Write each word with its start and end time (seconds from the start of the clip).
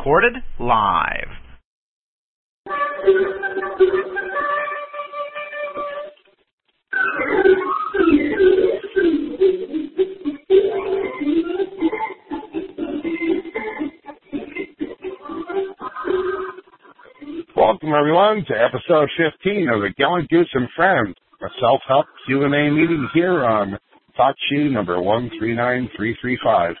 Recorded 0.00 0.32
live. 0.58 1.28
Welcome 17.54 17.92
everyone 17.92 18.46
to 18.46 18.54
episode 18.54 19.10
15 19.18 19.68
of 19.68 19.82
the 19.82 19.90
Gallant 19.98 20.30
Goose 20.30 20.48
and 20.54 20.66
Friends, 20.74 21.14
a 21.42 21.48
self-help 21.60 22.06
Q&A 22.24 22.48
meeting 22.48 23.06
here 23.12 23.44
on 23.44 23.78
Talk 24.16 24.34
Shoe 24.48 24.70
number 24.70 24.98
139335. 25.02 26.76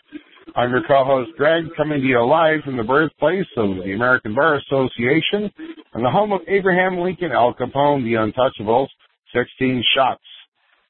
I'm 0.56 0.70
your 0.70 0.82
co-host 0.86 1.30
Greg, 1.36 1.64
coming 1.76 2.00
to 2.00 2.06
you 2.06 2.24
live 2.24 2.62
from 2.64 2.76
the 2.76 2.82
birthplace 2.82 3.46
of 3.56 3.76
the 3.76 3.92
American 3.92 4.34
Bar 4.34 4.56
Association 4.56 5.50
and 5.94 6.04
the 6.04 6.10
home 6.10 6.32
of 6.32 6.40
Abraham 6.48 6.98
Lincoln 6.98 7.30
Al 7.30 7.54
Capone, 7.54 8.02
the 8.02 8.14
Untouchables, 8.14 8.88
16 9.34 9.84
shots, 9.94 10.22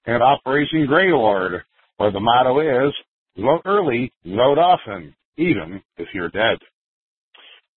and 0.06 0.22
Operation 0.22 0.86
Grey 0.86 1.10
Lord, 1.10 1.62
where 1.98 2.10
the 2.10 2.20
motto 2.20 2.86
is, 2.86 2.94
vote 3.36 3.62
early, 3.66 4.12
vote 4.24 4.58
often, 4.58 5.14
even 5.36 5.82
if 5.98 6.08
you're 6.14 6.30
dead. 6.30 6.58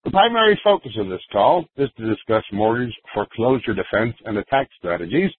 The 0.06 0.11
primary 0.11 0.59
focus 0.64 0.92
of 0.98 1.09
this 1.09 1.22
call 1.31 1.66
is 1.76 1.89
to 1.98 2.09
discuss 2.09 2.44
mortgage 2.52 2.94
foreclosure 3.14 3.73
defense 3.73 4.16
and 4.26 4.38
attack 4.38 4.70
strategies 4.78 5.31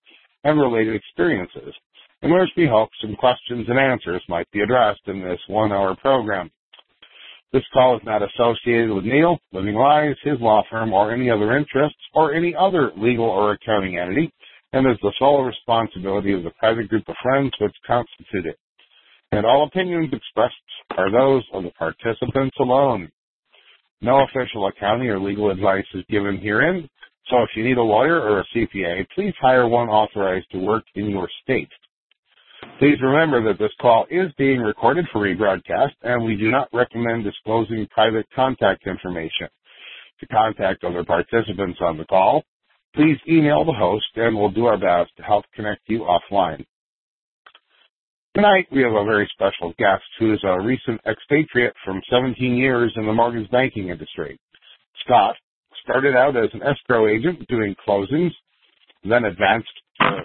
and 0.42 0.60
related 0.60 0.94
experiences, 0.94 1.74
in 2.24 2.32
which 2.32 2.48
we 2.56 2.66
hope 2.66 2.88
some 3.02 3.14
questions 3.16 3.66
and 3.68 3.78
answers 3.78 4.22
might 4.30 4.50
be 4.50 4.62
addressed 4.62 5.02
in 5.06 5.22
this 5.22 5.40
one-hour 5.46 5.94
program. 5.96 6.50
This 7.52 7.62
call 7.72 7.96
is 7.96 8.02
not 8.04 8.22
associated 8.22 8.90
with 8.90 9.04
Neil, 9.04 9.38
Living 9.52 9.74
Lies, 9.74 10.16
his 10.24 10.40
law 10.40 10.62
firm, 10.70 10.94
or 10.94 11.12
any 11.12 11.30
other 11.30 11.54
interests, 11.54 11.98
or 12.14 12.34
any 12.34 12.54
other 12.58 12.92
legal 12.96 13.26
or 13.26 13.52
accounting 13.52 13.98
entity, 13.98 14.32
and 14.72 14.90
is 14.90 14.96
the 15.02 15.12
sole 15.18 15.44
responsibility 15.44 16.32
of 16.32 16.42
the 16.42 16.50
private 16.58 16.88
group 16.88 17.04
of 17.08 17.14
friends 17.22 17.52
which 17.60 17.74
constitute 17.86 18.46
it. 18.46 18.58
And 19.30 19.44
all 19.44 19.66
opinions 19.66 20.08
expressed 20.12 20.54
are 20.96 21.12
those 21.12 21.44
of 21.52 21.62
the 21.62 21.70
participants 21.78 22.56
alone. 22.58 23.10
No 24.00 24.24
official 24.24 24.66
accounting 24.66 25.10
or 25.10 25.20
legal 25.20 25.50
advice 25.50 25.86
is 25.92 26.04
given 26.08 26.38
herein, 26.38 26.88
so 27.28 27.42
if 27.42 27.50
you 27.54 27.64
need 27.64 27.76
a 27.76 27.82
lawyer 27.82 28.18
or 28.18 28.40
a 28.40 28.46
CPA, 28.54 29.06
please 29.14 29.34
hire 29.40 29.68
one 29.68 29.88
authorized 29.88 30.50
to 30.52 30.58
work 30.58 30.84
in 30.94 31.10
your 31.10 31.28
state. 31.42 31.68
Please 32.78 32.98
remember 33.02 33.42
that 33.44 33.58
this 33.58 33.72
call 33.80 34.06
is 34.10 34.32
being 34.38 34.60
recorded 34.60 35.06
for 35.12 35.22
rebroadcast, 35.22 35.92
and 36.02 36.24
we 36.24 36.36
do 36.36 36.50
not 36.50 36.68
recommend 36.72 37.24
disclosing 37.24 37.86
private 37.90 38.26
contact 38.34 38.86
information. 38.86 39.48
To 40.20 40.26
contact 40.28 40.84
other 40.84 41.04
participants 41.04 41.78
on 41.82 41.98
the 41.98 42.04
call, 42.06 42.44
please 42.94 43.18
email 43.28 43.64
the 43.64 43.72
host, 43.72 44.06
and 44.16 44.36
we'll 44.36 44.50
do 44.50 44.66
our 44.66 44.78
best 44.78 45.10
to 45.18 45.22
help 45.24 45.44
connect 45.54 45.82
you 45.88 46.00
offline. 46.00 46.64
Tonight, 48.36 48.68
we 48.72 48.82
have 48.82 48.92
a 48.92 49.04
very 49.04 49.28
special 49.34 49.74
guest 49.78 50.04
who 50.20 50.34
is 50.34 50.40
a 50.44 50.60
recent 50.60 51.00
expatriate 51.06 51.74
from 51.84 52.00
17 52.10 52.56
years 52.56 52.92
in 52.96 53.06
the 53.06 53.12
mortgage 53.12 53.50
banking 53.50 53.90
industry. 53.90 54.38
Scott 55.04 55.36
started 55.84 56.16
out 56.16 56.36
as 56.36 56.50
an 56.54 56.62
escrow 56.62 57.08
agent 57.08 57.46
doing 57.48 57.76
closings, 57.86 58.32
then 59.04 59.24
advanced 59.26 59.70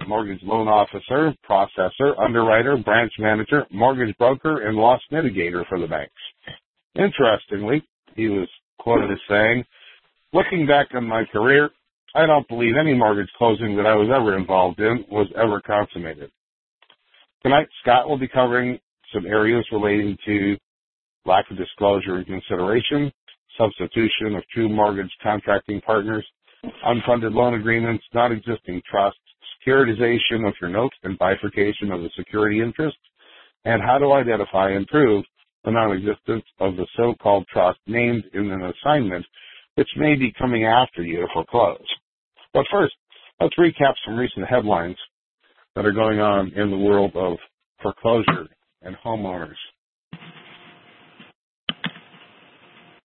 mortgage 0.08 0.42
loan 0.44 0.68
officer, 0.68 1.34
processor, 1.48 2.20
underwriter, 2.20 2.78
branch 2.78 3.12
manager, 3.20 3.66
mortgage 3.72 4.16
broker, 4.18 4.68
and 4.68 4.78
loss 4.78 5.02
mitigator 5.12 5.68
for 5.68 5.80
the 5.80 5.88
banks. 5.88 6.14
Interestingly, 6.96 7.84
he 8.16 8.28
was 8.28 8.48
quoted 8.80 9.12
as 9.12 9.20
saying, 9.30 9.64
looking 10.34 10.66
back 10.66 10.88
on 10.94 11.08
my 11.08 11.24
career, 11.26 11.70
I 12.16 12.26
don't 12.26 12.48
believe 12.48 12.76
any 12.80 12.94
mortgage 12.94 13.30
closing 13.38 13.76
that 13.78 13.86
I 13.86 13.96
was 13.96 14.10
ever 14.14 14.38
involved 14.38 14.80
in 14.80 15.06
was 15.12 15.28
ever 15.36 15.62
consummated. 15.62 16.32
Tonight, 17.44 17.68
Scott 17.82 18.10
will 18.10 18.18
be 18.18 18.28
covering 18.28 18.80
some 19.14 19.26
areas 19.26 19.66
relating 19.72 20.18
to 20.26 20.58
lack 21.26 21.50
of 21.52 21.58
disclosure 21.58 22.16
and 22.16 22.26
consideration, 22.26 23.12
substitution 23.58 24.36
of 24.36 24.44
true 24.54 24.70
mortgage 24.70 25.12
contracting 25.22 25.82
partners, 25.82 26.26
unfunded 26.86 27.34
loan 27.34 27.54
agreements, 27.54 28.04
non-existing 28.14 28.82
trusts, 28.90 29.20
securitization 29.66 30.48
of 30.48 30.54
your 30.62 30.70
notes 30.70 30.96
and 31.04 31.18
bifurcation 31.18 31.92
of 31.92 32.02
the 32.02 32.10
security 32.18 32.62
interest, 32.62 32.98
and 33.66 33.82
how 33.82 33.98
to 33.98 34.14
identify 34.14 34.72
and 34.72 34.88
prove 34.88 35.26
the 35.64 35.72
non-existence 35.72 36.46
of 36.60 36.76
the 36.76 36.88
so-called 36.96 37.46
trust 37.52 37.80
named 37.88 38.24
in 38.34 38.52
an 38.52 38.72
assignment 38.74 39.26
which 39.76 39.90
may 39.98 40.16
be 40.16 40.34
coming 40.38 40.66
after 40.66 41.04
you 41.04 41.22
to 41.22 41.28
foreclose. 41.34 41.86
But 42.54 42.66
first, 42.72 42.96
let's 43.40 43.56
recap 43.58 43.94
some 44.06 44.18
recent 44.18 44.48
headlines 44.48 44.98
that 45.76 45.86
are 45.86 45.92
going 45.92 46.20
on 46.20 46.52
in 46.56 46.72
the 46.72 46.78
world 46.78 47.12
of 47.16 47.38
foreclosure 47.82 48.48
and 48.82 48.96
homeowners. 49.06 49.56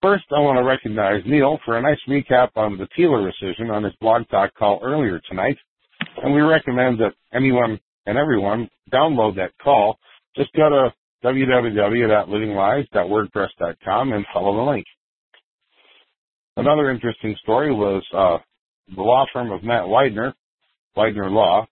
First, 0.03 0.25
I 0.37 0.41
want 0.41 0.59
to 0.59 0.65
recognize 0.65 1.23
Neil 1.25 1.59
for 1.65 1.79
a 1.79 1.83
nice 1.83 1.99
recap 2.09 2.51
on 2.57 2.77
the 2.77 2.87
TILA 2.97 3.31
decision 3.31 3.71
on 3.71 3.85
his 3.85 3.95
blog 4.01 4.29
talk 4.29 4.55
call 4.55 4.81
earlier 4.83 5.21
tonight. 5.29 5.57
And 6.25 6.35
we 6.35 6.41
recommend 6.41 6.99
that 7.01 7.13
anyone 7.35 7.79
and 8.07 8.17
everyone 8.17 8.71
download 8.91 9.37
that 9.37 9.51
call. 9.63 9.99
Just 10.35 10.51
go 10.55 10.71
to 10.71 10.91
www.livinglies.wordpress.com 11.23 14.13
and 14.13 14.25
follow 14.33 14.57
the 14.57 14.63
link. 14.71 14.87
Another 16.57 16.91
interesting 16.91 17.37
story 17.43 17.75
was 17.75 18.03
uh, 18.15 18.39
the 18.97 19.03
law 19.03 19.27
firm 19.35 19.53
of 19.53 19.63
Matt 19.63 19.85
Weidner, 19.85 20.33
Weidner 20.97 21.31
Law, 21.31 21.67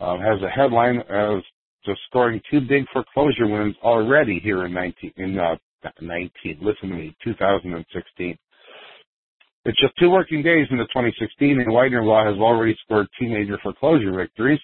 uh, 0.00 0.18
has 0.18 0.42
a 0.42 0.50
headline 0.50 0.98
as 1.08 1.44
just 1.84 2.00
scoring 2.08 2.40
two 2.50 2.60
big 2.60 2.86
foreclosure 2.92 3.46
wins 3.46 3.76
already 3.84 4.40
here 4.42 4.66
in 4.66 4.74
19, 4.74 5.12
in 5.16 5.38
uh, 5.38 5.54
19, 6.00 6.58
listen 6.60 6.88
to 6.88 6.94
me, 6.96 7.16
2016. 7.22 8.36
It's 9.66 9.80
just 9.80 9.98
two 9.98 10.10
working 10.10 10.44
days 10.44 10.68
into 10.70 10.84
2016, 10.84 11.58
and 11.58 11.66
Weidner 11.72 12.04
Law 12.04 12.24
has 12.24 12.38
already 12.38 12.76
scored 12.84 13.08
major 13.20 13.58
foreclosure 13.60 14.16
victories, 14.16 14.60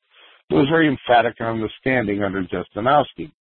it 0.52 0.56
was 0.56 0.68
very 0.70 0.88
emphatic 0.88 1.40
on 1.40 1.62
the 1.62 1.70
standing 1.80 2.24
under 2.24 2.44
Jesinoski. 2.44 3.32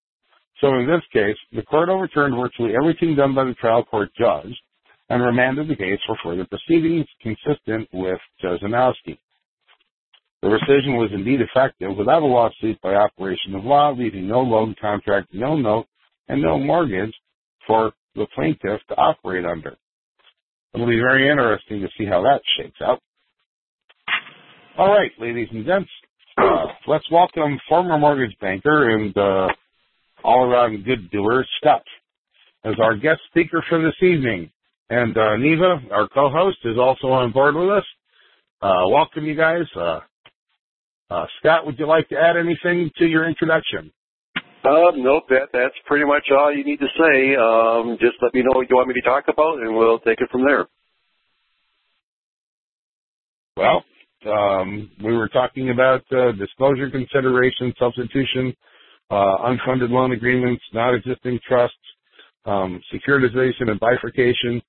So 0.60 0.74
in 0.74 0.86
this 0.86 1.02
case, 1.12 1.36
the 1.52 1.62
court 1.62 1.88
overturned 1.88 2.36
virtually 2.36 2.74
everything 2.76 3.16
done 3.16 3.34
by 3.34 3.44
the 3.44 3.54
trial 3.54 3.84
court 3.84 4.10
judge 4.18 4.54
and 5.08 5.22
remanded 5.22 5.68
the 5.68 5.76
case 5.76 5.98
for 6.06 6.16
further 6.22 6.46
proceedings 6.46 7.06
consistent 7.20 7.88
with 7.92 8.20
Jesinoski. 8.42 9.18
The 10.42 10.48
rescission 10.48 10.96
was 10.98 11.10
indeed 11.12 11.40
effective 11.40 11.96
without 11.96 12.22
a 12.22 12.26
lawsuit 12.26 12.80
by 12.80 12.94
operation 12.94 13.54
of 13.54 13.64
law, 13.64 13.92
leaving 13.92 14.26
no 14.28 14.40
loan 14.40 14.74
contract, 14.80 15.28
no 15.32 15.56
note, 15.56 15.86
and 16.28 16.40
no 16.40 16.58
mortgage 16.58 17.12
for 17.66 17.92
the 18.14 18.26
plaintiff 18.34 18.80
to 18.88 18.96
operate 18.96 19.44
under. 19.44 19.76
It'll 20.72 20.86
be 20.86 21.00
very 21.00 21.28
interesting 21.28 21.80
to 21.80 21.88
see 21.98 22.06
how 22.06 22.22
that 22.22 22.40
shakes 22.56 22.80
out. 22.80 23.00
All 24.78 24.88
right, 24.88 25.10
ladies 25.18 25.48
and 25.50 25.66
gents, 25.66 25.90
uh, 26.40 26.66
let's 26.86 27.10
welcome 27.10 27.58
former 27.68 27.98
mortgage 27.98 28.36
banker 28.40 28.90
and 28.90 29.16
uh, 29.16 29.48
all-around 30.24 30.84
good 30.84 31.10
doer, 31.10 31.44
Scott, 31.60 31.82
as 32.64 32.74
our 32.80 32.96
guest 32.96 33.20
speaker 33.30 33.64
for 33.68 33.80
this 33.82 33.94
evening. 34.02 34.50
And 34.88 35.16
uh, 35.16 35.36
Neva, 35.36 35.80
our 35.92 36.08
co-host, 36.08 36.58
is 36.64 36.78
also 36.78 37.08
on 37.08 37.32
board 37.32 37.54
with 37.54 37.70
us. 37.70 37.84
Uh, 38.60 38.88
welcome, 38.88 39.24
you 39.24 39.34
guys. 39.36 39.64
Uh, 39.76 40.00
uh, 41.10 41.26
Scott, 41.38 41.66
would 41.66 41.78
you 41.78 41.86
like 41.86 42.08
to 42.08 42.16
add 42.16 42.36
anything 42.36 42.90
to 42.98 43.06
your 43.06 43.28
introduction? 43.28 43.92
Uh, 44.62 44.92
nope, 44.94 45.24
that, 45.30 45.48
that's 45.52 45.74
pretty 45.86 46.04
much 46.04 46.28
all 46.30 46.54
you 46.54 46.64
need 46.64 46.80
to 46.80 46.88
say. 46.98 47.34
Um, 47.34 47.96
just 48.00 48.16
let 48.20 48.34
me 48.34 48.42
know 48.42 48.52
what 48.52 48.68
you 48.68 48.76
want 48.76 48.88
me 48.88 48.94
to 48.94 49.00
talk 49.00 49.24
about, 49.28 49.58
and 49.58 49.74
we'll 49.74 49.98
take 50.00 50.20
it 50.20 50.28
from 50.30 50.44
there. 50.44 50.66
Well, 53.56 53.84
um, 54.26 54.90
we 55.02 55.16
were 55.16 55.28
talking 55.28 55.70
about 55.70 56.02
uh, 56.12 56.32
disclosure 56.32 56.90
consideration, 56.90 57.72
substitution, 57.78 58.54
uh, 59.10 59.48
unfunded 59.48 59.90
loan 59.90 60.12
agreements, 60.12 60.62
not 60.72 60.94
existing 60.94 61.38
trusts, 61.46 61.76
um, 62.44 62.80
securitization 62.92 63.68
and 63.68 63.80
bifurcation, 63.80 64.60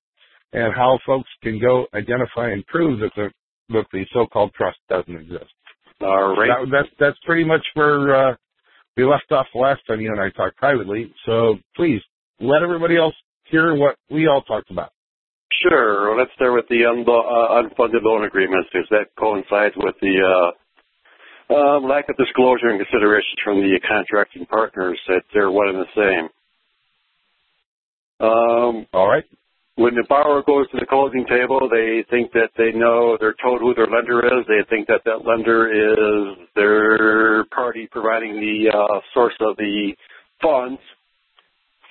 and 0.52 0.74
how 0.74 0.98
folks 1.06 1.28
can 1.42 1.60
go 1.60 1.86
identify 1.94 2.50
and 2.50 2.66
prove 2.66 3.00
that 3.00 3.10
the 3.16 3.30
that 3.70 3.86
the 3.92 4.04
so-called 4.12 4.52
trust 4.54 4.76
doesn't 4.90 5.16
exist. 5.16 5.50
All 6.00 6.36
right. 6.36 6.48
That, 6.48 6.70
that's 6.70 6.88
that's 6.98 7.18
pretty 7.24 7.44
much 7.44 7.64
where 7.74 8.30
uh, 8.30 8.34
we 8.96 9.04
left 9.04 9.30
off 9.30 9.46
last 9.54 9.80
time 9.86 10.00
you 10.00 10.10
and 10.10 10.20
I 10.20 10.30
talked 10.30 10.56
privately. 10.56 11.12
So 11.24 11.56
please 11.76 12.00
let 12.40 12.62
everybody 12.62 12.96
else 12.96 13.14
hear 13.44 13.74
what 13.76 13.96
we 14.10 14.26
all 14.26 14.42
talked 14.42 14.70
about. 14.70 14.90
Sure. 15.62 16.18
Let's 16.18 16.32
start 16.34 16.54
with 16.54 16.68
the 16.68 16.84
uh, 16.84 17.62
unfunded 17.62 18.02
loan 18.02 18.24
agreements 18.24 18.68
because 18.72 18.88
that 18.90 19.14
coincides 19.18 19.74
with 19.76 19.94
the 20.00 20.52
uh, 21.50 21.54
um, 21.54 21.84
lack 21.84 22.08
of 22.08 22.16
disclosure 22.16 22.68
and 22.68 22.80
consideration 22.80 23.36
from 23.44 23.60
the 23.60 23.78
contracting 23.86 24.46
partners 24.46 24.98
that 25.08 25.22
they're 25.32 25.50
one 25.50 25.68
and 25.68 25.78
the 25.78 25.92
same. 25.94 26.28
Um, 28.20 28.86
all 28.92 29.08
right 29.08 29.24
when 29.76 29.94
the 29.94 30.04
borrower 30.08 30.42
goes 30.42 30.70
to 30.70 30.78
the 30.78 30.86
closing 30.86 31.24
table, 31.26 31.68
they 31.70 32.04
think 32.10 32.32
that 32.32 32.50
they 32.58 32.72
know, 32.72 33.16
they're 33.18 33.34
told 33.42 33.60
who 33.60 33.74
their 33.74 33.86
lender 33.86 34.20
is. 34.24 34.44
They 34.46 34.64
think 34.68 34.86
that 34.88 35.02
that 35.04 35.24
lender 35.24 35.72
is 35.72 36.36
their 36.54 37.44
party 37.46 37.88
providing 37.90 38.34
the 38.34 38.70
uh, 38.70 39.00
source 39.14 39.34
of 39.40 39.56
the 39.56 39.92
funds 40.42 40.80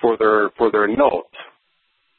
for 0.00 0.16
their 0.16 0.50
for 0.56 0.70
their 0.70 0.86
note. 0.86 1.31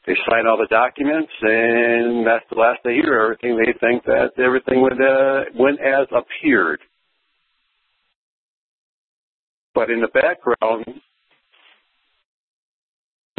They 0.06 0.14
sign 0.28 0.46
all 0.46 0.58
the 0.58 0.68
documents, 0.68 1.32
and 1.40 2.26
that's 2.26 2.44
the 2.50 2.60
last 2.60 2.80
they 2.84 2.94
hear. 2.94 3.20
Everything 3.20 3.56
they 3.56 3.72
think 3.80 4.04
that 4.04 4.32
everything 4.38 4.82
went 4.82 5.00
uh, 5.00 5.44
went 5.58 5.80
as 5.80 6.06
appeared. 6.12 6.80
But 9.74 9.90
in 9.90 10.00
the 10.00 10.08
background, 10.08 11.00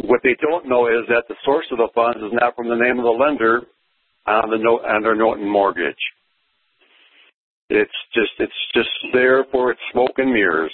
what 0.02 0.20
they 0.24 0.36
don't 0.40 0.68
know 0.68 0.88
is 0.88 1.06
that 1.08 1.24
the 1.28 1.36
source 1.44 1.66
of 1.70 1.78
the 1.78 1.88
funds 1.94 2.18
is 2.18 2.32
not 2.32 2.56
from 2.56 2.68
the 2.68 2.74
name 2.74 2.98
of 2.98 3.04
the 3.04 3.10
lender 3.16 3.62
on 4.26 4.50
the 4.50 4.58
note 4.58 4.84
on 4.84 5.02
their 5.02 5.14
note 5.14 5.38
and 5.38 5.50
mortgage. 5.50 5.94
It's 7.70 7.90
just 8.12 8.32
it's 8.38 8.52
just 8.74 8.90
there 9.12 9.44
for 9.52 9.70
its 9.70 9.80
smoke 9.92 10.18
and 10.18 10.32
mirrors. 10.32 10.72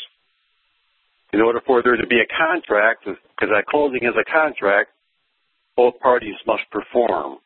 In 1.35 1.41
order 1.41 1.61
for 1.67 1.83
there 1.83 1.97
to 1.97 2.07
be 2.07 2.21
a 2.21 2.29
contract, 2.29 3.05
because 3.05 3.51
that 3.53 3.65
closing 3.67 4.05
is 4.05 4.15
a 4.21 4.31
contract, 4.31 4.91
both 5.77 5.99
parties 6.01 6.37
must 6.47 6.63
perform. 6.71 7.39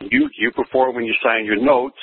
You 0.00 0.28
you 0.38 0.50
perform 0.52 0.96
when 0.96 1.04
you 1.04 1.14
sign 1.22 1.44
your 1.44 1.56
note, 1.56 1.94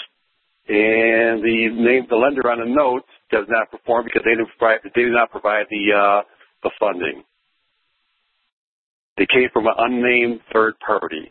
and 0.68 1.44
the 1.44 1.69
name 1.72 2.07
the 2.10 2.16
lender 2.16 2.50
on 2.50 2.60
the 2.60 2.74
note 2.74 3.04
does 3.31 3.45
not 3.48 3.69
perform 3.69 4.06
because 4.06 4.24
they 4.25 4.31
didn't 4.31 4.50
provide 4.57 4.80
they 4.83 5.01
do 5.04 5.12
not 5.12 5.31
provide 5.31 5.66
the 5.69 5.94
uh, 5.94 6.22
the 6.63 6.72
funding. 6.80 7.24
They 9.18 9.28
came 9.28 9.50
from 9.54 9.68
an 9.68 9.74
unnamed 9.78 10.39
third 10.54 10.80
party. 10.80 11.30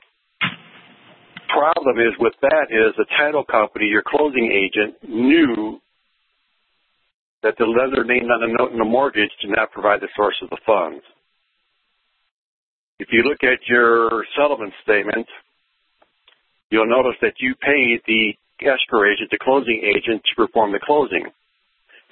Problem 1.49 1.99
is 1.99 2.15
with 2.21 2.35
that 2.43 2.67
is 2.71 2.95
the 2.97 3.07
title 3.19 3.43
company, 3.43 3.87
your 3.87 4.05
closing 4.07 4.47
agent, 4.53 4.95
knew 5.03 5.81
that 7.43 7.55
the 7.59 7.65
lender 7.65 8.05
named 8.05 8.31
on 8.31 8.41
the 8.41 8.55
note 8.57 8.73
in 8.73 8.79
the 8.79 8.85
mortgage 8.85 9.31
did 9.41 9.51
not 9.51 9.73
provide 9.73 10.01
the 10.01 10.09
source 10.15 10.37
of 10.43 10.51
the 10.51 10.59
funds. 10.65 11.03
If 13.01 13.09
you 13.13 13.25
look 13.25 13.41
at 13.43 13.65
your 13.67 14.27
settlement 14.37 14.75
statement, 14.85 15.27
you'll 16.69 16.85
notice 16.85 17.17
that 17.23 17.33
you 17.41 17.55
paid 17.57 18.05
the 18.07 18.37
escrow 18.61 19.09
agent, 19.09 19.33
the 19.33 19.41
closing 19.41 19.81
agent, 19.81 20.21
to 20.21 20.37
perform 20.37 20.73
the 20.73 20.85
closing. 20.85 21.25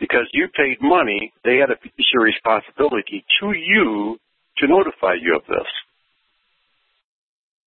Because 0.00 0.24
you 0.32 0.48
paid 0.56 0.80
money, 0.80 1.30
they 1.44 1.60
had 1.60 1.68
a 1.68 1.76
fiduciary 1.76 2.32
responsibility 2.32 3.22
to 3.40 3.52
you 3.52 4.16
to 4.58 4.66
notify 4.66 5.12
you 5.20 5.36
of 5.36 5.44
this. 5.44 5.68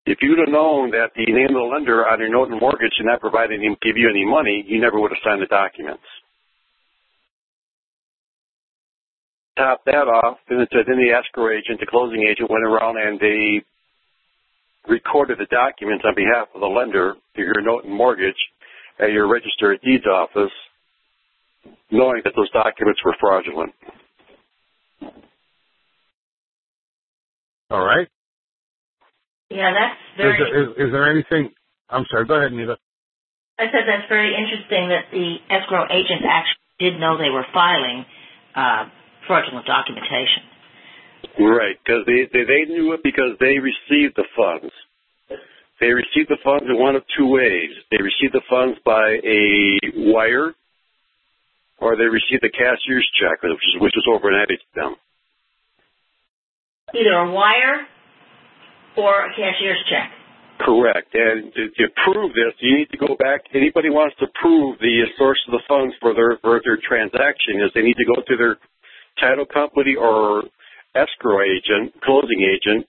If 0.06 0.22
you'd 0.22 0.40
have 0.40 0.48
known 0.48 0.90
that 0.92 1.12
the 1.14 1.28
name 1.28 1.52
of 1.52 1.60
the 1.60 1.70
lender 1.76 2.08
on 2.08 2.20
your 2.20 2.32
note 2.32 2.48
and 2.48 2.58
mortgage 2.58 2.96
did 2.96 3.04
not 3.04 3.20
provide 3.20 3.52
any, 3.52 3.68
give 3.82 4.00
you 4.00 4.08
any 4.08 4.24
money, 4.24 4.64
you 4.66 4.80
never 4.80 4.98
would 4.98 5.12
have 5.12 5.20
signed 5.22 5.42
the 5.42 5.46
documents. 5.46 6.08
Top 9.60 9.84
that 9.84 10.08
off, 10.08 10.38
then, 10.48 10.64
then 10.72 10.96
the 10.96 11.12
escrow 11.12 11.52
agent, 11.52 11.80
the 11.80 11.86
closing 11.86 12.24
agent, 12.24 12.48
went 12.48 12.64
around 12.64 12.96
and 12.96 13.20
they 13.20 13.60
recorded 14.88 15.36
the 15.36 15.44
documents 15.52 16.02
on 16.08 16.14
behalf 16.14 16.48
of 16.54 16.62
the 16.62 16.66
lender 16.66 17.12
to 17.36 17.42
your 17.42 17.60
note 17.60 17.84
and 17.84 17.92
mortgage 17.92 18.40
at 18.98 19.12
your 19.12 19.28
register 19.28 19.72
of 19.72 19.80
deeds 19.82 20.06
office, 20.06 20.52
knowing 21.90 22.22
that 22.24 22.32
those 22.36 22.48
documents 22.52 23.00
were 23.04 23.14
fraudulent. 23.20 23.74
All 27.70 27.84
right. 27.84 28.08
Yeah, 29.50 29.72
that's 29.76 30.00
very. 30.16 30.32
Is 30.32 30.38
there, 30.40 30.62
is, 30.62 30.68
is 30.88 30.92
there 30.92 31.10
anything? 31.10 31.52
I'm 31.90 32.06
sorry. 32.10 32.24
Go 32.24 32.40
ahead, 32.40 32.52
Neva. 32.52 32.78
I 33.58 33.64
said 33.68 33.84
that's 33.84 34.08
very 34.08 34.32
interesting 34.32 34.88
that 34.88 35.12
the 35.12 35.36
escrow 35.52 35.84
agent 35.90 36.24
actually 36.24 36.64
did 36.80 36.98
know 36.98 37.18
they 37.18 37.28
were 37.28 37.44
filing 37.52 38.06
uh, 38.56 38.88
fraudulent 39.30 39.66
documentation. 39.70 40.42
Right, 41.38 41.78
because 41.78 42.02
they, 42.10 42.26
they 42.34 42.42
they 42.42 42.62
knew 42.66 42.90
it 42.98 43.06
because 43.06 43.38
they 43.38 43.62
received 43.62 44.18
the 44.18 44.26
funds. 44.34 44.74
They 45.78 45.94
received 45.94 46.28
the 46.28 46.42
funds 46.42 46.66
in 46.66 46.74
one 46.74 46.98
of 46.98 47.06
two 47.14 47.30
ways. 47.30 47.70
They 47.94 48.02
received 48.02 48.34
the 48.34 48.42
funds 48.50 48.76
by 48.82 49.22
a 49.22 50.10
wire, 50.10 50.52
or 51.78 51.94
they 51.94 52.10
received 52.10 52.42
a 52.42 52.50
cashier's 52.50 53.06
check, 53.14 53.40
which 53.46 53.54
was, 53.54 53.74
which 53.78 53.94
was 53.94 54.06
overnighted 54.10 54.58
to 54.58 54.70
them 54.74 54.92
either 56.94 57.14
a 57.14 57.30
wire 57.30 57.86
or 58.96 59.26
a 59.26 59.30
cashier's 59.30 59.82
check. 59.88 60.10
Correct. 60.60 61.08
And 61.14 61.52
to, 61.54 61.62
to 61.72 61.84
prove 62.04 62.36
this, 62.36 62.52
you 62.60 62.84
need 62.84 62.90
to 62.90 63.00
go 63.00 63.16
back. 63.16 63.48
Anybody 63.54 63.88
wants 63.88 64.16
to 64.20 64.26
prove 64.36 64.78
the 64.78 65.08
source 65.16 65.40
of 65.48 65.52
the 65.52 65.64
funds 65.64 65.94
for 66.00 66.12
their 66.12 66.36
for 66.42 66.60
their 66.60 66.76
transaction 66.76 67.64
is 67.64 67.72
they 67.74 67.80
need 67.80 67.96
to 67.96 68.04
go 68.04 68.20
to 68.20 68.36
their 68.36 68.60
title 69.18 69.46
company 69.46 69.96
or 69.96 70.44
escrow 70.94 71.40
agent, 71.42 71.94
closing 72.02 72.42
agent, 72.42 72.86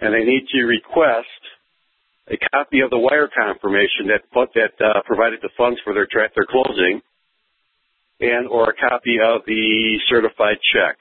and 0.00 0.12
they 0.14 0.24
need 0.24 0.46
to 0.52 0.64
request 0.64 1.40
a 2.28 2.36
copy 2.52 2.80
of 2.80 2.90
the 2.90 2.98
wire 2.98 3.28
confirmation 3.28 4.10
that 4.10 4.22
that 4.54 4.74
uh, 4.84 5.02
provided 5.06 5.40
the 5.42 5.50
funds 5.56 5.78
for 5.84 5.94
their 5.94 6.06
tra- 6.10 6.30
their 6.34 6.46
closing, 6.46 7.00
and 8.20 8.48
or 8.48 8.70
a 8.70 8.74
copy 8.74 9.18
of 9.22 9.42
the 9.46 9.98
certified 10.08 10.58
check. 10.74 10.98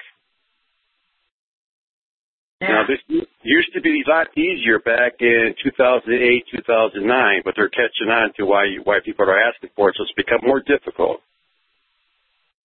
Yeah. 2.61 2.67
Now, 2.69 2.83
this 2.87 2.99
used 3.43 3.73
to 3.73 3.81
be 3.81 4.03
a 4.05 4.09
lot 4.09 4.27
easier 4.37 4.79
back 4.79 5.19
in 5.19 5.55
2008, 5.61 6.45
2009, 6.55 7.41
but 7.43 7.53
they're 7.57 7.69
catching 7.69 8.07
on 8.07 8.31
to 8.37 8.45
why 8.45 8.65
why 8.83 8.99
people 9.03 9.25
are 9.25 9.39
asking 9.39 9.71
for 9.75 9.89
it, 9.89 9.95
so 9.97 10.03
it's 10.03 10.13
become 10.13 10.39
more 10.43 10.61
difficult. 10.61 11.21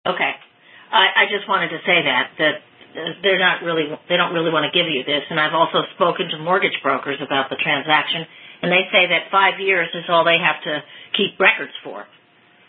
Okay. 0.06 0.32
I, 0.90 1.24
I 1.24 1.24
just 1.30 1.48
wanted 1.48 1.70
to 1.70 1.80
say 1.86 2.02
that 2.04 2.24
that 2.38 2.54
they're 3.22 3.38
not 3.38 3.62
really 3.62 3.86
they 4.08 4.16
don't 4.16 4.34
really 4.34 4.50
want 4.50 4.66
to 4.66 4.74
give 4.74 4.90
you 4.90 5.06
this, 5.06 5.22
and 5.30 5.38
I've 5.38 5.54
also 5.54 5.86
spoken 5.94 6.28
to 6.34 6.38
mortgage 6.38 6.76
brokers 6.82 7.18
about 7.22 7.50
the 7.50 7.56
transaction, 7.56 8.26
and 8.62 8.70
they 8.70 8.84
say 8.90 9.06
that 9.08 9.30
five 9.30 9.60
years 9.60 9.88
is 9.94 10.04
all 10.08 10.24
they 10.24 10.38
have 10.42 10.62
to 10.66 10.82
keep 11.14 11.38
records 11.38 11.72
for. 11.82 12.06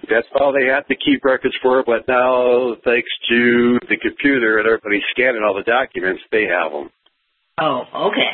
That's 0.10 0.28
all 0.40 0.54
they 0.54 0.66
have 0.66 0.88
to 0.88 0.96
keep 0.96 1.24
records 1.24 1.56
for, 1.62 1.84
but 1.86 2.08
now, 2.08 2.76
thanks 2.84 3.10
to 3.30 3.80
the 3.88 3.98
computer 4.02 4.58
and 4.58 4.66
everybody 4.66 5.02
scanning 5.12 5.42
all 5.46 5.54
the 5.54 5.64
documents, 5.64 6.22
they 6.32 6.46
have 6.50 6.72
them. 6.72 6.90
Oh, 7.60 8.10
okay. 8.10 8.34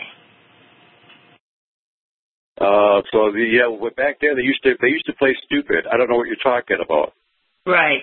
Uh, 2.57 3.03
so 3.11 3.31
the, 3.31 3.43
yeah, 3.43 3.69
back 3.95 4.17
then 4.21 4.35
they 4.35 4.41
used 4.41 4.63
to 4.63 4.73
they 4.81 4.87
used 4.87 5.05
to 5.05 5.13
play 5.13 5.35
stupid. 5.45 5.85
I 5.91 5.97
don't 5.97 6.09
know 6.09 6.15
what 6.15 6.27
you're 6.27 6.41
talking 6.41 6.77
about. 6.83 7.13
Right. 7.65 8.01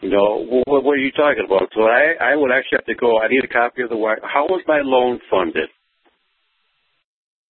You 0.00 0.10
know, 0.10 0.46
what, 0.66 0.84
what 0.84 0.92
are 0.92 1.02
you 1.02 1.10
talking 1.10 1.44
about? 1.44 1.70
So 1.74 1.82
I, 1.82 2.32
I 2.32 2.36
would 2.36 2.52
actually 2.52 2.78
have 2.78 2.86
to 2.86 2.94
go. 2.94 3.18
I 3.18 3.28
need 3.28 3.42
a 3.42 3.48
copy 3.48 3.82
of 3.82 3.90
the 3.90 3.96
wire. 3.96 4.20
How 4.22 4.46
was 4.46 4.62
my 4.66 4.80
loan 4.82 5.20
funded? 5.30 5.68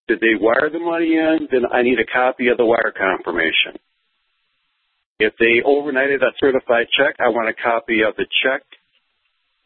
Did 0.07 0.19
they 0.19 0.33
wire 0.39 0.69
the 0.71 0.79
money 0.79 1.13
in? 1.13 1.47
Then 1.51 1.69
I 1.71 1.83
need 1.83 1.99
a 1.99 2.09
copy 2.11 2.47
of 2.47 2.57
the 2.57 2.65
wire 2.65 2.91
confirmation. 2.97 3.77
If 5.19 5.33
they 5.37 5.61
overnighted 5.61 6.23
a 6.23 6.33
certified 6.39 6.87
check, 6.97 7.17
I 7.19 7.29
want 7.29 7.49
a 7.49 7.53
copy 7.53 8.01
of 8.01 8.15
the 8.15 8.25
check. 8.41 8.63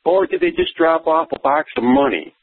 Or 0.04 0.28
did 0.28 0.42
they 0.42 0.52
just 0.52 0.76
drop 0.76 1.08
off 1.08 1.30
a 1.32 1.40
box 1.40 1.72
of 1.78 1.84
money? 1.84 2.34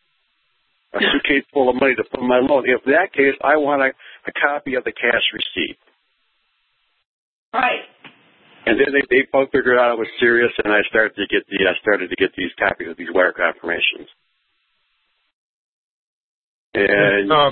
A 0.95 0.99
suitcase 0.99 1.45
full 1.53 1.69
of 1.69 1.77
money 1.77 1.95
to 1.95 2.05
fund 2.09 2.27
my 2.27 2.39
loan. 2.41 2.65
If 2.67 2.83
that 2.85 3.13
case, 3.13 3.37
I 3.45 3.59
want 3.59 3.83
a, 3.83 3.93
a 4.27 4.33
copy 4.33 4.75
of 4.75 4.85
the 4.85 4.93
cash 4.93 5.27
receipt. 5.35 5.77
Right. 7.53 7.85
And 8.71 8.79
then 8.79 8.95
they 8.95 9.03
they 9.11 9.27
both 9.33 9.51
figured 9.51 9.79
out 9.79 9.91
I 9.91 9.95
was 9.95 10.07
serious, 10.21 10.53
and 10.63 10.73
I 10.73 10.79
started 10.89 11.17
to 11.19 11.27
get 11.27 11.43
the 11.51 11.67
I 11.67 11.75
started 11.83 12.09
to 12.09 12.15
get 12.15 12.31
these 12.39 12.55
copies 12.55 12.87
of 12.89 12.97
these 12.97 13.11
wire 13.13 13.33
confirmations. 13.35 14.07
And 16.75 17.27
Uh, 17.33 17.51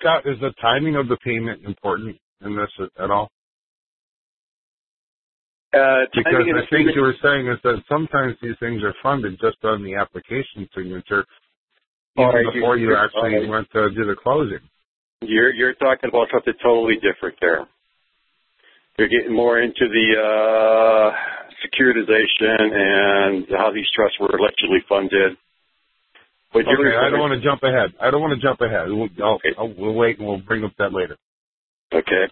Scott, 0.00 0.26
is 0.26 0.34
the 0.40 0.50
timing 0.60 0.96
of 0.96 1.06
the 1.06 1.16
payment 1.18 1.64
important 1.64 2.18
in 2.44 2.56
this 2.56 2.70
at, 2.98 3.10
all? 3.10 3.30
uh, 5.74 6.10
Because 6.12 6.34
I 6.42 6.66
think 6.66 6.90
you 6.94 7.02
were 7.02 7.14
saying 7.22 7.46
is 7.46 7.58
that 7.62 7.78
sometimes 7.88 8.34
these 8.42 8.58
things 8.58 8.82
are 8.82 8.94
funded 9.00 9.38
just 9.38 9.62
on 9.62 9.84
the 9.84 9.94
application 9.94 10.68
signature, 10.74 11.24
even 12.16 12.34
right, 12.34 12.52
before 12.52 12.76
you 12.76 12.88
you're- 12.90 12.98
actually 12.98 13.34
all 13.36 13.40
right. 13.42 13.48
went 13.48 13.70
to 13.72 13.90
do 13.90 14.04
the 14.06 14.16
closing. 14.16 14.68
You're 15.22 15.52
you're 15.54 15.74
talking 15.74 16.08
about 16.08 16.30
something 16.32 16.54
totally 16.62 16.96
different 16.96 17.38
there. 17.40 17.68
You're 18.98 19.08
getting 19.08 19.32
more 19.32 19.60
into 19.60 19.86
the 19.86 20.06
uh, 20.18 21.14
securitization 21.62 22.58
and 22.74 23.46
how 23.56 23.70
these 23.72 23.86
trusts 23.94 24.18
were 24.18 24.26
allegedly 24.26 24.82
funded. 24.88 25.38
But 26.52 26.66
you're 26.66 26.98
I 26.98 27.10
don't 27.10 27.20
want 27.20 27.38
to 27.38 27.40
jump 27.40 27.62
ahead. 27.62 27.94
I 28.00 28.10
don't 28.10 28.20
want 28.20 28.34
to 28.34 28.42
jump 28.42 28.60
ahead. 28.60 28.88
We'll, 28.88 29.06
Okay. 29.06 29.54
I'll, 29.56 29.72
we'll 29.76 29.94
wait 29.94 30.18
and 30.18 30.26
we'll 30.26 30.42
bring 30.42 30.64
up 30.64 30.72
that 30.78 30.92
later. 30.92 31.16
Okay. 31.94 32.26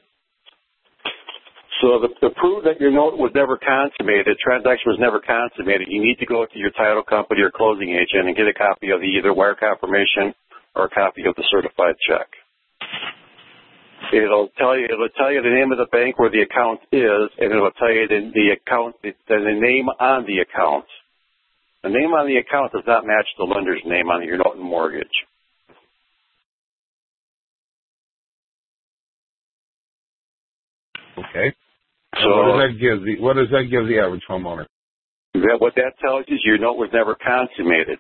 So 1.80 2.00
the, 2.00 2.08
to 2.26 2.34
prove 2.34 2.64
that 2.64 2.80
your 2.80 2.90
note 2.90 3.18
was 3.18 3.30
never 3.34 3.58
consummated, 3.58 4.36
transaction 4.42 4.90
was 4.90 4.98
never 4.98 5.20
consummated, 5.20 5.86
you 5.88 6.02
need 6.02 6.18
to 6.18 6.26
go 6.26 6.46
to 6.46 6.58
your 6.58 6.70
title 6.70 7.04
company 7.04 7.42
or 7.42 7.52
closing 7.52 7.90
agent 7.90 8.26
and 8.26 8.34
get 8.34 8.48
a 8.48 8.54
copy 8.54 8.90
of 8.90 9.00
the 9.00 9.06
either 9.06 9.32
wire 9.32 9.54
confirmation 9.54 10.34
or 10.74 10.86
a 10.86 10.90
copy 10.90 11.22
of 11.28 11.36
the 11.36 11.44
certified 11.52 11.94
check. 12.08 12.26
It'll 14.12 14.48
tell 14.58 14.78
you 14.78 14.84
it'll 14.86 15.08
tell 15.16 15.32
you 15.32 15.42
the 15.42 15.50
name 15.50 15.72
of 15.72 15.78
the 15.78 15.90
bank 15.90 16.18
where 16.18 16.30
the 16.30 16.42
account 16.42 16.80
is, 16.92 17.30
and 17.38 17.50
it'll 17.52 17.70
tell 17.72 17.92
you 17.92 18.06
the, 18.08 18.30
the 18.34 18.56
account 18.56 18.96
the, 19.02 19.12
the 19.28 19.38
name 19.38 19.88
on 20.00 20.26
the 20.26 20.38
account. 20.38 20.84
The 21.82 21.90
name 21.90 22.14
on 22.14 22.26
the 22.26 22.36
account 22.38 22.72
does 22.72 22.84
not 22.86 23.06
match 23.06 23.26
the 23.38 23.44
lender's 23.44 23.82
name 23.84 24.08
on 24.10 24.24
your 24.24 24.38
note 24.38 24.56
and 24.56 24.64
mortgage. 24.64 25.08
Okay. 31.18 31.54
So 32.22 32.28
what 32.28 32.58
does 32.58 32.70
that 32.70 32.80
give 32.80 33.04
the 33.04 33.20
What 33.20 33.36
does 33.36 33.50
that 33.50 33.68
give 33.70 33.86
the 33.86 33.98
average 33.98 34.22
homeowner? 34.28 34.66
That 35.34 35.58
what 35.58 35.74
that 35.76 35.92
tells 36.00 36.24
you 36.28 36.36
is 36.36 36.42
your 36.44 36.58
note 36.58 36.78
was 36.78 36.90
never 36.92 37.14
consummated. 37.14 37.98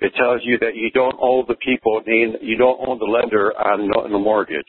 It 0.00 0.12
tells 0.16 0.40
you 0.44 0.58
that 0.58 0.74
you 0.74 0.90
don't 0.90 1.16
owe 1.20 1.44
the 1.46 1.54
people 1.54 2.02
you 2.06 2.56
don't 2.58 2.80
owe 2.86 2.98
the 2.98 3.04
lender 3.04 3.52
on 3.56 3.80
the 3.80 3.86
note 3.86 4.04
and 4.06 4.14
the 4.14 4.18
mortgage. 4.18 4.64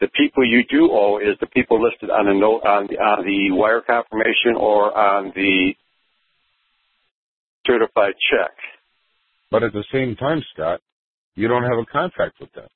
The 0.00 0.08
people 0.08 0.46
you 0.46 0.64
do 0.64 0.90
owe 0.92 1.18
is 1.18 1.36
the 1.40 1.46
people 1.46 1.82
listed 1.82 2.10
on 2.10 2.26
the 2.26 2.34
note 2.34 2.62
on 2.64 2.86
the 2.88 2.98
on 2.98 3.24
the 3.24 3.50
wire 3.50 3.80
confirmation 3.80 4.54
or 4.56 4.96
on 4.96 5.32
the 5.34 5.74
certified 7.66 8.14
check. 8.30 8.52
But 9.50 9.64
at 9.64 9.72
the 9.72 9.84
same 9.92 10.14
time, 10.14 10.42
Scott, 10.54 10.80
you 11.34 11.48
don't 11.48 11.64
have 11.64 11.78
a 11.78 11.86
contract 11.86 12.40
with 12.40 12.52
them. 12.52 12.68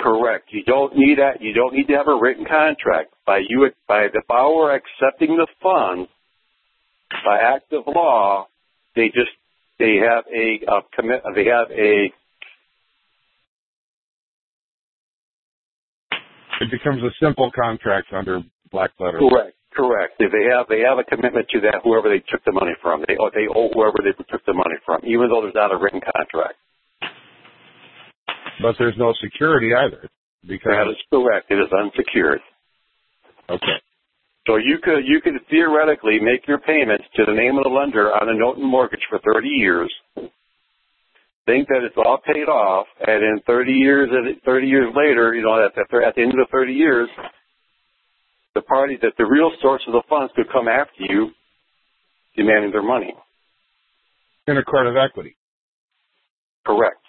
Correct. 0.00 0.48
You 0.50 0.62
don't 0.64 0.96
need 0.96 1.18
that. 1.18 1.40
You 1.40 1.52
don't 1.52 1.74
need 1.74 1.88
to 1.88 1.94
have 1.94 2.08
a 2.08 2.18
written 2.20 2.44
contract 2.44 3.14
by 3.26 3.40
you 3.46 3.70
by 3.88 4.08
the 4.12 4.22
borrower 4.28 4.74
accepting 4.74 5.36
the 5.36 5.46
funds 5.62 6.08
by 7.24 7.38
act 7.38 7.72
of 7.72 7.84
law. 7.86 8.46
They 8.94 9.06
just 9.06 9.30
they 9.78 9.96
have 9.96 10.24
a, 10.32 10.60
a 10.68 10.80
commit. 10.94 11.22
They 11.34 11.46
have 11.46 11.70
a 11.70 12.12
It 16.60 16.70
becomes 16.70 17.02
a 17.02 17.10
simple 17.20 17.50
contract 17.52 18.12
under 18.12 18.40
black 18.70 18.90
letter. 18.98 19.18
correct. 19.18 19.56
Correct. 19.76 20.14
They 20.18 20.24
have 20.56 20.66
they 20.72 20.80
have 20.88 20.96
a 20.96 21.04
commitment 21.04 21.48
to 21.52 21.60
that 21.68 21.84
whoever 21.84 22.08
they 22.08 22.24
took 22.32 22.42
the 22.48 22.52
money 22.52 22.72
from. 22.80 23.04
They 23.06 23.16
owe, 23.20 23.28
they 23.28 23.44
owe 23.44 23.68
whoever 23.74 24.00
they 24.00 24.16
took 24.24 24.40
the 24.46 24.54
money 24.54 24.76
from, 24.86 25.02
even 25.04 25.28
though 25.28 25.42
there's 25.42 25.54
not 25.54 25.68
a 25.70 25.76
written 25.76 26.00
contract. 26.00 26.56
But 28.62 28.76
there's 28.78 28.96
no 28.96 29.12
security 29.20 29.74
either. 29.76 30.08
That 30.08 30.48
Because 30.48 30.96
is 30.96 31.02
correct. 31.12 31.50
It 31.50 31.60
is 31.60 31.68
unsecured. 31.76 32.40
okay. 33.50 33.76
So 34.46 34.56
you 34.56 34.78
could 34.82 35.04
you 35.04 35.20
could 35.20 35.34
theoretically 35.50 36.20
make 36.20 36.48
your 36.48 36.58
payments 36.58 37.04
to 37.16 37.26
the 37.26 37.34
name 37.34 37.58
of 37.58 37.64
the 37.64 37.70
lender 37.70 38.14
on 38.16 38.30
a 38.30 38.34
note 38.34 38.56
and 38.56 38.64
mortgage 38.64 39.04
for 39.10 39.18
30 39.18 39.46
years. 39.48 39.92
Think 41.46 41.68
that 41.68 41.84
it's 41.84 41.96
all 41.96 42.18
paid 42.26 42.48
off, 42.48 42.86
and 43.06 43.22
in 43.22 43.40
30 43.46 43.72
years, 43.72 44.10
30 44.44 44.66
years 44.66 44.92
later, 44.96 45.32
you 45.32 45.42
know, 45.42 45.64
at, 45.64 45.78
at 45.78 46.14
the 46.16 46.22
end 46.22 46.32
of 46.32 46.38
the 46.38 46.46
30 46.50 46.72
years, 46.72 47.08
the 48.54 48.62
party 48.62 48.98
that 49.02 49.12
the 49.16 49.24
real 49.24 49.52
source 49.62 49.82
of 49.86 49.92
the 49.92 50.02
funds 50.08 50.32
could 50.34 50.50
come 50.50 50.66
after 50.66 51.04
you, 51.08 51.30
demanding 52.36 52.72
their 52.72 52.82
money. 52.82 53.14
In 54.48 54.56
a 54.56 54.64
court 54.64 54.88
of 54.88 54.96
equity. 54.96 55.36
Correct. 56.64 57.00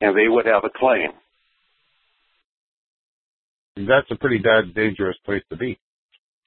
And 0.00 0.16
they 0.16 0.28
would 0.28 0.46
have 0.46 0.62
a 0.64 0.70
claim. 0.78 1.10
That's 3.76 4.06
a 4.10 4.16
pretty 4.16 4.40
dangerous 4.74 5.16
place 5.24 5.42
to 5.50 5.56
be. 5.56 5.78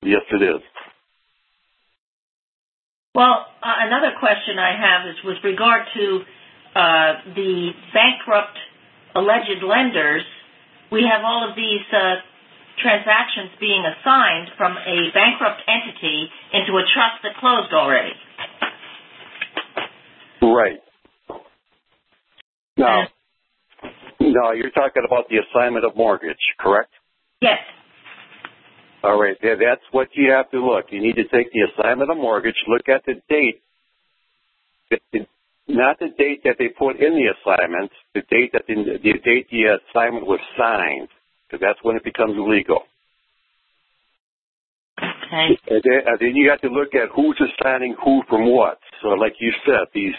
Yes, 0.02 0.22
it 0.32 0.42
is. 0.44 0.62
Well, 3.18 3.50
uh, 3.66 3.82
another 3.90 4.14
question 4.20 4.62
I 4.62 4.78
have 4.78 5.10
is 5.10 5.18
with 5.26 5.42
regard 5.44 5.90
to 5.98 6.22
uh, 6.78 7.34
the 7.34 7.74
bankrupt 7.90 8.54
alleged 9.16 9.66
lenders. 9.66 10.22
We 10.92 11.02
have 11.10 11.26
all 11.26 11.50
of 11.50 11.56
these 11.56 11.82
uh, 11.90 12.22
transactions 12.78 13.58
being 13.60 13.82
assigned 13.82 14.54
from 14.56 14.78
a 14.78 15.10
bankrupt 15.18 15.66
entity 15.66 16.30
into 16.54 16.78
a 16.78 16.86
trust 16.94 17.26
that 17.26 17.34
closed 17.42 17.74
already. 17.74 18.14
Right. 20.40 20.78
Now, 22.78 23.08
no, 24.20 24.52
you're 24.52 24.70
talking 24.70 25.02
about 25.10 25.26
the 25.30 25.42
assignment 25.42 25.86
of 25.86 25.98
mortgage, 25.98 26.38
correct? 26.60 26.94
Yes. 27.42 27.58
All 29.08 29.22
right, 29.22 29.38
yeah, 29.42 29.56
that's 29.56 29.88
what 29.92 30.10
you 30.16 30.32
have 30.32 30.52
to 30.52 30.60
look. 30.60 30.88
You 30.92 31.02
need 31.02 31.16
to 31.16 31.24
take 31.30 31.48
the 31.54 31.64
assignment 31.72 32.12
of 32.12 32.18
mortgage, 32.18 32.56
look 32.68 32.90
at 32.90 33.06
the 33.06 33.16
date 33.30 33.62
not 35.68 36.00
the 36.00 36.10
date 36.18 36.42
that 36.46 36.56
they 36.58 36.70
put 36.70 36.96
in 37.00 37.14
the 37.14 37.28
assignment, 37.36 37.92
the 38.16 38.22
date 38.32 38.52
that 38.54 38.64
the, 38.68 38.76
the 39.04 39.14
date 39.20 39.48
the 39.52 39.78
assignment 39.78 40.26
was 40.26 40.40
signed, 40.58 41.10
because 41.48 41.62
that's 41.62 41.80
when 41.84 41.98
it 41.98 42.04
becomes 42.04 42.36
legal. 42.40 42.84
Okay. 44.98 45.60
And 45.70 45.84
then, 45.84 46.00
and 46.08 46.18
then 46.20 46.36
you 46.36 46.50
have 46.50 46.62
to 46.62 46.70
look 46.70 46.96
at 46.96 47.10
who's 47.14 47.40
assigning 47.40 47.96
who 48.04 48.24
from 48.30 48.50
what. 48.50 48.80
So, 49.04 49.10
like 49.10 49.36
you 49.40 49.52
said, 49.66 49.92
these 49.94 50.16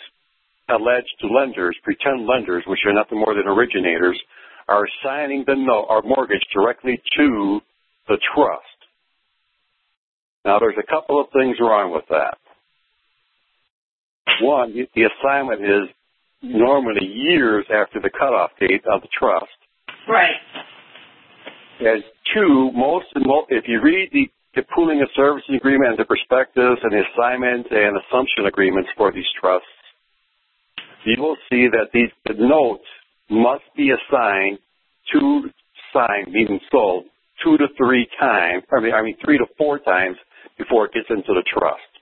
alleged 0.68 1.16
lenders, 1.24 1.76
pretend 1.82 2.26
lenders, 2.26 2.62
which 2.66 2.80
are 2.86 2.92
nothing 2.92 3.18
more 3.18 3.34
than 3.34 3.48
originators, 3.48 4.20
are 4.68 4.86
assigning 4.86 5.44
the 5.46 5.56
note 5.56 5.86
or 5.88 6.02
mortgage 6.02 6.44
directly 6.52 7.00
to 7.16 7.60
the 8.06 8.18
trust. 8.34 8.67
Now, 10.44 10.58
there's 10.58 10.78
a 10.78 10.86
couple 10.86 11.20
of 11.20 11.26
things 11.32 11.56
wrong 11.60 11.92
with 11.92 12.04
that. 12.10 12.38
One, 14.40 14.72
the 14.72 15.02
assignment 15.02 15.62
is 15.62 15.88
normally 16.42 17.06
years 17.06 17.66
after 17.74 18.00
the 18.00 18.10
cutoff 18.10 18.50
date 18.60 18.84
of 18.90 19.02
the 19.02 19.08
trust. 19.18 19.50
Right. 20.08 20.38
And 21.80 22.02
two, 22.34 22.70
most, 22.74 23.06
if 23.48 23.64
you 23.66 23.80
read 23.82 24.10
the, 24.12 24.28
the 24.54 24.62
pooling 24.74 25.00
and 25.00 25.08
servicing 25.16 25.56
agreement 25.56 25.90
and 25.90 25.98
the 25.98 26.04
prospectus 26.04 26.78
and 26.82 26.92
the 26.92 27.02
assignment 27.12 27.66
and 27.70 27.96
assumption 27.98 28.46
agreements 28.46 28.90
for 28.96 29.12
these 29.12 29.28
trusts, 29.40 29.66
you 31.04 31.20
will 31.22 31.36
see 31.50 31.66
that 31.68 31.88
these 31.92 32.10
the 32.26 32.34
notes 32.34 32.84
must 33.30 33.64
be 33.76 33.90
assigned 33.90 34.58
to 35.12 35.50
signed, 35.92 36.32
meaning 36.32 36.60
sold, 36.70 37.04
two 37.42 37.56
to 37.56 37.66
three 37.76 38.06
times, 38.18 38.64
I 38.76 38.80
mean, 38.80 38.92
I 38.92 39.02
mean 39.02 39.16
three 39.24 39.38
to 39.38 39.46
four 39.56 39.78
times 39.78 40.16
before 40.58 40.86
it 40.86 40.92
gets 40.92 41.08
into 41.08 41.32
the 41.32 41.44
trust. 41.46 41.92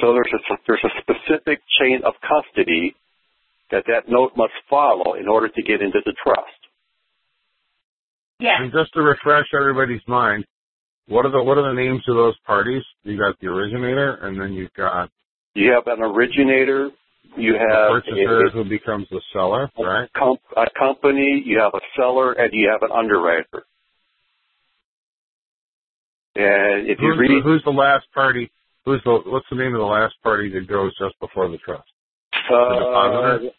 So 0.00 0.14
there's 0.14 0.32
a, 0.32 0.56
there's 0.66 0.84
a 0.84 0.94
specific 1.02 1.60
chain 1.78 2.00
of 2.04 2.14
custody 2.22 2.94
that 3.70 3.84
that 3.86 4.08
note 4.08 4.32
must 4.36 4.54
follow 4.68 5.14
in 5.14 5.28
order 5.28 5.48
to 5.48 5.62
get 5.62 5.82
into 5.82 6.00
the 6.04 6.14
trust. 6.24 6.60
Yeah. 8.40 8.62
And 8.62 8.72
just 8.72 8.92
to 8.94 9.02
refresh 9.02 9.46
everybody's 9.54 10.02
mind, 10.06 10.44
what 11.08 11.26
are 11.26 11.30
the 11.30 11.42
what 11.42 11.58
are 11.58 11.74
the 11.74 11.80
names 11.80 12.02
of 12.08 12.16
those 12.16 12.36
parties? 12.46 12.82
You 13.04 13.18
got 13.18 13.38
the 13.40 13.48
originator, 13.48 14.14
and 14.22 14.40
then 14.40 14.52
you've 14.52 14.72
got 14.74 15.10
You 15.54 15.72
have 15.72 15.86
an 15.86 16.02
originator, 16.02 16.90
you 17.36 17.52
the 17.52 17.58
have 17.58 18.02
purchaser 18.02 18.46
a, 18.46 18.50
who 18.50 18.64
becomes 18.64 19.06
the 19.10 19.20
seller, 19.32 19.70
right? 19.78 20.08
com- 20.16 20.38
a 20.56 20.66
company, 20.78 21.42
you 21.44 21.58
have 21.58 21.72
a 21.74 21.80
seller, 21.96 22.32
and 22.32 22.50
you 22.52 22.70
have 22.70 22.82
an 22.82 22.96
underwriter. 22.96 23.64
And 26.34 26.88
if 26.88 26.98
you 27.00 27.12
Who's 27.12 27.18
read, 27.18 27.30
the, 27.30 27.40
who's 27.44 27.62
the 27.64 27.70
last 27.70 28.06
party? 28.14 28.50
Who's 28.84 29.00
the 29.04 29.20
what's 29.26 29.46
the 29.50 29.56
name 29.56 29.74
of 29.74 29.80
the 29.80 29.86
last 29.86 30.14
party 30.22 30.50
that 30.52 30.66
goes 30.66 30.96
just 30.98 31.18
before 31.20 31.48
the 31.48 31.58
trust? 31.58 31.84
uh, 32.50 32.78
depositor? 32.78 33.50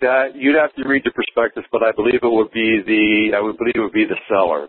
that 0.00 0.34
you'd 0.34 0.56
have 0.56 0.74
to 0.76 0.88
read 0.88 1.02
the 1.04 1.10
prospectus, 1.10 1.64
but 1.70 1.82
I 1.82 1.92
believe 1.92 2.20
it 2.22 2.32
would 2.32 2.50
be 2.52 2.80
the 2.80 3.36
I 3.36 3.40
would 3.40 3.58
believe 3.58 3.74
it 3.76 3.80
would 3.80 3.92
be 3.92 4.06
the 4.06 4.16
seller. 4.28 4.68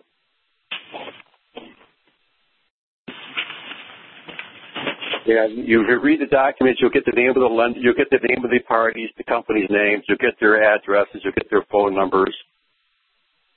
Yeah, 5.24 5.46
you 5.46 5.86
read 6.02 6.20
the 6.20 6.26
documents, 6.26 6.80
you'll 6.82 6.90
get 6.90 7.04
the 7.06 7.14
name 7.14 7.30
of 7.30 7.36
the 7.36 7.46
lender, 7.46 7.78
you'll 7.78 7.94
get 7.94 8.10
the 8.10 8.18
name 8.26 8.44
of 8.44 8.50
the 8.50 8.58
parties, 8.66 9.08
the 9.16 9.22
company's 9.22 9.70
names, 9.70 10.02
you'll 10.08 10.18
get 10.18 10.34
their 10.40 10.58
addresses, 10.74 11.22
you'll 11.22 11.32
get 11.32 11.48
their 11.48 11.64
phone 11.70 11.94
numbers. 11.94 12.34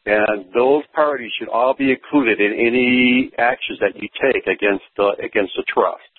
And 0.06 0.46
those 0.54 0.84
parties 0.94 1.32
should 1.40 1.50
all 1.50 1.74
be 1.74 1.92
included 1.92 2.40
in 2.40 2.54
any 2.54 3.32
actions 3.38 3.80
that 3.80 3.96
you 3.96 4.08
take 4.22 4.46
against 4.46 4.86
the 4.98 5.16
against 5.24 5.54
the 5.56 5.64
trust. 5.68 6.14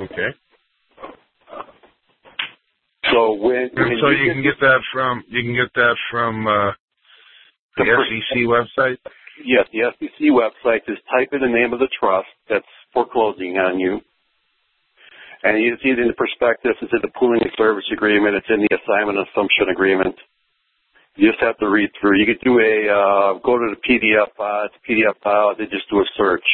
Okay. 0.00 0.30
So 3.12 3.34
when, 3.34 3.70
when 3.74 3.98
so 4.00 4.10
you 4.10 4.32
can 4.32 4.42
get 4.42 4.60
that 4.60 4.80
from 4.92 5.24
you 5.28 5.42
can 5.42 5.54
get 5.54 5.74
that 5.74 5.96
from 6.10 6.46
uh, 6.46 6.70
the 7.76 7.84
The 7.84 8.20
SEC 8.30 8.38
website. 8.46 8.98
Yes, 9.44 9.66
the 9.72 9.90
SEC 9.98 10.30
website. 10.30 10.86
Just 10.86 11.02
type 11.10 11.30
in 11.32 11.40
the 11.40 11.48
name 11.48 11.72
of 11.72 11.80
the 11.80 11.88
trust 11.98 12.28
that's 12.48 12.66
foreclosing 12.92 13.56
on 13.56 13.80
you. 13.80 14.00
And 15.42 15.62
you 15.64 15.76
see 15.82 15.88
it 15.88 15.98
in 15.98 16.06
the 16.06 16.12
prospectus, 16.12 16.76
it's 16.82 16.92
in 16.92 17.00
the 17.00 17.08
pooling 17.18 17.40
and 17.40 17.50
service 17.56 17.88
agreement, 17.90 18.36
it's 18.36 18.50
in 18.50 18.60
the 18.60 18.68
assignment 18.76 19.16
assumption 19.24 19.72
agreement. 19.72 20.14
You 21.16 21.30
just 21.30 21.42
have 21.42 21.58
to 21.58 21.68
read 21.68 21.90
through. 22.00 22.18
You 22.20 22.26
could 22.26 22.44
do 22.44 22.58
a, 22.60 22.88
uh, 22.88 23.32
go 23.40 23.58
to 23.58 23.74
the 23.74 23.80
PDF 23.88 24.34
file, 24.36 24.66
it's 24.66 24.76
a 24.76 24.90
PDF 24.90 25.20
file, 25.22 25.54
then 25.58 25.68
just 25.70 25.90
do 25.90 26.00
a 26.00 26.04
search. 26.16 26.44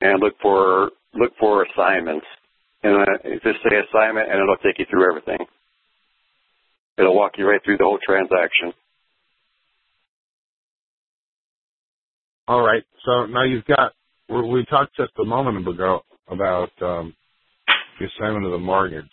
And 0.00 0.20
look 0.20 0.34
for, 0.42 0.90
look 1.14 1.32
for 1.40 1.64
assignments. 1.64 2.26
And 2.82 2.96
uh, 2.96 3.06
just 3.42 3.58
say 3.64 3.76
assignment 3.76 4.30
and 4.30 4.40
it'll 4.40 4.56
take 4.58 4.78
you 4.78 4.86
through 4.90 5.08
everything. 5.10 5.46
It'll 6.98 7.16
walk 7.16 7.32
you 7.38 7.48
right 7.48 7.60
through 7.64 7.78
the 7.78 7.84
whole 7.84 7.98
transaction. 8.04 8.72
All 12.48 12.62
right. 12.62 12.84
So 13.04 13.26
now 13.26 13.44
you've 13.44 13.64
got. 13.66 13.92
We 14.28 14.64
talked 14.66 14.96
just 14.96 15.12
a 15.20 15.24
moment 15.24 15.66
ago 15.68 16.02
about 16.28 16.70
um, 16.82 17.14
the 18.00 18.06
assignment 18.06 18.46
of 18.46 18.52
the 18.52 18.58
mortgage, 18.58 19.10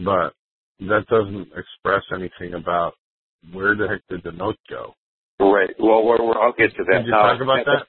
but 0.00 0.34
that 0.80 1.06
doesn't 1.08 1.48
express 1.56 2.02
anything 2.12 2.54
about 2.54 2.94
where 3.52 3.74
the 3.76 3.88
heck 3.88 4.00
did 4.08 4.22
the 4.24 4.32
note 4.36 4.58
go. 4.68 4.94
Right. 5.38 5.70
Well, 5.78 6.04
we're, 6.04 6.22
we're, 6.22 6.40
I'll 6.40 6.52
get 6.52 6.74
to 6.76 6.84
that. 6.90 6.98
Did 6.98 7.06
you 7.06 7.10
Now, 7.12 7.32
talk 7.32 7.40
about 7.40 7.64
that? 7.66 7.86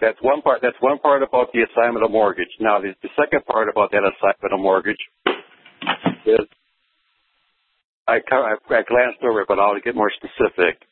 That's 0.00 0.18
one 0.20 0.42
part. 0.42 0.60
That's 0.62 0.76
one 0.80 0.98
part 0.98 1.22
about 1.22 1.52
the 1.52 1.64
assignment 1.64 2.04
of 2.04 2.10
mortgage. 2.10 2.50
Now, 2.60 2.80
the, 2.80 2.94
the 3.02 3.08
second 3.16 3.44
part 3.46 3.68
about 3.68 3.90
that 3.92 4.02
assignment 4.04 4.52
of 4.52 4.60
mortgage 4.60 5.00
is 6.26 6.46
I, 8.06 8.16
of- 8.16 8.60
I 8.70 8.82
glanced 8.86 9.22
over 9.22 9.42
it, 9.42 9.48
but 9.48 9.58
I'll 9.58 9.78
get 9.80 9.94
more 9.94 10.12
specific. 10.14 10.82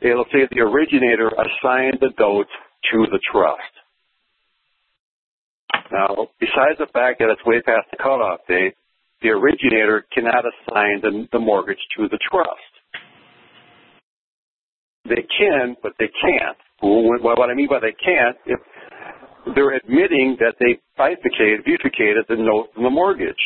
It'll 0.00 0.26
say 0.32 0.46
the 0.50 0.60
originator 0.60 1.28
assigned 1.28 1.98
the 2.00 2.10
note 2.18 2.48
to 2.92 3.06
the 3.10 3.20
trust. 3.30 3.72
Now, 5.90 6.28
besides 6.40 6.78
the 6.78 6.86
fact 6.92 7.18
that 7.20 7.30
it's 7.30 7.44
way 7.44 7.60
past 7.62 7.86
the 7.90 7.96
cutoff 7.98 8.40
date, 8.48 8.74
the 9.22 9.30
originator 9.30 10.04
cannot 10.12 10.44
assign 10.44 11.00
the, 11.02 11.28
the 11.32 11.38
mortgage 11.38 11.78
to 11.96 12.08
the 12.08 12.18
trust. 12.30 12.72
They 15.04 15.24
can, 15.38 15.76
but 15.82 15.92
they 15.98 16.08
can't. 16.20 16.56
Well, 16.82 17.04
what 17.20 17.50
I 17.50 17.54
mean 17.54 17.68
by 17.68 17.80
they 17.80 17.92
can't, 17.92 18.36
if 18.46 18.60
they're 19.54 19.74
admitting 19.74 20.36
that 20.40 20.54
they 20.60 20.78
bifurcated, 20.96 21.64
bifurcated 21.64 22.26
the 22.28 22.36
note 22.36 22.70
from 22.74 22.84
the 22.84 22.90
mortgage. 22.90 23.42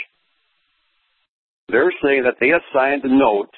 They're 1.69 1.93
saying 2.03 2.25
that 2.25 2.37
they 2.41 2.53
assigned 2.53 3.03
the 3.03 3.09
note 3.09 3.51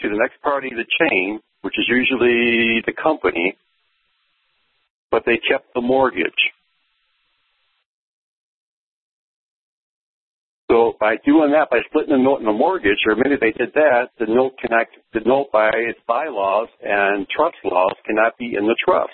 to 0.00 0.08
the 0.08 0.16
next 0.16 0.40
party 0.42 0.68
of 0.68 0.76
the 0.76 0.86
chain, 1.00 1.40
which 1.62 1.74
is 1.78 1.84
usually 1.88 2.82
the 2.86 2.94
company, 3.00 3.56
but 5.10 5.24
they 5.26 5.38
kept 5.48 5.74
the 5.74 5.80
mortgage. 5.80 6.42
So 10.72 10.96
by 10.98 11.20
doing 11.28 11.52
that, 11.52 11.68
by 11.68 11.84
splitting 11.84 12.16
the 12.16 12.22
note 12.22 12.40
and 12.40 12.48
the 12.48 12.56
mortgage, 12.56 13.04
or 13.04 13.12
maybe 13.14 13.36
they 13.36 13.52
did 13.52 13.76
that, 13.76 14.08
the 14.18 14.24
note 14.24 14.56
cannot, 14.56 14.88
the 15.12 15.20
note 15.20 15.52
by 15.52 15.68
its 15.68 16.00
bylaws 16.08 16.68
and 16.80 17.28
trust 17.28 17.60
laws 17.62 17.92
cannot 18.06 18.38
be 18.38 18.56
in 18.56 18.64
the 18.64 18.76
trust. 18.80 19.12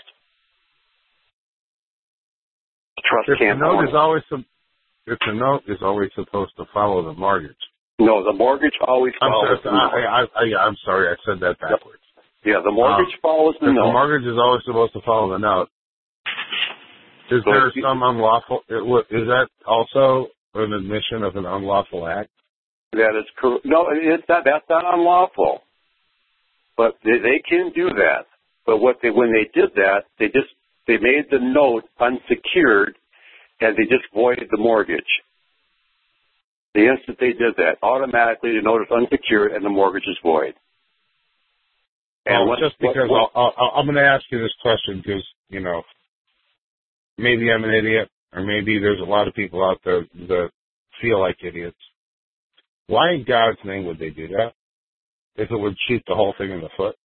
The 2.94 3.03
trust 3.11 3.27
If 3.27 3.38
the 3.42 3.44
can't 3.44 3.59
note 3.59 3.83
is 3.83 3.94
always 3.94 4.23
if 4.31 5.18
the 5.27 5.35
note 5.35 5.62
is 5.66 5.79
always 5.83 6.11
supposed 6.14 6.55
to 6.59 6.64
follow 6.73 7.03
the 7.03 7.18
mortgage. 7.18 7.59
No, 7.99 8.23
the 8.23 8.33
mortgage 8.33 8.79
always 8.87 9.14
I'm 9.21 9.33
follows 9.33 9.59
sorry. 9.64 9.75
the 9.90 9.99
note. 9.99 10.31
I, 10.38 10.47
I'm 10.62 10.77
sorry. 10.85 11.09
I 11.11 11.16
said 11.27 11.40
that 11.40 11.59
backwards. 11.59 12.07
Yeah, 12.44 12.62
the 12.62 12.71
mortgage 12.71 13.11
um, 13.14 13.21
follows 13.21 13.57
the 13.59 13.66
If 13.66 13.75
the 13.75 13.90
mortgage 13.90 14.29
is 14.29 14.38
always 14.38 14.62
supposed 14.64 14.92
to 14.92 15.01
follow 15.03 15.33
the 15.33 15.42
note, 15.42 15.68
is 17.35 17.42
So 17.42 17.51
there 17.51 17.73
some 17.83 18.03
unlawful? 18.05 18.62
Is 19.11 19.27
that 19.27 19.49
also 19.66 20.29
an 20.55 20.73
admission 20.73 21.23
of 21.23 21.37
an 21.37 21.47
unlawful 21.47 22.07
act? 22.07 22.31
That 22.93 23.17
is 23.19 23.27
correct. 23.37 23.65
No, 23.65 23.87
it's 23.91 24.25
not, 24.29 24.45
that's 24.45 24.65
not 24.69 24.85
unlawful. 24.95 25.61
But 26.77 26.95
they, 27.05 27.19
they 27.19 27.43
can 27.49 27.73
do 27.75 27.89
that. 27.89 28.27
But 28.67 28.79
what 28.79 28.97
they, 29.03 29.11
when 29.11 29.33
they 29.33 29.49
did 29.59 29.71
that, 29.77 30.05
they 30.19 30.27
just, 30.27 30.49
they 30.87 30.97
made 30.97 31.27
the 31.31 31.39
note 31.41 31.85
unsecured 32.01 32.97
and 33.61 33.77
they 33.77 33.85
just 33.85 34.05
voided 34.15 34.49
the 34.51 34.59
mortgage. 34.59 35.03
The 36.75 36.87
instant 36.87 37.19
they 37.19 37.33
did 37.33 37.57
that, 37.57 37.79
automatically 37.83 38.53
the 38.55 38.63
note 38.63 38.83
is 38.83 38.89
unsecured 38.91 39.53
and 39.53 39.65
the 39.65 39.71
mortgage 39.71 40.07
is 40.07 40.19
void. 40.23 40.55
Well, 42.27 42.47
what- 42.47 42.59
just 42.59 42.77
what- 42.81 42.95
because 42.95 43.11
what- 43.11 43.33
I'll, 43.35 43.53
I'll, 43.57 43.71
I'm 43.77 43.87
going 43.87 43.97
to 43.97 44.03
ask 44.05 44.25
you 44.31 44.39
this 44.39 44.55
question 44.63 44.99
because 45.05 45.25
you 45.49 45.61
know 45.61 45.83
maybe 47.17 47.51
I'm 47.51 47.65
an 47.65 47.75
idiot, 47.75 48.09
or 48.33 48.43
maybe 48.45 48.79
there's 48.79 49.01
a 49.01 49.11
lot 49.11 49.29
of 49.29 49.35
people 49.35 49.64
out 49.64 49.81
there 49.85 50.03
that 50.29 50.51
feel 51.01 51.21
like 51.21 51.37
idiots. 51.43 51.77
Why 52.87 53.12
in 53.12 53.25
God's 53.27 53.59
name 53.64 53.87
would 53.87 53.99
they 53.99 54.11
do 54.11 54.29
that? 54.29 54.53
If 55.37 55.51
it 55.51 55.57
would 55.57 55.77
shoot 55.87 56.03
the 56.07 56.14
whole 56.14 56.35
thing 56.37 56.51
in 56.51 56.61
the 56.61 56.71
foot? 56.77 56.97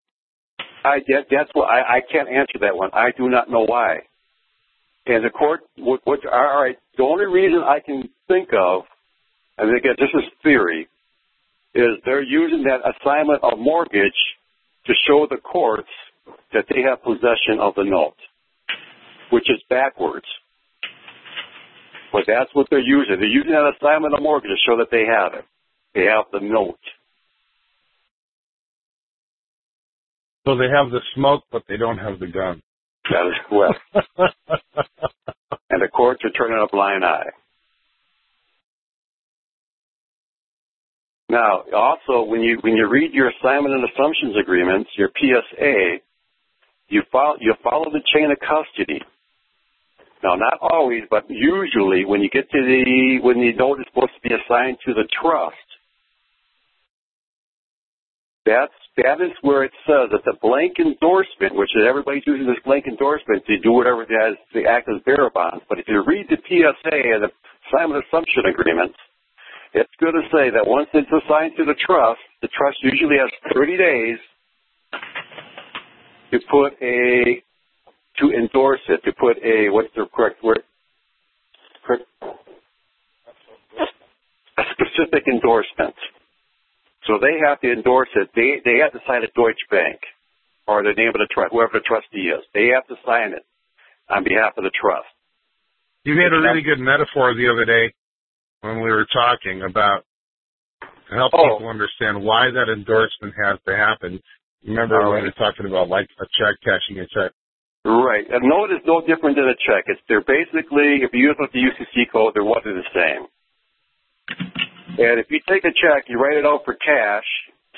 I 0.83 0.99
that, 1.07 1.25
that's 1.29 1.49
what 1.53 1.69
I, 1.69 1.97
I 1.97 2.01
can't 2.12 2.27
answer 2.27 2.59
that 2.62 2.75
one. 2.75 2.89
I 2.93 3.12
do 3.15 3.29
not 3.29 3.49
know 3.49 3.65
why. 3.65 3.99
And 5.05 5.23
the 5.23 5.29
court, 5.29 5.62
what, 5.77 6.01
what, 6.05 6.19
all 6.25 6.62
right, 6.62 6.77
the 6.97 7.03
only 7.03 7.25
reason 7.25 7.59
I 7.59 7.79
can 7.79 8.09
think 8.27 8.49
of, 8.53 8.83
and 9.57 9.75
again, 9.77 9.95
this 9.99 10.09
is 10.13 10.23
theory, 10.41 10.88
is 11.75 11.99
they're 12.05 12.23
using 12.23 12.63
that 12.63 12.79
assignment 12.81 13.43
of 13.43 13.59
mortgage 13.59 14.13
to 14.86 14.93
show 15.07 15.27
the 15.29 15.38
courts 15.38 15.89
that 16.53 16.65
they 16.69 16.81
have 16.81 17.03
possession 17.03 17.59
of 17.59 17.75
the 17.75 17.83
note, 17.83 18.15
which 19.31 19.49
is 19.49 19.62
backwards. 19.69 20.25
But 22.13 22.26
that's 22.28 22.52
what 22.54 22.67
they're 22.71 22.80
using. 22.80 23.17
They're 23.19 23.28
using 23.28 23.52
that 23.54 23.73
assignment 23.82 24.15
of 24.15 24.23
mortgage 24.23 24.52
to 24.52 24.58
show 24.65 24.78
that 24.78 24.91
they 24.91 25.06
have 25.10 25.34
it. 25.34 25.45
They 25.95 26.06
have 26.06 26.28
the 26.32 26.41
note. 26.41 26.80
So 30.45 30.58
they 30.58 30.69
have 30.69 30.91
the 30.91 31.02
smoke, 31.15 31.43
but 31.52 31.63
they 31.67 31.78
don't 31.78 31.99
have 31.99 32.19
the 32.19 32.28
gun. 32.28 32.62
That 33.12 33.28
is 33.28 33.36
correct. 33.49 33.80
and 35.69 35.82
the 35.82 35.89
courts 35.89 36.23
are 36.26 36.32
turning 36.32 36.60
a 36.63 36.67
blind 36.71 37.06
eye. 37.06 37.32
Now, 41.30 41.63
also, 41.76 42.23
when 42.30 42.41
you 42.41 42.60
when 42.62 42.76
you 42.76 42.88
read 42.89 43.13
your 43.13 43.30
assignment 43.30 43.76
and 43.76 43.86
assumptions 43.89 44.36
agreements, 44.41 44.89
your 44.97 45.10
PSA, 45.17 45.97
you 46.89 47.04
follow 47.12 47.38
you 47.41 47.56
follow 47.63 47.91
the 47.91 48.02
chain 48.13 48.32
of 48.32 48.38
custody. 48.39 49.02
Now, 50.23 50.36
not 50.36 50.57
always, 50.62 51.03
but 51.12 51.25
usually, 51.27 52.05
when 52.05 52.21
you 52.21 52.29
get 52.29 52.49
to 52.49 52.62
the 52.63 53.19
when 53.21 53.41
the 53.43 53.51
note 53.53 53.79
is 53.79 53.86
supposed 53.91 54.15
to 54.15 54.23
be 54.23 54.33
assigned 54.33 54.77
to 54.88 54.93
the 54.93 55.03
trust, 55.19 55.67
that's 58.45 58.73
that 58.95 59.19
is 59.19 59.36
where 59.41 59.63
it 59.67 59.75
says 59.83 60.15
that 60.15 60.23
the 60.23 60.39
blank 60.39 60.79
endorsement, 60.79 61.59
which 61.59 61.75
is 61.75 61.83
everybody's 61.83 62.23
using 62.25 62.47
this 62.47 62.62
blank 62.63 62.88
endorsement 62.88 63.43
to 63.47 63.59
do 63.59 63.73
whatever 63.73 64.03
it 64.03 64.13
has 64.15 64.39
to 64.53 64.63
act 64.63 64.88
as 64.88 65.03
bearer 65.03 65.29
bonds. 65.33 65.65
But 65.67 65.79
if 65.79 65.89
you 65.89 66.03
read 66.07 66.27
the 66.29 66.39
PSA 66.39 66.95
and 66.95 67.27
the 67.27 67.31
assignment 67.67 68.05
assumption 68.07 68.47
agreement, 68.47 68.95
it's 69.73 69.91
going 69.99 70.15
to 70.15 70.23
say 70.31 70.53
that 70.55 70.63
once 70.63 70.88
it's 70.93 71.09
assigned 71.12 71.57
to 71.57 71.65
the 71.65 71.75
trust, 71.83 72.21
the 72.41 72.47
trust 72.47 72.77
usually 72.79 73.17
has 73.19 73.31
30 73.51 73.75
days 73.75 74.19
to 76.31 76.39
put 76.47 76.79
a 76.79 77.43
to 78.19 78.32
endorse 78.32 78.82
it, 78.89 79.04
to 79.04 79.12
put 79.13 79.38
a 79.43 79.69
what's 79.69 79.93
the 79.95 80.06
correct 80.13 80.43
word? 80.43 80.63
A 84.58 84.63
specific 84.71 85.28
endorsement. 85.28 85.95
So 87.08 87.17
they 87.19 87.41
have 87.47 87.60
to 87.62 87.71
endorse 87.71 88.10
it. 88.15 88.30
They 88.36 88.62
they 88.63 88.80
have 88.80 88.93
to 88.93 88.99
sign 89.08 89.23
it 89.23 89.34
Deutsche 89.34 89.65
Bank 89.69 89.99
or 90.67 90.84
the 90.84 90.93
name 90.95 91.10
of 91.10 91.19
the 91.19 91.28
trust, 91.34 91.52
whoever 91.52 91.73
the 91.73 91.82
trustee 91.86 92.30
is. 92.30 92.43
They 92.54 92.67
have 92.69 92.88
to 92.88 92.95
sign 93.06 93.34
it 93.34 93.43
on 94.10 94.23
behalf 94.23 94.54
of 94.58 94.63
the 94.63 94.71
trust. 94.71 95.10
You 96.06 96.15
made 96.15 96.32
a 96.32 96.39
really 96.39 96.62
good 96.62 96.80
metaphor 96.80 97.34
the 97.34 97.49
other 97.49 97.65
day 97.65 97.93
when 98.62 98.80
we 98.82 98.91
were 98.91 99.08
talking 99.12 99.63
about 99.63 100.06
to 101.10 101.15
help 101.15 101.34
Oh. 101.34 101.58
people 101.58 101.67
understand 101.67 102.23
why 102.23 102.52
that 102.52 102.69
endorsement 102.69 103.34
has 103.43 103.60
to 103.67 103.76
happen. 103.76 104.21
Remember 104.65 105.02
All 105.02 105.12
when 105.12 105.23
we 105.23 105.28
were 105.30 105.36
talking 105.36 105.65
about 105.65 105.89
like 105.89 106.08
a 106.19 106.26
check, 106.39 106.56
cashing 106.63 106.99
a 106.99 107.08
check. 107.08 107.32
Right. 107.85 108.23
A 108.29 108.39
note 108.39 108.71
is 108.71 108.79
no 108.87 109.01
different 109.01 109.35
than 109.35 109.45
a 109.49 109.55
check. 109.59 109.85
It's 109.87 109.99
they're 110.07 110.23
basically 110.23 111.03
if 111.03 111.11
you 111.13 111.27
use 111.27 111.35
the 111.37 111.59
UCC 111.59 112.11
code, 112.11 112.33
they're 112.33 112.43
one 112.43 112.61
and 112.63 112.77
the 112.77 112.87
same. 112.95 113.27
And 114.99 115.19
if 115.19 115.27
you 115.29 115.39
take 115.49 115.65
a 115.65 115.73
check, 115.75 116.05
you 116.07 116.17
write 116.17 116.37
it 116.37 116.45
out 116.45 116.61
for 116.63 116.75
cash. 116.75 117.25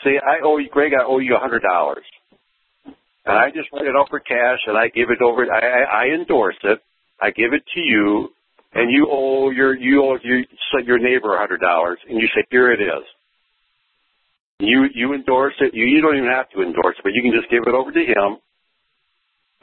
Say 0.03 0.19
I 0.21 0.43
owe 0.43 0.57
you, 0.57 0.69
Greg, 0.69 0.91
I 0.93 1.03
owe 1.05 1.17
you 1.17 1.35
a 1.35 1.39
hundred 1.39 1.63
dollars, 1.63 2.05
and 3.25 3.35
I 3.35 3.49
just 3.49 3.69
write 3.73 3.87
it 3.87 3.95
out 3.95 4.09
for 4.09 4.19
cash, 4.19 4.59
and 4.67 4.77
I 4.77 4.89
give 4.89 5.09
it 5.09 5.21
over. 5.23 5.47
I, 5.51 5.59
I, 5.59 6.05
I 6.05 6.05
endorse 6.13 6.57
it. 6.63 6.79
I 7.19 7.31
give 7.31 7.53
it 7.53 7.63
to 7.73 7.79
you, 7.79 8.29
and 8.73 8.91
you 8.91 9.07
owe 9.09 9.49
your 9.49 9.75
you 9.75 10.03
owe 10.03 10.19
your 10.21 10.43
your 10.85 10.99
neighbor 10.99 11.33
a 11.33 11.39
hundred 11.39 11.61
dollars, 11.61 11.97
and 12.07 12.21
you 12.21 12.27
say 12.35 12.43
here 12.51 12.71
it 12.71 12.81
is. 12.81 13.05
You 14.59 14.85
you 14.93 15.13
endorse 15.15 15.55
it. 15.61 15.73
You 15.73 15.85
you 15.85 16.01
don't 16.01 16.17
even 16.17 16.29
have 16.29 16.49
to 16.51 16.61
endorse 16.61 16.95
it, 16.99 17.03
but 17.03 17.13
you 17.15 17.23
can 17.23 17.31
just 17.31 17.49
give 17.49 17.63
it 17.65 17.73
over 17.73 17.91
to 17.91 17.99
him. 17.99 18.37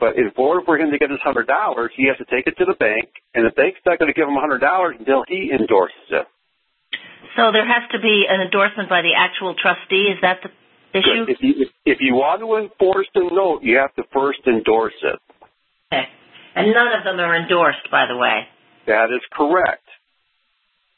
But 0.03 0.19
in 0.19 0.35
order 0.35 0.67
for 0.67 0.75
him 0.75 0.91
to 0.91 0.99
get 0.99 1.15
his 1.15 1.23
hundred 1.23 1.47
dollars, 1.47 1.93
he 1.95 2.11
has 2.11 2.19
to 2.19 2.27
take 2.27 2.51
it 2.51 2.59
to 2.59 2.67
the 2.67 2.75
bank, 2.75 3.07
and 3.39 3.47
the 3.47 3.55
bank's 3.55 3.79
not 3.87 4.01
going 4.01 4.11
to 4.11 4.19
give 4.19 4.27
him 4.27 4.35
a 4.35 4.41
hundred 4.43 4.59
dollars 4.59 4.97
until 4.99 5.23
he 5.29 5.55
endorses 5.55 6.11
it. 6.11 6.27
So 7.39 7.55
there 7.55 7.63
has 7.63 7.87
to 7.95 8.03
be 8.03 8.27
an 8.29 8.43
endorsement 8.43 8.91
by 8.91 9.07
the 9.07 9.15
actual 9.15 9.55
trustee. 9.55 10.11
Is 10.11 10.19
that 10.27 10.43
the 10.43 10.51
issue? 10.99 11.31
If 11.31 11.39
you 11.39 11.55
if 11.87 11.99
you 12.01 12.19
want 12.19 12.43
to 12.43 12.51
enforce 12.59 13.07
the 13.15 13.31
note, 13.31 13.63
you 13.63 13.79
have 13.79 13.95
to 13.95 14.03
first 14.13 14.43
endorse 14.45 14.99
it. 15.07 15.23
Okay. 15.95 16.11
And 16.57 16.75
none 16.75 16.91
of 16.99 17.07
them 17.07 17.23
are 17.23 17.39
endorsed, 17.39 17.87
by 17.89 18.11
the 18.11 18.19
way. 18.19 18.51
That 18.91 19.15
is 19.15 19.23
correct. 19.31 19.87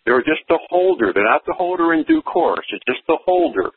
They're 0.07 0.25
just 0.25 0.49
the 0.49 0.59
holder. 0.71 1.13
They're 1.13 1.29
not 1.29 1.45
the 1.45 1.53
holder 1.53 1.93
in 1.93 2.05
due 2.05 2.23
course. 2.23 2.65
It's 2.73 2.85
just 2.89 3.05
the 3.07 3.19
holder. 3.21 3.69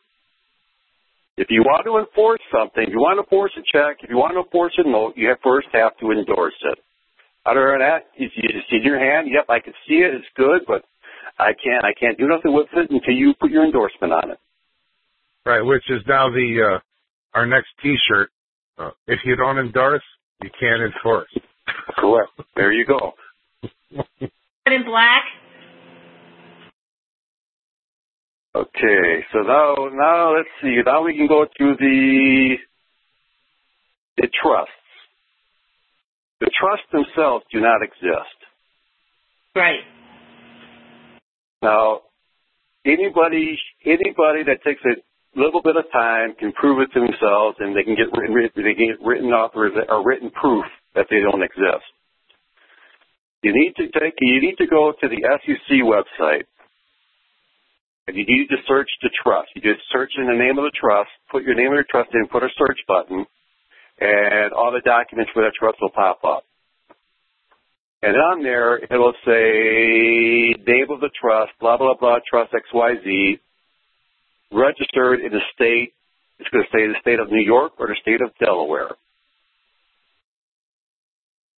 If 1.38 1.46
you 1.50 1.62
want 1.62 1.86
to 1.86 2.02
enforce 2.02 2.42
something, 2.50 2.82
if 2.82 2.90
you 2.90 2.98
want 2.98 3.16
to 3.16 3.22
enforce 3.22 3.52
a 3.54 3.62
check, 3.62 4.02
if 4.02 4.10
you 4.10 4.16
want 4.16 4.34
to 4.34 4.42
enforce 4.42 4.74
a 4.76 4.82
note, 4.82 5.14
you 5.14 5.28
have 5.28 5.38
first 5.38 5.68
have 5.72 5.96
to 5.98 6.10
endorse 6.10 6.58
it. 6.66 6.78
Other 7.46 7.70
than 7.70 7.78
that, 7.78 8.10
if 8.18 8.32
you 8.34 8.42
just 8.50 8.66
in 8.72 8.82
your 8.82 8.98
hand, 8.98 9.28
yep, 9.30 9.46
I 9.48 9.60
can 9.60 9.72
see 9.86 10.02
it, 10.02 10.14
it's 10.14 10.26
good, 10.34 10.66
but 10.66 10.82
I 11.38 11.54
can't, 11.54 11.84
I 11.84 11.94
can't 11.94 12.18
do 12.18 12.26
nothing 12.26 12.52
with 12.52 12.66
it 12.74 12.90
until 12.90 13.14
you 13.14 13.34
put 13.38 13.52
your 13.52 13.64
endorsement 13.64 14.12
on 14.12 14.32
it. 14.32 14.38
Right, 15.46 15.62
which 15.62 15.84
is 15.88 16.02
now 16.08 16.28
the 16.28 16.74
uh 16.74 16.78
our 17.38 17.46
next 17.46 17.68
T-shirt. 17.82 18.30
Uh, 18.76 18.90
if 19.06 19.20
you 19.24 19.36
don't 19.36 19.58
endorse, 19.58 20.02
you 20.42 20.50
can't 20.58 20.82
enforce. 20.82 21.30
Correct. 21.96 22.30
There 22.56 22.72
you 22.72 22.84
go. 22.84 23.14
In 24.66 24.84
black. 24.84 25.22
Okay, 28.58 29.24
so 29.32 29.38
now, 29.46 29.74
now 29.92 30.36
let's 30.36 30.48
see. 30.60 30.82
Now 30.84 31.04
we 31.04 31.16
can 31.16 31.28
go 31.28 31.44
to 31.44 31.76
the 31.78 32.56
the 34.16 34.28
trusts. 34.42 34.72
The 36.40 36.50
trusts 36.58 36.86
themselves 36.90 37.44
do 37.52 37.60
not 37.60 37.82
exist. 37.82 38.34
Right. 39.54 39.86
Now, 41.62 42.00
anybody 42.84 43.58
anybody 43.84 44.42
that 44.50 44.64
takes 44.66 44.82
a 44.84 44.98
little 45.38 45.62
bit 45.62 45.76
of 45.76 45.84
time 45.92 46.34
can 46.34 46.50
prove 46.50 46.80
it 46.80 46.92
to 46.94 47.00
themselves, 47.00 47.58
and 47.60 47.76
they 47.76 47.84
can 47.84 47.94
get 47.94 48.10
written 48.10 48.50
they 48.56 48.74
can 48.74 48.88
get 48.88 49.06
written 49.06 49.30
authoriz- 49.30 49.88
or 49.88 50.04
written 50.04 50.30
proof 50.30 50.64
that 50.96 51.06
they 51.10 51.20
don't 51.20 51.44
exist. 51.44 51.86
You 53.42 53.52
need 53.54 53.74
to 53.76 53.86
take 54.00 54.14
you 54.20 54.40
need 54.40 54.58
to 54.58 54.66
go 54.66 54.92
to 55.00 55.08
the 55.08 55.22
SEC 55.46 55.78
website, 55.86 56.50
and 58.08 58.16
you 58.16 58.24
need 58.24 58.48
to 58.48 58.56
search 58.66 58.88
the 59.02 59.10
trust. 59.22 59.50
You 59.54 59.60
just 59.60 59.84
search 59.92 60.12
in 60.16 60.26
the 60.26 60.32
name 60.32 60.56
of 60.56 60.64
the 60.64 60.72
trust, 60.72 61.10
put 61.30 61.44
your 61.44 61.54
name 61.54 61.72
of 61.72 61.76
the 61.76 61.84
trust 61.90 62.08
in, 62.14 62.26
put 62.26 62.42
a 62.42 62.48
search 62.56 62.80
button, 62.88 63.26
and 64.00 64.52
all 64.54 64.72
the 64.72 64.80
documents 64.80 65.30
for 65.34 65.42
that 65.44 65.52
trust 65.52 65.76
will 65.82 65.92
pop 65.92 66.24
up. 66.24 66.44
And 68.00 68.16
on 68.16 68.42
there, 68.42 68.78
it'll 68.78 69.12
say 69.26 70.56
name 70.56 70.88
of 70.88 71.00
the 71.00 71.10
trust, 71.20 71.52
blah, 71.60 71.76
blah, 71.76 71.94
blah, 72.00 72.20
trust 72.24 72.54
XYZ, 72.56 73.40
registered 74.52 75.20
in 75.20 75.30
the 75.30 75.44
state, 75.52 75.92
it's 76.38 76.48
going 76.48 76.64
to 76.64 76.70
say 76.72 76.86
the 76.88 76.96
state 77.02 77.20
of 77.20 77.30
New 77.30 77.44
York 77.44 77.72
or 77.78 77.88
the 77.88 77.96
state 78.00 78.22
of 78.22 78.30
Delaware. 78.40 78.96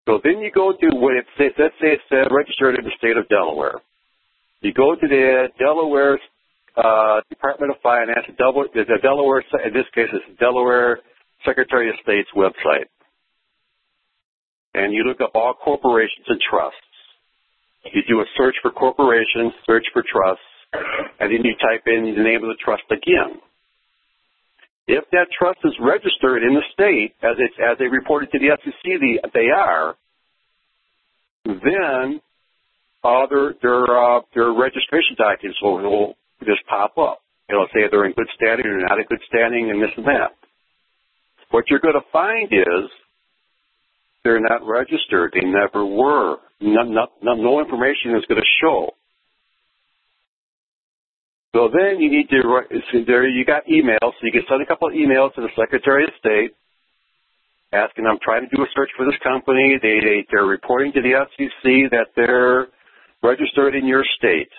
So 0.08 0.20
then 0.24 0.40
you 0.40 0.50
go 0.50 0.74
to 0.74 0.88
what 0.98 1.14
it 1.14 1.26
says, 1.38 1.52
let's 1.60 1.76
say 1.80 1.94
it 1.94 2.02
uh, 2.12 2.34
registered 2.34 2.80
in 2.80 2.86
the 2.86 2.96
state 2.98 3.18
of 3.18 3.30
Delaware. 3.30 3.76
You 4.62 4.74
go 4.74 4.96
to 4.96 5.08
the 5.08 5.50
Delaware 5.60 6.18
uh, 6.80 7.22
Department 7.30 7.72
of 7.72 7.78
Finance, 7.82 8.26
Delaware, 8.38 8.68
the 8.74 9.00
Delaware, 9.02 9.44
in 9.66 9.74
this 9.74 9.86
case, 9.94 10.10
it's 10.12 10.40
Delaware 10.40 11.00
Secretary 11.46 11.90
of 11.90 11.96
State's 12.04 12.30
website 12.36 12.88
and 14.74 14.94
you 14.94 15.04
look 15.04 15.22
up 15.22 15.32
all 15.36 15.54
corporations 15.54 16.26
and 16.28 16.40
trusts. 16.50 16.78
You 17.94 18.02
do 18.08 18.20
a 18.20 18.26
search 18.38 18.56
for 18.62 18.72
corporations, 18.72 19.54
search 19.66 19.86
for 19.94 20.04
trusts, 20.04 20.44
and 21.20 21.32
then 21.32 21.44
you 21.44 21.56
type 21.56 21.84
in 21.88 22.14
the 22.16 22.24
name 22.24 22.44
of 22.44 22.50
the 22.50 22.60
trust 22.64 22.84
again. 22.92 23.42
If 24.88 25.06
that 25.12 25.28
trust 25.38 25.60
is 25.64 25.74
registered 25.80 26.44
in 26.44 26.54
the 26.54 26.64
state, 26.74 27.14
as 27.22 27.38
it's 27.38 27.56
as 27.60 27.78
they 27.78 27.88
reported 27.88 28.32
to 28.32 28.40
the 28.40 28.58
SEC, 28.64 28.82
the, 28.84 29.20
they 29.34 29.50
are, 29.56 29.96
then 31.46 32.22
uh, 33.04 33.26
their 33.30 33.54
their 33.62 33.86
uh, 33.86 34.22
their 34.34 34.52
registration 34.52 35.16
documents 35.18 35.60
will, 35.62 35.78
will 35.78 36.16
just 36.46 36.66
pop 36.68 36.98
up. 36.98 37.22
It'll 37.50 37.68
say 37.74 37.82
they're 37.90 38.06
in 38.06 38.14
good 38.14 38.30
standing 38.36 38.66
or 38.68 38.80
not 38.80 39.00
in 39.00 39.06
good 39.10 39.22
standing, 39.28 39.72
and 39.72 39.82
this 39.82 39.92
and 39.98 40.06
that. 40.08 40.36
What 41.52 41.66
you're 41.70 41.80
going 41.80 41.96
to 41.96 42.06
find 42.12 42.52
is 42.54 42.90
they're 44.24 44.40
not 44.42 44.66
registered. 44.66 45.34
They 45.34 45.48
never 45.48 45.86
were. 45.86 46.38
No, 46.62 46.84
no, 46.84 47.08
no, 47.22 47.60
information 47.60 48.16
is 48.16 48.26
going 48.28 48.42
to 48.42 48.50
show. 48.62 48.94
So 51.56 51.70
then 51.74 52.00
you 52.00 52.12
need 52.12 52.30
to, 52.30 53.04
there 53.08 53.28
you 53.28 53.44
got 53.46 53.66
emails, 53.66 53.98
so 54.02 54.22
you 54.22 54.32
can 54.32 54.44
send 54.48 54.62
a 54.62 54.66
couple 54.68 54.88
of 54.88 54.94
emails 54.94 55.34
to 55.36 55.42
the 55.42 55.50
Secretary 55.58 56.04
of 56.04 56.12
State 56.20 56.52
asking 57.74 58.06
I'm 58.06 58.20
trying 58.22 58.48
to 58.50 58.56
do 58.56 58.64
a 58.64 58.68
search 58.76 58.90
for 58.98 59.06
this 59.06 59.20
company. 59.24 59.78
They, 59.82 60.00
they 60.00 60.26
they're 60.32 60.46
reporting 60.46 60.92
to 60.94 61.02
the 61.02 61.14
SEC 61.38 61.92
that 61.92 62.08
they're 62.16 62.68
registered 63.22 63.76
in 63.76 63.86
your 63.86 64.04
state. 64.18 64.50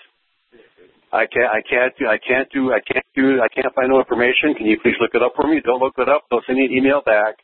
I 1.11 1.27
can't 1.27 1.51
I 1.51 1.61
can't 1.61 1.93
do 1.99 2.07
I 2.07 2.17
can't 2.17 2.49
do 2.51 2.71
I 2.71 2.79
can't 2.79 3.05
do 3.15 3.41
I 3.41 3.47
can't 3.49 3.73
find 3.75 3.89
no 3.89 3.99
information. 3.99 4.55
Can 4.55 4.65
you 4.65 4.79
please 4.81 4.95
look 4.99 5.11
it 5.13 5.21
up 5.21 5.33
for 5.35 5.47
me? 5.47 5.61
Don't 5.63 5.79
look 5.79 5.95
it 5.97 6.09
up. 6.09 6.23
Don't 6.31 6.43
send 6.45 6.57
me 6.57 6.65
an 6.65 6.71
email 6.71 7.01
back. 7.05 7.35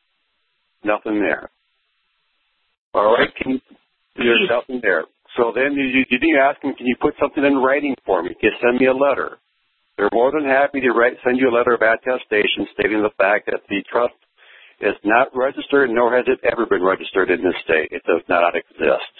Nothing 0.83 1.19
there. 1.19 1.49
All 2.93 3.13
right, 3.13 3.29
can 3.35 3.51
you, 3.51 3.61
there's 4.15 4.49
nothing 4.49 4.79
there. 4.81 5.05
So 5.35 5.51
then 5.53 5.73
you, 5.73 5.83
you, 5.83 6.05
you 6.09 6.39
ask 6.39 6.61
them, 6.61 6.73
can 6.73 6.87
you 6.87 6.95
put 6.99 7.13
something 7.19 7.43
in 7.43 7.57
writing 7.57 7.95
for 8.05 8.23
me? 8.23 8.29
Can 8.39 8.49
you 8.49 8.57
send 8.63 8.79
me 8.79 8.87
a 8.87 8.93
letter? 8.93 9.37
They're 9.97 10.09
more 10.13 10.31
than 10.31 10.45
happy 10.45 10.81
to 10.81 10.91
write, 10.91 11.13
send 11.23 11.37
you 11.39 11.49
a 11.49 11.55
letter 11.55 11.73
of 11.73 11.81
attestation 11.81 12.67
stating 12.73 13.01
the 13.03 13.13
fact 13.17 13.47
that 13.47 13.61
the 13.69 13.83
trust 13.91 14.15
is 14.79 14.95
not 15.03 15.29
registered, 15.35 15.89
nor 15.89 16.15
has 16.15 16.25
it 16.27 16.39
ever 16.43 16.65
been 16.65 16.83
registered 16.83 17.29
in 17.29 17.43
this 17.43 17.57
state. 17.63 17.89
It 17.91 18.03
does 18.05 18.21
not 18.29 18.55
exist. 18.55 19.13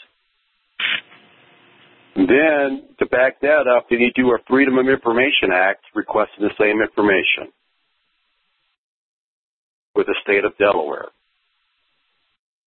Then, 2.17 2.89
to 2.97 3.05
back 3.05 3.41
that 3.41 3.69
up, 3.69 3.89
they 3.89 3.97
need 3.97 4.15
to 4.15 4.23
do 4.23 4.33
a 4.33 4.41
Freedom 4.49 4.79
of 4.79 4.89
Information 4.89 5.53
Act 5.53 5.85
requesting 5.93 6.41
the 6.41 6.55
same 6.57 6.81
information 6.81 7.53
with 9.93 10.07
the 10.07 10.15
state 10.23 10.43
of 10.43 10.57
Delaware. 10.57 11.13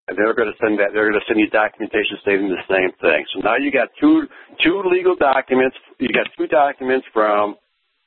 And 0.07 0.17
they're 0.17 0.35
going 0.35 0.55
to 0.55 0.59
send 0.63 0.79
that. 0.79 0.95
They're 0.95 1.11
going 1.11 1.19
to 1.19 1.27
send 1.27 1.41
you 1.41 1.51
documentation 1.51 2.19
stating 2.23 2.47
the 2.47 2.63
same 2.71 2.95
thing. 3.03 3.27
So 3.35 3.41
now 3.43 3.57
you 3.59 3.75
got 3.75 3.91
two 4.01 4.31
two 4.63 4.83
legal 4.87 5.17
documents. 5.17 5.77
You 5.99 6.15
got 6.15 6.31
two 6.39 6.47
documents 6.47 7.07
from 7.13 7.57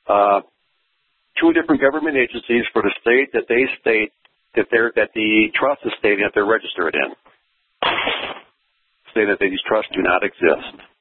uh, 0.08 0.40
two 1.40 1.52
different 1.52 1.80
government 1.80 2.16
agencies 2.16 2.64
for 2.72 2.80
the 2.80 2.92
state 3.00 3.32
that 3.32 3.48
they 3.48 3.68
state 3.80 4.12
that 4.56 4.68
they're 4.70 4.92
that 4.96 5.12
the 5.14 5.52
trust 5.52 5.80
is 5.84 5.92
stating 5.98 6.24
that 6.24 6.32
they're 6.32 6.48
registered 6.48 6.94
in. 6.96 7.12
Say 9.12 9.24
that 9.28 9.40
these 9.40 9.60
trusts 9.68 9.92
do 9.94 10.00
not 10.00 10.24
exist. 10.24 10.93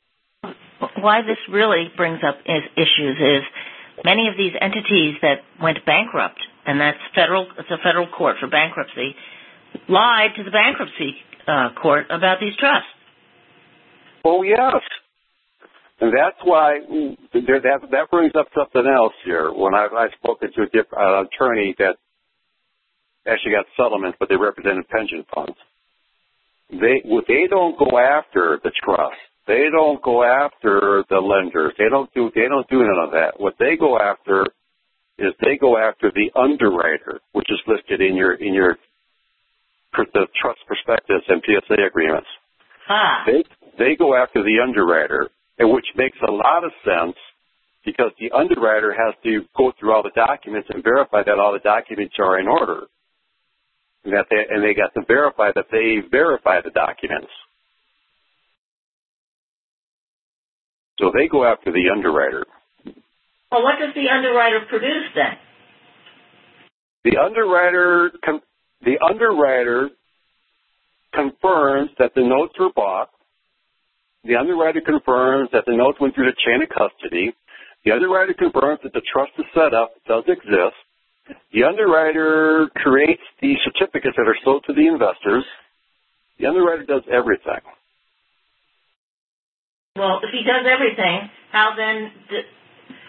Why 1.00 1.22
this 1.22 1.40
really 1.50 1.92
brings 1.96 2.20
up 2.28 2.40
is 2.46 2.64
issues 2.76 3.18
is 3.20 3.44
many 4.04 4.28
of 4.28 4.36
these 4.38 4.54
entities 4.60 5.16
that 5.22 5.46
went 5.62 5.86
bankrupt, 5.86 6.40
and 6.66 6.80
that's 6.80 7.00
federal. 7.16 7.48
It's 7.58 7.72
a 7.72 7.82
federal 7.84 8.08
court 8.08 8.38
for 8.40 8.48
bankruptcy 8.48 9.16
lied 9.88 10.32
to 10.38 10.44
the 10.44 10.52
bankruptcy 10.52 11.16
uh, 11.48 11.70
court 11.82 12.08
about 12.10 12.38
these 12.40 12.56
trusts. 12.58 12.90
Oh 14.26 14.44
yes, 14.44 14.82
and 16.00 16.14
that's 16.16 16.40
why 16.44 16.80
there, 17.34 17.60
that 17.60 17.92
that 17.92 18.12
brings 18.12 18.32
up 18.38 18.48
something 18.56 18.88
else 18.88 19.14
here. 19.26 19.52
When 19.52 19.74
I've, 19.76 19.94
I've 19.94 20.16
spoken 20.22 20.52
to 20.56 20.62
a 20.64 20.66
different 20.66 21.04
uh, 21.04 21.24
attorney 21.28 21.76
that 21.80 21.98
actually 23.28 23.52
got 23.52 23.66
settlements, 23.76 24.18
but 24.20 24.30
they 24.30 24.38
represented 24.38 24.88
pension 24.88 25.26
funds. 25.34 25.58
They 26.70 27.04
they 27.28 27.48
don't 27.50 27.78
go 27.78 27.98
after 27.98 28.60
the 28.64 28.72
trust. 28.84 29.20
They 29.46 29.68
don't 29.72 30.02
go 30.02 30.24
after 30.24 31.04
the 31.10 31.20
lenders. 31.20 31.74
They 31.78 31.90
don't 31.90 32.12
do 32.14 32.32
they 32.34 32.48
don't 32.48 32.68
do 32.70 32.80
none 32.80 33.06
of 33.06 33.12
that. 33.12 33.40
What 33.40 33.56
they 33.60 33.76
go 33.78 34.00
after 34.00 34.46
is 35.18 35.34
they 35.42 35.58
go 35.60 35.78
after 35.78 36.12
the 36.12 36.32
underwriter, 36.40 37.20
which 37.34 37.48
is 37.50 37.60
listed 37.68 38.02
in 38.02 38.16
your 38.16 38.34
in 38.34 38.54
your 38.54 38.78
the 39.96 40.28
trust 40.42 40.60
prospectus 40.66 41.22
and 41.28 41.44
PSA 41.46 41.76
agreements. 41.86 42.28
Ah. 42.90 43.24
They 43.26 43.44
they 43.78 43.96
go 43.96 44.16
after 44.16 44.44
the 44.44 44.60
underwriter, 44.64 45.30
which 45.60 45.86
makes 45.96 46.18
a 46.28 46.32
lot 46.32 46.64
of 46.64 46.72
sense 46.86 47.18
because 47.86 48.12
the 48.20 48.32
underwriter 48.32 48.94
has 48.94 49.14
to 49.24 49.42
go 49.58 49.74
through 49.78 49.94
all 49.94 50.04
the 50.04 50.16
documents 50.16 50.70
and 50.74 50.84
verify 50.84 51.22
that 51.24 51.38
all 51.38 51.52
the 51.52 51.60
documents 51.60 52.16
are 52.18 52.40
in 52.40 52.48
order. 52.48 52.88
And 54.06 54.14
that 54.14 54.28
they 54.30 54.44
and 54.50 54.64
they 54.64 54.74
got 54.74 54.94
to 54.94 55.06
verify 55.06 55.52
that 55.56 55.68
they 55.72 56.00
verify 56.10 56.62
the 56.62 56.72
documents. 56.72 57.32
So 61.00 61.12
they 61.14 61.28
go 61.28 61.46
after 61.46 61.72
the 61.72 61.90
underwriter. 61.94 62.46
Well, 63.52 63.64
what 63.64 63.80
does 63.80 63.94
the 63.94 64.10
underwriter 64.10 64.62
produce 64.70 65.10
then? 65.16 65.38
The 67.04 67.18
underwriter 67.20 68.12
the 68.82 68.98
underwriter 69.00 69.90
confirms 71.14 71.92
that 72.00 72.14
the 72.16 72.22
notes 72.22 72.54
were 72.60 72.72
bought. 72.76 73.10
The 74.24 74.36
underwriter 74.36 74.82
confirms 74.82 75.50
that 75.52 75.66
the 75.66 75.76
notes 75.76 76.00
went 76.00 76.16
through 76.16 76.32
the 76.32 76.38
chain 76.46 76.64
of 76.64 76.70
custody. 76.70 77.34
The 77.86 77.92
underwriter 77.92 78.34
confirms 78.34 78.80
that 78.84 78.94
the 78.94 79.02
trust 79.12 79.32
is 79.38 79.46
set 79.54 79.74
up, 79.74 79.92
does 80.08 80.24
exist. 80.28 80.80
The 81.54 81.64
underwriter 81.64 82.70
creates 82.76 83.24
the 83.42 83.56
certificates 83.64 84.16
that 84.18 84.28
are 84.28 84.38
sold 84.44 84.64
to 84.68 84.74
the 84.74 84.88
investors. 84.88 85.44
The 86.40 86.48
underwriter 86.48 86.84
does 86.84 87.04
everything. 87.12 87.62
Well, 89.96 90.26
if 90.26 90.34
he 90.34 90.42
does 90.42 90.66
everything, 90.66 91.30
how 91.52 91.78
then? 91.78 92.10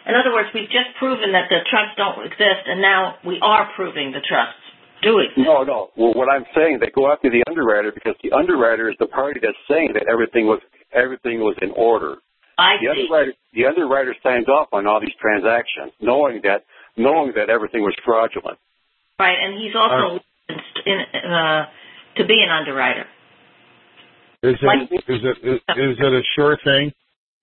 in 0.04 0.12
other 0.12 0.36
words, 0.36 0.52
we've 0.52 0.68
just 0.68 0.92
proven 1.00 1.32
that 1.32 1.48
the 1.48 1.64
trusts 1.64 1.96
don't 1.96 2.20
exist, 2.28 2.68
and 2.68 2.84
now 2.84 3.16
we 3.24 3.40
are 3.40 3.72
proving 3.74 4.12
the 4.12 4.20
trusts 4.20 4.60
do 5.00 5.20
it. 5.20 5.32
No, 5.36 5.64
no. 5.64 5.90
Well, 5.96 6.12
what 6.12 6.28
I'm 6.28 6.44
saying, 6.54 6.78
they 6.80 6.88
go 6.88 7.12
after 7.12 7.28
the 7.30 7.44
underwriter 7.48 7.92
because 7.92 8.16
the 8.22 8.32
underwriter 8.32 8.88
is 8.88 8.96
the 8.98 9.06
party 9.06 9.40
that's 9.40 9.56
saying 9.68 9.92
that 9.94 10.08
everything 10.08 10.46
was 10.46 10.60
everything 10.92 11.40
was 11.40 11.56
in 11.60 11.70
order. 11.72 12.16
I 12.56 12.76
the 12.80 12.88
see. 12.88 13.00
Underwriter, 13.04 13.32
the 13.52 13.64
underwriter 13.66 14.14
signs 14.22 14.48
off 14.48 14.68
on 14.72 14.86
all 14.86 15.00
these 15.00 15.16
transactions, 15.20 15.92
knowing 16.00 16.40
that 16.44 16.64
knowing 16.96 17.32
that 17.36 17.50
everything 17.50 17.82
was 17.82 17.94
fraudulent. 18.04 18.58
Right, 19.18 19.36
and 19.36 19.60
he's 19.60 19.76
also 19.76 20.24
uh, 20.48 20.54
in, 20.86 20.98
uh, 21.32 21.66
to 22.16 22.24
be 22.24 22.40
an 22.40 22.50
underwriter. 22.50 23.04
Is 24.44 24.56
it, 24.60 24.92
is 25.08 25.20
it 25.24 25.36
is, 25.48 25.60
is 25.72 25.96
it 25.98 26.12
a 26.12 26.22
sure 26.36 26.58
thing? 26.62 26.92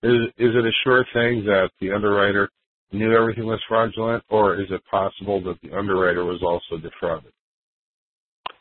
Is 0.04 0.30
is 0.38 0.54
it 0.54 0.64
a 0.64 0.70
sure 0.84 1.04
thing 1.12 1.44
that 1.46 1.70
the 1.80 1.90
underwriter 1.90 2.48
knew 2.92 3.12
everything 3.12 3.44
was 3.44 3.60
fraudulent, 3.66 4.22
or 4.30 4.54
is 4.54 4.68
it 4.70 4.82
possible 4.88 5.42
that 5.42 5.58
the 5.62 5.76
underwriter 5.76 6.24
was 6.24 6.42
also 6.42 6.80
defrauded? 6.80 7.32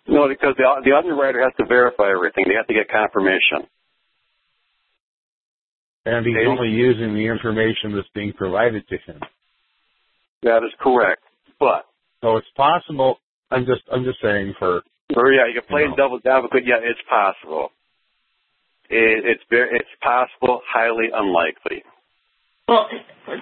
No, 0.08 0.28
because 0.28 0.56
the, 0.58 0.66
the 0.84 0.98
underwriter 0.98 1.44
has 1.44 1.54
to 1.60 1.66
verify 1.68 2.10
everything. 2.10 2.46
They 2.48 2.56
have 2.56 2.66
to 2.66 2.74
get 2.74 2.90
confirmation. 2.90 3.70
And 6.08 6.26
he's 6.26 6.42
only 6.48 6.70
using 6.70 7.14
the 7.14 7.28
information 7.28 7.94
that's 7.94 8.10
being 8.16 8.34
provided 8.34 8.88
to 8.88 8.98
him. 9.06 9.20
That 10.42 10.66
is 10.66 10.74
correct. 10.82 11.22
But 11.60 11.86
so 12.22 12.38
it's 12.38 12.50
possible. 12.58 13.20
I'm 13.52 13.68
just 13.68 13.84
I'm 13.94 14.04
just 14.04 14.18
saying 14.20 14.56
for. 14.58 14.82
Or 15.16 15.32
yeah, 15.32 15.46
you 15.46 15.62
can 15.62 15.70
play 15.70 15.82
you 15.82 15.90
know. 15.90 15.96
double 15.96 16.18
advocate. 16.26 16.66
Yeah, 16.66 16.82
it's 16.82 17.02
possible. 17.08 17.70
It, 18.92 19.26
it's 19.26 19.44
very 19.50 19.70
it's 19.80 19.96
possible, 20.04 20.62
highly 20.68 21.08
unlikely. 21.14 21.84
Well, 22.68 22.88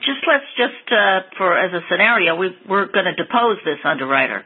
just 0.06 0.22
let's 0.30 0.46
just 0.58 0.86
uh, 0.94 1.22
for 1.38 1.58
as 1.58 1.74
a 1.74 1.82
scenario, 1.90 2.36
we 2.36 2.56
we're 2.68 2.88
going 2.88 3.06
to 3.06 3.16
depose 3.16 3.58
this 3.66 3.80
underwriter 3.84 4.46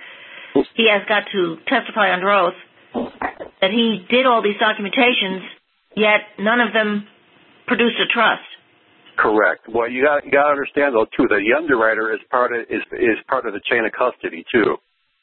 he 0.76 0.89
has 0.89 1.02
got 1.08 1.26
to 1.32 1.58
testify 1.68 2.13
under 2.13 2.30
oath 2.30 2.58
that 3.62 3.72
he 3.72 4.06
did 4.10 4.26
all 4.26 4.42
these 4.44 4.58
documentations, 4.62 5.42
yet 5.96 6.22
none 6.39 6.60
of 6.60 6.74
them 6.74 7.08
produced 7.66 7.98
a 7.98 8.08
trust. 8.12 8.46
Correct. 9.18 9.70
Well, 9.70 9.89
you 9.89 10.04
got 10.04 10.26
you 10.26 10.32
got 10.32 10.50
to 10.50 10.58
understand 10.58 10.96
though 10.96 11.06
too 11.06 11.30
that 11.30 11.42
the 11.42 11.54
underwriter 11.58 12.13
is 12.13 12.20
part 12.30 12.54
of 12.54 12.62
is 12.70 12.82
is 12.94 13.18
part 13.28 13.46
of 13.46 13.54
the 13.54 13.62
chain 13.70 13.86
of 13.86 13.92
custody 13.94 14.44
too. 14.52 14.78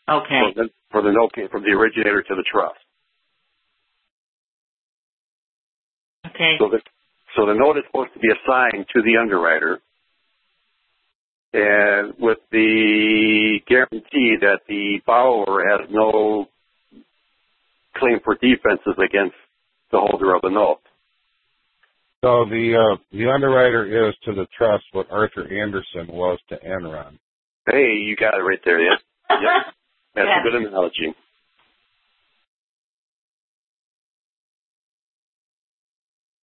Okay. 0.09 0.55
For 0.55 0.63
the, 0.63 0.69
for 0.91 1.03
the 1.03 1.13
note 1.13 1.35
from 1.51 1.63
the 1.63 1.71
originator 1.71 2.23
to 2.23 2.35
the 2.35 2.45
trust. 2.47 2.79
Okay. 6.41 6.57
So 6.59 6.71
the 6.71 6.81
so 7.37 7.47
the 7.47 7.55
note 7.55 7.77
is 7.77 7.85
supposed 7.87 8.15
to 8.15 8.19
be 8.19 8.29
assigned 8.29 8.87
to 8.95 9.03
the 9.03 9.19
underwriter, 9.21 9.79
and 11.53 12.15
with 12.19 12.39
the 12.51 13.61
guarantee 13.69 14.37
that 14.41 14.61
the 14.67 15.01
borrower 15.07 15.63
has 15.69 15.89
no 15.91 16.49
claim 17.97 18.21
for 18.25 18.35
defenses 18.35 18.97
against 18.97 19.37
the 19.93 19.99
holder 20.01 20.35
of 20.35 20.41
the 20.41 20.49
note. 20.49 20.81
So 22.23 22.47
the 22.49 22.77
uh, 22.77 22.97
the 23.13 23.31
underwriter 23.31 24.09
is 24.09 24.15
to 24.25 24.33
the 24.33 24.47
trust 24.57 24.85
what 24.93 25.11
Arthur 25.11 25.43
Andersen 25.43 26.09
was 26.09 26.39
to 26.49 26.57
Enron. 26.57 27.19
Hey, 27.67 27.97
you 28.01 28.17
got 28.17 28.35
it 28.35 28.43
right 28.43 28.61
there. 28.65 28.81
Yeah, 28.81 28.97
yep. 29.31 29.75
that's 30.15 30.27
yeah. 30.27 30.41
a 30.41 30.43
good 30.43 30.67
analogy. 30.67 31.15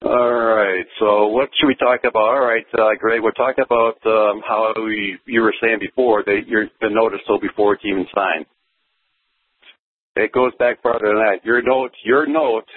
All 0.07 0.31
right. 0.31 0.85
So 0.99 1.27
what 1.27 1.49
should 1.59 1.67
we 1.67 1.75
talk 1.75 1.99
about? 2.05 2.15
All 2.15 2.39
right, 2.39 2.65
uh, 2.79 2.95
Greg. 2.97 3.21
We're 3.21 3.31
talking 3.31 3.65
about 3.65 3.97
um, 4.05 4.41
how 4.47 4.73
we, 4.77 5.17
you 5.25 5.41
were 5.41 5.53
saying 5.61 5.79
before 5.81 6.23
that 6.23 6.41
you're 6.47 6.67
the 6.79 6.89
notice 6.89 7.19
sold 7.27 7.41
before 7.41 7.73
it's 7.73 7.83
even 7.83 8.05
signed. 8.15 8.45
It 10.15 10.31
goes 10.31 10.53
back 10.57 10.81
farther 10.81 11.07
than 11.07 11.17
that. 11.17 11.43
Your 11.43 11.61
note, 11.61 11.91
your 12.05 12.25
note 12.25 12.69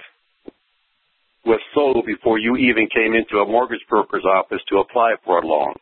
was 1.45 1.61
sold 1.73 2.05
before 2.05 2.38
you 2.38 2.57
even 2.57 2.88
came 2.93 3.14
into 3.14 3.38
a 3.38 3.47
mortgage 3.47 3.87
broker's 3.88 4.25
office 4.25 4.61
to 4.69 4.79
apply 4.79 5.14
for 5.25 5.38
a 5.38 5.47
loan. 5.47 5.75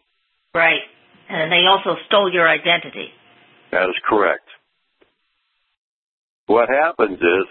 Right. 0.55 0.83
And 1.31 1.51
they 1.51 1.65
also 1.67 1.99
stole 2.07 2.31
your 2.31 2.47
identity. 2.49 3.09
That 3.73 3.85
is 3.89 3.97
correct. 4.07 4.45
what 6.47 6.69
happens 6.69 7.19
is, 7.19 7.47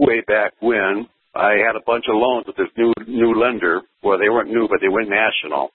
way 0.00 0.20
back 0.26 0.52
when, 0.60 1.08
I 1.38 1.52
had 1.64 1.76
a 1.76 1.84
bunch 1.86 2.06
of 2.08 2.16
loans 2.16 2.46
with 2.46 2.56
this 2.56 2.68
new 2.76 2.92
new 3.06 3.40
lender. 3.40 3.82
Well, 4.02 4.18
they 4.18 4.28
weren't 4.28 4.50
new, 4.50 4.66
but 4.68 4.80
they 4.80 4.88
went 4.88 5.08
national. 5.08 5.70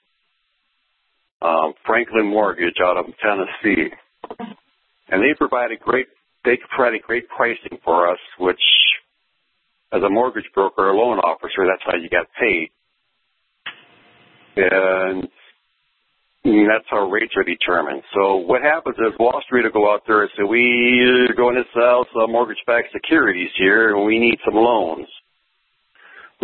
Um, 1.40 1.72
Franklin 1.86 2.26
Mortgage 2.26 2.76
out 2.82 2.98
of 2.98 3.06
Tennessee, 3.16 3.90
and 5.08 5.22
they 5.22 5.34
provided 5.36 5.80
great 5.80 6.06
they 6.44 6.58
provided 6.68 7.02
great 7.02 7.28
pricing 7.28 7.78
for 7.82 8.10
us, 8.10 8.18
which 8.38 8.60
as 9.92 10.02
a 10.02 10.10
mortgage 10.10 10.50
broker 10.54 10.90
or 10.90 10.94
loan 10.94 11.18
officer, 11.18 11.66
that's 11.66 11.82
how 11.86 11.96
you 11.96 12.08
got 12.10 12.26
paid. 12.38 12.70
And 14.56 15.28
that's 16.44 16.84
how 16.90 17.08
rates 17.08 17.32
are 17.36 17.44
determined. 17.44 18.02
So 18.14 18.36
what 18.36 18.62
happens 18.62 18.96
is 18.98 19.18
Wall 19.18 19.40
Street 19.46 19.64
will 19.64 19.70
go 19.70 19.92
out 19.92 20.02
there 20.06 20.22
and 20.22 20.30
say, 20.36 20.42
we 20.44 21.00
are 21.30 21.34
going 21.34 21.56
to 21.56 21.64
sell 21.72 22.04
some 22.12 22.32
mortgage-backed 22.32 22.92
securities 22.92 23.50
here, 23.56 23.96
and 23.96 24.04
we 24.04 24.18
need 24.18 24.38
some 24.44 24.54
loans. 24.54 25.06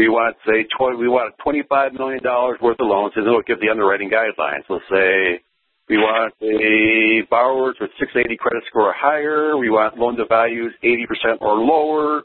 We 0.01 0.09
want, 0.09 0.35
say, 0.49 0.65
20, 0.79 0.97
we 0.97 1.09
want 1.09 1.35
$25 1.45 1.93
million 1.93 2.25
worth 2.25 2.81
of 2.81 2.87
loans, 2.89 3.13
and 3.17 3.27
they'll 3.27 3.43
give 3.43 3.61
the 3.61 3.69
underwriting 3.69 4.09
guidelines. 4.09 4.65
They'll 4.67 4.81
say, 4.89 5.45
we 5.91 5.99
want 5.99 6.33
a 6.41 7.29
borrowers 7.29 7.77
with 7.79 7.91
680 7.99 8.35
credit 8.39 8.63
score 8.71 8.89
or 8.89 8.95
higher. 8.97 9.59
We 9.59 9.69
want 9.69 9.99
loan 9.99 10.17
to 10.17 10.25
values 10.25 10.73
80% 10.83 11.43
or 11.43 11.59
lower. 11.59 12.23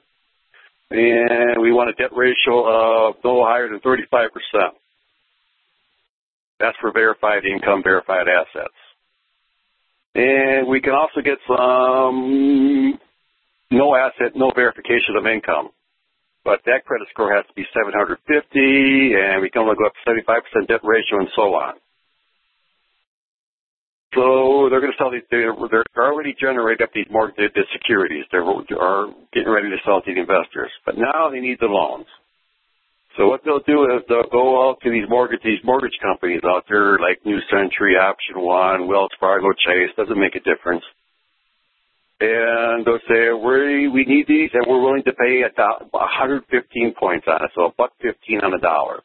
And 0.90 1.62
we 1.62 1.74
want 1.74 1.90
a 1.90 1.94
debt 2.02 2.16
ratio 2.16 2.64
of 2.64 3.16
no 3.26 3.44
higher 3.44 3.68
than 3.68 3.82
35%. 3.82 4.30
That's 6.62 6.78
for 6.80 6.94
verified 6.94 7.44
income, 7.44 7.84
verified 7.84 8.28
assets. 8.30 8.80
And 10.16 10.66
we 10.70 10.80
can 10.80 10.94
also 10.94 11.20
get 11.20 11.40
some 11.46 12.98
no 13.70 13.96
asset, 13.96 14.32
no 14.34 14.54
verification 14.56 15.18
of 15.20 15.26
income. 15.28 15.72
But 16.46 16.62
that 16.70 16.86
credit 16.86 17.10
score 17.10 17.34
has 17.34 17.44
to 17.50 17.54
be 17.58 17.66
750, 17.74 18.22
and 18.22 19.42
we 19.42 19.50
can 19.50 19.66
only 19.66 19.76
go 19.76 19.90
up 19.90 19.98
to 19.98 20.04
75% 20.06 20.70
debt 20.70 20.86
ratio 20.86 21.26
and 21.26 21.30
so 21.36 21.58
on. 21.58 21.74
So 24.14 24.70
they're 24.70 24.80
going 24.80 24.94
to 24.94 24.98
sell 25.02 25.12
these. 25.12 25.26
They're, 25.30 25.52
already 25.52 26.38
generating 26.40 26.86
up 26.86 26.94
these 26.94 27.10
mortgage 27.12 27.52
the 27.52 27.66
securities. 27.74 28.24
They're 28.32 28.46
are 28.46 29.12
getting 29.34 29.52
ready 29.52 29.70
to 29.74 29.78
sell 29.84 30.00
to 30.02 30.14
the 30.14 30.22
investors, 30.22 30.72
but 30.86 30.96
now 30.96 31.30
they 31.34 31.42
need 31.42 31.58
the 31.60 31.68
loans. 31.68 32.08
So 33.18 33.28
what 33.28 33.42
they'll 33.44 33.66
do 33.66 33.84
is 33.96 34.04
they'll 34.08 34.30
go 34.32 34.70
out 34.70 34.80
to 34.84 34.92
these 34.92 35.10
mortgage 35.10 35.42
these 35.44 35.64
mortgage 35.64 35.98
companies 36.02 36.42
out 36.46 36.64
there 36.70 37.00
like 37.00 37.26
New 37.26 37.40
Century, 37.50 37.96
Option 37.98 38.40
One, 38.40 38.88
Wells 38.88 39.12
Fargo, 39.20 39.52
Chase. 39.52 39.92
Doesn't 39.98 40.20
make 40.20 40.36
a 40.36 40.44
difference. 40.44 40.84
And 42.26 42.86
they'll 42.86 43.06
say 43.08 43.30
we 43.34 43.88
we 43.88 44.06
need 44.06 44.26
these, 44.28 44.50
and 44.54 44.66
we're 44.68 44.82
willing 44.82 45.04
to 45.04 45.14
pay 45.14 45.44
a 45.44 45.52
115 45.92 46.94
points 47.00 47.28
on 47.28 47.44
it, 47.44 47.52
so 47.56 47.66
a 47.66 47.74
buck 47.78 47.92
15 48.02 48.42
on 48.42 48.54
a 48.54 48.60
dollar. 48.60 49.02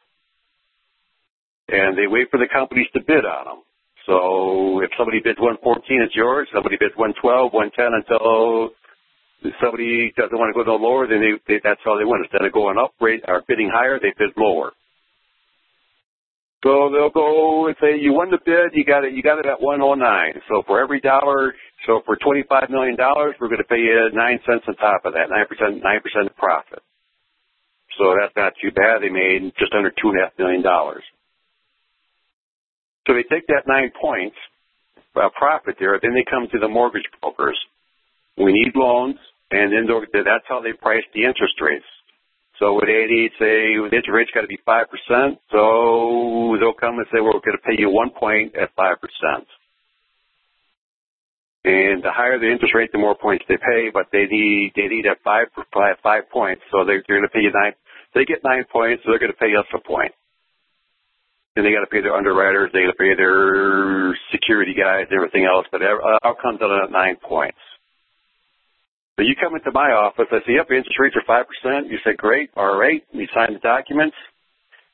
And 1.69 1.97
they 1.97 2.07
wait 2.07 2.29
for 2.31 2.37
the 2.37 2.47
companies 2.51 2.87
to 2.93 3.01
bid 3.05 3.25
on 3.25 3.45
them. 3.45 3.61
So 4.07 4.81
if 4.81 4.89
somebody 4.97 5.21
bids 5.23 5.39
114, 5.39 6.01
it's 6.01 6.15
yours. 6.15 6.47
Somebody 6.53 6.77
bids 6.79 6.95
112, 6.97 7.53
110 7.53 8.01
until 8.01 8.73
somebody 9.61 10.11
doesn't 10.17 10.37
want 10.37 10.53
to 10.53 10.57
go 10.57 10.65
no 10.65 10.81
lower, 10.81 11.07
then 11.07 11.21
they, 11.21 11.33
they, 11.47 11.61
that's 11.63 11.81
how 11.85 11.97
they 11.97 12.05
win. 12.05 12.23
Instead 12.23 12.45
of 12.45 12.53
going 12.53 12.77
up 12.77 12.93
rate 12.99 13.23
or 13.27 13.43
bidding 13.47 13.69
higher, 13.73 13.99
they 13.99 14.13
bid 14.17 14.33
lower. 14.37 14.73
So 16.63 16.89
they'll 16.93 17.09
go 17.09 17.67
and 17.67 17.75
say, 17.81 17.97
you 17.99 18.13
won 18.13 18.29
the 18.29 18.39
bid, 18.45 18.73
you 18.77 18.85
got 18.85 19.03
it, 19.03 19.13
you 19.13 19.23
got 19.23 19.39
it 19.39 19.47
at 19.47 19.61
109. 19.61 20.41
So 20.49 20.63
for 20.67 20.81
every 20.81 21.01
dollar, 21.01 21.53
so 21.87 22.01
for 22.05 22.17
$25 22.17 22.69
million, 22.69 22.95
we're 22.99 23.49
going 23.49 23.57
to 23.57 23.69
pay 23.69 23.81
you 23.81 24.09
9 24.13 24.39
cents 24.45 24.65
on 24.67 24.75
top 24.75 25.05
of 25.05 25.13
that, 25.13 25.29
9%, 25.29 25.81
9% 25.81 26.35
profit. 26.37 26.83
So 27.97 28.15
that's 28.19 28.35
not 28.35 28.53
too 28.61 28.71
bad. 28.71 29.01
They 29.01 29.09
made 29.09 29.53
just 29.57 29.73
under 29.73 29.91
$2.5 29.91 30.39
million. 30.39 30.63
So 33.07 33.13
they 33.13 33.23
take 33.23 33.47
that 33.47 33.63
nine 33.67 33.91
points 33.99 34.37
uh, 35.15 35.29
profit 35.37 35.75
there, 35.79 35.99
then 36.01 36.13
they 36.13 36.25
come 36.29 36.47
to 36.51 36.59
the 36.59 36.67
mortgage 36.67 37.07
brokers. 37.21 37.57
We 38.37 38.53
need 38.53 38.73
loans, 38.75 39.17
and 39.51 39.71
then 39.73 39.87
that's 39.87 40.45
how 40.47 40.61
they 40.61 40.73
price 40.73 41.03
the 41.13 41.23
interest 41.25 41.59
rates. 41.61 41.85
So 42.61 42.77
with 42.77 42.93
80, 42.93 43.41
say 43.41 43.73
the 43.73 43.89
interest 43.89 44.13
rate's 44.13 44.29
got 44.37 44.45
to 44.45 44.47
be 44.47 44.61
5%, 44.61 44.85
so 45.49 46.57
they'll 46.61 46.77
come 46.77 47.01
and 47.01 47.09
say, 47.09 47.17
well, 47.17 47.33
we're 47.33 47.41
going 47.41 47.57
to 47.57 47.65
pay 47.65 47.73
you 47.73 47.89
one 47.89 48.11
point 48.13 48.53
at 48.53 48.69
5%. 48.77 49.01
And 51.65 52.05
the 52.05 52.13
higher 52.13 52.37
the 52.37 52.51
interest 52.51 52.75
rate, 52.77 52.91
the 52.93 53.01
more 53.01 53.17
points 53.17 53.45
they 53.49 53.57
pay, 53.57 53.89
but 53.91 54.13
they 54.13 54.29
need, 54.29 54.73
they 54.75 54.85
need 54.93 55.07
at 55.09 55.17
five, 55.25 55.47
five, 55.73 55.97
five 56.03 56.29
points, 56.29 56.61
so 56.69 56.85
they're, 56.85 57.01
they're 57.07 57.17
going 57.17 57.29
to 57.29 57.33
pay 57.33 57.41
you 57.41 57.49
nine. 57.49 57.73
They 58.13 58.25
get 58.25 58.45
nine 58.45 58.65
points, 58.71 59.01
so 59.01 59.09
they're 59.09 59.25
going 59.25 59.33
to 59.33 59.41
pay 59.41 59.57
us 59.57 59.65
a 59.73 59.81
point. 59.81 60.13
Then 61.55 61.65
they 61.65 61.73
got 61.73 61.81
to 61.81 61.89
pay 61.89 62.01
their 62.01 62.13
underwriters, 62.13 62.69
they 62.73 62.85
got 62.85 62.93
to 62.93 63.01
pay 63.01 63.17
their 63.17 64.13
security 64.31 64.77
guys, 64.77 65.09
and 65.09 65.17
everything 65.17 65.49
else. 65.49 65.65
But 65.71 65.81
uh, 65.81 65.97
all 66.21 66.37
comes 66.37 66.61
out 66.61 66.69
at 66.69 66.91
nine 66.93 67.17
points. 67.17 67.57
So 69.21 69.27
you 69.27 69.35
come 69.37 69.53
into 69.53 69.69
my 69.69 69.93
office, 69.93 70.25
I 70.31 70.39
say, 70.49 70.57
yep, 70.57 70.65
interest 70.73 70.97
rates 70.97 71.13
are 71.13 71.21
five 71.29 71.45
percent. 71.45 71.93
You 71.93 71.99
say, 72.03 72.17
great, 72.17 72.49
all 72.57 72.75
right. 72.75 73.05
You 73.13 73.27
sign 73.35 73.53
the 73.53 73.59
documents, 73.59 74.17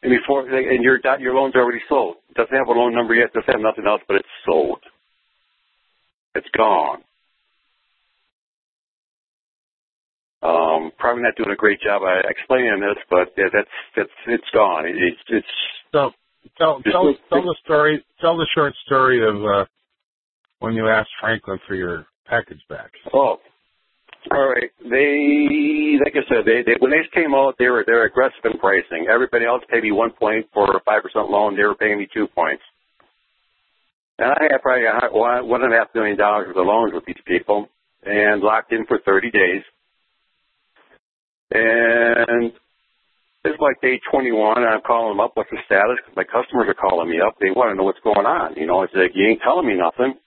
and 0.04 0.12
before 0.12 0.44
and 0.44 0.84
your 0.84 1.00
your 1.22 1.34
loan's 1.34 1.56
already 1.56 1.80
sold. 1.88 2.18
It 2.28 2.36
doesn't 2.36 2.54
have 2.54 2.68
a 2.68 2.72
loan 2.72 2.94
number 2.94 3.16
yet. 3.16 3.32
Doesn't 3.32 3.48
have 3.48 3.62
nothing 3.64 3.88
else, 3.88 4.02
but 4.06 4.18
it's 4.18 4.36
sold. 4.46 4.84
It's 6.36 6.48
gone. 6.58 7.08
Um, 10.44 10.92
probably 11.00 11.24
not 11.24 11.38
doing 11.38 11.52
a 11.52 11.56
great 11.56 11.80
job 11.80 12.02
explaining 12.28 12.82
this, 12.82 13.00
but 13.10 13.32
yeah, 13.38 13.48
that's 13.54 13.76
that's 13.96 14.18
it's 14.28 14.52
gone. 14.54 14.88
It's 14.88 15.24
it's 15.30 15.48
so 15.94 16.12
Tell 16.58 16.84
tell 16.92 17.16
tell 17.32 17.44
the 17.44 17.56
story. 17.64 18.04
Tell 18.20 18.36
the 18.36 18.48
short 18.54 18.74
story 18.86 19.24
of 19.24 19.38
uh, 19.38 19.66
when 20.60 20.74
you 20.74 20.90
asked 20.90 21.16
Franklin 21.22 21.60
for 21.66 21.76
your 21.76 22.08
package 22.26 22.62
back. 22.68 22.92
Oh, 23.14 23.40
all 24.32 24.50
right. 24.50 24.72
They, 24.84 25.98
like 26.04 26.16
I 26.16 26.26
said, 26.30 26.46
they, 26.46 26.64
they 26.66 26.78
when 26.80 26.92
they 26.92 27.04
came 27.14 27.34
out, 27.36 27.56
they 27.60 27.70
were 27.70 27.84
they're 27.86 28.06
aggressive 28.06 28.46
in 28.46 28.60
pricing. 28.60 29.08
Everybody 29.12 29.46
else 29.46 29.64
paid 29.72 29.84
me 29.84 29.92
one 29.92 30.12
point 30.12 30.48
for 30.54 30.66
a 30.76 30.82
five 30.86 31.04
percent 31.04 31.30
loan. 31.30 31.56
They 31.56 31.64
were 31.64 31.76
paying 31.76 32.00
me 32.00 32.08
two 32.14 32.28
points. 32.28 32.64
And 34.20 34.32
I 34.32 34.38
had 34.52 34.62
probably 34.62 34.86
one 35.12 35.48
one 35.50 35.64
and 35.64 35.74
a 35.74 35.78
half 35.78 35.94
million 35.96 36.18
dollars 36.18 36.50
of 36.56 36.66
loans 36.66 36.94
with 36.94 37.06
these 37.06 37.22
people, 37.28 37.70
and 38.04 38.42
locked 38.42 38.72
in 38.74 38.86
for 38.88 39.00
thirty 39.06 39.32
days. 39.32 39.64
And 41.52 42.52
it's 43.46 43.62
like 43.62 43.80
day 43.82 44.00
21, 44.12 44.58
and 44.58 44.68
I'm 44.68 44.82
calling 44.82 45.16
them 45.16 45.22
up. 45.22 45.32
What's 45.36 45.50
the 45.52 45.60
status? 45.66 46.00
My 46.16 46.24
customers 46.26 46.68
are 46.68 46.76
calling 46.76 47.10
me 47.10 47.22
up. 47.22 47.36
They 47.40 47.52
want 47.52 47.72
to 47.72 47.76
know 47.76 47.84
what's 47.84 48.04
going 48.04 48.28
on. 48.28 48.56
You 48.56 48.68
know, 48.68 48.84
it's 48.84 48.94
like, 48.94 49.12
you 49.16 49.28
ain't 49.30 49.42
telling 49.42 49.68
me 49.68 49.76
nothing. 49.80 50.20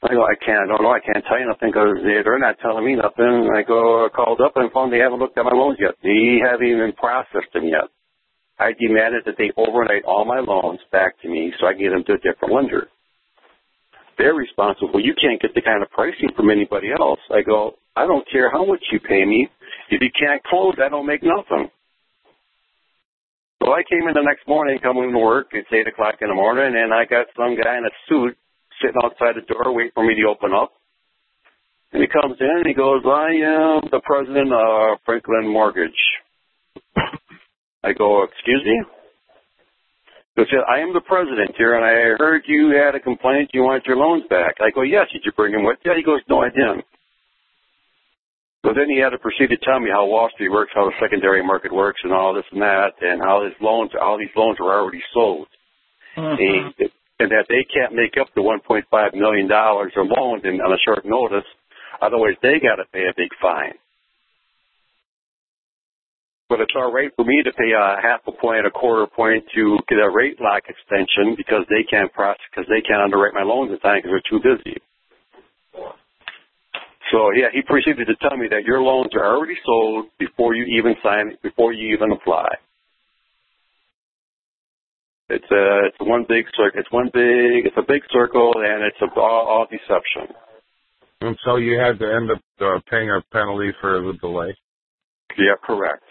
I 0.00 0.14
go, 0.14 0.22
I 0.22 0.38
can't, 0.38 0.70
oh, 0.70 0.74
I 0.74 0.76
don't 0.78 0.82
know, 0.86 0.94
I 0.94 1.00
can't 1.00 1.24
tell 1.26 1.40
you 1.40 1.46
nothing 1.50 1.74
because 1.74 1.98
they're 2.06 2.38
not 2.38 2.60
telling 2.62 2.86
me 2.86 2.94
nothing. 2.94 3.50
I 3.50 3.62
go, 3.66 4.06
I 4.06 4.08
called 4.14 4.40
up 4.40 4.54
and 4.54 4.70
found 4.70 4.92
they 4.92 5.02
haven't 5.02 5.18
looked 5.18 5.36
at 5.36 5.44
my 5.44 5.52
loans 5.52 5.78
yet. 5.80 5.98
They 6.02 6.38
haven't 6.38 6.66
even 6.70 6.92
processed 6.94 7.50
them 7.52 7.66
yet. 7.66 7.90
I 8.58 8.74
demanded 8.78 9.22
that 9.26 9.34
they 9.38 9.50
overnight 9.56 10.04
all 10.06 10.24
my 10.24 10.38
loans 10.38 10.78
back 10.92 11.20
to 11.22 11.28
me 11.28 11.52
so 11.58 11.66
I 11.66 11.72
can 11.74 11.82
get 11.82 11.90
them 11.90 12.04
to 12.06 12.14
a 12.14 12.22
different 12.22 12.54
lender. 12.54 12.86
They're 14.18 14.34
responsible. 14.34 15.02
You 15.02 15.14
can't 15.14 15.42
get 15.42 15.54
the 15.54 15.62
kind 15.62 15.82
of 15.82 15.90
pricing 15.90 16.30
from 16.36 16.50
anybody 16.50 16.90
else. 16.90 17.20
I 17.30 17.42
go, 17.42 17.78
I 17.96 18.06
don't 18.06 18.26
care 18.30 18.50
how 18.50 18.64
much 18.64 18.82
you 18.92 19.00
pay 19.00 19.24
me. 19.24 19.48
If 19.90 20.00
you 20.00 20.10
can't 20.14 20.42
close, 20.44 20.74
I 20.78 20.88
don't 20.88 21.06
make 21.06 21.22
nothing. 21.22 21.70
So 23.62 23.72
I 23.72 23.82
came 23.82 24.06
in 24.06 24.14
the 24.14 24.22
next 24.22 24.46
morning, 24.46 24.78
coming 24.82 25.10
to 25.10 25.18
work. 25.18 25.48
It's 25.52 25.68
8 25.70 25.86
o'clock 25.88 26.16
in 26.20 26.28
the 26.28 26.34
morning, 26.34 26.74
and 26.78 26.94
I 26.94 27.04
got 27.04 27.26
some 27.36 27.56
guy 27.58 27.78
in 27.78 27.84
a 27.84 27.94
suit 28.08 28.36
sitting 28.80 29.00
outside 29.02 29.36
the 29.36 29.46
door 29.46 29.74
waiting 29.74 29.92
for 29.94 30.04
me 30.04 30.14
to 30.14 30.28
open 30.28 30.52
up. 30.52 30.72
And 31.92 32.02
he 32.02 32.08
comes 32.08 32.36
in 32.38 32.56
and 32.62 32.66
he 32.66 32.74
goes, 32.74 33.02
I 33.06 33.32
am 33.42 33.88
the 33.90 34.00
president 34.04 34.52
of 34.52 34.98
Franklin 35.06 35.48
Mortgage. 35.48 35.96
I 37.82 37.92
go, 37.92 38.24
excuse 38.24 38.62
me? 38.64 38.82
He 40.36 40.44
said, 40.50 40.62
I 40.70 40.80
am 40.80 40.92
the 40.94 41.00
president 41.00 41.56
here, 41.56 41.74
and 41.74 41.84
I 41.84 42.14
heard 42.16 42.42
you 42.46 42.70
had 42.70 42.94
a 42.94 43.00
complaint. 43.00 43.50
You 43.52 43.62
want 43.62 43.86
your 43.86 43.96
loans 43.96 44.22
back. 44.30 44.56
I 44.60 44.70
go, 44.70 44.82
yes. 44.82 45.06
Did 45.12 45.22
you 45.24 45.32
bring 45.32 45.52
him 45.52 45.64
with 45.64 45.78
you? 45.84 45.92
He 45.96 46.02
goes, 46.04 46.20
no, 46.28 46.40
I 46.42 46.50
didn't. 46.50 46.84
So 48.64 48.72
then 48.74 48.86
he 48.88 49.00
had 49.00 49.10
to 49.10 49.18
proceed 49.18 49.48
to 49.48 49.56
tell 49.64 49.80
me 49.80 49.90
how 49.90 50.06
Wall 50.06 50.28
Street 50.34 50.50
works, 50.50 50.72
how 50.74 50.84
the 50.84 50.94
secondary 51.00 51.44
market 51.44 51.72
works, 51.72 52.00
and 52.04 52.12
all 52.12 52.34
this 52.34 52.44
and 52.52 52.62
that, 52.62 52.94
and 53.00 53.20
how 53.22 53.44
his 53.44 53.54
loans, 53.60 53.90
all 54.00 54.18
these 54.18 54.34
loans 54.36 54.58
were 54.60 54.72
already 54.72 55.02
sold, 55.14 55.48
mm-hmm. 56.16 56.38
and, 56.38 56.90
and 57.18 57.30
that 57.30 57.46
they 57.48 57.66
can't 57.66 57.94
make 57.94 58.14
up 58.20 58.28
the 58.34 58.42
1.5 58.42 58.86
million 59.14 59.48
dollars 59.48 59.92
of 59.96 60.06
loans 60.06 60.42
in, 60.44 60.60
on 60.60 60.72
a 60.72 60.80
short 60.84 61.04
notice. 61.04 61.46
Otherwise, 62.00 62.34
they 62.42 62.60
got 62.62 62.76
to 62.76 62.86
pay 62.92 63.06
a 63.10 63.14
big 63.16 63.30
fine. 63.42 63.74
But 66.48 66.60
it's 66.60 66.72
all 66.76 66.92
right 66.92 67.10
for 67.14 67.24
me 67.24 67.42
to 67.44 67.52
pay 67.52 67.72
a 67.76 68.00
half 68.00 68.20
a 68.26 68.32
point, 68.32 68.66
a 68.66 68.70
quarter 68.70 69.06
point 69.06 69.44
to 69.54 69.78
get 69.88 69.98
a 69.98 70.08
rate 70.08 70.40
lock 70.40 70.62
extension 70.68 71.34
because 71.36 71.66
they 71.68 71.84
can't 71.84 72.12
process 72.12 72.40
because 72.50 72.68
they 72.70 72.80
can't 72.80 73.02
underwrite 73.02 73.34
my 73.34 73.42
loans 73.42 73.70
in 73.70 73.78
time 73.80 74.00
because 74.00 74.16
they're 74.16 74.30
too 74.30 74.40
busy. 74.40 74.78
So 77.12 77.32
yeah, 77.36 77.48
he 77.52 77.62
proceeded 77.62 78.06
to 78.06 78.16
tell 78.16 78.36
me 78.38 78.48
that 78.48 78.64
your 78.64 78.80
loans 78.80 79.12
are 79.14 79.26
already 79.26 79.56
sold 79.64 80.06
before 80.18 80.54
you 80.54 80.64
even 80.78 80.94
sign, 81.02 81.36
before 81.42 81.72
you 81.72 81.94
even 81.94 82.12
apply. 82.12 82.48
It's 85.30 85.50
a 85.50 85.86
it's 85.86 86.00
one 86.00 86.24
big 86.28 86.46
circle. 86.56 86.80
It's 86.80 86.90
one 86.90 87.10
big. 87.12 87.66
It's 87.66 87.76
a 87.76 87.86
big 87.86 88.02
circle, 88.10 88.52
and 88.56 88.82
it's 88.82 88.96
a, 89.02 89.20
all, 89.20 89.46
all 89.46 89.66
deception. 89.70 90.34
And 91.20 91.36
so 91.44 91.56
you 91.56 91.78
had 91.78 91.98
to 91.98 92.06
end 92.06 92.30
up 92.30 92.42
uh, 92.60 92.80
paying 92.90 93.10
a 93.10 93.20
penalty 93.32 93.72
for 93.80 94.00
the 94.00 94.14
delay. 94.20 94.56
Yeah, 95.36 95.54
correct. 95.62 96.04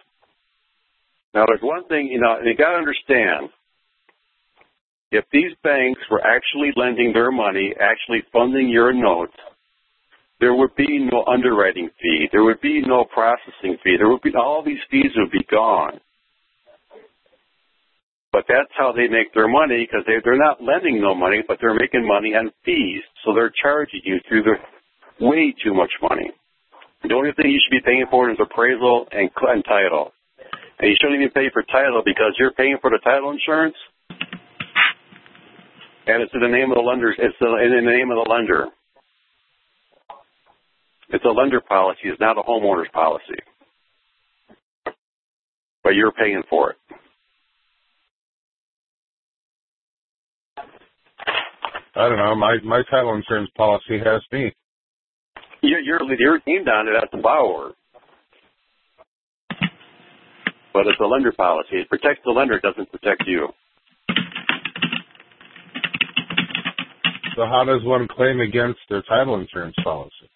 Now, 1.34 1.45
there's 1.47 1.61
one 1.61 1.88
thing 1.88 2.07
you 2.07 2.20
know. 2.20 2.38
You 2.43 2.55
got 2.55 2.72
to 2.72 2.78
understand. 2.78 3.49
If 5.09 5.24
these 5.32 5.55
banks 5.63 6.01
were 6.11 6.22
actually 6.22 6.74
lending 6.76 7.13
their 7.13 7.32
money, 7.32 7.74
actually 7.80 8.24
funding 8.34 8.68
your 8.68 8.91
note, 8.91 9.32
there 10.39 10.53
would 10.53 10.76
be 10.76 10.99
no 10.99 11.24
underwriting 11.26 11.89
fee. 12.01 12.28
There 12.32 12.43
would 12.43 12.59
be 12.61 12.82
no 12.82 13.05
processing 13.05 13.78
fee. 13.84 13.95
There 13.97 14.09
would 14.09 14.22
be 14.22 14.36
all 14.36 14.63
these 14.63 14.84
fees 14.91 15.11
would 15.15 15.32
be 15.32 15.45
gone. 15.49 16.01
But 18.32 18.45
that's 18.47 18.71
how 18.78 18.91
they 18.91 19.07
make 19.07 19.34
their 19.34 19.47
money 19.47 19.88
because 19.88 20.05
they, 20.05 20.19
they're 20.23 20.38
not 20.38 20.61
lending 20.61 21.01
no 21.01 21.15
money, 21.15 21.43
but 21.47 21.57
they're 21.61 21.73
making 21.73 22.05
money 22.05 22.36
on 22.36 22.51
fees. 22.65 23.01
So 23.23 23.34
they're 23.34 23.53
charging 23.61 24.01
you 24.03 24.19
through 24.28 24.43
the 24.43 24.55
way 25.25 25.53
too 25.63 25.73
much 25.73 25.91
money. 26.01 26.32
The 27.03 27.13
only 27.15 27.32
thing 27.34 27.51
you 27.51 27.59
should 27.63 27.78
be 27.78 27.86
paying 27.86 28.05
for 28.11 28.30
is 28.30 28.38
appraisal 28.39 29.07
and, 29.11 29.30
and 29.32 29.63
title. 29.65 30.11
And 30.80 30.89
you 30.89 30.95
shouldn't 30.99 31.21
even 31.21 31.32
pay 31.32 31.49
for 31.53 31.63
title 31.63 32.01
because 32.03 32.36
you're 32.38 32.51
paying 32.51 32.78
for 32.82 32.89
the 32.89 32.99
title 33.03 33.32
insurance. 33.32 33.75
And 36.05 36.21
it's 36.23 36.34
in 36.34 36.41
the 36.41 36.47
name 36.47 36.71
of 36.71 36.75
the 36.75 36.84
lender. 36.84 37.11
It's 37.11 37.36
in 37.41 37.86
the 37.86 37.91
name 37.91 38.11
of 38.11 38.23
the 38.23 38.30
lender. 38.30 38.67
It's 41.09 41.25
a 41.25 41.30
lender 41.30 41.61
policy. 41.61 42.01
It's 42.05 42.19
not 42.19 42.38
a 42.38 42.41
homeowner's 42.41 42.89
policy. 42.93 43.39
But 45.84 45.95
you're 45.95 46.11
paying 46.11 46.43
for 46.49 46.71
it. 46.71 46.78
I 51.97 52.09
don't 52.09 52.17
know. 52.17 52.35
My 52.35 52.57
my 52.63 52.83
title 52.91 53.15
insurance 53.15 53.49
policy 53.57 53.97
has 53.97 54.21
me. 54.31 54.53
You're 55.61 55.79
you're, 55.79 55.99
you're 56.19 56.39
named 56.45 56.67
on 56.67 56.87
it 56.87 56.93
as 56.95 57.09
the 57.11 57.17
borrower, 57.17 57.73
but 60.73 60.85
it's 60.85 60.99
a 60.99 61.05
lender 61.05 61.31
policy. 61.31 61.81
It 61.81 61.89
protects 61.89 62.21
the 62.23 62.31
lender. 62.31 62.57
It 62.57 62.61
doesn't 62.61 62.91
protect 62.91 63.23
you. 63.25 63.47
So 67.35 67.45
how 67.45 67.63
does 67.65 67.83
one 67.83 68.07
claim 68.07 68.41
against 68.41 68.79
their 68.89 69.01
title 69.01 69.39
insurance 69.39 69.75
policy? 69.83 70.29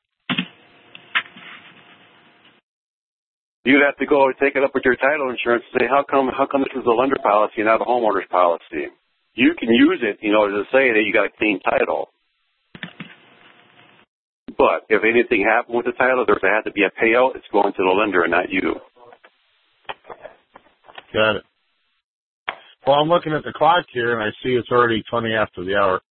You'd 3.66 3.84
have 3.86 3.98
to 3.98 4.08
go 4.08 4.26
and 4.26 4.36
take 4.42 4.56
it 4.56 4.64
up 4.64 4.72
with 4.74 4.84
your 4.84 4.96
title 4.96 5.30
insurance 5.30 5.64
and 5.72 5.82
say, 5.82 5.88
how 5.88 6.04
come 6.10 6.30
how 6.36 6.48
come 6.52 6.62
this 6.62 6.74
is 6.74 6.88
a 6.88 6.90
lender 6.90 7.18
policy 7.22 7.58
and 7.58 7.66
not 7.66 7.82
a 7.82 7.86
homeowner's 7.86 8.28
policy? 8.32 8.90
You 9.34 9.54
can 9.58 9.70
use 9.70 10.00
it, 10.02 10.20
you 10.22 10.32
know, 10.32 10.48
to 10.48 10.64
say 10.72 10.92
that 10.92 11.04
you 11.06 11.14
got 11.14 11.26
a 11.26 11.38
clean 11.38 11.60
title. 11.62 12.10
But 14.58 14.86
if 14.90 15.04
anything 15.04 15.46
happened 15.48 15.78
with 15.78 15.86
the 15.86 15.94
title, 15.94 16.26
there's 16.28 16.42
had 16.42 16.64
to 16.66 16.72
be 16.72 16.84
a 16.84 16.92
payout. 16.92 17.36
It's 17.36 17.48
going 17.52 17.72
to 17.74 17.84
the 17.84 17.96
lender 17.98 18.24
and 18.24 18.32
not 18.32 18.50
you. 18.50 18.76
Got 21.14 21.38
it. 21.38 21.44
Well, 22.86 22.98
I'm 22.98 23.10
looking 23.10 23.34
at 23.34 23.44
the 23.44 23.54
clock 23.54 23.86
here, 23.94 24.14
and 24.14 24.24
I 24.24 24.30
see 24.44 24.50
it's 24.50 24.72
already 24.72 25.04
20 25.10 25.34
after 25.34 25.64
the 25.64 25.76
hour. 25.76 26.02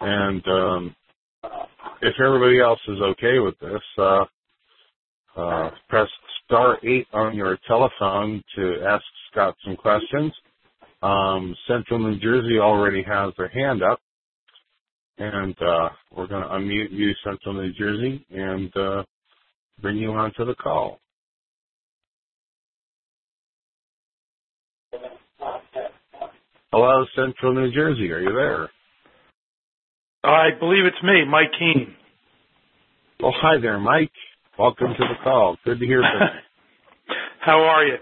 And 0.00 0.46
um, 0.48 0.96
if 2.02 2.14
everybody 2.24 2.60
else 2.60 2.80
is 2.88 3.00
okay 3.00 3.38
with 3.38 3.58
this, 3.60 3.82
uh, 3.98 4.24
uh, 5.36 5.70
press 5.88 6.08
star 6.44 6.78
eight 6.84 7.06
on 7.12 7.36
your 7.36 7.58
telephone 7.66 8.42
to 8.56 8.76
ask 8.86 9.04
Scott 9.30 9.54
some 9.64 9.76
questions. 9.76 10.32
Um, 11.02 11.56
Central 11.66 11.98
New 11.98 12.18
Jersey 12.18 12.58
already 12.58 13.02
has 13.02 13.32
their 13.38 13.48
hand 13.48 13.82
up, 13.82 14.00
and 15.18 15.54
uh, 15.62 15.88
we're 16.14 16.26
going 16.26 16.42
to 16.42 16.48
unmute 16.48 16.90
you, 16.92 17.12
Central 17.24 17.54
New 17.54 17.72
Jersey, 17.72 18.24
and 18.30 18.76
uh, 18.76 19.02
bring 19.80 19.96
you 19.96 20.12
onto 20.12 20.44
the 20.44 20.54
call. 20.54 21.00
Hello, 26.72 27.04
Central 27.16 27.54
New 27.54 27.72
Jersey. 27.72 28.12
Are 28.12 28.20
you 28.20 28.32
there? 28.32 28.70
I 30.22 30.50
believe 30.58 30.84
it's 30.84 31.02
me, 31.02 31.24
Mike 31.28 31.50
Keene. 31.58 31.94
Oh, 33.22 33.32
hi 33.34 33.58
there, 33.60 33.78
Mike. 33.78 34.12
Welcome 34.58 34.88
to 34.88 34.98
the 34.98 35.24
call. 35.24 35.56
Good 35.64 35.80
to 35.80 35.86
hear 35.86 36.00
from 36.02 36.28
you. 36.28 37.14
How 37.40 37.58
are 37.58 37.86
you? 37.86 37.96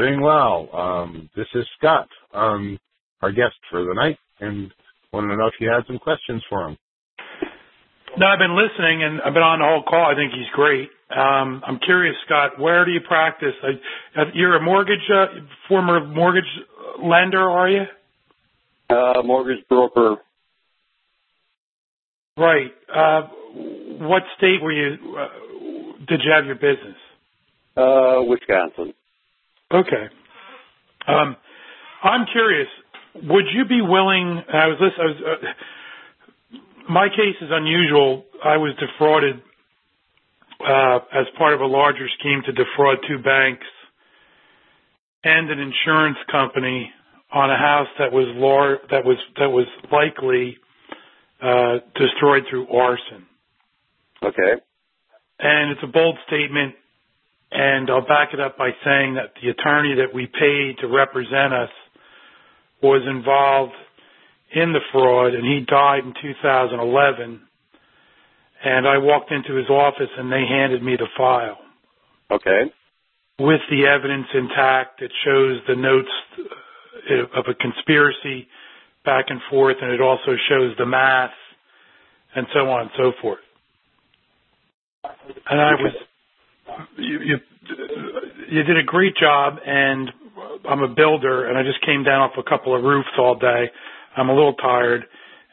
Doing 0.00 0.22
well. 0.22 0.68
Um, 0.72 1.28
this 1.36 1.46
is 1.54 1.66
Scott, 1.76 2.08
um, 2.32 2.78
our 3.20 3.30
guest 3.32 3.56
for 3.70 3.84
the 3.84 3.92
night, 3.92 4.16
and 4.40 4.72
wanted 5.12 5.28
to 5.28 5.36
know 5.36 5.46
if 5.46 5.54
you 5.60 5.68
had 5.68 5.86
some 5.86 5.98
questions 5.98 6.42
for 6.48 6.68
him. 6.68 6.78
No, 8.16 8.26
I've 8.26 8.38
been 8.38 8.56
listening, 8.56 9.02
and 9.02 9.20
I've 9.20 9.34
been 9.34 9.42
on 9.42 9.58
the 9.58 9.66
whole 9.66 9.82
call. 9.82 10.10
I 10.10 10.14
think 10.14 10.32
he's 10.32 10.48
great. 10.54 10.88
Um, 11.10 11.62
I'm 11.66 11.78
curious, 11.80 12.16
Scott, 12.24 12.58
where 12.58 12.86
do 12.86 12.92
you 12.92 13.00
practice? 13.06 13.52
I, 13.62 14.22
you're 14.32 14.56
a 14.56 14.62
mortgage, 14.62 15.04
uh, 15.12 15.26
former 15.68 16.02
mortgage 16.06 16.48
lender, 17.02 17.50
are 17.50 17.68
you? 17.68 17.82
Uh, 18.88 19.22
mortgage 19.22 19.68
broker. 19.68 20.16
Right. 22.38 22.72
Uh, 22.88 23.22
what 23.98 24.22
state 24.38 24.62
were 24.62 24.72
you? 24.72 24.96
Uh, 25.14 25.28
did 26.08 26.22
you 26.24 26.32
have 26.34 26.46
your 26.46 26.54
business? 26.54 26.96
Uh, 27.76 28.22
Wisconsin. 28.26 28.94
Okay. 29.72 30.08
Um, 31.06 31.36
I'm 32.02 32.26
curious. 32.32 32.68
Would 33.14 33.46
you 33.52 33.64
be 33.64 33.80
willing? 33.80 34.42
I 34.52 34.66
was 34.66 34.78
listening. 34.80 35.00
I 35.00 35.06
was. 35.06 35.16
Uh, 35.42 36.92
my 36.92 37.08
case 37.08 37.36
is 37.40 37.48
unusual. 37.50 38.24
I 38.44 38.56
was 38.56 38.74
defrauded 38.78 39.40
uh, 40.66 40.98
as 41.12 41.26
part 41.38 41.54
of 41.54 41.60
a 41.60 41.66
larger 41.66 42.06
scheme 42.18 42.42
to 42.46 42.52
defraud 42.52 42.98
two 43.08 43.18
banks 43.18 43.66
and 45.24 45.50
an 45.50 45.58
insurance 45.58 46.18
company 46.30 46.90
on 47.32 47.50
a 47.50 47.56
house 47.56 47.88
that 47.98 48.12
was 48.12 48.26
lar- 48.36 48.80
that 48.90 49.04
was 49.04 49.18
that 49.38 49.50
was 49.50 49.66
likely 49.92 50.58
uh, 51.40 51.78
destroyed 51.94 52.44
through 52.50 52.66
arson. 52.68 53.26
Okay. 54.22 54.60
And 55.38 55.70
it's 55.72 55.80
a 55.82 55.86
bold 55.86 56.18
statement, 56.26 56.74
and 57.52 57.90
I'll 57.90 58.06
back 58.06 58.30
it 58.32 58.40
up 58.40 58.56
by 58.56 58.70
saying 58.84 59.14
that 59.14 59.32
the 59.42 59.50
attorney 59.50 59.96
that 59.96 60.14
we 60.14 60.26
paid 60.26 60.78
to 60.80 60.86
represent 60.86 61.52
us 61.52 61.70
was 62.82 63.02
involved 63.08 63.74
in 64.52 64.72
the 64.72 64.80
fraud, 64.92 65.34
and 65.34 65.44
he 65.44 65.64
died 65.66 66.04
in 66.04 66.14
2011. 66.20 67.40
And 68.62 68.86
I 68.86 68.98
walked 68.98 69.30
into 69.32 69.54
his 69.54 69.68
office, 69.68 70.10
and 70.16 70.30
they 70.30 70.44
handed 70.48 70.82
me 70.82 70.96
the 70.96 71.08
file. 71.16 71.58
Okay. 72.30 72.72
With 73.38 73.60
the 73.70 73.86
evidence 73.86 74.26
intact, 74.34 75.02
it 75.02 75.10
shows 75.24 75.60
the 75.66 75.74
notes 75.74 76.10
uh, 77.10 77.38
of 77.38 77.46
a 77.48 77.54
conspiracy 77.54 78.46
back 79.04 79.26
and 79.28 79.40
forth, 79.50 79.76
and 79.80 79.90
it 79.90 80.00
also 80.00 80.36
shows 80.48 80.76
the 80.78 80.86
math 80.86 81.30
and 82.34 82.46
so 82.52 82.68
on 82.70 82.82
and 82.82 82.90
so 82.96 83.12
forth. 83.20 83.40
And 85.48 85.60
I 85.60 85.72
was, 85.72 85.92
you, 86.96 87.18
you, 87.20 87.36
you 88.50 88.62
did 88.62 88.78
a 88.78 88.82
great 88.84 89.16
job, 89.16 89.58
and 89.64 90.10
I'm 90.68 90.82
a 90.82 90.88
builder, 90.88 91.48
and 91.48 91.56
I 91.56 91.62
just 91.62 91.84
came 91.84 92.04
down 92.04 92.20
off 92.22 92.32
a 92.38 92.48
couple 92.48 92.76
of 92.76 92.82
roofs 92.82 93.08
all 93.18 93.36
day. 93.36 93.70
I'm 94.16 94.28
a 94.28 94.34
little 94.34 94.54
tired, 94.54 95.04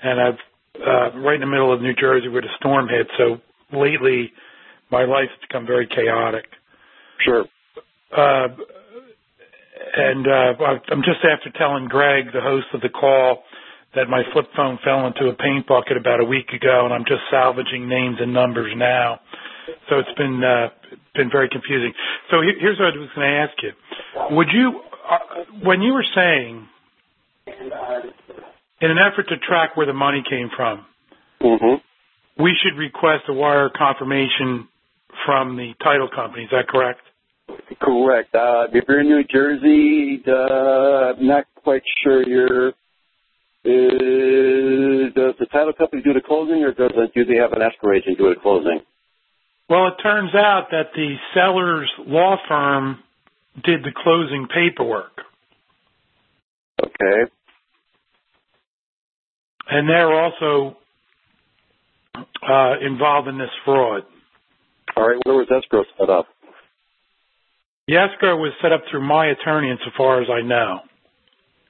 and 0.03 0.20
I've 0.20 0.39
uh, 0.80 1.18
right 1.20 1.36
in 1.36 1.41
the 1.41 1.47
middle 1.47 1.74
of 1.74 1.82
New 1.82 1.93
Jersey 1.93 2.28
where 2.28 2.41
the 2.41 2.53
storm 2.59 2.88
hit. 2.88 3.07
So 3.18 3.38
lately, 3.76 4.32
my 4.91 5.05
life's 5.05 5.34
become 5.41 5.65
very 5.65 5.88
chaotic. 5.88 6.45
Sure. 7.26 7.45
Uh, 8.15 8.47
and 9.95 10.28
uh, 10.28 10.63
I'm 10.91 11.01
just 11.01 11.26
after 11.26 11.49
telling 11.57 11.88
Greg, 11.88 12.26
the 12.34 12.41
host 12.41 12.68
of 12.74 12.82
the 12.82 12.89
call, 12.89 13.43
that 13.95 14.09
my 14.09 14.22
flip 14.34 14.45
phone 14.55 14.78
fell 14.84 15.07
into 15.07 15.30
a 15.30 15.34
paint 15.34 15.68
bucket 15.68 15.97
about 15.97 16.20
a 16.20 16.26
week 16.26 16.49
ago, 16.49 16.86
and 16.86 16.93
I'm 16.93 17.05
just 17.07 17.22
salvaging 17.32 17.88
names 17.89 18.18
and 18.20 18.34
numbers 18.34 18.72
now. 18.76 19.20
So 19.89 19.99
it's 19.99 20.18
been 20.18 20.43
uh, 20.43 20.70
been 21.15 21.30
very 21.32 21.49
confusing. 21.49 21.93
So 22.32 22.38
here's 22.41 22.80
what 22.80 22.93
I 22.93 22.97
was 22.97 23.09
going 23.15 23.28
to 23.28 23.38
ask 23.38 23.53
you: 23.63 23.72
Would 24.36 24.47
you, 24.53 24.82
uh, 25.09 25.20
when 25.63 25.82
you 25.82 25.93
were 25.93 26.05
saying, 26.15 26.68
in 27.47 28.91
an 28.91 28.97
effort 28.97 29.28
to 29.30 29.38
track 29.47 29.76
where 29.76 29.86
the 29.86 29.93
money 29.93 30.24
came 30.30 30.49
from, 30.55 30.86
mm-hmm. 31.41 32.43
we 32.43 32.55
should 32.63 32.78
request 32.78 33.24
a 33.28 33.34
wire 33.34 33.70
confirmation 33.70 34.68
from 35.26 35.57
the 35.57 35.74
title 35.84 36.09
company? 36.13 36.43
Is 36.43 36.51
that 36.51 36.68
correct? 36.68 37.01
Correct. 37.82 38.36
Uh, 38.36 38.68
if 38.74 38.86
you're 38.88 39.01
in 39.01 39.07
New 39.07 39.24
Jersey, 39.24 40.22
uh, 40.28 41.13
I'm 41.15 41.28
not 41.28 41.45
quite 41.63 41.84
sure 42.03 42.24
you're 42.28 42.74
Uh, 43.65 45.11
does 45.11 45.36
the 45.39 45.47
title 45.51 45.74
company 45.74 46.01
do 46.01 46.13
the 46.13 46.22
closing, 46.22 46.63
or 46.63 46.72
does 46.72 46.91
it, 46.95 47.13
do 47.13 47.26
they 47.26 47.36
have 47.36 47.51
an 47.51 47.61
escrow 47.61 47.97
agent 47.97 48.18
do 48.18 48.30
the 48.30 48.39
closing? 48.39 48.80
Well, 49.70 49.88
it 49.88 50.01
turns 50.01 50.34
out 50.34 50.68
that 50.72 50.91
the 50.95 51.15
seller's 51.34 51.91
law 51.99 52.38
firm 52.47 52.99
did 53.63 53.84
the 53.84 53.91
closing 53.95 54.47
paperwork. 54.47 55.11
Okay. 56.82 57.32
And 59.70 59.89
they're 59.89 60.13
also 60.13 60.78
uh, 62.15 62.76
involved 62.82 63.28
in 63.28 63.38
this 63.38 63.49
fraud. 63.65 64.03
All 64.95 65.07
right. 65.07 65.20
Where 65.26 65.36
was 65.36 65.47
escrow 65.51 65.84
set 65.99 66.09
up? 66.09 66.28
The 67.88 67.97
escrow 67.97 68.38
was 68.38 68.53
set 68.61 68.72
up 68.72 68.84
through 68.89 69.05
my 69.05 69.28
attorney, 69.28 69.70
insofar 69.70 70.22
as 70.22 70.28
I 70.30 70.41
know. 70.41 70.80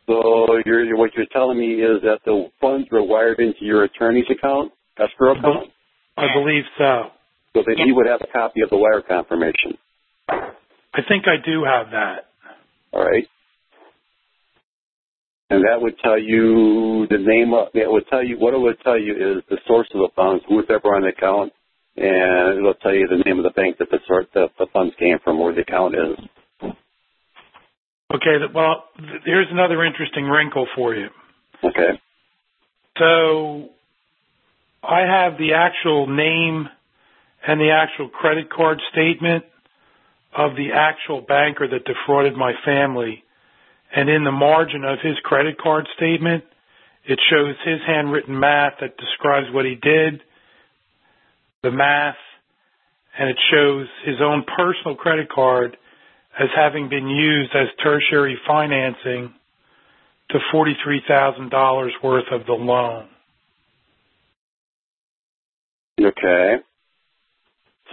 So 0.08 0.62
you're, 0.66 0.96
what 0.98 1.14
you're 1.16 1.26
telling 1.32 1.60
me 1.60 1.76
is 1.76 2.02
that 2.04 2.20
the 2.26 2.50
funds 2.62 2.88
were 2.92 3.04
wired 3.04 3.40
into 3.40 3.66
your 3.66 3.84
attorney's 3.84 4.26
account, 4.30 4.72
escrow 4.98 5.38
account? 5.38 5.70
I 6.16 6.34
believe 6.34 6.64
so. 6.78 7.12
So 7.58 7.64
that 7.66 7.82
he 7.84 7.92
would 7.92 8.06
have 8.06 8.22
a 8.22 8.28
copy 8.32 8.62
of 8.62 8.70
the 8.70 8.78
wire 8.78 9.02
confirmation. 9.02 9.80
I 10.30 11.02
think 11.10 11.26
I 11.26 11.44
do 11.44 11.64
have 11.64 11.90
that. 11.90 12.30
All 12.94 13.04
right. 13.04 13.26
And 15.50 15.64
that 15.64 15.82
would 15.82 15.98
tell 15.98 16.20
you 16.20 17.08
the 17.10 17.18
name 17.18 17.56
of, 17.56 17.70
it 17.74 17.90
would 17.92 18.06
tell 18.12 18.24
you, 18.24 18.38
what 18.38 18.54
it 18.54 18.60
would 18.60 18.80
tell 18.82 19.00
you 19.00 19.14
is 19.14 19.44
the 19.50 19.58
source 19.66 19.88
of 19.96 20.02
the 20.02 20.10
funds, 20.16 20.44
who's 20.48 20.66
ever 20.70 20.94
on 20.94 21.02
the 21.02 21.08
account, 21.08 21.52
and 21.96 22.60
it'll 22.60 22.76
tell 22.76 22.94
you 22.94 23.08
the 23.08 23.24
name 23.26 23.40
of 23.40 23.44
the 23.44 23.50
bank 23.50 23.80
that 23.80 23.90
the, 23.90 23.98
sort, 24.06 24.28
the, 24.36 24.50
the 24.60 24.68
funds 24.72 24.94
came 25.00 25.18
from, 25.24 25.40
where 25.40 25.56
the 25.56 25.62
account 25.62 25.96
is. 25.96 26.70
Okay, 28.14 28.38
well, 28.54 28.84
here's 29.26 29.48
another 29.50 29.84
interesting 29.84 30.26
wrinkle 30.26 30.68
for 30.76 30.94
you. 30.94 31.08
Okay. 31.64 32.00
So 33.00 33.70
I 34.84 35.00
have 35.10 35.40
the 35.40 35.54
actual 35.56 36.06
name 36.06 36.70
and 37.48 37.62
the 37.62 37.72
actual 37.72 38.10
credit 38.10 38.50
card 38.50 38.82
statement 38.92 39.46
of 40.36 40.56
the 40.56 40.74
actual 40.76 41.22
banker 41.22 41.66
that 41.68 41.86
defrauded 41.86 42.36
my 42.36 42.52
family. 42.66 43.24
And 43.96 44.10
in 44.10 44.26
the 44.26 44.34
margin 44.34 44.84
of 44.84 45.00
his 45.02 45.16
credit 45.24 45.58
card 45.58 45.88
statement, 45.96 46.44
it 47.06 47.18
shows 47.32 47.56
his 47.64 47.80
handwritten 47.88 48.38
math 48.38 48.74
that 48.82 48.98
describes 48.98 49.48
what 49.54 49.64
he 49.64 49.76
did, 49.76 50.22
the 51.64 51.72
math, 51.72 52.18
and 53.18 53.30
it 53.30 53.38
shows 53.50 53.88
his 54.04 54.18
own 54.22 54.44
personal 54.44 54.98
credit 54.98 55.30
card 55.30 55.78
as 56.38 56.50
having 56.54 56.90
been 56.90 57.08
used 57.08 57.52
as 57.56 57.68
tertiary 57.82 58.38
financing 58.46 59.34
to 60.30 60.40
$43,000 60.54 61.90
worth 62.04 62.26
of 62.32 62.46
the 62.46 62.54
loan. 62.54 63.08
Okay. 66.00 66.58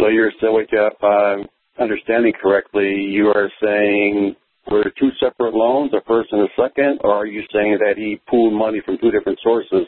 So 0.04 0.10
you're 0.10 0.32
so 0.38 0.58
if 0.58 1.02
I'm 1.02 1.46
understanding 1.80 2.34
correctly, 2.38 2.92
you 2.92 3.28
are 3.28 3.50
saying 3.62 4.36
were 4.70 4.84
two 5.00 5.08
separate 5.18 5.54
loans, 5.54 5.92
a 5.94 6.02
first 6.06 6.28
and 6.30 6.42
a 6.42 6.48
second, 6.60 7.00
or 7.02 7.14
are 7.14 7.26
you 7.26 7.40
saying 7.50 7.78
that 7.80 7.96
he 7.96 8.20
pooled 8.28 8.52
money 8.52 8.82
from 8.84 8.98
two 8.98 9.10
different 9.10 9.38
sources? 9.42 9.86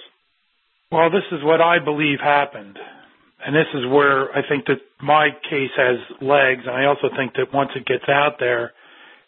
Well, 0.90 1.10
this 1.10 1.24
is 1.32 1.44
what 1.44 1.60
I 1.60 1.84
believe 1.84 2.18
happened. 2.18 2.78
And 3.44 3.54
this 3.54 3.68
is 3.74 3.84
where 3.92 4.32
I 4.32 4.40
think 4.48 4.64
that 4.66 4.80
my 5.02 5.28
case 5.50 5.76
has 5.76 5.98
legs, 6.22 6.62
and 6.64 6.74
I 6.74 6.86
also 6.86 7.08
think 7.14 7.34
that 7.34 7.52
once 7.52 7.72
it 7.76 7.84
gets 7.84 8.08
out 8.08 8.36
there, 8.40 8.72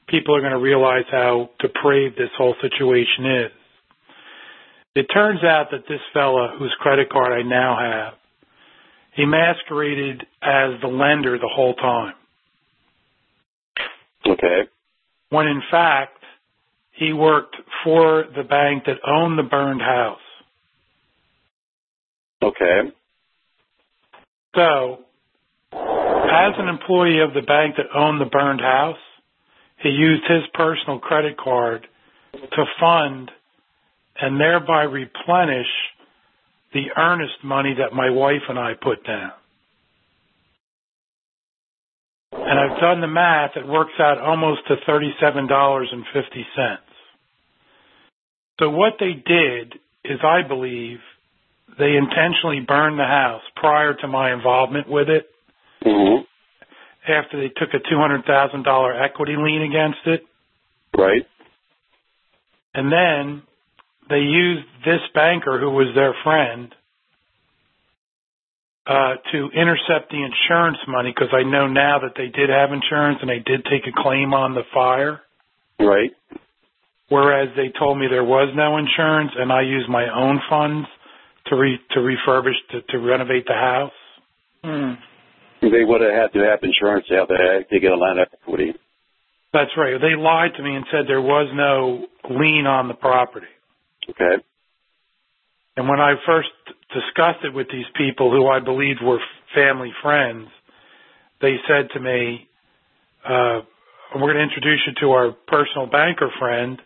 people 0.08 0.34
are 0.34 0.40
going 0.40 0.52
to 0.52 0.58
realize 0.58 1.04
how 1.10 1.50
depraved 1.60 2.16
this 2.16 2.32
whole 2.38 2.54
situation 2.62 3.44
is. 3.44 3.52
It 4.94 5.06
turns 5.12 5.44
out 5.44 5.66
that 5.70 5.84
this 5.86 6.00
fella 6.14 6.56
whose 6.58 6.74
credit 6.80 7.10
card 7.10 7.32
I 7.32 7.42
now 7.46 7.76
have, 7.76 8.17
he 9.18 9.26
masqueraded 9.26 10.22
as 10.40 10.80
the 10.80 10.86
lender 10.86 11.36
the 11.38 11.50
whole 11.52 11.74
time. 11.74 12.14
Okay. 14.24 14.68
When 15.30 15.48
in 15.48 15.60
fact, 15.72 16.22
he 16.92 17.12
worked 17.12 17.56
for 17.82 18.26
the 18.36 18.44
bank 18.44 18.84
that 18.86 18.98
owned 19.04 19.36
the 19.36 19.42
burned 19.42 19.80
house. 19.80 20.20
Okay. 22.40 22.92
So, 24.54 25.00
as 25.72 26.54
an 26.56 26.68
employee 26.68 27.20
of 27.20 27.34
the 27.34 27.42
bank 27.44 27.74
that 27.76 27.86
owned 27.92 28.20
the 28.20 28.30
burned 28.30 28.60
house, 28.60 28.96
he 29.82 29.88
used 29.88 30.22
his 30.28 30.44
personal 30.54 31.00
credit 31.00 31.36
card 31.36 31.88
to 32.32 32.64
fund 32.78 33.32
and 34.20 34.40
thereby 34.40 34.84
replenish 34.84 35.66
the 36.72 36.86
earnest 36.96 37.44
money 37.44 37.74
that 37.78 37.94
my 37.94 38.10
wife 38.10 38.42
and 38.48 38.58
I 38.58 38.72
put 38.74 39.04
down. 39.06 39.32
And 42.32 42.58
I've 42.58 42.80
done 42.80 43.00
the 43.00 43.06
math, 43.08 43.56
it 43.56 43.66
works 43.66 43.92
out 43.98 44.18
almost 44.18 44.60
to 44.68 44.76
$37.50. 44.88 46.78
So 48.60 48.70
what 48.70 48.94
they 48.98 49.12
did 49.12 49.74
is 50.04 50.18
I 50.22 50.46
believe 50.46 50.98
they 51.78 51.96
intentionally 51.96 52.60
burned 52.66 52.98
the 52.98 53.04
house 53.04 53.42
prior 53.56 53.94
to 53.94 54.08
my 54.08 54.32
involvement 54.32 54.88
with 54.88 55.08
it. 55.08 55.30
Mm-hmm. 55.84 56.24
After 57.10 57.40
they 57.40 57.48
took 57.48 57.70
a 57.72 57.78
$200,000 57.78 59.02
equity 59.02 59.36
lien 59.38 59.62
against 59.62 60.06
it. 60.06 60.26
Right. 60.96 61.26
And 62.74 62.92
then 62.92 63.42
they 64.08 64.20
used 64.20 64.66
this 64.84 65.00
banker 65.14 65.58
who 65.58 65.70
was 65.70 65.94
their 65.94 66.14
friend 66.24 66.74
uh, 68.86 69.16
to 69.32 69.50
intercept 69.52 70.10
the 70.10 70.24
insurance 70.24 70.78
money 70.88 71.12
because 71.14 71.32
I 71.32 71.42
know 71.42 71.68
now 71.68 71.98
that 72.00 72.12
they 72.16 72.28
did 72.28 72.48
have 72.48 72.72
insurance 72.72 73.18
and 73.20 73.28
they 73.28 73.40
did 73.44 73.64
take 73.64 73.86
a 73.86 74.02
claim 74.02 74.32
on 74.32 74.54
the 74.54 74.62
fire. 74.72 75.20
Right. 75.78 76.10
Whereas 77.08 77.48
they 77.56 77.72
told 77.78 77.98
me 77.98 78.06
there 78.10 78.24
was 78.24 78.52
no 78.56 78.76
insurance 78.78 79.32
and 79.36 79.52
I 79.52 79.62
used 79.62 79.88
my 79.88 80.08
own 80.08 80.40
funds 80.48 80.88
to 81.46 81.56
re 81.56 81.78
to 81.90 82.00
refurbish 82.00 82.58
to, 82.72 82.82
to 82.82 82.98
renovate 82.98 83.46
the 83.46 83.54
house. 83.54 83.92
Hmm. 84.64 84.92
They 85.60 85.84
would 85.84 86.00
have 86.00 86.12
had 86.12 86.32
to 86.32 86.40
have 86.46 86.60
insurance 86.62 87.06
to 87.08 87.16
have 87.16 87.28
to, 87.28 87.64
to 87.70 87.80
get 87.80 87.92
a 87.92 87.96
land 87.96 88.20
equity. 88.20 88.74
That's 89.52 89.70
right. 89.76 90.00
They 90.00 90.14
lied 90.14 90.52
to 90.56 90.62
me 90.62 90.76
and 90.76 90.84
said 90.90 91.04
there 91.06 91.22
was 91.22 91.48
no 91.54 92.06
lien 92.30 92.66
on 92.66 92.88
the 92.88 92.94
property. 92.94 93.46
Okay. 94.10 94.42
And 95.76 95.88
when 95.88 96.00
I 96.00 96.14
first 96.26 96.48
discussed 96.92 97.44
it 97.44 97.54
with 97.54 97.68
these 97.70 97.86
people 97.96 98.30
who 98.30 98.48
I 98.48 98.60
believed 98.60 99.00
were 99.02 99.20
family 99.54 99.92
friends, 100.02 100.48
they 101.40 101.56
said 101.68 101.90
to 101.94 102.00
me, 102.00 102.48
uh, 103.24 103.60
we're 104.14 104.32
going 104.32 104.36
to 104.36 104.42
introduce 104.42 104.80
you 104.86 104.94
to 105.00 105.12
our 105.12 105.32
personal 105.46 105.86
banker 105.86 106.30
friend. 106.38 106.80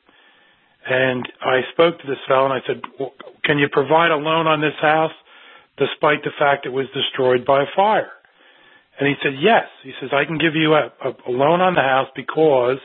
And 0.85 1.25
I 1.41 1.61
spoke 1.73 2.01
to 2.01 2.07
this 2.07 2.19
fellow 2.27 2.51
and 2.51 2.55
I 2.55 2.67
said, 2.67 2.83
can 3.45 3.59
you 3.59 3.69
provide 3.71 4.11
a 4.11 4.17
loan 4.17 4.47
on 4.47 4.61
this 4.61 4.77
house 4.81 5.13
despite 5.79 6.23
the 6.25 6.33
fact 6.39 6.67
it 6.67 6.73
was 6.73 6.87
destroyed 6.93 7.47
by 7.47 7.63
a 7.63 7.67
fire? 7.75 8.11
And 8.99 9.09
he 9.09 9.15
said, 9.23 9.33
yes. 9.41 9.65
He 9.85 9.93
says, 10.01 10.11
I 10.13 10.27
can 10.27 10.39
give 10.39 10.55
you 10.55 10.75
a, 10.75 10.91
a 11.27 11.31
loan 11.31 11.61
on 11.61 11.75
the 11.75 11.81
house 11.81 12.09
because 12.15 12.79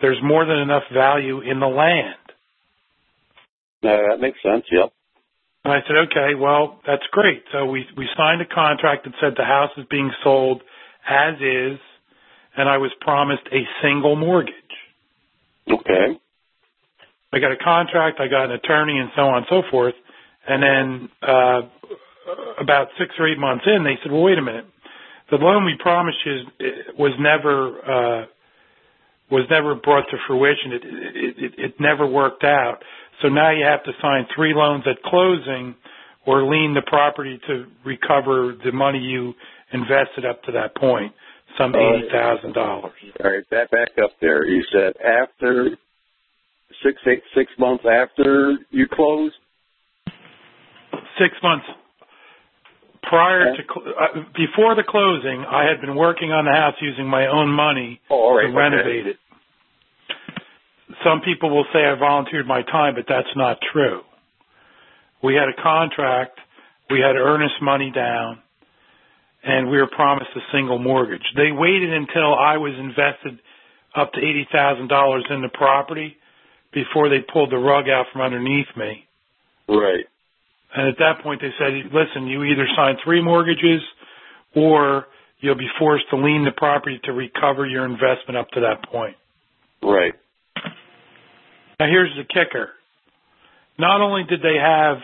there's 0.00 0.18
more 0.22 0.46
than 0.46 0.58
enough 0.58 0.84
value 0.94 1.40
in 1.40 1.60
the 1.60 1.66
land. 1.66 2.21
Uh, 3.82 4.10
that 4.10 4.20
makes 4.20 4.38
sense. 4.42 4.64
Yep. 4.70 4.92
And 5.64 5.72
I 5.72 5.78
said, 5.86 5.96
okay, 6.10 6.34
well, 6.34 6.80
that's 6.86 7.02
great. 7.12 7.44
So 7.52 7.66
we, 7.66 7.86
we 7.96 8.08
signed 8.16 8.40
a 8.40 8.46
contract 8.46 9.04
that 9.04 9.14
said 9.20 9.34
the 9.36 9.44
house 9.44 9.70
is 9.76 9.84
being 9.90 10.10
sold 10.24 10.62
as 11.08 11.34
is, 11.36 11.78
and 12.56 12.68
I 12.68 12.78
was 12.78 12.90
promised 13.00 13.42
a 13.52 13.62
single 13.82 14.16
mortgage. 14.16 14.54
Okay. 15.70 16.18
I 17.32 17.38
got 17.38 17.52
a 17.52 17.56
contract, 17.56 18.20
I 18.20 18.28
got 18.28 18.46
an 18.46 18.52
attorney, 18.52 18.98
and 18.98 19.10
so 19.16 19.22
on 19.22 19.38
and 19.38 19.46
so 19.48 19.62
forth. 19.70 19.94
And 20.46 20.62
then 20.62 21.08
uh, 21.22 21.60
about 22.60 22.88
six 22.98 23.14
or 23.18 23.28
eight 23.28 23.38
months 23.38 23.64
in, 23.66 23.84
they 23.84 23.98
said, 24.02 24.12
well, 24.12 24.22
wait 24.22 24.38
a 24.38 24.42
minute. 24.42 24.66
The 25.30 25.36
loan 25.36 25.64
we 25.64 25.76
promised 25.78 26.18
you 26.26 26.42
was 26.98 27.12
never 27.18 28.22
uh, 28.22 28.26
was 29.30 29.46
never 29.48 29.74
brought 29.74 30.04
to 30.10 30.18
fruition. 30.26 30.72
It, 30.72 30.82
it, 30.84 31.34
it, 31.38 31.52
it 31.56 31.74
never 31.80 32.06
worked 32.06 32.44
out. 32.44 32.82
So 33.22 33.28
now 33.28 33.50
you 33.50 33.64
have 33.64 33.84
to 33.84 33.92
sign 34.02 34.26
three 34.34 34.52
loans 34.54 34.84
at 34.86 35.02
closing 35.02 35.74
or 36.26 36.42
lien 36.42 36.74
the 36.74 36.82
property 36.86 37.40
to 37.46 37.66
recover 37.84 38.54
the 38.64 38.72
money 38.72 38.98
you 38.98 39.34
invested 39.72 40.26
up 40.28 40.42
to 40.44 40.52
that 40.52 40.74
point, 40.76 41.12
some 41.56 41.74
eighty 41.74 42.08
thousand 42.12 42.52
dollars. 42.52 42.92
All 43.22 43.30
right, 43.30 43.48
back 43.48 43.70
back 43.70 43.90
up 44.02 44.10
there. 44.20 44.44
You 44.44 44.64
said 44.72 44.94
after 45.00 45.70
six 46.82 46.98
eight 47.06 47.22
six 47.34 47.50
months 47.58 47.84
after 47.86 48.56
you 48.70 48.86
closed. 48.90 49.34
Six 51.18 51.34
months 51.42 51.66
prior 53.02 53.54
to 53.54 53.62
uh, 53.62 54.24
before 54.34 54.74
the 54.74 54.84
closing, 54.88 55.44
I 55.44 55.68
had 55.68 55.80
been 55.80 55.96
working 55.96 56.32
on 56.32 56.44
the 56.44 56.52
house 56.52 56.74
using 56.80 57.06
my 57.06 57.26
own 57.26 57.50
money 57.50 58.00
oh, 58.10 58.34
right, 58.34 58.46
to 58.46 58.56
renovate 58.56 59.06
okay. 59.06 59.10
it. 59.10 59.16
Some 61.04 61.20
people 61.24 61.50
will 61.50 61.66
say 61.72 61.80
I 61.84 61.94
volunteered 61.98 62.46
my 62.46 62.62
time, 62.62 62.94
but 62.94 63.04
that's 63.08 63.34
not 63.36 63.58
true. 63.72 64.02
We 65.22 65.34
had 65.34 65.48
a 65.48 65.62
contract. 65.62 66.38
We 66.90 67.00
had 67.00 67.16
earnest 67.16 67.54
money 67.62 67.90
down, 67.94 68.40
and 69.42 69.70
we 69.70 69.78
were 69.78 69.86
promised 69.86 70.30
a 70.36 70.40
single 70.52 70.78
mortgage. 70.78 71.22
They 71.36 71.52
waited 71.52 71.92
until 71.92 72.34
I 72.34 72.58
was 72.58 72.74
invested 72.78 73.40
up 73.94 74.12
to 74.12 74.18
eighty 74.18 74.46
thousand 74.52 74.88
dollars 74.88 75.24
in 75.30 75.42
the 75.42 75.48
property 75.48 76.16
before 76.72 77.08
they 77.08 77.20
pulled 77.20 77.50
the 77.50 77.58
rug 77.58 77.88
out 77.88 78.06
from 78.12 78.22
underneath 78.22 78.68
me. 78.76 79.06
Right. 79.68 80.04
And 80.74 80.88
at 80.88 80.98
that 80.98 81.22
point, 81.22 81.40
they 81.40 81.52
said, 81.58 81.92
"Listen, 81.92 82.26
you 82.26 82.42
either 82.44 82.66
sign 82.76 82.96
three 83.04 83.22
mortgages, 83.22 83.82
or 84.54 85.06
you'll 85.40 85.54
be 85.54 85.70
forced 85.78 86.08
to 86.10 86.16
lien 86.16 86.44
the 86.44 86.52
property 86.52 87.00
to 87.04 87.12
recover 87.12 87.66
your 87.66 87.84
investment 87.84 88.36
up 88.36 88.50
to 88.52 88.60
that 88.60 88.82
point." 88.90 89.16
Right. 89.82 90.14
Now 91.82 91.88
here's 91.88 92.14
the 92.16 92.22
kicker. 92.22 92.68
Not 93.76 94.00
only 94.02 94.22
did 94.22 94.40
they 94.40 94.54
have 94.54 94.98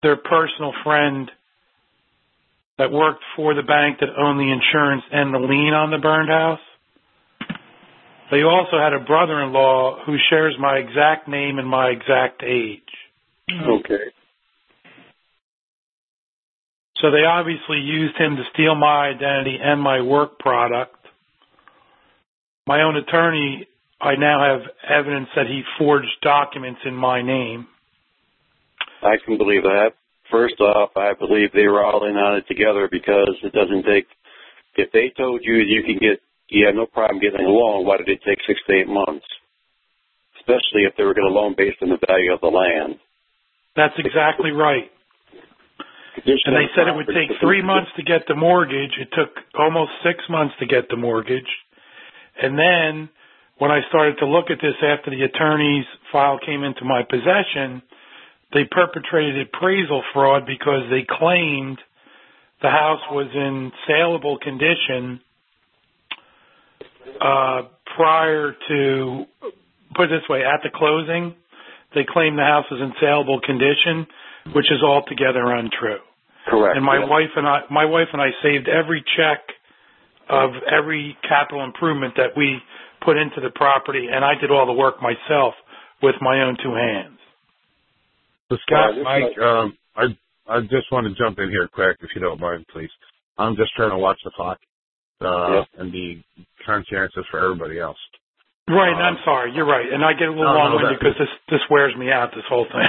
their 0.00 0.14
personal 0.14 0.72
friend 0.84 1.28
that 2.78 2.92
worked 2.92 3.24
for 3.34 3.52
the 3.52 3.64
bank 3.64 3.98
that 3.98 4.10
owned 4.16 4.38
the 4.38 4.52
insurance 4.52 5.02
and 5.10 5.34
the 5.34 5.40
lien 5.40 5.74
on 5.74 5.90
the 5.90 5.98
burned 5.98 6.28
house, 6.28 6.60
they 8.30 8.44
also 8.44 8.78
had 8.78 8.92
a 8.92 9.04
brother-in-law 9.04 10.04
who 10.06 10.18
shares 10.30 10.54
my 10.60 10.76
exact 10.76 11.26
name 11.26 11.58
and 11.58 11.68
my 11.68 11.88
exact 11.88 12.44
age. 12.44 12.82
Okay. 13.50 14.14
So 16.98 17.10
they 17.10 17.24
obviously 17.26 17.78
used 17.78 18.16
him 18.16 18.36
to 18.36 18.44
steal 18.52 18.76
my 18.76 19.08
identity 19.08 19.58
and 19.60 19.80
my 19.80 20.00
work 20.00 20.38
product. 20.38 20.94
My 22.68 22.82
own 22.82 22.96
attorney, 22.96 23.66
I 24.04 24.16
now 24.16 24.44
have 24.44 24.68
evidence 24.84 25.28
that 25.34 25.46
he 25.46 25.62
forged 25.78 26.20
documents 26.20 26.80
in 26.84 26.94
my 26.94 27.22
name. 27.22 27.66
I 29.02 29.16
can 29.24 29.38
believe 29.38 29.62
that. 29.62 29.92
First 30.30 30.60
off, 30.60 30.90
I 30.96 31.12
believe 31.18 31.52
they 31.52 31.66
were 31.66 31.84
all 31.84 32.04
in 32.04 32.16
on 32.16 32.36
it 32.36 32.44
together 32.46 32.88
because 32.90 33.32
it 33.42 33.52
doesn't 33.52 33.84
take. 33.84 34.04
If 34.76 34.92
they 34.92 35.12
told 35.16 35.40
you 35.42 35.56
you 35.56 35.82
can 35.84 35.96
get, 35.96 36.20
you 36.48 36.66
have 36.66 36.74
no 36.74 36.84
problem 36.84 37.20
getting 37.20 37.46
a 37.46 37.48
loan, 37.48 37.86
why 37.86 37.96
did 37.96 38.08
it 38.08 38.20
take 38.26 38.38
six 38.46 38.60
to 38.68 38.72
eight 38.76 38.88
months? 38.88 39.24
Especially 40.36 40.84
if 40.84 40.92
they 40.96 41.04
were 41.04 41.14
going 41.14 41.28
to 41.28 41.32
loan 41.32 41.54
based 41.56 41.80
on 41.80 41.88
the 41.88 42.00
value 42.06 42.32
of 42.32 42.40
the 42.40 42.52
land. 42.52 43.00
That's 43.76 43.96
exactly 43.96 44.50
right. 44.50 44.90
And 46.16 46.56
they 46.56 46.68
said 46.76 46.88
it 46.88 46.94
would 46.94 47.08
take 47.08 47.40
three 47.40 47.62
months 47.62 47.90
to 47.96 48.02
get 48.02 48.28
the 48.28 48.36
mortgage. 48.36 48.92
It 49.00 49.08
took 49.16 49.32
almost 49.58 49.92
six 50.04 50.20
months 50.28 50.54
to 50.60 50.66
get 50.66 50.88
the 50.88 50.96
mortgage. 50.96 51.48
And 52.40 52.58
then 52.58 53.08
when 53.58 53.70
I 53.70 53.80
started 53.88 54.16
to 54.18 54.26
look 54.26 54.46
at 54.50 54.58
this 54.60 54.74
after 54.82 55.10
the 55.10 55.22
attorney's 55.22 55.84
file 56.10 56.38
came 56.44 56.64
into 56.64 56.84
my 56.84 57.02
possession, 57.02 57.82
they 58.52 58.64
perpetrated 58.70 59.46
appraisal 59.48 60.02
fraud 60.12 60.46
because 60.46 60.82
they 60.90 61.06
claimed 61.08 61.78
the 62.62 62.70
house 62.70 63.00
was 63.10 63.28
in 63.34 63.72
saleable 63.86 64.38
condition 64.38 65.20
uh, 67.20 67.62
prior 67.96 68.54
to, 68.68 69.24
put 69.94 70.10
it 70.10 70.20
this 70.20 70.28
way, 70.28 70.40
at 70.42 70.60
the 70.62 70.70
closing, 70.74 71.34
they 71.94 72.02
claimed 72.08 72.38
the 72.38 72.42
house 72.42 72.64
was 72.70 72.80
in 72.80 72.92
saleable 73.00 73.40
condition, 73.40 74.06
which 74.54 74.66
is 74.70 74.82
altogether 74.82 75.52
untrue. 75.52 76.02
Correct. 76.48 76.76
And 76.76 76.84
my 76.84 76.98
yeah. 76.98 77.08
wife 77.08 77.30
and 77.36 77.46
I, 77.46 77.60
my 77.70 77.84
wife 77.84 78.08
and 78.12 78.20
I 78.20 78.30
saved 78.42 78.68
every 78.68 79.04
check 79.16 79.40
of 80.28 80.50
every 80.66 81.16
capital 81.26 81.64
improvement 81.64 82.14
that 82.16 82.36
we 82.36 82.58
put 83.04 83.16
into 83.18 83.40
the 83.40 83.50
property, 83.50 84.08
and 84.10 84.24
I 84.24 84.34
did 84.40 84.50
all 84.50 84.66
the 84.66 84.72
work 84.72 84.96
myself 85.02 85.54
with 86.02 86.14
my 86.20 86.42
own 86.42 86.56
two 86.62 86.74
hands. 86.74 87.18
So 88.50 88.56
Scott, 88.66 88.94
this 88.94 89.04
Mike, 89.04 89.32
is- 89.36 89.42
um, 89.42 89.76
I 89.96 90.16
I 90.46 90.60
just 90.60 90.92
want 90.92 91.06
to 91.06 91.14
jump 91.14 91.38
in 91.38 91.48
here 91.50 91.68
quick, 91.72 91.96
if 92.02 92.10
you 92.14 92.20
don't 92.20 92.40
mind, 92.40 92.66
please. 92.72 92.90
I'm 93.38 93.56
just 93.56 93.72
trying 93.74 93.90
to 93.90 93.96
watch 93.98 94.18
the 94.24 94.30
clock 94.30 94.58
uh, 95.22 95.24
Yeah. 95.26 95.64
and 95.78 95.90
be 95.90 96.22
conscientious 96.66 97.24
for 97.30 97.40
everybody 97.40 97.78
else. 97.78 97.96
Right, 98.68 98.92
and 98.92 99.00
Um, 99.02 99.16
I'm 99.16 99.24
sorry, 99.24 99.52
you're 99.54 99.64
right, 99.66 99.90
and 99.90 100.04
I 100.04 100.12
get 100.12 100.28
a 100.28 100.30
little 100.32 100.44
No, 100.44 100.52
no, 100.52 100.58
long-winded 100.58 100.96
that- 100.96 100.98
because 101.00 101.16
this 101.18 101.28
this 101.48 101.60
wears 101.70 101.94
me 101.96 102.10
out. 102.10 102.34
This 102.34 102.44
whole 102.48 102.64
thing. 102.66 102.88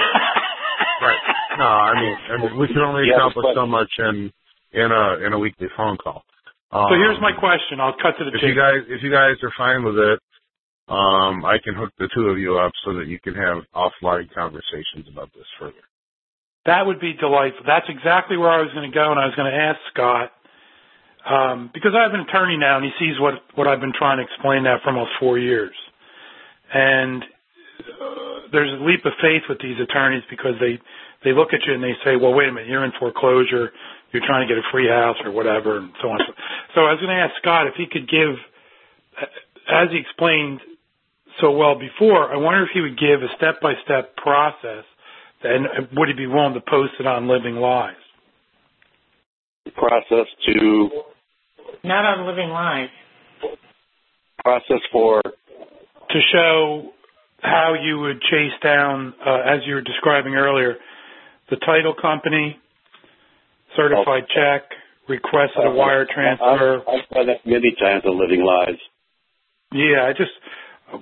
Right. 1.00 1.18
No, 1.58 1.64
I 1.66 2.00
mean, 2.00 2.16
I 2.30 2.36
mean 2.38 2.56
we 2.58 2.68
can 2.68 2.78
only 2.78 3.06
Yeah, 3.08 3.16
accomplish 3.16 3.44
but- 3.44 3.54
so 3.54 3.66
much 3.66 3.90
in 3.98 4.32
in 4.72 4.92
a 4.92 5.18
in 5.26 5.32
a 5.34 5.38
weekly 5.38 5.68
phone 5.76 5.96
call. 5.98 6.24
Um, 6.72 6.86
So 6.90 6.94
here's 6.96 7.20
my 7.20 7.32
question. 7.32 7.80
I'll 7.80 7.96
cut 7.96 8.18
to 8.18 8.24
the 8.24 8.34
If 8.34 8.42
you 8.42 8.54
chase. 8.54 8.56
guys 8.56 8.82
if 8.88 9.02
you 9.02 9.10
guys 9.10 9.36
are 9.42 9.52
fine 9.56 9.84
with 9.84 9.98
it, 9.98 10.18
um, 10.88 11.44
I 11.44 11.58
can 11.62 11.74
hook 11.74 11.90
the 11.98 12.08
two 12.14 12.28
of 12.28 12.38
you 12.38 12.58
up 12.58 12.72
so 12.84 12.94
that 12.94 13.06
you 13.06 13.18
can 13.20 13.34
have 13.34 13.62
offline 13.74 14.30
conversations 14.32 15.08
about 15.10 15.32
this 15.34 15.46
further. 15.58 15.82
That 16.66 16.86
would 16.86 17.00
be 17.00 17.12
delightful. 17.14 17.62
That's 17.66 17.86
exactly 17.88 18.36
where 18.36 18.50
I 18.50 18.58
was 18.60 18.72
going 18.74 18.90
to 18.90 18.94
go, 18.94 19.10
and 19.10 19.20
I 19.20 19.26
was 19.26 19.34
going 19.36 19.50
to 19.50 19.56
ask 19.56 19.78
Scott 19.94 20.32
um, 21.26 21.70
because 21.74 21.92
I 21.94 22.02
have 22.02 22.14
an 22.14 22.20
attorney 22.20 22.56
now, 22.56 22.76
and 22.76 22.84
he 22.84 22.92
sees 22.98 23.18
what 23.20 23.34
what 23.54 23.66
I've 23.66 23.80
been 23.80 23.94
trying 23.96 24.18
to 24.18 24.24
explain 24.24 24.62
now 24.64 24.78
for 24.82 24.90
almost 24.90 25.12
four 25.18 25.38
years. 25.38 25.74
And 26.72 27.22
uh, 27.22 28.50
there's 28.52 28.72
a 28.80 28.82
leap 28.82 29.04
of 29.04 29.12
faith 29.22 29.42
with 29.48 29.58
these 29.60 29.78
attorneys 29.80 30.22
because 30.30 30.54
they 30.60 30.78
they 31.24 31.32
look 31.32 31.52
at 31.52 31.60
you 31.66 31.74
and 31.74 31.82
they 31.82 31.94
say, 32.04 32.16
"Well, 32.16 32.34
wait 32.34 32.48
a 32.48 32.52
minute, 32.52 32.68
you're 32.68 32.84
in 32.84 32.92
foreclosure. 32.98 33.70
You're 34.12 34.26
trying 34.26 34.46
to 34.46 34.54
get 34.54 34.58
a 34.58 34.66
free 34.72 34.88
house 34.88 35.16
or 35.24 35.30
whatever," 35.30 35.78
and 35.78 35.92
so 36.00 36.08
on. 36.10 36.20
So 36.74 36.82
I 36.82 36.92
was 36.92 37.00
going 37.00 37.14
to 37.14 37.22
ask 37.22 37.34
Scott 37.40 37.66
if 37.66 37.74
he 37.76 37.86
could 37.86 38.08
give, 38.08 38.36
as 39.68 39.88
he 39.90 39.98
explained 39.98 40.60
so 41.40 41.50
well 41.50 41.78
before, 41.78 42.32
I 42.32 42.36
wonder 42.36 42.62
if 42.64 42.70
he 42.72 42.80
would 42.80 42.98
give 42.98 43.22
a 43.22 43.28
step-by-step 43.36 44.16
process, 44.16 44.84
and 45.42 45.66
would 45.92 46.08
he 46.08 46.14
be 46.14 46.26
willing 46.26 46.54
to 46.54 46.60
post 46.60 46.92
it 46.98 47.06
on 47.06 47.28
Living 47.28 47.56
Lies? 47.56 47.94
process 49.74 50.26
to 50.46 50.88
Not 51.84 52.04
on 52.04 52.26
Living 52.26 52.50
Lies. 52.50 52.88
process 54.44 54.80
for 54.92 55.22
to 55.22 56.20
show 56.32 56.92
how 57.42 57.74
you 57.80 57.98
would 57.98 58.20
chase 58.22 58.52
down, 58.62 59.12
uh, 59.24 59.40
as 59.44 59.60
you 59.66 59.74
were 59.74 59.82
describing 59.82 60.34
earlier, 60.34 60.76
the 61.50 61.56
title 61.56 61.94
company, 62.00 62.58
certified 63.76 64.24
check, 64.32 64.72
requested 65.08 65.64
a 65.64 65.70
wire 65.70 66.06
transfer. 66.08 66.82
I've, 66.82 66.88
I've 66.88 67.08
done 67.12 67.26
that 67.28 67.46
many 67.46 67.76
times 67.78 68.02
on 68.04 68.18
Living 68.18 68.42
Lies. 68.42 68.80
Yeah, 69.72 70.08
I 70.08 70.12
just, 70.16 70.32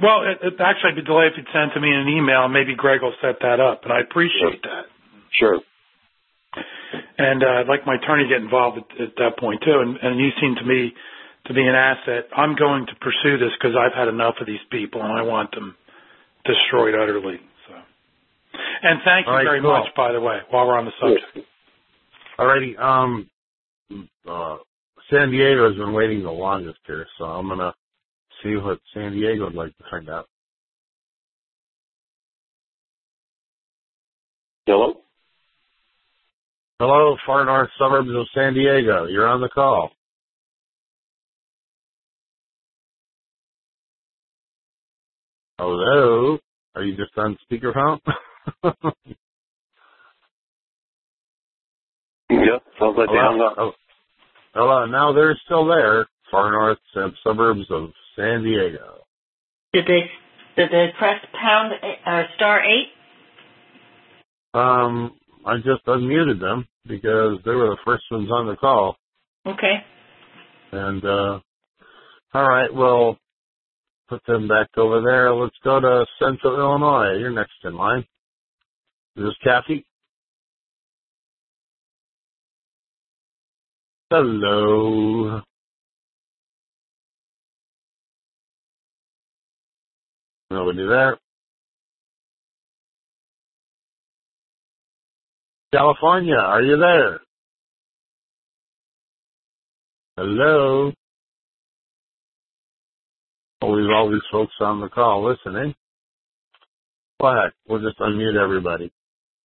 well, 0.02 0.24
it, 0.24 0.40
it 0.42 0.54
actually 0.60 0.92
I'd 0.92 1.00
be 1.00 1.04
delighted 1.04 1.32
if 1.32 1.44
you'd 1.44 1.52
send 1.52 1.72
to 1.74 1.80
me 1.80 1.88
in 1.88 2.00
an 2.04 2.08
email, 2.08 2.44
and 2.44 2.52
maybe 2.52 2.74
Greg 2.74 3.02
will 3.02 3.16
set 3.20 3.40
that 3.40 3.60
up, 3.60 3.84
and 3.84 3.92
I 3.92 4.00
appreciate 4.00 4.62
that. 4.62 4.88
Sure. 5.32 5.60
And 7.18 7.42
uh, 7.42 7.62
I'd 7.62 7.68
like 7.68 7.86
my 7.86 7.96
attorney 7.96 8.24
to 8.24 8.30
get 8.30 8.42
involved 8.42 8.78
at, 8.78 8.88
at 9.00 9.14
that 9.16 9.38
point 9.38 9.62
too. 9.64 9.78
And, 9.78 9.96
and 9.98 10.18
you 10.18 10.30
seem 10.40 10.54
to 10.56 10.64
me 10.64 10.94
to 11.46 11.52
be 11.54 11.62
an 11.62 11.74
asset. 11.74 12.30
I'm 12.36 12.54
going 12.54 12.86
to 12.86 12.94
pursue 13.02 13.38
this 13.38 13.50
because 13.58 13.76
I've 13.76 13.94
had 13.94 14.08
enough 14.08 14.34
of 14.40 14.46
these 14.46 14.62
people, 14.70 15.02
and 15.02 15.12
I 15.12 15.22
want 15.22 15.50
them 15.52 15.76
destroyed 16.44 16.94
utterly. 16.94 17.38
So, 17.68 17.74
and 17.74 19.00
thank 19.04 19.26
you 19.26 19.32
All 19.32 19.38
right, 19.38 19.44
very 19.44 19.60
cool. 19.60 19.72
much, 19.72 19.88
by 19.96 20.12
the 20.12 20.20
way, 20.20 20.38
while 20.50 20.66
we're 20.66 20.78
on 20.78 20.86
the 20.86 20.96
subject. 21.00 21.46
Alrighty, 22.38 22.78
um, 22.80 23.30
uh, 24.28 24.58
San 25.10 25.30
Diego's 25.32 25.76
been 25.76 25.92
waiting 25.94 26.22
the 26.22 26.30
longest 26.30 26.78
here, 26.86 27.06
so 27.18 27.24
I'm 27.26 27.48
gonna 27.48 27.74
see 28.42 28.56
what 28.56 28.80
San 28.94 29.12
Diego 29.12 29.46
would 29.46 29.54
like 29.54 29.76
to 29.78 29.84
find 29.90 30.10
out. 30.10 30.28
Hello? 34.66 35.02
Hello, 36.80 37.16
far 37.26 37.44
north 37.46 37.70
suburbs 37.78 38.10
of 38.10 38.26
San 38.34 38.54
Diego. 38.54 39.06
You're 39.06 39.28
on 39.28 39.40
the 39.40 39.48
call. 39.50 39.90
Hello? 45.58 46.38
Are 46.76 46.84
you 46.84 46.96
just 46.96 47.16
on 47.18 47.38
speakerphone? 47.50 48.00
Yeah, 52.30 52.58
sounds 52.78 52.96
like 52.96 53.08
they 53.08 53.18
hung 53.18 53.36
Hello? 53.38 53.46
up. 53.48 53.54
Oh, 53.58 53.72
hello, 54.54 54.86
now 54.86 55.12
they're 55.12 55.38
still 55.44 55.66
there. 55.66 56.06
Far 56.30 56.50
north 56.50 56.78
sub- 56.92 57.12
suburbs 57.22 57.66
of 57.70 57.90
San 58.16 58.42
Diego. 58.42 59.02
Did 59.72 59.84
they 59.86 60.10
did 60.56 60.70
they 60.70 60.88
press 60.98 61.24
pound 61.32 61.72
eight- 61.82 61.98
or 62.06 62.28
star 62.36 62.60
eight? 62.64 62.88
Um, 64.54 65.18
I 65.44 65.56
just 65.58 65.84
unmuted 65.86 66.40
them 66.40 66.66
because 66.86 67.38
they 67.44 67.54
were 67.54 67.70
the 67.70 67.78
first 67.84 68.04
ones 68.10 68.30
on 68.30 68.46
the 68.46 68.56
call. 68.56 68.96
Okay. 69.46 69.84
And 70.72 71.04
uh 71.04 71.40
all 72.32 72.48
right, 72.48 72.72
we'll 72.72 73.18
put 74.08 74.24
them 74.26 74.48
back 74.48 74.68
over 74.76 75.02
there. 75.02 75.32
Let's 75.34 75.58
go 75.62 75.78
to 75.78 76.06
Central 76.18 76.58
Illinois. 76.58 77.18
You're 77.18 77.30
next 77.30 77.52
in 77.64 77.76
line. 77.76 78.04
This 79.14 79.24
Is 79.24 79.30
this 79.30 79.36
Kathy? 79.44 79.86
Hello. 84.10 85.40
Nobody 90.50 90.86
there. 90.86 91.18
California, 95.72 96.36
are 96.36 96.62
you 96.62 96.76
there? 96.76 97.20
Hello? 100.16 100.92
Always 103.62 103.86
all 103.92 104.10
these 104.12 104.20
folks 104.30 104.52
on 104.60 104.80
the 104.80 104.88
call 104.88 105.24
listening. 105.28 105.74
Go. 107.20 107.34
We'll 107.68 107.80
just 107.82 107.98
unmute 107.98 108.36
everybody. 108.36 108.92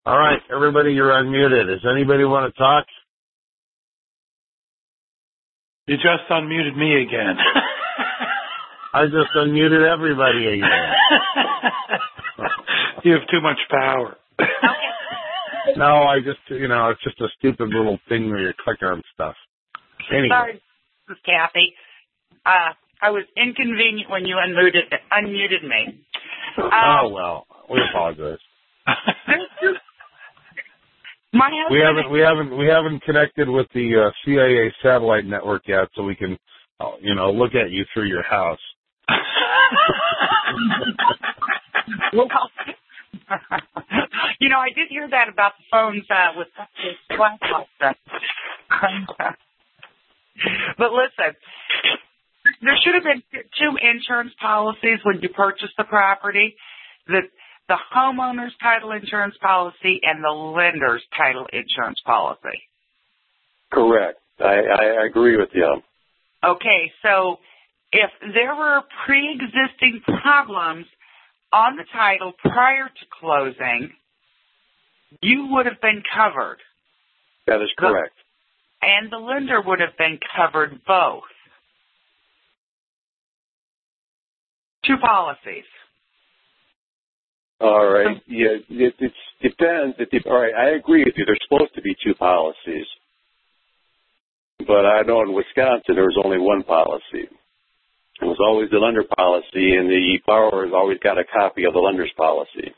All 0.05 0.17
right, 0.17 0.41
everybody, 0.53 0.93
you're 0.93 1.11
unmuted. 1.11 1.67
Does 1.67 1.85
anybody 1.91 2.25
want 2.25 2.53
to 2.53 2.59
talk? 2.59 2.85
You 5.89 5.97
just 5.97 6.29
unmuted 6.29 6.77
me 6.77 7.01
again. 7.01 7.35
I 8.93 9.05
just 9.05 9.33
unmuted 9.35 9.91
everybody 9.91 10.45
again. 10.45 10.93
you 13.03 13.13
have 13.13 13.27
too 13.31 13.41
much 13.41 13.57
power. 13.71 14.15
no, 15.75 16.03
I 16.03 16.19
just, 16.19 16.37
you 16.49 16.67
know, 16.67 16.91
it's 16.91 17.03
just 17.03 17.19
a 17.21 17.27
stupid 17.39 17.69
little 17.69 17.97
thing 18.07 18.29
where 18.29 18.39
you 18.39 18.53
click 18.63 18.83
on 18.83 19.01
stuff. 19.15 19.33
Anyway. 20.11 20.29
Sorry, 20.29 20.53
this 21.07 21.17
is 21.17 21.23
Kathy. 21.25 21.73
Uh, 22.45 22.73
I 23.01 23.09
was 23.09 23.23
inconvenient 23.35 24.11
when 24.11 24.25
you 24.25 24.35
unmuted 24.35 24.93
unmuted 25.11 25.67
me. 25.67 26.05
Um, 26.59 26.69
oh 26.71 27.09
well, 27.09 27.47
we 27.67 27.81
apologize. 27.89 28.37
My 31.31 31.49
husband 31.53 31.71
we 31.71 31.79
haven't 31.85 32.11
we 32.11 32.19
haven't 32.21 32.57
we 32.57 32.65
haven't 32.65 33.03
connected 33.03 33.47
with 33.47 33.67
the 33.73 34.07
uh, 34.07 34.11
CIA 34.25 34.73
satellite 34.81 35.25
network 35.25 35.67
yet, 35.67 35.87
so 35.95 36.03
we 36.03 36.15
can, 36.15 36.37
uh, 36.79 36.93
you 37.01 37.13
know, 37.13 37.31
look 37.31 37.53
at 37.53 37.69
you 37.69 37.85
through 37.93 38.07
your 38.07 38.23
house. 38.23 38.59
you 44.39 44.49
know, 44.49 44.57
I 44.57 44.69
did 44.75 44.87
hear 44.89 45.07
that 45.07 45.29
about 45.29 45.53
the 45.59 45.63
phones 45.71 46.03
uh, 46.09 46.33
with 46.35 46.47
the 46.57 46.65
flashlights. 47.15 47.69
but 50.77 50.91
listen, 50.91 51.35
there 52.61 52.77
should 52.83 52.95
have 52.95 53.03
been 53.03 53.21
two 53.31 53.77
insurance 53.81 54.33
policies 54.41 54.99
when 55.03 55.21
you 55.21 55.29
purchased 55.29 55.73
the 55.77 55.83
property. 55.83 56.55
The 57.07 57.21
the 57.69 57.77
homeowner's 57.95 58.53
title 58.61 58.91
insurance 58.91 59.35
policy 59.41 60.01
and 60.03 60.23
the 60.23 60.29
lender's 60.29 61.03
title 61.15 61.47
insurance 61.53 62.01
policy. 62.05 62.63
Correct. 63.71 64.19
I, 64.39 64.61
I 64.79 65.05
agree 65.05 65.37
with 65.37 65.49
you. 65.53 65.81
Okay, 66.43 66.91
so 67.03 67.37
if 67.91 68.09
there 68.33 68.55
were 68.55 68.81
pre-existing 69.05 70.01
problems 70.21 70.87
on 71.53 71.77
the 71.77 71.83
title 71.93 72.33
prior 72.41 72.87
to 72.87 73.05
closing, 73.19 73.91
you 75.21 75.49
would 75.51 75.67
have 75.67 75.81
been 75.81 76.01
covered. 76.15 76.57
That 77.45 77.61
is 77.61 77.69
correct. 77.77 78.13
And 78.81 79.11
the 79.11 79.17
lender 79.17 79.61
would 79.61 79.79
have 79.79 79.97
been 79.97 80.19
covered 80.35 80.79
both. 80.87 81.23
Two 84.85 84.97
policies. 84.97 85.65
All 87.61 87.87
right. 87.91 88.07
Um, 88.07 88.21
yeah, 88.27 88.55
it, 88.69 88.95
it 88.99 89.13
depends. 89.41 89.95
It, 89.99 90.25
all 90.25 90.39
right, 90.39 90.53
I 90.55 90.69
agree 90.77 91.03
with 91.03 91.13
you. 91.17 91.25
There's 91.25 91.39
supposed 91.49 91.75
to 91.75 91.81
be 91.81 91.95
two 92.03 92.13
policies, 92.15 92.87
but 94.59 94.85
I 94.85 95.01
know 95.01 95.21
in 95.23 95.33
Wisconsin 95.33 95.95
there 95.95 96.05
was 96.05 96.19
only 96.23 96.39
one 96.39 96.63
policy. 96.63 97.27
It 98.21 98.25
was 98.25 98.39
always 98.39 98.69
the 98.69 98.79
lender 98.79 99.03
policy, 99.03 99.75
and 99.75 99.89
the 99.89 100.19
borrower 100.25 100.65
has 100.65 100.73
always 100.73 100.99
got 100.99 101.17
a 101.17 101.23
copy 101.23 101.63
of 101.65 101.73
the 101.73 101.79
lender's 101.79 102.11
policy. 102.17 102.73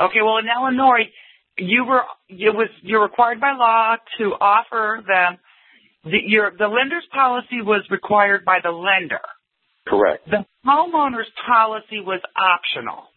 Okay. 0.00 0.22
Well, 0.22 0.38
in 0.38 0.46
Illinois, 0.46 1.10
you 1.58 1.84
were 1.84 2.02
it 2.28 2.54
was 2.54 2.68
you're 2.82 3.02
required 3.02 3.40
by 3.40 3.52
law 3.52 3.96
to 4.18 4.24
offer 4.40 5.02
them 5.06 5.38
the 6.04 6.18
your 6.26 6.52
the 6.56 6.66
lender's 6.66 7.06
policy 7.12 7.62
was 7.62 7.84
required 7.90 8.44
by 8.44 8.58
the 8.62 8.70
lender. 8.70 9.20
Correct. 9.86 10.28
The 10.30 10.46
homeowner's 10.66 11.30
policy 11.46 12.00
was 12.00 12.20
optional. 12.36 13.09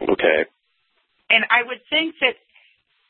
Okay. 0.00 0.44
And 1.30 1.44
I 1.50 1.62
would 1.66 1.80
think 1.90 2.14
that 2.20 2.34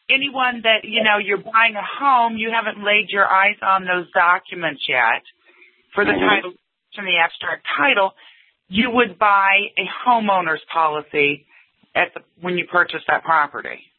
anyone 0.08 0.62
that, 0.62 0.84
you 0.84 1.02
know, 1.02 1.18
you're 1.18 1.38
buying 1.38 1.74
a 1.76 1.82
home, 1.82 2.36
you 2.36 2.50
haven't 2.50 2.84
laid 2.84 3.08
your 3.10 3.26
eyes 3.26 3.56
on 3.62 3.84
those 3.84 4.10
documents 4.12 4.82
yet 4.88 5.22
for 5.94 6.04
the 6.04 6.12
Mhm. 6.12 6.28
title, 6.28 6.52
from 6.94 7.06
the 7.06 7.16
abstract 7.18 7.66
title, 7.76 8.14
you 8.68 8.90
would 8.90 9.18
buy 9.18 9.72
a 9.76 9.86
homeowner's 9.86 10.64
policy 10.64 11.46
at 11.94 12.12
the, 12.14 12.22
when 12.40 12.58
you 12.58 12.66
purchase 12.66 13.02
that 13.06 13.24
property. 13.24 13.90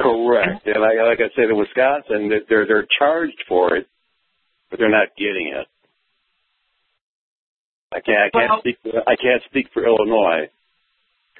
Correct. 0.00 0.66
And 0.66 0.84
I, 0.84 1.02
like 1.04 1.20
I 1.20 1.28
said, 1.34 1.50
in 1.50 1.56
Wisconsin, 1.56 2.28
they're 2.48 2.66
they're 2.66 2.86
charged 2.98 3.40
for 3.46 3.76
it, 3.76 3.86
but 4.70 4.78
they're 4.78 4.88
not 4.90 5.14
getting 5.16 5.48
it. 5.48 5.68
I 7.92 8.00
can't 8.00 8.18
I 8.18 8.30
can't 8.30 8.50
Well- 8.50 8.58
speak 8.60 8.78
I 9.06 9.16
can't 9.16 9.42
speak 9.44 9.68
for 9.72 9.84
Illinois 9.84 10.48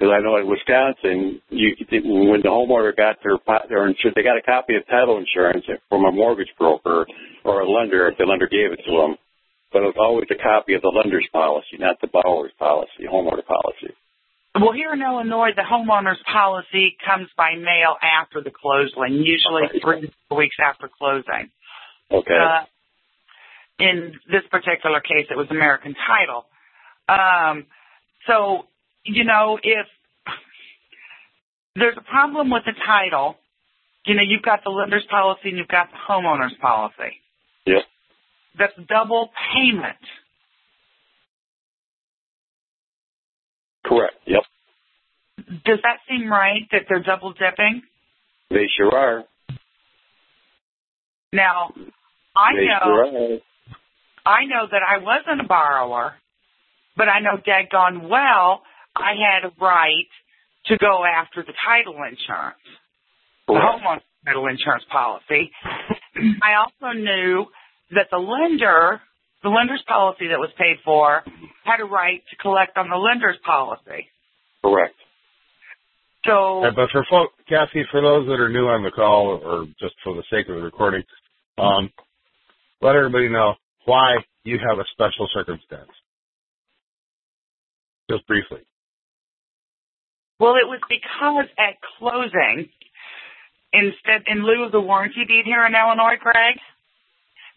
because 0.03 0.19
I 0.19 0.21
know 0.21 0.35
in 0.35 0.47
Wisconsin, 0.47 1.41
you 1.49 1.75
when 2.03 2.41
the 2.41 2.49
homeowner 2.51 2.95
got 2.95 3.23
their 3.23 3.39
their 3.69 3.87
insurance, 3.87 4.15
they 4.15 4.23
got 4.23 4.37
a 4.37 4.41
copy 4.41 4.75
of 4.75 4.85
title 4.87 5.17
insurance 5.17 5.63
from 5.87 6.03
a 6.03 6.11
mortgage 6.11 6.51
broker 6.59 7.07
or 7.45 7.61
a 7.61 7.69
lender 7.69 8.09
if 8.09 8.17
the 8.17 8.25
lender 8.25 8.47
gave 8.47 8.73
it 8.73 8.83
to 8.85 8.91
them, 8.91 9.15
but 9.71 9.79
it 9.79 9.85
was 9.85 9.95
always 9.97 10.27
a 10.29 10.35
copy 10.35 10.73
of 10.73 10.81
the 10.81 10.89
lender's 10.89 11.27
policy, 11.31 11.79
not 11.79 12.01
the 12.01 12.07
borrower's 12.07 12.51
policy, 12.59 13.07
homeowner 13.07 13.45
policy. 13.45 13.95
Well, 14.59 14.73
here 14.73 14.91
in 14.91 15.01
Illinois, 15.01 15.51
the 15.55 15.63
homeowner's 15.63 16.21
policy 16.31 16.97
comes 17.05 17.29
by 17.37 17.55
mail 17.55 17.95
after 18.03 18.41
the 18.43 18.51
closing, 18.51 19.23
usually 19.23 19.63
Okay. 19.71 19.79
three 19.79 20.13
weeks 20.35 20.57
after 20.61 20.89
closing. 20.89 21.49
Okay. 22.11 22.37
Uh, 22.37 22.65
in 23.79 24.19
this 24.29 24.43
particular 24.51 24.99
case, 24.99 25.27
it 25.31 25.37
was 25.37 25.47
American 25.49 25.95
Title. 25.95 26.45
Um, 27.07 27.65
so, 28.27 28.67
you 29.05 29.23
know, 29.23 29.59
if 29.61 29.87
there's 31.75 31.97
a 31.97 32.01
problem 32.01 32.49
with 32.49 32.63
the 32.65 32.73
title, 32.85 33.35
you 34.05 34.15
know, 34.15 34.21
you've 34.25 34.43
got 34.43 34.63
the 34.63 34.69
lender's 34.69 35.05
policy 35.09 35.49
and 35.49 35.57
you've 35.57 35.67
got 35.67 35.89
the 35.91 35.97
homeowner's 36.09 36.53
policy. 36.61 37.19
Yep. 37.65 37.83
That's 38.57 38.73
double 38.87 39.31
payment. 39.53 39.97
Correct. 43.85 44.15
Yep. 44.25 44.43
Does 45.65 45.79
that 45.83 45.97
seem 46.07 46.29
right 46.29 46.61
that 46.71 46.83
they're 46.87 47.03
double 47.03 47.33
dipping? 47.33 47.81
They 48.49 48.67
sure 48.77 48.95
are. 48.95 49.23
Now, 51.33 51.73
I 52.35 52.53
they 52.55 52.67
know 52.67 52.79
sure. 52.83 53.39
I 54.25 54.45
know 54.45 54.67
that 54.71 54.81
I 54.87 54.99
wasn't 55.03 55.41
a 55.41 55.47
borrower, 55.47 56.13
but 56.95 57.09
I 57.09 57.19
know 57.19 57.37
daggone 57.37 58.07
well 58.07 58.61
I 58.95 59.13
had 59.17 59.49
a 59.49 59.53
right 59.59 60.09
to 60.65 60.77
go 60.77 61.03
after 61.03 61.43
the 61.43 61.53
title 61.65 61.95
insurance, 61.95 62.63
the 63.47 63.53
Correct. 63.53 63.83
homeowner 63.83 64.01
title 64.25 64.47
insurance 64.47 64.83
policy. 64.91 65.51
I 66.41 66.55
also 66.55 66.97
knew 66.97 67.45
that 67.91 68.07
the 68.11 68.17
lender, 68.17 69.01
the 69.41 69.49
lender's 69.49 69.83
policy 69.87 70.27
that 70.29 70.39
was 70.39 70.51
paid 70.57 70.77
for, 70.85 71.23
had 71.65 71.79
a 71.81 71.85
right 71.85 72.21
to 72.29 72.35
collect 72.37 72.77
on 72.77 72.89
the 72.89 72.95
lender's 72.97 73.37
policy. 73.45 74.07
Correct. 74.63 74.95
So, 76.25 76.63
Yeah, 76.63 76.71
but 76.75 76.89
for 76.91 77.05
folk, 77.09 77.31
Kathy, 77.49 77.83
for 77.91 77.99
those 77.99 78.27
that 78.27 78.39
are 78.39 78.49
new 78.49 78.67
on 78.67 78.83
the 78.83 78.91
call, 78.91 79.41
or 79.43 79.65
just 79.79 79.95
for 80.03 80.15
the 80.15 80.23
sake 80.31 80.47
of 80.47 80.55
the 80.55 80.61
recording, 80.61 81.03
um, 81.57 81.91
let 82.81 82.95
everybody 82.95 83.27
know 83.27 83.55
why 83.85 84.15
you 84.45 84.57
have 84.57 84.79
a 84.79 84.85
special 84.93 85.27
circumstance. 85.33 85.89
Just 88.09 88.25
briefly. 88.27 88.59
Well, 90.39 90.55
it 90.55 90.67
was 90.67 90.79
because 90.89 91.45
at 91.57 91.75
closing, 91.97 92.69
instead, 93.71 94.23
in 94.27 94.43
lieu 94.43 94.63
of 94.65 94.71
the 94.71 94.81
warranty 94.81 95.25
deed 95.25 95.45
here 95.45 95.65
in 95.65 95.73
Illinois, 95.75 96.17
Greg, 96.19 96.57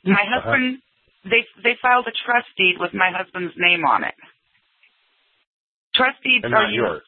my 0.04 0.12
Uh-huh. 0.22 0.40
husband, 0.40 0.78
they 1.24 1.44
they 1.62 1.74
filed 1.82 2.06
a 2.06 2.12
trust 2.24 2.46
deed 2.56 2.76
with 2.78 2.94
my 2.94 3.10
husband's 3.10 3.54
name 3.56 3.84
on 3.84 4.04
it. 4.04 4.14
Trust 5.94 6.22
deeds 6.22 6.44
And 6.44 6.54
are 6.54 6.62
not 6.64 6.72
yours. 6.72 7.02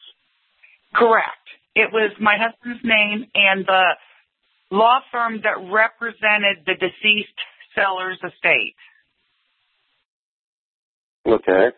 correct. 0.93 1.47
It 1.75 1.93
was 1.93 2.11
my 2.19 2.35
husband's 2.37 2.83
name 2.83 3.25
and 3.35 3.65
the 3.65 3.95
law 4.71 4.99
firm 5.11 5.41
that 5.43 5.57
represented 5.71 6.65
the 6.65 6.73
deceased 6.75 7.39
seller's 7.75 8.17
estate. 8.23 8.75
Okay. 11.25 11.69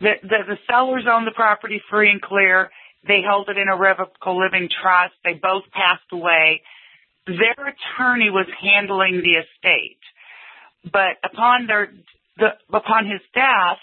The, 0.00 0.12
the, 0.22 0.38
the 0.48 0.58
sellers 0.68 1.04
owned 1.10 1.26
the 1.26 1.32
property 1.32 1.80
free 1.90 2.10
and 2.10 2.20
clear. 2.22 2.70
They 3.06 3.22
held 3.24 3.48
it 3.48 3.56
in 3.56 3.68
a 3.68 3.76
revocable 3.76 4.38
living 4.38 4.68
trust. 4.82 5.14
They 5.24 5.34
both 5.34 5.64
passed 5.72 6.10
away. 6.12 6.62
Their 7.26 7.74
attorney 7.74 8.30
was 8.30 8.46
handling 8.60 9.22
the 9.22 9.40
estate, 9.40 10.00
but 10.84 11.16
upon 11.24 11.66
their 11.66 11.92
the, 12.36 12.56
upon 12.72 13.06
his 13.06 13.20
death, 13.34 13.78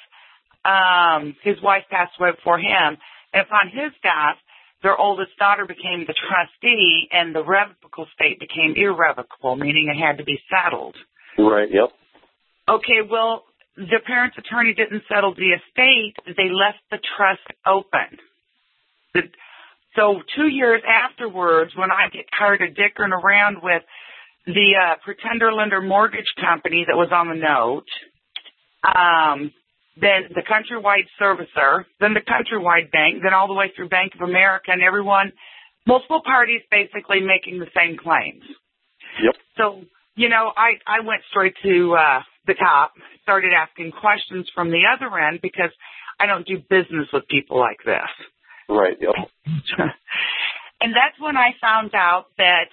um, 0.65 1.35
his 1.43 1.61
wife 1.61 1.83
passed 1.89 2.13
away 2.19 2.31
before 2.31 2.59
him, 2.59 2.97
and 3.33 3.41
upon 3.45 3.69
his 3.69 3.93
death, 4.01 4.37
their 4.83 4.97
oldest 4.97 5.37
daughter 5.37 5.65
became 5.65 6.05
the 6.05 6.13
trustee 6.13 7.07
and 7.11 7.33
the 7.33 7.43
revocable 7.43 8.05
estate 8.11 8.39
became 8.39 8.73
irrevocable, 8.75 9.55
meaning 9.55 9.87
it 9.89 9.97
had 9.97 10.17
to 10.17 10.23
be 10.23 10.39
settled. 10.49 10.95
Right. 11.37 11.69
Yep. 11.71 11.89
Okay, 12.69 13.01
well, 13.09 13.45
the 13.75 14.01
parents' 14.05 14.37
attorney 14.37 14.73
didn't 14.73 15.03
settle 15.07 15.33
the 15.33 15.55
estate. 15.55 16.15
They 16.25 16.49
left 16.49 16.81
the 16.91 16.99
trust 17.17 17.45
open. 17.65 18.19
So 19.95 20.21
two 20.35 20.47
years 20.47 20.81
afterwards, 20.87 21.71
when 21.75 21.91
I 21.91 22.09
get 22.13 22.25
tired 22.37 22.61
of 22.61 22.75
dickering 22.75 23.11
around 23.11 23.57
with 23.63 23.81
the 24.45 24.75
uh, 24.79 24.95
pretender 25.03 25.51
lender 25.51 25.81
mortgage 25.81 26.31
company 26.39 26.85
that 26.87 26.95
was 26.95 27.09
on 27.11 27.29
the 27.29 27.35
note, 27.35 27.89
um, 28.85 29.51
then 29.99 30.29
the 30.33 30.43
countrywide 30.45 31.09
servicer, 31.19 31.85
then 31.99 32.13
the 32.13 32.21
countrywide 32.21 32.91
bank, 32.91 33.23
then 33.23 33.33
all 33.33 33.47
the 33.47 33.53
way 33.53 33.71
through 33.75 33.89
Bank 33.89 34.13
of 34.15 34.21
America 34.21 34.71
and 34.71 34.83
everyone, 34.83 35.31
multiple 35.87 36.21
parties 36.23 36.61
basically 36.69 37.21
making 37.21 37.59
the 37.59 37.67
same 37.75 37.97
claims. 37.97 38.43
Yep. 39.23 39.35
So, 39.57 39.81
you 40.15 40.29
know, 40.29 40.51
I, 40.55 40.73
I 40.85 40.99
went 41.05 41.21
straight 41.31 41.55
to 41.63 41.95
uh, 41.95 42.19
the 42.45 42.53
top, 42.53 42.93
started 43.23 43.51
asking 43.53 43.91
questions 43.91 44.47
from 44.53 44.69
the 44.69 44.83
other 44.93 45.17
end 45.17 45.39
because 45.41 45.71
I 46.19 46.27
don't 46.27 46.45
do 46.45 46.57
business 46.57 47.07
with 47.11 47.27
people 47.27 47.59
like 47.59 47.81
this. 47.83 48.09
Right. 48.69 48.97
Yep. 48.99 49.13
and 50.81 50.93
that's 50.93 51.19
when 51.19 51.37
I 51.37 51.51
found 51.61 51.95
out 51.95 52.25
that 52.37 52.69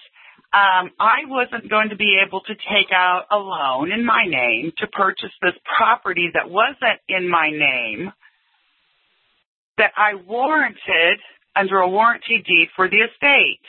um, 0.53 0.91
I 0.99 1.27
wasn't 1.27 1.69
going 1.69 1.89
to 1.89 1.95
be 1.95 2.17
able 2.25 2.41
to 2.41 2.53
take 2.53 2.91
out 2.93 3.25
a 3.31 3.37
loan 3.37 3.91
in 3.91 4.05
my 4.05 4.25
name 4.25 4.71
to 4.77 4.87
purchase 4.87 5.31
this 5.41 5.55
property 5.77 6.29
that 6.33 6.49
wasn't 6.49 6.99
in 7.09 7.29
my 7.29 7.49
name 7.49 8.11
that 9.77 9.91
I 9.97 10.15
warranted 10.15 11.19
under 11.55 11.79
a 11.79 11.89
warranty 11.89 12.43
deed 12.45 12.69
for 12.75 12.89
the 12.89 12.97
estate. 12.97 13.59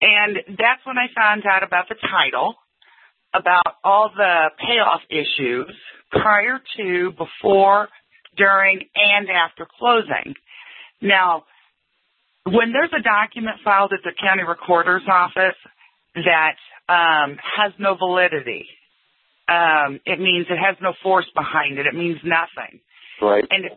And 0.00 0.36
that's 0.48 0.84
when 0.84 0.96
I 0.96 1.06
found 1.14 1.44
out 1.46 1.62
about 1.62 1.88
the 1.88 1.94
title, 1.94 2.54
about 3.34 3.76
all 3.84 4.10
the 4.16 4.50
payoff 4.58 5.02
issues 5.10 5.74
prior 6.10 6.58
to, 6.78 7.12
before, 7.12 7.88
during, 8.36 8.80
and 8.94 9.28
after 9.28 9.66
closing. 9.78 10.34
Now, 11.00 11.44
when 12.44 12.72
there's 12.72 12.92
a 12.98 13.02
document 13.02 13.56
filed 13.64 13.92
at 13.92 14.00
the 14.02 14.12
county 14.20 14.42
recorder's 14.42 15.02
office 15.08 15.58
that 16.14 16.56
um, 16.88 17.36
has 17.56 17.72
no 17.78 17.94
validity, 17.94 18.66
um, 19.48 20.00
it 20.06 20.20
means 20.20 20.46
it 20.48 20.58
has 20.58 20.76
no 20.80 20.92
force 21.02 21.26
behind 21.34 21.78
it. 21.78 21.86
It 21.86 21.94
means 21.94 22.18
nothing. 22.24 22.80
Right. 23.20 23.44
And 23.50 23.70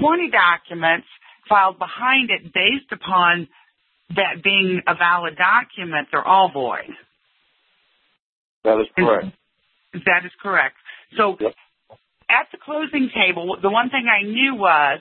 20 0.00 0.30
documents 0.30 1.06
filed 1.48 1.78
behind 1.78 2.30
it 2.30 2.52
based 2.52 2.90
upon 2.92 3.48
that 4.14 4.42
being 4.42 4.80
a 4.86 4.94
valid 4.94 5.36
document, 5.36 6.08
they're 6.10 6.26
all 6.26 6.50
void. 6.52 6.94
That 8.64 8.80
is 8.80 8.86
correct. 8.96 9.26
That 9.92 10.24
is 10.24 10.32
correct. 10.42 10.76
So 11.16 11.36
Yep. 11.40 11.54
At 12.36 12.48
the 12.52 12.58
closing 12.58 13.08
table, 13.14 13.56
the 13.60 13.70
one 13.70 13.88
thing 13.88 14.06
I 14.06 14.22
knew 14.22 14.54
was 14.54 15.00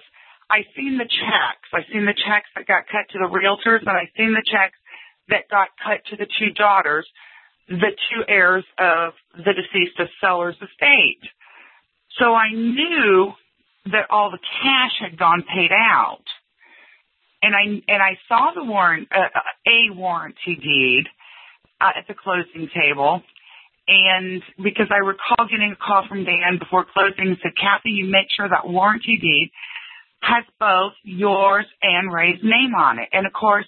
I 0.49 0.63
seen 0.75 0.97
the 0.97 1.09
checks. 1.09 1.67
I 1.73 1.81
seen 1.91 2.05
the 2.05 2.13
checks 2.13 2.47
that 2.55 2.67
got 2.67 2.87
cut 2.87 3.09
to 3.11 3.19
the 3.19 3.27
realtors, 3.27 3.81
and 3.81 3.89
I 3.89 4.09
seen 4.15 4.33
the 4.33 4.45
checks 4.45 4.77
that 5.29 5.49
got 5.49 5.69
cut 5.83 6.05
to 6.11 6.15
the 6.15 6.27
two 6.39 6.51
daughters, 6.51 7.07
the 7.67 7.91
two 8.09 8.21
heirs 8.27 8.63
of 8.77 9.13
the 9.35 9.53
deceased 9.53 9.99
seller's 10.21 10.55
estate. 10.55 11.23
So 12.19 12.33
I 12.33 12.51
knew 12.53 13.33
that 13.91 14.07
all 14.09 14.31
the 14.31 14.39
cash 14.61 14.95
had 15.01 15.17
gone 15.17 15.43
paid 15.43 15.71
out, 15.71 16.23
and 17.41 17.53
I 17.55 17.81
and 17.91 18.01
I 18.01 18.17
saw 18.27 18.51
the 18.55 18.63
warrant, 18.63 19.09
uh, 19.11 19.29
a 19.67 19.93
warranty 19.93 20.55
deed 20.55 21.05
uh, 21.81 21.91
at 21.97 22.07
the 22.07 22.15
closing 22.15 22.69
table. 22.73 23.21
And 23.87 24.41
because 24.63 24.87
I 24.89 24.97
recall 24.97 25.47
getting 25.49 25.73
a 25.73 25.75
call 25.75 26.07
from 26.07 26.25
Dan 26.25 26.57
before 26.59 26.85
closing 26.91 27.37
said, 27.41 27.51
Kathy, 27.55 27.91
you 27.91 28.05
make 28.09 28.27
sure 28.35 28.49
that 28.49 28.67
warranty 28.67 29.17
deed 29.21 29.51
has 30.21 30.43
both 30.59 30.93
yours 31.03 31.65
and 31.83 32.11
Ray's 32.11 32.39
name 32.41 32.73
on 32.75 32.97
it. 32.99 33.09
And 33.13 33.27
of 33.27 33.33
course, 33.33 33.65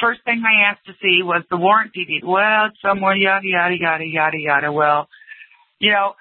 first 0.00 0.20
thing 0.24 0.42
I 0.42 0.70
asked 0.70 0.86
to 0.86 0.92
see 1.02 1.22
was 1.22 1.44
the 1.50 1.58
warranty 1.58 2.06
deed. 2.06 2.22
Well, 2.24 2.66
it's 2.66 2.80
somewhere, 2.80 3.14
yada, 3.14 3.46
yada, 3.46 3.74
yada, 3.78 4.04
yada, 4.06 4.38
yada. 4.38 4.72
Well, 4.72 5.08
you 5.78 5.92
know, 5.92 6.14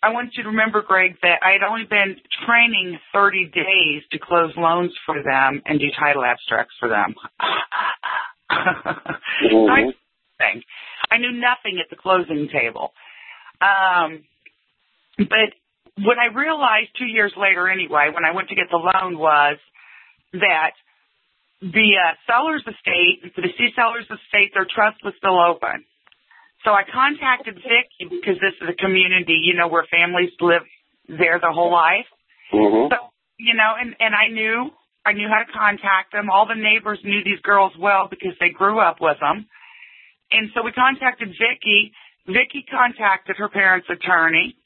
I 0.00 0.10
want 0.12 0.34
you 0.36 0.42
to 0.44 0.50
remember, 0.50 0.82
Greg, 0.82 1.16
that 1.22 1.40
I 1.42 1.52
had 1.52 1.62
only 1.68 1.84
been 1.88 2.16
training 2.46 2.98
30 3.12 3.46
days 3.46 4.02
to 4.12 4.18
close 4.18 4.52
loans 4.56 4.92
for 5.06 5.22
them 5.22 5.62
and 5.66 5.80
do 5.80 5.86
title 5.98 6.24
abstracts 6.24 6.74
for 6.78 6.88
them. 6.88 7.14
Mhm. 8.50 9.66
Nice 9.66 9.94
thing. 10.38 10.62
I 11.14 11.18
knew 11.18 11.32
nothing 11.32 11.78
at 11.78 11.88
the 11.90 11.96
closing 11.96 12.48
table. 12.50 12.92
Um, 13.62 14.24
but 15.18 15.54
what 16.02 16.18
I 16.18 16.34
realized 16.34 16.90
two 16.98 17.06
years 17.06 17.32
later, 17.36 17.68
anyway, 17.70 18.10
when 18.12 18.24
I 18.24 18.34
went 18.34 18.48
to 18.48 18.56
get 18.56 18.66
the 18.70 18.82
loan, 18.82 19.16
was 19.18 19.58
that 20.32 20.74
the 21.62 21.88
uh, 22.02 22.14
seller's 22.26 22.66
estate, 22.66 23.22
the 23.36 23.42
deceased 23.42 23.76
seller's 23.76 24.10
estate, 24.10 24.50
their 24.54 24.66
trust 24.66 24.98
was 25.04 25.14
still 25.18 25.38
open. 25.38 25.86
So 26.64 26.72
I 26.72 26.82
contacted 26.82 27.54
Vicky 27.54 28.10
because 28.10 28.40
this 28.40 28.56
is 28.60 28.68
a 28.68 28.74
community, 28.74 29.38
you 29.40 29.54
know, 29.54 29.68
where 29.68 29.86
families 29.86 30.30
live 30.40 30.62
there 31.06 31.38
their 31.38 31.52
whole 31.52 31.70
life. 31.70 32.08
Mhm. 32.52 32.90
So, 32.90 32.96
you 33.38 33.54
know, 33.54 33.74
and, 33.78 33.94
and 34.00 34.14
I 34.14 34.28
knew, 34.28 34.72
I 35.04 35.12
knew 35.12 35.28
how 35.28 35.44
to 35.44 35.52
contact 35.52 36.12
them. 36.12 36.30
All 36.30 36.46
the 36.46 36.54
neighbors 36.56 36.98
knew 37.04 37.22
these 37.22 37.40
girls 37.40 37.72
well 37.78 38.08
because 38.08 38.34
they 38.40 38.48
grew 38.48 38.80
up 38.80 39.00
with 39.00 39.20
them. 39.20 39.46
And 40.34 40.50
so 40.52 40.62
we 40.62 40.72
contacted 40.72 41.28
Vicky. 41.28 41.92
Vicky 42.26 42.66
contacted 42.68 43.36
her 43.36 43.48
parents' 43.48 43.86
attorney, 43.88 44.56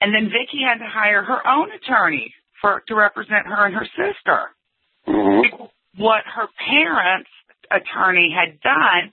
and 0.00 0.14
then 0.14 0.30
Vicky 0.32 0.64
had 0.64 0.78
to 0.78 0.88
hire 0.88 1.22
her 1.22 1.46
own 1.46 1.70
attorney 1.72 2.32
for 2.62 2.82
to 2.88 2.94
represent 2.94 3.46
her 3.46 3.66
and 3.66 3.74
her 3.74 3.86
sister. 3.94 4.50
Mhm. 5.06 5.70
What 5.96 6.24
her 6.26 6.48
parents' 6.56 7.30
attorney 7.70 8.30
had 8.30 8.60
done, 8.60 9.12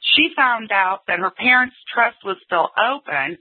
she 0.00 0.32
found 0.34 0.72
out 0.72 1.06
that 1.06 1.18
her 1.18 1.30
parents' 1.30 1.76
trust 1.92 2.24
was 2.24 2.40
still 2.44 2.70
open 2.78 3.36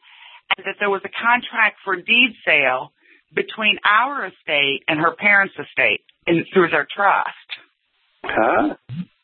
and 0.58 0.66
that 0.66 0.76
there 0.80 0.90
was 0.90 1.02
a 1.06 1.10
contract 1.10 1.80
for 1.84 1.96
deed 1.96 2.36
sale 2.44 2.92
between 3.34 3.80
our 3.86 4.26
estate 4.26 4.84
and 4.88 5.00
her 5.00 5.12
parents' 5.12 5.58
estate 5.58 6.04
in, 6.28 6.46
through 6.54 6.70
their 6.70 6.86
trust. 6.86 7.50
Huh? 8.26 8.76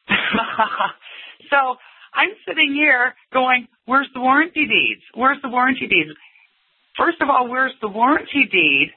so 1.50 1.78
I'm 2.14 2.30
sitting 2.48 2.74
here 2.74 3.14
going, 3.34 3.68
where's 3.86 4.10
the 4.14 4.22
warranty 4.22 4.66
deeds? 4.66 5.02
Where's 5.14 5.42
the 5.42 5.50
warranty 5.50 5.88
deeds? 5.88 6.10
First 6.98 7.22
of 7.22 7.30
all, 7.30 7.48
where's 7.48 7.74
the 7.82 7.88
warranty 7.88 8.48
deed 8.52 8.92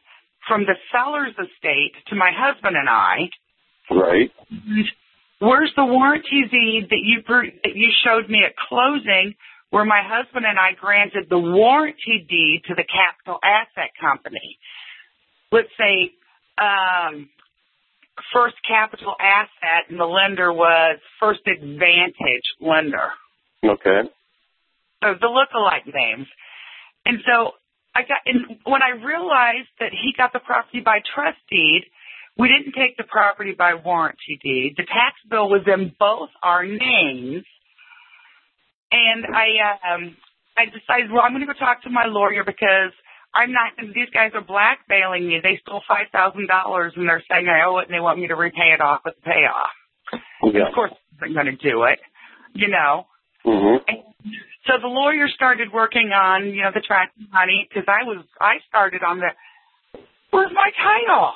from 0.48 0.62
the 0.62 0.74
seller's 0.90 1.34
estate 1.38 1.94
to 2.08 2.16
my 2.16 2.30
husband 2.34 2.76
and 2.76 2.88
I? 2.88 3.30
Right. 3.90 4.30
And 4.50 4.86
Where's 5.42 5.72
the 5.74 5.84
warranty 5.84 6.46
deed 6.52 6.86
that 6.90 7.02
you 7.02 7.18
that 7.26 7.74
you 7.74 7.90
showed 8.06 8.30
me 8.30 8.44
at 8.46 8.54
closing, 8.54 9.34
where 9.70 9.84
my 9.84 10.00
husband 10.06 10.46
and 10.46 10.56
I 10.56 10.78
granted 10.78 11.26
the 11.28 11.38
warranty 11.38 12.24
deed 12.30 12.62
to 12.68 12.76
the 12.76 12.84
capital 12.84 13.40
asset 13.42 13.90
company? 14.00 14.58
Let's 15.50 15.74
say 15.76 16.14
um, 16.62 17.28
First 18.32 18.56
Capital 18.66 19.14
Asset, 19.18 19.88
and 19.88 19.98
the 19.98 20.04
lender 20.04 20.52
was 20.52 20.98
First 21.18 21.40
Advantage 21.46 22.44
Lender. 22.60 23.08
Okay. 23.64 24.08
So 25.02 25.14
the 25.20 25.28
look-alike 25.28 25.86
names. 25.86 26.26
And 27.04 27.18
so 27.26 27.52
I 27.94 28.02
got, 28.02 28.20
and 28.26 28.60
when 28.64 28.82
I 28.82 28.90
realized 29.02 29.68
that 29.80 29.92
he 29.92 30.12
got 30.16 30.32
the 30.32 30.40
property 30.40 30.80
by 30.80 31.00
trust 31.14 31.38
deed, 31.50 31.82
we 32.38 32.48
didn't 32.48 32.72
take 32.72 32.96
the 32.96 33.04
property 33.04 33.52
by 33.56 33.74
warranty 33.74 34.38
deed. 34.42 34.74
The 34.76 34.84
tax 34.84 35.16
bill 35.28 35.48
was 35.48 35.62
in 35.66 35.92
both 35.98 36.30
our 36.42 36.64
names. 36.64 37.44
And 38.92 39.24
I, 39.24 39.94
um, 39.94 40.16
I 40.56 40.66
decided, 40.66 41.10
well, 41.12 41.22
I'm 41.24 41.32
going 41.32 41.46
to 41.46 41.52
go 41.52 41.58
talk 41.58 41.82
to 41.82 41.90
my 41.90 42.04
lawyer 42.06 42.44
because 42.44 42.92
I'm 43.34 43.52
not, 43.52 43.72
these 43.78 44.10
guys 44.12 44.32
are 44.34 44.42
blackmailing 44.44 45.26
me. 45.26 45.40
They 45.42 45.58
stole 45.62 45.82
$5,000 45.88 46.96
and 46.96 47.08
they're 47.08 47.22
saying 47.30 47.48
I 47.48 47.64
owe 47.66 47.78
it 47.78 47.88
and 47.88 47.94
they 47.94 48.00
want 48.00 48.18
me 48.18 48.28
to 48.28 48.36
repay 48.36 48.74
it 48.74 48.80
off 48.80 49.00
with 49.04 49.14
the 49.16 49.22
payoff. 49.22 50.22
Yeah. 50.52 50.68
Of 50.68 50.74
course, 50.74 50.92
I'm 51.22 51.32
going 51.32 51.46
to 51.46 51.56
do 51.56 51.84
it, 51.84 51.98
you 52.52 52.68
know. 52.68 53.06
Mhm. 53.46 53.78
So 54.66 54.74
the 54.80 54.86
lawyer 54.88 55.28
started 55.28 55.72
working 55.72 56.12
on, 56.12 56.46
you 56.46 56.62
know, 56.62 56.70
the 56.72 56.80
tracking 56.80 57.26
money 57.32 57.66
because 57.68 57.88
I 57.88 58.04
was, 58.04 58.24
I 58.40 58.58
started 58.68 59.02
on 59.02 59.18
the, 59.18 59.30
where's 60.30 60.52
my 60.52 60.70
title? 60.76 61.32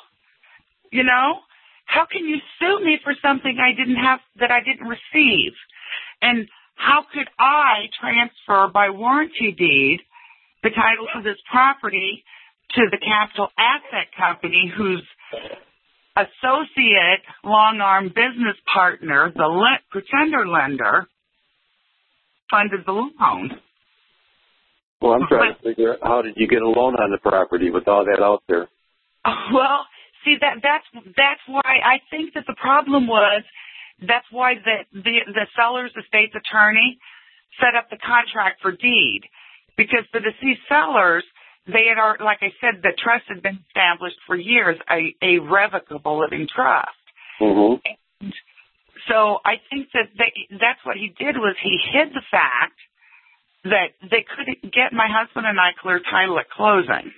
You 0.91 1.03
know, 1.03 1.39
how 1.85 2.05
can 2.05 2.25
you 2.25 2.37
sue 2.59 2.79
me 2.85 2.99
for 3.03 3.13
something 3.21 3.57
I 3.59 3.75
didn't 3.75 3.97
have, 3.97 4.19
that 4.39 4.51
I 4.51 4.59
didn't 4.61 4.87
receive? 4.87 5.53
And 6.21 6.47
how 6.75 7.03
could 7.11 7.27
I 7.39 7.89
transfer 7.99 8.69
by 8.71 8.91
warranty 8.91 9.51
deed 9.51 9.99
the 10.67 10.75
title 10.75 11.07
to 11.15 11.21
this 11.23 11.39
property 11.49 12.23
to 12.75 12.81
the 12.91 12.97
capital 12.99 13.47
asset 13.55 14.11
company 14.17 14.71
whose 14.75 15.03
associate 16.17 17.23
long 17.43 17.79
arm 17.79 18.09
business 18.09 18.57
partner, 18.73 19.31
the 19.33 19.47
le- 19.47 19.79
pretender 19.91 20.45
lender, 20.45 21.07
funded 22.51 22.81
the 22.85 22.91
loan. 22.91 23.61
Well, 24.99 25.13
I'm 25.13 25.27
trying 25.29 25.55
to 25.55 25.61
figure 25.61 25.93
out 25.93 25.99
how 26.03 26.21
did 26.21 26.33
you 26.35 26.47
get 26.47 26.61
a 26.61 26.67
loan 26.67 26.95
on 26.95 27.11
the 27.11 27.19
property 27.21 27.69
with 27.71 27.87
all 27.87 28.03
that 28.05 28.21
out 28.21 28.43
there? 28.47 28.67
Well, 29.53 29.85
see 30.25 30.35
that 30.41 30.59
that's 30.63 31.05
that's 31.15 31.43
why 31.47 31.79
I 31.83 31.99
think 32.11 32.33
that 32.35 32.43
the 32.47 32.55
problem 32.59 33.07
was 33.07 33.43
that's 34.01 34.27
why 34.31 34.55
the 34.55 34.83
the, 34.91 35.19
the 35.27 35.47
seller's 35.55 35.91
estate's 35.95 36.35
attorney 36.35 36.97
set 37.59 37.75
up 37.75 37.89
the 37.89 37.97
contract 37.97 38.61
for 38.61 38.71
deed 38.71 39.21
because 39.77 40.03
the 40.11 40.19
deceased 40.19 40.65
sellers 40.67 41.23
they 41.67 41.91
had 41.91 41.99
already, 41.99 42.23
like 42.23 42.39
I 42.41 42.55
said, 42.63 42.81
the 42.81 42.95
trust 42.95 43.25
had 43.27 43.43
been 43.43 43.59
established 43.67 44.15
for 44.25 44.35
years, 44.35 44.79
a, 44.89 45.11
a 45.21 45.39
revocable 45.39 46.19
living 46.19 46.47
trust. 46.47 46.95
Mm-hmm. 47.41 47.83
And 47.83 48.33
so 49.11 49.39
I 49.43 49.59
think 49.69 49.91
that 49.93 50.07
they, 50.17 50.31
that's 50.51 50.79
what 50.83 50.95
he 50.95 51.11
did 51.11 51.35
was 51.35 51.55
he 51.61 51.77
hid 51.91 52.15
the 52.15 52.23
fact 52.31 52.79
that 53.65 53.91
they 53.99 54.23
couldn't 54.23 54.63
get 54.71 54.95
my 54.95 55.07
husband 55.11 55.45
and 55.45 55.59
I 55.59 55.71
clear 55.79 55.99
title 55.99 56.39
at 56.39 56.49
closing. 56.49 57.11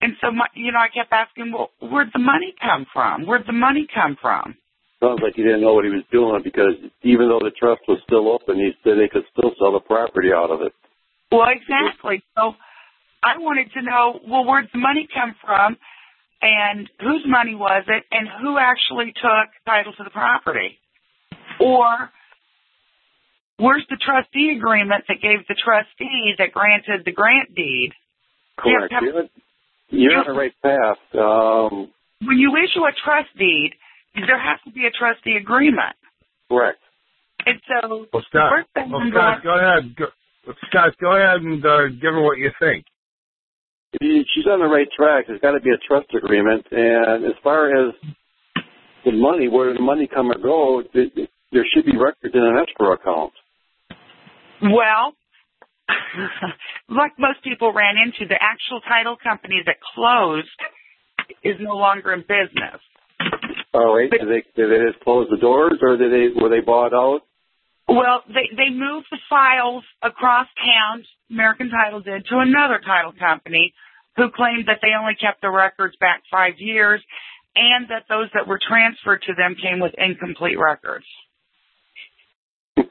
And 0.00 0.16
so, 0.20 0.30
my, 0.32 0.46
you 0.54 0.72
know, 0.72 0.80
I 0.80 0.88
kept 0.88 1.12
asking, 1.12 1.52
well, 1.52 1.70
where'd 1.80 2.12
the 2.12 2.18
money 2.18 2.54
come 2.60 2.86
from? 2.92 3.26
Where'd 3.26 3.46
the 3.46 3.52
money 3.52 3.86
come 3.92 4.16
from? 4.20 4.56
Sounds 5.04 5.20
like 5.22 5.34
he 5.36 5.42
didn't 5.42 5.60
know 5.60 5.74
what 5.74 5.84
he 5.84 5.90
was 5.90 6.04
doing 6.10 6.40
because 6.42 6.80
even 7.02 7.28
though 7.28 7.44
the 7.44 7.52
trust 7.52 7.82
was 7.86 8.00
still 8.04 8.32
open, 8.32 8.56
he 8.56 8.72
said 8.82 8.96
they 8.96 9.12
could 9.12 9.28
still 9.36 9.52
sell 9.60 9.72
the 9.72 9.84
property 9.84 10.32
out 10.32 10.50
of 10.50 10.62
it. 10.62 10.72
Well, 11.30 11.44
exactly. 11.52 12.24
So 12.38 12.54
I 13.22 13.36
wanted 13.36 13.68
to 13.74 13.82
know, 13.82 14.20
well, 14.26 14.46
where'd 14.46 14.70
the 14.72 14.78
money 14.78 15.06
come 15.12 15.34
from? 15.44 15.76
And 16.40 16.88
whose 17.00 17.24
money 17.26 17.54
was 17.54 17.84
it? 17.88 18.04
And 18.12 18.28
who 18.40 18.56
actually 18.56 19.12
took 19.12 19.48
title 19.66 19.92
to 19.96 20.04
the 20.04 20.10
property? 20.10 20.78
Or 21.60 22.10
where's 23.58 23.84
the 23.88 23.96
trustee 23.96 24.54
agreement 24.56 25.04
that 25.08 25.20
gave 25.20 25.46
the 25.48 25.56
trustee 25.56 26.32
that 26.38 26.52
granted 26.52 27.04
the 27.04 27.12
grant 27.12 27.54
deed? 27.54 27.92
Correct. 28.56 28.92
You're, 29.00 29.28
you're 29.90 30.18
on 30.18 30.24
the 30.26 30.32
right 30.32 30.54
path. 30.62 31.00
Um, 31.12 31.90
When 32.24 32.38
you 32.38 32.56
issue 32.56 32.84
a 32.84 32.92
trust 33.04 33.36
deed, 33.38 33.72
there 34.14 34.38
has 34.38 34.60
to 34.64 34.70
be 34.70 34.86
a 34.86 34.90
trustee 34.90 35.36
agreement. 35.40 35.96
correct. 36.48 36.78
And 37.46 37.60
so 37.68 38.06
Well, 38.12 38.24
Scott, 38.30 38.52
first 38.56 38.68
thing 38.72 38.90
well, 38.90 39.02
Scott, 39.10 39.42
going, 39.42 39.44
go 39.44 39.60
ahead. 39.60 39.96
Go, 39.96 40.06
Scott, 40.70 40.94
go 41.00 41.12
ahead 41.12 41.42
and 41.42 41.64
uh, 41.64 41.88
give 42.00 42.14
her 42.14 42.22
what 42.22 42.38
you 42.38 42.50
think. 42.58 42.86
She's 44.00 44.46
on 44.50 44.58
the 44.58 44.66
right 44.66 44.88
track. 44.96 45.26
There's 45.28 45.40
got 45.40 45.52
to 45.52 45.60
be 45.60 45.70
a 45.70 45.78
trust 45.86 46.08
agreement. 46.14 46.66
And 46.70 47.24
as 47.24 47.36
far 47.42 47.68
as 47.70 47.94
the 49.04 49.12
money, 49.12 49.48
where 49.48 49.72
the 49.74 49.80
money 49.80 50.08
come 50.12 50.30
or 50.30 50.38
go, 50.38 50.82
th- 50.92 51.14
th- 51.14 51.30
there 51.52 51.64
should 51.72 51.84
be 51.84 51.96
records 51.96 52.34
in 52.34 52.42
an 52.42 52.56
escrow 52.58 52.94
account. 52.94 53.32
well, 54.62 55.12
like 56.88 57.12
most 57.18 57.44
people 57.44 57.72
ran 57.72 57.94
into, 57.96 58.26
the 58.26 58.38
actual 58.40 58.80
title 58.88 59.16
company 59.22 59.62
that 59.66 59.76
closed 59.94 60.48
is 61.44 61.54
no 61.60 61.76
longer 61.76 62.12
in 62.12 62.20
business. 62.20 62.80
All 63.74 63.94
right. 63.94 64.08
But- 64.08 64.20
Did 64.20 64.28
they, 64.28 64.42
did 64.54 64.70
they 64.70 64.90
just 64.92 65.02
close 65.04 65.26
the 65.30 65.36
doors 65.36 65.78
or 65.82 65.96
did 65.96 66.12
they, 66.12 66.40
were 66.40 66.48
they 66.48 66.60
bought 66.60 66.94
out? 66.94 67.22
Well, 67.86 68.22
they 68.28 68.48
they 68.56 68.70
moved 68.70 69.08
the 69.10 69.18
files 69.28 69.84
across 70.02 70.46
town. 70.56 71.04
American 71.30 71.68
Title 71.68 72.00
did 72.00 72.24
to 72.26 72.38
another 72.38 72.80
title 72.84 73.12
company, 73.12 73.74
who 74.16 74.30
claimed 74.30 74.68
that 74.68 74.78
they 74.80 74.94
only 74.98 75.14
kept 75.20 75.42
the 75.42 75.50
records 75.50 75.94
back 76.00 76.22
five 76.30 76.54
years, 76.56 77.02
and 77.54 77.88
that 77.90 78.04
those 78.08 78.30
that 78.32 78.48
were 78.48 78.58
transferred 78.58 79.20
to 79.26 79.34
them 79.34 79.54
came 79.60 79.80
with 79.80 79.92
incomplete 79.98 80.58
records. 80.58 81.04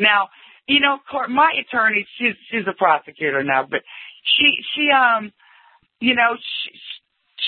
now, 0.00 0.28
you 0.66 0.80
know, 0.80 0.98
court, 1.08 1.30
my 1.30 1.52
attorney, 1.60 2.06
she's 2.18 2.34
she's 2.50 2.66
a 2.66 2.72
prosecutor 2.76 3.44
now, 3.44 3.64
but 3.70 3.82
she 4.24 4.56
she 4.74 4.90
um, 4.90 5.32
you 6.00 6.16
know, 6.16 6.34
she 6.36 6.72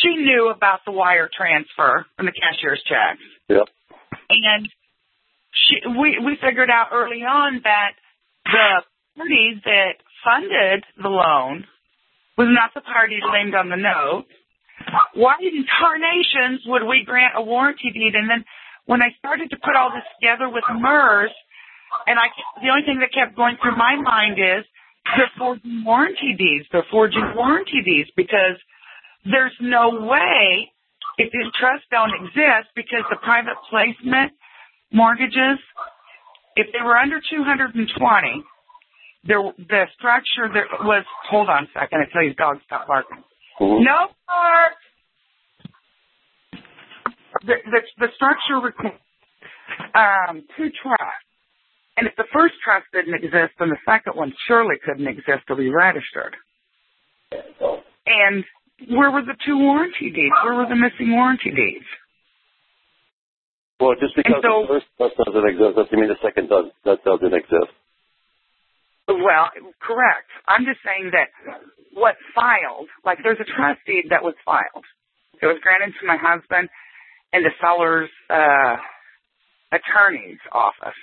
she 0.03 0.17
knew 0.17 0.53
about 0.55 0.81
the 0.85 0.93
wire 0.93 1.29
transfer 1.33 2.07
and 2.19 2.29
the 2.29 2.33
cashier's 2.33 2.83
checks 2.87 3.23
yep. 3.49 3.69
and 4.31 4.69
she, 5.57 5.81
we 5.89 6.19
we 6.25 6.37
figured 6.37 6.71
out 6.71 6.89
early 6.93 7.25
on 7.25 7.61
that 7.65 7.93
the 8.45 8.83
party 9.17 9.61
that 9.65 9.97
funded 10.25 10.85
the 11.01 11.09
loan 11.09 11.65
was 12.37 12.49
not 12.53 12.75
the 12.75 12.85
party 12.85 13.17
named 13.33 13.55
on 13.55 13.71
the 13.71 13.81
note. 13.81 14.29
Why 15.15 15.41
in 15.41 15.65
tarnations 15.65 16.61
would 16.67 16.85
we 16.85 17.03
grant 17.05 17.33
a 17.35 17.43
warranty 17.43 17.91
deed? 17.93 18.15
And 18.15 18.29
then 18.29 18.45
when 18.85 19.01
I 19.01 19.17
started 19.19 19.51
to 19.51 19.57
put 19.57 19.75
all 19.75 19.91
this 19.91 20.05
together 20.21 20.49
with 20.49 20.65
MERS, 20.69 21.33
and 22.07 22.19
I 22.21 22.29
the 22.61 22.69
only 22.69 22.85
thing 22.85 23.01
that 23.01 23.11
kept 23.15 23.35
going 23.35 23.57
through 23.57 23.77
my 23.77 23.97
mind 23.97 24.37
is 24.37 24.69
they're 25.17 25.33
forging 25.39 25.83
warranty 25.85 26.37
deeds. 26.37 26.69
They're 26.71 26.87
forging 26.91 27.33
warranty 27.35 27.81
deeds 27.83 28.11
because 28.17 28.61
there's 29.31 29.57
no 29.61 29.91
way 30.07 30.71
if 31.19 31.33
these 31.33 31.51
trusts 31.59 31.87
don't 31.91 32.13
exist 32.15 32.69
because 32.75 33.05
the 33.11 33.17
private 33.17 33.57
placement 33.71 34.33
mortgages, 34.93 35.59
if 36.57 36.69
they 36.73 36.83
were 36.85 36.97
under 36.97 37.21
220, 37.21 38.45
there, 39.25 39.43
the 39.59 39.85
structure 39.99 40.47
that 40.53 40.85
was, 40.85 41.05
hold 41.29 41.49
on 41.49 41.65
a 41.65 41.69
second 41.75 42.03
until 42.03 42.23
these 42.23 42.37
dogs 42.37 42.61
stop 42.65 42.87
barking. 42.87 43.25
Mhm. 43.61 43.85
No 43.85 44.09
bark! 44.27 44.75
The, 47.43 47.55
the, 47.65 47.81
the 47.99 48.09
structure 48.15 48.61
requires 48.63 49.01
um, 49.95 50.45
two 50.57 50.71
trusts. 50.83 51.27
And 51.97 52.07
if 52.07 52.15
the 52.17 52.29
first 52.33 52.55
trust 52.63 52.87
didn't 52.93 53.15
exist, 53.15 53.57
then 53.59 53.71
the 53.71 53.81
second 53.89 54.15
one 54.17 54.33
surely 54.47 54.77
couldn't 54.85 55.07
exist 55.09 55.49
to 55.49 55.57
be 55.57 55.71
registered. 55.71 56.37
And 58.07 58.45
where 58.89 59.11
were 59.11 59.23
the 59.23 59.37
two 59.45 59.59
warranty 59.59 60.11
deeds? 60.11 60.35
Where 60.45 60.55
were 60.55 60.69
the 60.69 60.77
missing 60.77 61.13
warranty 61.13 61.51
deeds? 61.51 61.87
Well, 63.81 63.95
just 64.01 64.17
because 64.17 64.41
so- 64.43 64.63
the 64.69 64.81
first 64.81 64.87
trust 64.97 65.17
doesn't 65.25 65.49
exist 65.49 65.77
doesn't 65.77 65.99
mean 65.99 66.09
the 66.09 66.21
second 66.23 66.49
does, 66.49 66.73
that 66.85 67.05
doesn't 67.05 67.35
exist. 67.35 67.73
Well, 69.09 69.51
correct. 69.81 70.29
I'm 70.49 70.65
just 70.65 70.81
saying 70.85 71.13
that 71.13 71.31
what 71.95 72.17
filed, 72.35 72.89
like 73.05 73.19
there's 73.23 73.39
a 73.41 73.47
trust 73.47 73.81
deed 73.87 74.11
that 74.11 74.23
was 74.23 74.35
filed. 74.45 74.85
It 75.41 75.47
was 75.47 75.59
granted 75.63 75.95
to 76.01 76.07
my 76.07 76.17
husband 76.17 76.69
and 77.33 77.45
the 77.45 77.53
seller's 77.61 78.11
uh, 78.29 78.77
attorney's 79.71 80.41
office, 80.51 80.99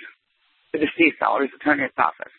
the 0.72 0.78
deceased 0.80 1.16
seller's 1.18 1.50
attorney's 1.60 1.94
office. 1.96 2.32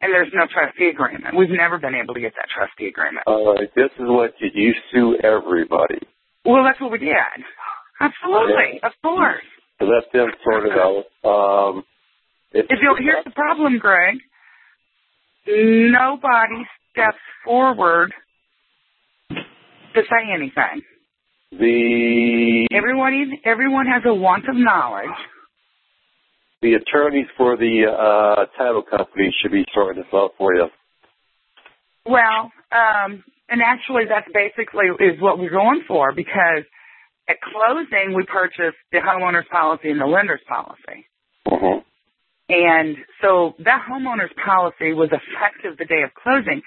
And 0.00 0.12
there's 0.12 0.28
no 0.34 0.46
trustee 0.46 0.88
agreement. 0.92 1.36
We've 1.36 1.50
never 1.50 1.78
been 1.78 1.94
able 1.94 2.14
to 2.14 2.20
get 2.20 2.34
that 2.36 2.48
trustee 2.52 2.88
agreement. 2.88 3.24
All 3.26 3.54
right. 3.54 3.68
This 3.74 3.90
is 3.98 4.04
what 4.06 4.34
you, 4.40 4.48
you 4.54 4.74
sue 4.92 5.16
everybody. 5.22 5.98
Well, 6.44 6.62
that's 6.64 6.80
what 6.80 6.92
we 6.92 6.98
did. 6.98 7.16
Absolutely, 8.00 8.80
of 8.82 8.92
course. 9.02 9.42
Let 9.80 10.12
them 10.12 10.28
sort 10.44 10.66
it 10.66 10.72
out. 10.72 11.04
Um, 11.24 11.84
If 12.52 12.66
you 12.70 12.96
here's 13.00 13.24
the 13.24 13.30
problem, 13.30 13.78
Greg. 13.78 14.16
Nobody 15.46 16.66
steps 16.92 17.18
forward 17.44 18.12
to 19.30 20.02
say 20.02 20.32
anything. 20.34 20.82
the 21.52 22.66
Everyone, 22.72 23.32
everyone 23.44 23.86
has 23.86 24.02
a 24.06 24.14
want 24.14 24.44
of 24.48 24.56
knowledge. 24.56 25.16
The 26.66 26.74
attorneys 26.74 27.26
for 27.36 27.56
the 27.56 27.86
uh, 27.86 28.46
title 28.58 28.82
company 28.82 29.34
should 29.40 29.52
be 29.52 29.64
sorting 29.72 30.02
this 30.02 30.10
out 30.12 30.32
for 30.36 30.54
you. 30.54 30.66
Well, 32.04 32.50
um, 32.72 33.22
and 33.48 33.62
actually, 33.62 34.04
that's 34.08 34.26
basically 34.34 34.86
is 34.98 35.20
what 35.20 35.38
we're 35.38 35.50
going 35.50 35.84
for 35.86 36.12
because 36.12 36.66
at 37.28 37.36
closing 37.40 38.14
we 38.14 38.24
purchased 38.24 38.78
the 38.90 38.98
homeowner's 38.98 39.46
policy 39.50 39.90
and 39.90 40.00
the 40.00 40.06
lender's 40.06 40.42
policy. 40.48 41.06
Mm-hmm. 41.46 41.86
And 42.48 42.96
so 43.22 43.54
that 43.64 43.86
homeowner's 43.90 44.34
policy 44.44 44.92
was 44.92 45.10
effective 45.10 45.78
the 45.78 45.84
day 45.84 46.02
of 46.02 46.14
closing. 46.14 46.62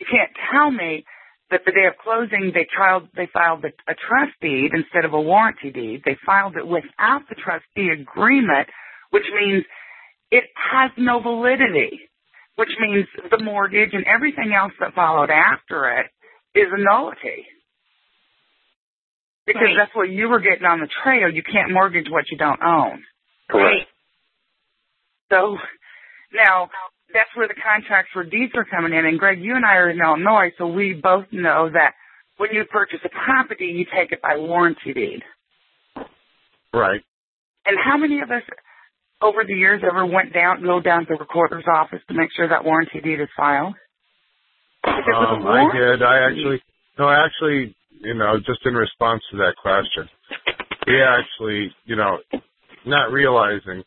You 0.00 0.06
can't 0.10 0.32
tell 0.52 0.70
me 0.70 1.04
that 1.50 1.62
the 1.64 1.72
day 1.72 1.86
of 1.86 1.96
closing 1.96 2.52
they 2.54 2.66
filed 2.76 3.08
they 3.16 3.28
filed 3.32 3.64
a, 3.64 3.72
a 3.90 3.94
trust 3.94 4.32
deed 4.40 4.72
instead 4.74 5.04
of 5.04 5.12
a 5.12 5.20
warranty 5.20 5.70
deed. 5.70 6.02
They 6.04 6.16
filed 6.24 6.56
it 6.56 6.66
without 6.66 7.28
the 7.28 7.36
trustee 7.36 7.88
agreement, 7.88 8.68
which 9.14 9.30
means 9.30 9.64
it 10.32 10.42
has 10.58 10.90
no 10.98 11.20
validity. 11.20 12.00
Which 12.56 12.70
means 12.78 13.06
the 13.30 13.42
mortgage 13.42 13.90
and 13.92 14.04
everything 14.06 14.52
else 14.54 14.72
that 14.78 14.94
followed 14.94 15.30
after 15.30 15.90
it 15.98 16.06
is 16.54 16.66
a 16.70 16.78
nullity. 16.78 17.46
Because 19.46 19.62
Right. 19.62 19.76
that's 19.76 19.94
what 19.94 20.08
you 20.08 20.28
were 20.28 20.38
getting 20.38 20.64
on 20.64 20.80
the 20.80 20.88
trail. 21.02 21.28
You 21.28 21.42
can't 21.42 21.72
mortgage 21.72 22.08
what 22.08 22.30
you 22.30 22.38
don't 22.38 22.62
own. 22.62 23.04
Correct. 23.50 23.90
So 25.30 25.58
now 26.32 26.70
that's 27.12 27.34
where 27.34 27.48
the 27.48 27.54
contracts 27.54 28.12
for 28.12 28.22
deeds 28.22 28.52
are 28.54 28.64
coming 28.64 28.92
in. 28.92 29.04
And 29.04 29.18
Greg, 29.18 29.40
you 29.40 29.56
and 29.56 29.66
I 29.66 29.76
are 29.76 29.90
in 29.90 30.00
Illinois, 30.00 30.52
so 30.56 30.68
we 30.68 30.92
both 30.94 31.26
know 31.32 31.70
that 31.70 31.94
when 32.36 32.50
you 32.52 32.64
purchase 32.66 33.00
a 33.04 33.08
property, 33.08 33.66
you 33.66 33.84
take 33.84 34.12
it 34.12 34.22
by 34.22 34.36
warranty 34.36 34.92
deed. 34.92 35.22
Right. 36.72 37.02
And 37.66 37.76
how 37.84 37.96
many 37.96 38.20
of 38.20 38.30
us 38.30 38.42
over 39.24 39.44
the 39.46 39.54
years 39.54 39.82
ever 39.82 40.04
went 40.04 40.34
down, 40.34 40.62
go 40.62 40.80
down 40.80 41.06
to 41.06 41.14
the 41.14 41.18
recorder's 41.18 41.64
office 41.66 42.00
to 42.08 42.14
make 42.14 42.28
sure 42.36 42.48
that 42.48 42.64
warranty 42.64 43.00
deed 43.00 43.20
is 43.20 43.28
filed? 43.36 43.74
If 44.84 45.06
it 45.06 45.10
was 45.10 45.28
a 45.32 45.40
Um, 45.40 45.46
I 45.46 45.72
did. 45.72 46.02
I 46.02 46.18
actually, 46.28 46.62
no, 46.98 47.08
actually, 47.08 47.74
you 48.00 48.14
know, 48.14 48.36
just 48.38 48.60
in 48.66 48.74
response 48.74 49.22
to 49.30 49.38
that 49.38 49.54
question, 49.60 50.08
we 50.86 51.02
actually, 51.02 51.74
you 51.86 51.96
know, 51.96 52.18
not 52.84 53.10
realizing 53.10 53.82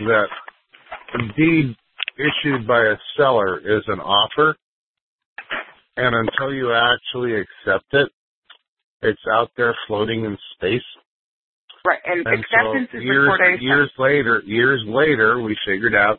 that 0.00 0.26
a 1.14 1.18
deed 1.36 1.76
issued 2.16 2.66
by 2.66 2.80
a 2.80 2.96
seller 3.16 3.58
is 3.58 3.84
an 3.88 4.00
offer, 4.00 4.56
and 5.98 6.14
until 6.14 6.54
you 6.54 6.72
actually 6.72 7.34
accept 7.34 7.92
it, 7.92 8.08
it's 9.02 9.20
out 9.30 9.50
there 9.56 9.76
floating 9.86 10.24
in 10.24 10.38
space. 10.54 10.80
Right, 11.86 12.00
and, 12.04 12.26
And 12.26 12.40
acceptance 12.40 12.88
so 12.90 12.98
is 12.98 13.04
years, 13.04 13.28
recordation. 13.30 13.62
years 13.62 13.92
later, 13.98 14.42
years 14.44 14.82
later, 14.86 15.40
we 15.40 15.56
figured 15.64 15.94
out 15.94 16.18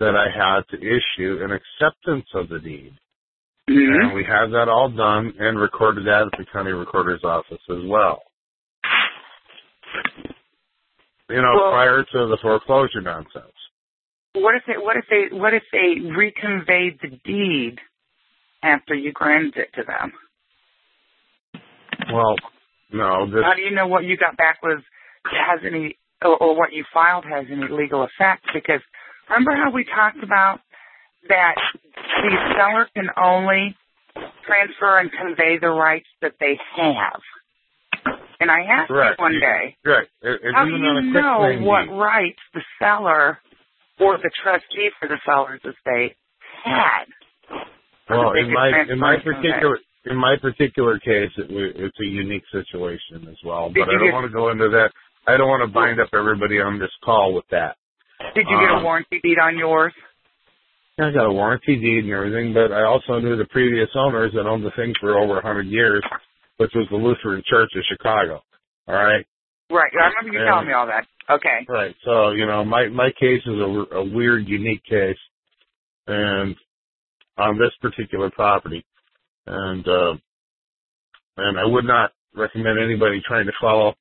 that 0.00 0.14
I 0.14 0.28
had 0.28 0.68
to 0.70 0.76
issue 0.76 1.42
an 1.42 1.50
acceptance 1.52 2.26
of 2.34 2.48
the 2.50 2.58
deed. 2.58 2.92
Mhm. 3.68 4.02
And 4.04 4.12
we 4.14 4.24
had 4.24 4.48
that 4.52 4.68
all 4.68 4.88
done 4.90 5.34
and 5.38 5.58
recorded 5.58 6.04
that 6.06 6.22
at 6.26 6.32
the 6.38 6.44
county 6.52 6.72
recorder's 6.72 7.24
office 7.24 7.60
as 7.70 7.82
well. 7.84 8.22
You 11.30 11.42
know, 11.42 11.52
Well- 11.54 11.72
prior 11.72 12.02
to 12.04 12.26
the 12.26 12.38
foreclosure 12.38 13.00
nonsense. 13.00 13.52
What 14.34 14.54
if 14.56 14.64
they 14.66 14.76
what 14.78 14.96
if 14.96 15.06
they 15.08 15.28
what 15.36 15.52
if 15.54 15.64
they 15.72 16.00
reconveyed 16.00 17.00
the 17.00 17.08
deed 17.24 17.80
after 18.62 18.94
you 18.94 19.12
granted 19.12 19.56
it 19.56 19.72
to 19.74 19.82
them? 19.84 20.12
Well, 22.12 22.36
no, 22.90 23.26
this 23.26 23.42
How 23.44 23.54
do 23.54 23.62
you 23.62 23.70
know 23.72 23.86
what 23.88 24.04
you 24.04 24.16
got 24.16 24.36
back 24.36 24.62
was 24.62 24.82
has 25.30 25.60
any 25.64 25.98
or, 26.22 26.36
or 26.36 26.56
what 26.56 26.72
you 26.72 26.84
filed 26.92 27.24
has 27.24 27.46
any 27.50 27.68
legal 27.70 28.02
effect? 28.04 28.44
Because 28.52 28.80
remember 29.28 29.54
how 29.54 29.70
we 29.70 29.84
talked 29.84 30.22
about 30.22 30.60
that 31.28 31.54
the 31.74 32.54
seller 32.56 32.88
can 32.94 33.08
only 33.16 33.76
transfer 34.46 34.98
and 34.98 35.10
convey 35.12 35.58
the 35.60 35.68
rights 35.68 36.06
that 36.22 36.34
they 36.40 36.58
have. 36.76 37.20
And 38.40 38.50
I 38.50 38.60
asked 38.70 38.88
Correct. 38.88 39.18
you 39.18 39.22
one 39.24 39.40
day. 39.40 39.76
If 39.84 40.08
if 40.22 40.54
how 40.54 40.64
do 40.64 40.70
you 40.70 40.76
on 40.76 40.96
a 40.96 41.12
quick 41.12 41.22
know 41.22 41.66
what 41.66 41.86
rights 41.90 42.38
the 42.54 42.62
seller 42.78 43.38
or 44.00 44.16
the 44.18 44.30
trustee 44.42 44.90
for 45.00 45.08
the 45.08 45.18
seller's 45.26 45.60
estate 45.64 46.14
had? 46.64 47.04
well, 48.08 48.32
in 48.32 48.52
my 48.52 48.70
in 48.88 48.98
my 48.98 49.16
particular 49.22 49.78
in 50.04 50.16
my 50.16 50.36
particular 50.40 50.98
case, 51.00 51.30
it, 51.36 51.50
it's 51.50 51.98
a 52.00 52.06
unique 52.06 52.44
situation 52.52 53.26
as 53.28 53.36
well. 53.44 53.68
Did 53.70 53.84
But 53.86 53.88
I 53.88 53.92
don't 53.98 54.04
get- 54.04 54.12
want 54.14 54.26
to 54.26 54.32
go 54.32 54.50
into 54.50 54.68
that. 54.70 54.92
I 55.26 55.36
don't 55.36 55.48
want 55.48 55.62
to 55.68 55.72
bind 55.72 56.00
up 56.00 56.08
everybody 56.14 56.60
on 56.60 56.78
this 56.78 56.90
call 57.04 57.34
with 57.34 57.44
that. 57.50 57.76
Did 58.34 58.46
you 58.48 58.58
get 58.60 58.70
a 58.70 58.76
Um, 58.76 58.84
warranty 58.84 59.20
deed 59.22 59.38
on 59.38 59.58
yours? 59.58 59.92
I 60.98 61.10
got 61.12 61.26
a 61.26 61.32
warranty 61.32 61.76
deed 61.76 62.04
and 62.04 62.12
everything, 62.12 62.52
but 62.52 62.72
I 62.72 62.82
also 62.82 63.20
knew 63.20 63.36
the 63.36 63.44
previous 63.46 63.88
owners 63.94 64.32
that 64.34 64.46
owned 64.46 64.64
the 64.64 64.72
thing 64.72 64.94
for 65.00 65.16
over 65.16 65.34
a 65.34 65.42
100 65.42 65.66
years, 65.66 66.02
which 66.56 66.72
was 66.74 66.88
the 66.90 66.96
Lutheran 66.96 67.42
Church 67.46 67.70
of 67.76 67.84
Chicago. 67.84 68.42
All 68.88 68.94
right? 68.94 69.24
Right. 69.70 69.92
I 70.00 70.06
remember 70.08 70.32
you 70.38 70.44
Yeah. 70.44 70.50
telling 70.50 70.66
me 70.66 70.72
all 70.72 70.86
that. 70.86 71.06
Okay. 71.30 71.66
Right. 71.68 71.94
So, 72.04 72.30
you 72.30 72.46
know, 72.46 72.64
my, 72.64 72.88
my 72.88 73.10
case 73.12 73.42
is 73.46 73.60
a, 73.60 73.96
a 73.96 74.04
weird, 74.04 74.48
unique 74.48 74.82
case. 74.84 75.18
And 76.08 76.56
on 77.36 77.58
this 77.58 77.70
particular 77.80 78.30
property. 78.30 78.84
And, 79.46 79.86
uh, 79.86 80.14
and 81.36 81.58
I 81.58 81.64
would 81.64 81.84
not 81.84 82.12
recommend 82.34 82.78
anybody 82.80 83.20
trying 83.26 83.46
to 83.46 83.52
follow 83.60 83.94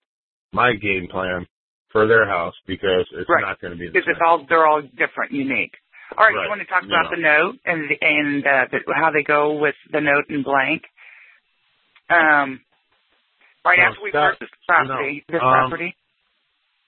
my 0.54 0.74
game 0.74 1.08
plan 1.10 1.46
for 1.92 2.08
their 2.08 2.28
house 2.28 2.56
because 2.66 3.06
it's 3.14 3.30
Right. 3.30 3.42
not 3.42 3.60
going 3.62 3.72
to 3.74 3.78
be 3.80 3.88
the 3.88 3.94
Because 3.94 4.08
it's 4.10 4.22
all 4.22 4.46
they're 4.46 4.68
all 4.68 4.82
different, 4.82 5.32
unique. 5.32 5.76
All 6.18 6.26
right, 6.26 6.36
Right. 6.36 6.44
you 6.44 6.50
want 6.50 6.62
to 6.62 6.68
talk 6.68 6.84
Yeah. 6.84 7.00
about 7.00 7.12
the 7.12 7.18
note 7.18 7.60
and 7.66 7.90
the, 7.90 8.02
and 8.02 8.48
uh, 8.48 8.66
the, 8.72 8.94
how 8.94 9.12
they 9.12 9.24
go 9.24 9.54
with 9.54 9.76
the 9.92 10.02
note 10.02 10.30
in 10.30 10.44
blank? 10.44 10.84
Um, 12.10 12.62
right 13.66 13.78
Well, 13.78 13.88
after 13.88 14.02
we 14.02 14.12
purchased 14.12 14.52
the 14.52 14.58
property, 14.68 15.26
know, 15.28 15.34
this 15.34 15.44
um, 15.44 15.52
property. 15.52 15.96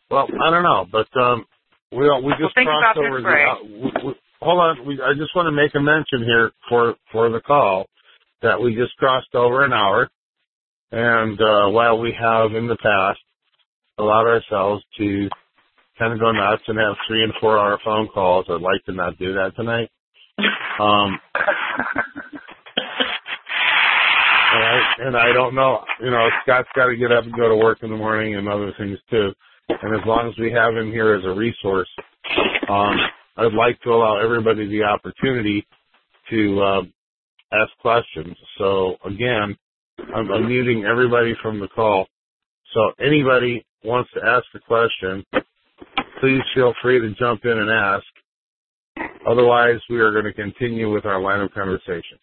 Well, 0.10 0.28
I 0.42 0.50
don't 0.50 0.64
know, 0.64 0.86
but 0.90 1.08
um, 1.20 1.46
we 1.92 2.10
we 2.24 2.34
just 2.40 2.56
think 2.56 2.68
crossed 2.68 2.98
this, 2.98 3.06
over. 3.06 3.22
The, 3.22 3.30
uh, 3.30 3.64
we, 3.64 4.08
we, 4.08 4.16
hold 4.42 4.60
on, 4.60 4.86
we, 4.86 5.02
I 5.02 5.14
just 5.14 5.36
want 5.36 5.48
to 5.48 5.52
make 5.52 5.76
a 5.76 5.80
mention 5.80 6.24
here 6.24 6.52
for 6.70 6.96
for 7.12 7.30
the 7.30 7.42
call 7.42 7.88
that 8.42 8.62
we 8.62 8.74
just 8.76 8.96
crossed 8.98 9.36
over 9.36 9.64
an 9.66 9.74
hour, 9.74 10.10
and 10.92 11.40
uh, 11.40 11.68
while 11.70 12.00
we 12.00 12.14
have 12.18 12.56
in 12.56 12.68
the 12.68 12.78
past 12.78 13.20
allowed 14.00 14.28
ourselves 14.28 14.84
to 14.98 15.30
kind 16.00 16.14
of 16.14 16.20
go 16.20 16.32
nuts 16.32 16.64
and 16.68 16.80
have 16.80 16.96
three 17.08 17.24
and 17.24 17.34
four 17.42 17.60
hour 17.60 17.80
phone 17.84 18.08
calls, 18.14 18.46
I'd 18.50 18.62
like 18.62 18.84
to 18.86 18.94
not 18.94 19.18
do 19.20 19.34
that 19.34 19.56
tonight. 19.56 19.90
Um, 20.80 21.20
all 24.54 24.62
right, 24.62 24.96
and 25.00 25.18
I 25.18 25.34
don't 25.34 25.54
know, 25.56 25.84
you 26.02 26.10
know, 26.10 26.28
Scott's 26.44 26.70
got 26.76 26.88
to 26.88 26.96
get 26.98 27.12
up 27.12 27.26
and 27.26 27.34
go 27.36 27.50
to 27.50 27.56
work 27.56 27.80
in 27.84 27.90
the 27.92 27.98
morning 27.98 28.36
and 28.36 28.48
other 28.48 28.74
things 28.78 28.98
too. 29.10 29.32
And 29.70 29.96
as 29.96 30.06
long 30.08 30.30
as 30.30 30.38
we 30.40 30.52
have 30.52 30.76
him 30.76 30.92
here 30.92 31.14
as 31.14 31.26
a 31.26 31.34
resource, 31.34 31.90
um, 32.70 32.98
I'd 33.38 33.54
like 33.54 33.80
to 33.82 33.90
allow 33.90 34.18
everybody 34.24 34.68
the 34.68 34.84
opportunity 34.84 35.68
to 36.30 36.62
uh, 36.62 36.82
ask 37.54 37.72
questions. 37.82 38.36
So 38.58 38.96
again, 39.06 39.56
I'm, 40.16 40.32
I'm 40.32 40.48
muting 40.48 40.86
everybody 40.86 41.36
from 41.42 41.60
the 41.60 41.68
call. 41.68 42.08
So 42.74 42.92
anybody 43.04 43.66
wants 43.84 44.10
to 44.14 44.22
ask 44.24 44.46
a 44.56 44.60
question, 44.60 45.26
please 46.20 46.42
feel 46.54 46.74
free 46.82 47.00
to 47.00 47.14
jump 47.16 47.46
in 47.46 47.58
and 47.58 47.70
ask. 47.70 48.06
Otherwise, 49.28 49.80
we 49.90 50.00
are 50.00 50.12
going 50.12 50.26
to 50.26 50.34
continue 50.34 50.92
with 50.92 51.06
our 51.06 51.22
line 51.22 51.42
of 51.42 51.52
conversation. 51.54 52.20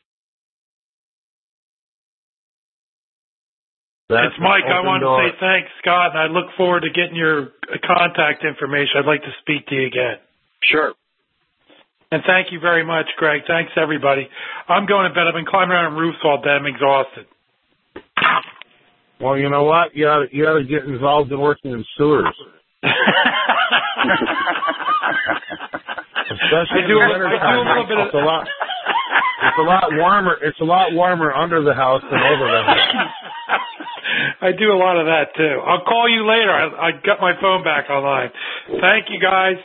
That's 4.08 4.30
it's 4.30 4.38
Mike. 4.38 4.62
I 4.70 4.86
want 4.86 5.02
door. 5.02 5.18
to 5.20 5.28
say 5.28 5.36
thanks, 5.40 5.70
Scott, 5.82 6.14
and 6.14 6.18
I 6.18 6.26
look 6.30 6.46
forward 6.56 6.82
to 6.86 6.90
getting 6.90 7.16
your 7.16 7.50
contact 7.82 8.44
information. 8.44 9.02
I'd 9.02 9.06
like 9.06 9.22
to 9.22 9.34
speak 9.42 9.66
to 9.66 9.74
you 9.74 9.86
again. 9.86 10.22
Sure. 10.62 10.94
And 12.12 12.22
thank 12.24 12.52
you 12.52 12.60
very 12.60 12.84
much, 12.84 13.06
Greg. 13.18 13.42
Thanks, 13.48 13.72
everybody. 13.76 14.28
I'm 14.68 14.86
going 14.86 15.08
to 15.08 15.14
bed. 15.14 15.26
I've 15.26 15.34
been 15.34 15.44
climbing 15.44 15.72
around 15.72 15.96
roofs 15.96 16.18
all 16.22 16.40
day. 16.40 16.50
I'm 16.50 16.66
exhausted. 16.66 17.26
Well, 19.20 19.38
you 19.38 19.48
know 19.48 19.64
what? 19.64 19.94
You 19.96 20.06
ought 20.08 20.28
to, 20.28 20.36
you 20.36 20.44
ought 20.46 20.58
to 20.58 20.64
get 20.64 20.84
involved 20.84 21.32
in 21.32 21.40
working 21.40 21.72
in 21.72 21.84
sewers. 21.96 22.26
Especially 26.26 26.82
I 26.84 26.86
do 26.88 26.96
in 27.00 27.22
I 27.22 27.52
do 27.52 27.60
a 27.60 27.64
little 27.64 27.86
bit 27.86 27.98
of- 27.98 28.06
It's 28.06 28.14
a 28.14 28.18
lot. 28.24 28.46
It's 29.42 29.58
a 29.58 29.62
lot 29.62 29.84
warmer. 29.92 30.36
It's 30.42 30.60
a 30.60 30.64
lot 30.64 30.92
warmer 30.92 31.32
under 31.32 31.62
the 31.62 31.74
house 31.74 32.02
than 32.02 32.20
over 32.20 32.44
the 32.50 32.62
house. 32.62 33.12
I 34.42 34.52
do 34.52 34.72
a 34.72 34.78
lot 34.78 34.98
of 34.98 35.06
that 35.06 35.34
too. 35.36 35.60
I'll 35.64 35.84
call 35.84 36.08
you 36.08 36.26
later. 36.28 36.50
I, 36.52 36.88
I 36.88 36.90
got 37.04 37.20
my 37.20 37.32
phone 37.40 37.62
back 37.64 37.88
online. 37.90 38.30
Thank 38.80 39.06
you, 39.08 39.20
guys. 39.20 39.56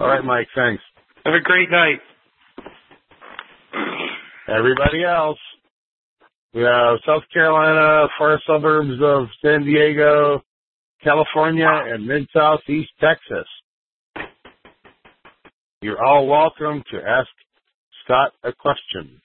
All 0.00 0.08
right, 0.08 0.24
Mike. 0.24 0.48
Thanks. 0.54 0.82
Have 1.24 1.34
a 1.34 1.40
great 1.40 1.70
night. 1.70 2.00
Everybody 4.48 5.04
else. 5.04 5.38
We 6.54 6.62
have 6.62 6.98
South 7.04 7.24
Carolina, 7.32 8.06
far 8.16 8.40
suburbs 8.46 9.00
of 9.02 9.26
San 9.42 9.64
Diego, 9.64 10.40
California, 11.02 11.66
and 11.68 12.06
mid 12.06 12.28
southeast 12.32 12.90
Texas. 13.00 13.46
You're 15.82 16.02
all 16.02 16.26
welcome 16.28 16.82
to 16.92 16.96
ask 16.98 17.28
Scott 18.04 18.32
a 18.44 18.52
question. 18.52 19.20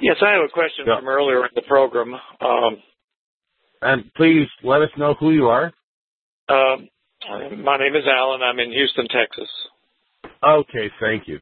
Yes, 0.00 0.16
I 0.20 0.32
have 0.32 0.42
a 0.44 0.48
question 0.52 0.86
Yeah. 0.86 0.96
from 0.98 1.08
earlier 1.08 1.44
in 1.44 1.50
the 1.54 1.62
program. 1.62 2.14
Um, 2.40 2.82
And 3.82 4.12
please 4.14 4.48
let 4.62 4.80
us 4.82 4.90
know 4.96 5.14
who 5.14 5.30
you 5.32 5.48
are. 5.48 5.72
um, 6.48 6.88
my 7.62 7.76
name 7.76 7.94
is 7.94 8.06
Alan. 8.06 8.42
I'm 8.42 8.58
in 8.58 8.72
Houston, 8.72 9.06
Texas. 9.08 9.50
Okay, 10.42 10.90
thank 11.00 11.28
you. 11.28 11.40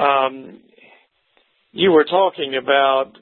Um, 0.00 0.60
you 1.72 1.90
were 1.90 2.04
talking 2.04 2.54
about 2.56 3.12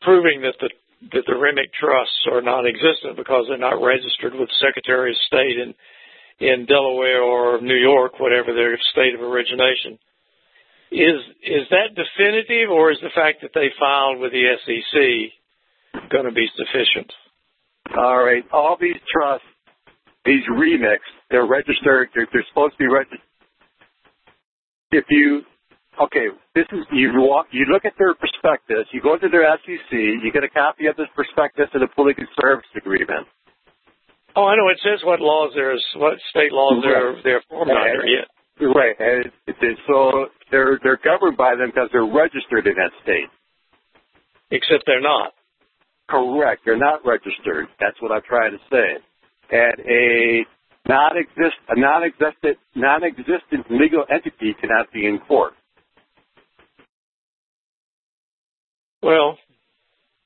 proving 0.00 0.42
that 0.42 0.54
the 0.60 0.70
that 1.12 1.26
the 1.26 1.34
REMIC 1.34 1.72
trusts 1.74 2.26
are 2.30 2.40
non-existent 2.40 3.16
because 3.16 3.46
they're 3.48 3.58
not 3.58 3.82
registered 3.82 4.34
with 4.34 4.48
the 4.48 4.60
Secretary 4.64 5.10
of 5.10 5.16
State 5.26 5.58
in 5.58 5.74
in 6.38 6.66
Delaware 6.66 7.22
or 7.22 7.60
New 7.60 7.76
York, 7.76 8.18
whatever 8.18 8.54
their 8.54 8.78
state 8.92 9.14
of 9.14 9.20
origination. 9.20 9.98
Is 10.90 11.18
is 11.42 11.66
that 11.70 11.96
definitive, 11.96 12.70
or 12.70 12.92
is 12.92 12.98
the 13.02 13.14
fact 13.14 13.42
that 13.42 13.52
they 13.54 13.70
filed 13.78 14.20
with 14.20 14.32
the 14.32 14.44
SEC 14.64 16.10
going 16.10 16.26
to 16.26 16.32
be 16.32 16.46
sufficient? 16.56 17.10
All 17.96 18.22
right. 18.22 18.44
All 18.52 18.76
these 18.80 19.00
trusts, 19.10 19.46
these 20.24 20.44
REMICs, 20.50 21.08
they're 21.30 21.46
registered. 21.46 22.10
They're, 22.14 22.28
they're 22.32 22.46
supposed 22.48 22.74
to 22.74 22.78
be 22.78 22.86
registered. 22.86 23.20
If 24.92 25.04
you 25.10 25.42
okay, 26.00 26.28
this 26.54 26.66
is 26.72 26.84
you 26.92 27.10
walk, 27.16 27.46
you 27.50 27.66
look 27.72 27.84
at 27.84 27.92
their 27.98 28.14
prospectus, 28.14 28.86
you 28.92 29.00
go 29.00 29.18
to 29.18 29.28
their 29.28 29.44
SEC, 29.64 29.92
you 29.92 30.30
get 30.32 30.44
a 30.44 30.48
copy 30.48 30.86
of 30.86 30.96
this 30.96 31.08
prospectus 31.14 31.68
and 31.74 31.82
a 31.82 31.88
fully 31.96 32.14
service 32.40 32.68
agreement. 32.76 33.26
Oh, 34.34 34.46
I 34.46 34.56
know. 34.56 34.68
It 34.68 34.80
says 34.82 35.04
what 35.04 35.20
laws 35.20 35.52
there's, 35.54 35.84
what 35.96 36.16
state 36.30 36.52
laws 36.52 36.82
they're 36.82 37.20
they're 37.22 37.42
formed 37.48 37.70
under. 37.70 38.06
Yeah. 38.06 38.24
Right, 38.60 38.94
and 39.00 39.26
it, 39.46 39.56
it, 39.60 39.78
so 39.88 40.26
they're 40.50 40.78
they're 40.82 41.00
governed 41.02 41.36
by 41.36 41.56
them 41.56 41.72
because 41.74 41.88
they're 41.92 42.06
registered 42.06 42.66
in 42.66 42.74
that 42.76 42.92
state. 43.02 43.28
Except 44.50 44.84
they're 44.86 45.00
not. 45.00 45.32
Correct, 46.08 46.62
they're 46.64 46.78
not 46.78 47.04
registered. 47.04 47.66
That's 47.80 48.00
what 48.00 48.12
I'm 48.12 48.22
trying 48.28 48.52
to 48.52 48.58
say. 48.70 49.00
And 49.50 49.80
a 49.80 50.44
non-exist 50.88 51.56
a 51.68 51.78
non-existent 51.78 52.58
non-existent 52.74 53.70
legal 53.70 54.04
entity 54.10 54.54
cannot 54.60 54.92
be 54.92 55.06
in 55.06 55.18
court. 55.20 55.52
Well, 59.02 59.38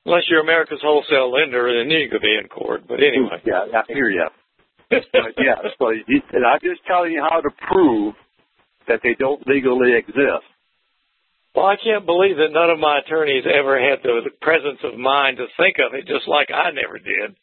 unless 0.05 0.25
you're 0.29 0.41
America's 0.41 0.81
wholesale 0.83 1.33
lender, 1.33 1.69
then 1.73 1.91
you 1.91 2.09
could 2.11 2.23
be 2.23 2.39
in 2.41 2.49
court. 2.49 2.83
But 2.87 3.01
anyway. 3.01 3.41
Yeah, 3.45 3.65
I 3.73 3.83
hear 3.89 4.11
you. 4.11 4.29
but 4.91 5.35
yeah, 5.39 5.57
so 5.79 5.89
and 5.89 6.45
I'm 6.47 6.61
just 6.63 6.85
telling 6.87 7.13
you 7.13 7.27
how 7.29 7.41
to 7.41 7.51
prove 7.73 8.15
that 8.87 9.01
they 9.03 9.15
don't 9.19 9.45
legally 9.47 9.95
exist. 9.97 10.47
Well, 11.55 11.67
I 11.67 11.77
can't 11.83 12.05
believe 12.05 12.37
that 12.37 12.53
none 12.53 12.71
of 12.71 12.79
my 12.79 13.01
attorneys 13.01 13.45
ever 13.49 13.81
had 13.81 14.05
the 14.05 14.31
presence 14.43 14.79
of 14.85 14.99
mind 14.99 15.39
to 15.39 15.47
think 15.57 15.77
of 15.81 15.95
it, 15.95 16.07
just 16.07 16.29
like 16.29 16.53
I 16.53 16.71
never 16.71 16.99
did. 16.99 17.35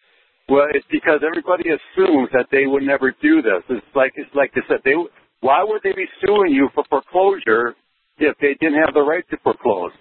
Well, 0.49 0.67
it's 0.73 0.85
because 0.91 1.21
everybody 1.25 1.69
assumes 1.69 2.29
that 2.33 2.47
they 2.51 2.67
would 2.67 2.83
never 2.83 3.15
do 3.21 3.41
this. 3.41 3.63
It's 3.69 3.95
like 3.95 4.13
it's 4.15 4.33
like 4.35 4.53
they 4.53 4.61
said. 4.67 4.81
They 4.83 4.95
why 5.39 5.63
would 5.63 5.81
they 5.83 5.93
be 5.93 6.05
suing 6.25 6.51
you 6.51 6.69
for 6.75 6.83
foreclosure 6.89 7.75
if 8.17 8.37
they 8.39 8.55
didn't 8.59 8.79
have 8.83 8.93
the 8.93 9.01
right 9.01 9.23
to 9.29 9.37
foreclose? 9.43 9.91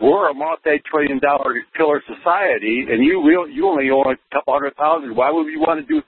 We're 0.00 0.30
a 0.30 0.34
multi-trillion 0.34 1.18
dollar 1.18 1.54
killer 1.76 2.02
society, 2.06 2.86
and 2.88 3.02
you 3.02 3.26
real 3.26 3.48
you 3.48 3.66
only 3.66 3.90
own 3.90 4.14
a 4.14 4.34
couple 4.34 4.54
hundred 4.54 4.76
thousand. 4.76 5.16
Why 5.16 5.30
would 5.30 5.46
we 5.46 5.56
want 5.56 5.82
to 5.82 5.86
do? 5.86 6.02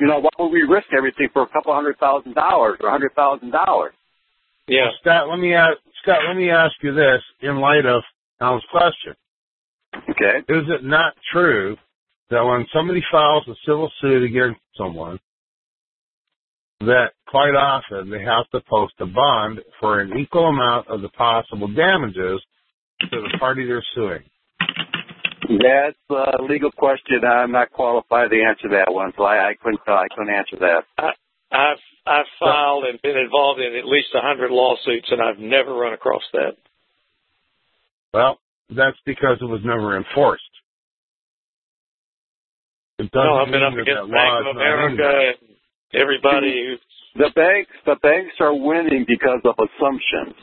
You 0.00 0.06
know, 0.06 0.20
why 0.20 0.30
would 0.38 0.52
we 0.52 0.62
risk 0.62 0.86
everything 0.96 1.28
for 1.32 1.42
a 1.42 1.48
couple 1.48 1.74
hundred 1.74 1.98
thousand 1.98 2.34
dollars 2.34 2.78
or 2.80 2.88
a 2.88 2.92
hundred 2.92 3.12
thousand 3.14 3.50
dollars? 3.50 3.92
Yeah, 4.66 4.88
Scott. 5.02 5.28
Let 5.28 5.38
me 5.38 5.54
ask 5.54 5.76
Scott. 6.02 6.20
Let 6.26 6.36
me 6.36 6.50
ask 6.50 6.72
you 6.82 6.94
this 6.94 7.20
in 7.42 7.56
light 7.60 7.84
of 7.84 8.02
Alan's 8.40 8.64
question. 8.70 9.12
Okay. 10.08 10.40
Is 10.48 10.64
it 10.68 10.82
not 10.82 11.12
true 11.32 11.76
that 12.30 12.42
when 12.42 12.66
somebody 12.74 13.02
files 13.10 13.44
a 13.48 13.54
civil 13.66 13.90
suit 14.00 14.22
against 14.22 14.60
someone, 14.76 15.18
that 16.80 17.12
quite 17.28 17.54
often 17.54 18.10
they 18.10 18.22
have 18.22 18.48
to 18.50 18.60
post 18.68 18.94
a 19.00 19.06
bond 19.06 19.60
for 19.80 20.00
an 20.00 20.18
equal 20.18 20.48
amount 20.48 20.88
of 20.88 21.02
the 21.02 21.08
possible 21.10 21.68
damages 21.68 22.40
to 23.00 23.20
the 23.20 23.38
party 23.38 23.66
they're 23.66 23.84
suing? 23.94 24.22
That's 25.48 25.98
a 26.10 26.42
legal 26.42 26.72
question. 26.72 27.20
I'm 27.24 27.52
not 27.52 27.70
qualified 27.70 28.30
to 28.30 28.42
answer 28.42 28.68
that 28.70 28.92
one, 28.92 29.12
so 29.16 29.24
I, 29.24 29.50
I 29.50 29.54
couldn't. 29.62 29.80
I 29.86 30.06
couldn't 30.16 30.34
answer 30.34 30.56
that. 30.60 30.84
I, 30.96 31.10
I've 31.52 31.82
I've 32.06 32.30
filed 32.40 32.84
and 32.84 33.00
been 33.02 33.16
involved 33.16 33.60
in 33.60 33.76
at 33.76 33.86
least 33.86 34.08
a 34.14 34.20
hundred 34.20 34.50
lawsuits, 34.50 35.08
and 35.10 35.20
I've 35.20 35.38
never 35.38 35.74
run 35.74 35.92
across 35.92 36.22
that. 36.32 36.56
Well, 38.12 38.38
that's 38.70 38.96
because 39.04 39.38
it 39.40 39.44
was 39.44 39.60
never 39.64 39.96
enforced. 39.96 40.44
It 42.98 43.10
doesn't 43.10 43.26
No, 43.26 43.42
I've 43.42 43.50
been 43.50 43.62
up 43.62 43.74
against 43.74 44.06
Bank 44.06 44.06
of 44.06 44.06
is 44.06 44.12
not 44.12 44.40
in 44.40 44.56
America 44.56 45.02
and 45.02 45.36
everybody 45.94 46.78
The 47.14 47.30
banks, 47.34 47.70
the 47.86 47.96
banks 48.02 48.34
are 48.40 48.54
winning 48.54 49.04
because 49.06 49.40
of 49.44 49.54
assumptions. 49.58 50.34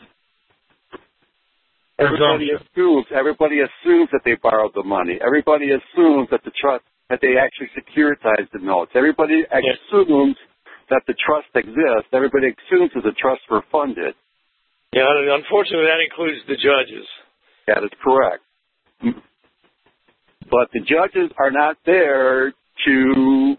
Everybody 1.99 2.49
assumes. 2.51 3.05
Everybody 3.13 3.59
assumes 3.61 4.09
that 4.11 4.21
they 4.25 4.35
borrowed 4.35 4.73
the 4.73 4.83
money. 4.83 5.19
Everybody 5.21 5.69
assumes 5.71 6.29
that 6.31 6.41
the 6.43 6.51
trust 6.59 6.83
that 7.09 7.19
they 7.21 7.35
actually 7.37 7.69
securitized 7.75 8.49
the 8.51 8.59
notes. 8.59 8.91
Everybody 8.95 9.45
Yes. 9.51 9.77
assumes 9.87 10.37
that 10.89 11.03
the 11.07 11.13
trust 11.13 11.47
exists. 11.55 12.07
Everybody 12.13 12.55
assumes 12.55 12.91
that 12.93 13.03
the 13.03 13.11
trusts 13.11 13.47
were 13.49 13.61
funded. 13.71 14.15
Yeah, 14.93 15.07
unfortunately, 15.35 15.87
that 15.87 15.99
includes 15.99 16.43
the 16.47 16.55
judges. 16.55 17.07
That 17.67 17.83
is 17.83 17.91
correct. 18.01 18.43
But 20.49 20.69
the 20.73 20.79
judges 20.79 21.31
are 21.37 21.51
not 21.51 21.77
there 21.85 22.53
to. 22.85 23.55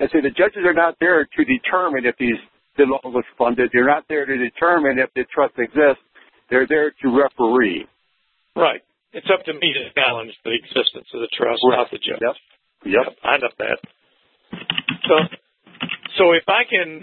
I 0.00 0.06
say 0.06 0.20
the 0.20 0.30
judges 0.30 0.64
are 0.66 0.74
not 0.74 0.96
there 1.00 1.24
to 1.24 1.44
determine 1.44 2.06
if 2.06 2.16
these 2.18 2.38
the 2.76 2.84
loan 2.84 3.12
was 3.12 3.24
funded. 3.36 3.70
They're 3.72 3.86
not 3.86 4.04
there 4.08 4.24
to 4.24 4.36
determine 4.36 4.98
if 4.98 5.12
the 5.14 5.24
trust 5.32 5.54
exists. 5.58 6.02
They're 6.50 6.66
there 6.66 6.90
to 6.90 7.06
referee. 7.08 7.86
Right. 8.56 8.80
It's 9.12 9.28
up 9.32 9.44
to 9.44 9.52
me 9.52 9.74
to 9.76 9.92
challenge 9.92 10.32
the 10.44 10.52
existence 10.56 11.06
of 11.12 11.20
the 11.20 11.28
trust, 11.36 11.60
not 11.64 11.90
the 11.90 11.98
judge. 11.98 12.20
Yep. 12.20 12.36
Yep. 12.84 13.16
I 13.22 13.36
know 13.36 13.52
that. 13.58 13.78
So, 15.04 15.14
so 16.16 16.32
if 16.32 16.44
I 16.48 16.64
can, 16.68 17.02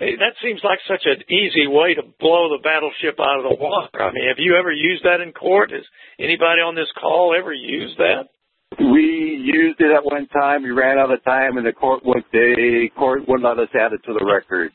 that 0.00 0.34
seems 0.42 0.60
like 0.64 0.78
such 0.88 1.04
an 1.04 1.22
easy 1.28 1.66
way 1.68 1.94
to 1.94 2.02
blow 2.18 2.48
the 2.48 2.62
battleship 2.62 3.20
out 3.20 3.44
of 3.44 3.44
the 3.44 3.56
water. 3.60 4.02
I 4.02 4.12
mean, 4.12 4.28
have 4.28 4.38
you 4.38 4.56
ever 4.56 4.72
used 4.72 5.04
that 5.04 5.20
in 5.20 5.32
court? 5.32 5.70
Has 5.72 5.84
anybody 6.18 6.64
on 6.64 6.74
this 6.74 6.88
call 6.98 7.36
ever 7.36 7.52
used 7.52 7.98
that? 7.98 8.32
We 8.78 9.36
used 9.44 9.80
it 9.80 9.92
at 9.92 10.04
one 10.04 10.26
time. 10.28 10.62
We 10.62 10.70
ran 10.70 10.98
out 10.98 11.12
of 11.12 11.22
time, 11.24 11.58
and 11.58 11.66
the 11.66 11.72
court 11.72 12.04
would 12.04 12.24
the 12.32 12.88
court 12.96 13.28
wouldn't 13.28 13.44
let 13.44 13.58
us 13.58 13.68
add 13.74 13.92
it 13.92 14.00
to 14.06 14.14
the 14.14 14.24
record. 14.24 14.72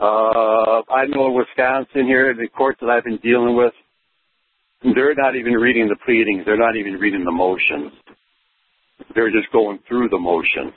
Uh, 0.00 0.82
I 0.90 1.06
know 1.06 1.28
in 1.28 1.34
Wisconsin 1.34 2.06
here, 2.06 2.34
the 2.34 2.48
courts 2.48 2.78
that 2.80 2.88
I've 2.88 3.04
been 3.04 3.18
dealing 3.18 3.56
with, 3.56 3.72
they're 4.82 5.14
not 5.14 5.36
even 5.36 5.54
reading 5.54 5.88
the 5.88 5.96
pleadings. 6.04 6.44
They're 6.46 6.58
not 6.58 6.76
even 6.76 6.94
reading 6.94 7.24
the 7.24 7.32
motions. 7.32 7.92
They're 9.14 9.30
just 9.30 9.52
going 9.52 9.80
through 9.88 10.08
the 10.08 10.18
motions. 10.18 10.72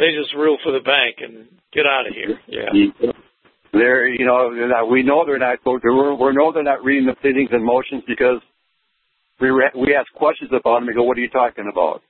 They 0.00 0.16
just 0.16 0.32
rule 0.32 0.56
for 0.64 0.72
the 0.72 0.80
bank 0.80 1.20
and 1.20 1.44
get 1.76 1.84
out 1.84 2.08
of 2.08 2.14
here. 2.16 2.40
Yeah. 2.48 3.12
They're, 3.72 4.08
you 4.08 4.24
know, 4.24 4.48
they're 4.48 4.66
not, 4.66 4.90
we 4.90 5.02
know 5.04 5.24
they're 5.26 5.38
not. 5.38 5.58
We're, 5.64 6.16
we 6.16 6.32
know 6.32 6.50
they're 6.52 6.64
not 6.64 6.82
reading 6.82 7.06
the 7.06 7.14
pleadings 7.20 7.50
and 7.52 7.62
motions 7.62 8.02
because 8.08 8.40
we 9.40 9.50
re- 9.50 9.76
we 9.76 9.94
ask 9.94 10.10
questions 10.14 10.50
about 10.50 10.80
them 10.80 10.88
and 10.88 10.96
go, 10.96 11.04
"What 11.04 11.18
are 11.18 11.20
you 11.20 11.28
talking 11.28 11.68
about?" 11.70 12.02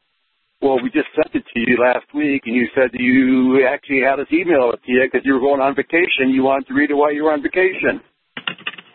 Well, 0.62 0.80
we 0.80 0.88
just 0.90 1.08
sent 1.16 1.34
it 1.34 1.44
to 1.52 1.60
you 1.60 1.76
last 1.82 2.06
week, 2.14 2.42
and 2.46 2.54
you 2.54 2.68
said 2.74 2.90
you 2.94 3.66
actually 3.66 4.02
had 4.06 4.20
us 4.20 4.28
email 4.32 4.70
it 4.72 4.80
to 4.86 4.92
you 4.92 5.02
because 5.04 5.26
you 5.26 5.34
were 5.34 5.40
going 5.40 5.60
on 5.60 5.74
vacation. 5.74 6.30
You 6.30 6.44
wanted 6.44 6.68
to 6.68 6.74
read 6.74 6.90
it 6.90 6.94
while 6.94 7.12
you 7.12 7.24
were 7.24 7.32
on 7.32 7.42
vacation. 7.42 8.00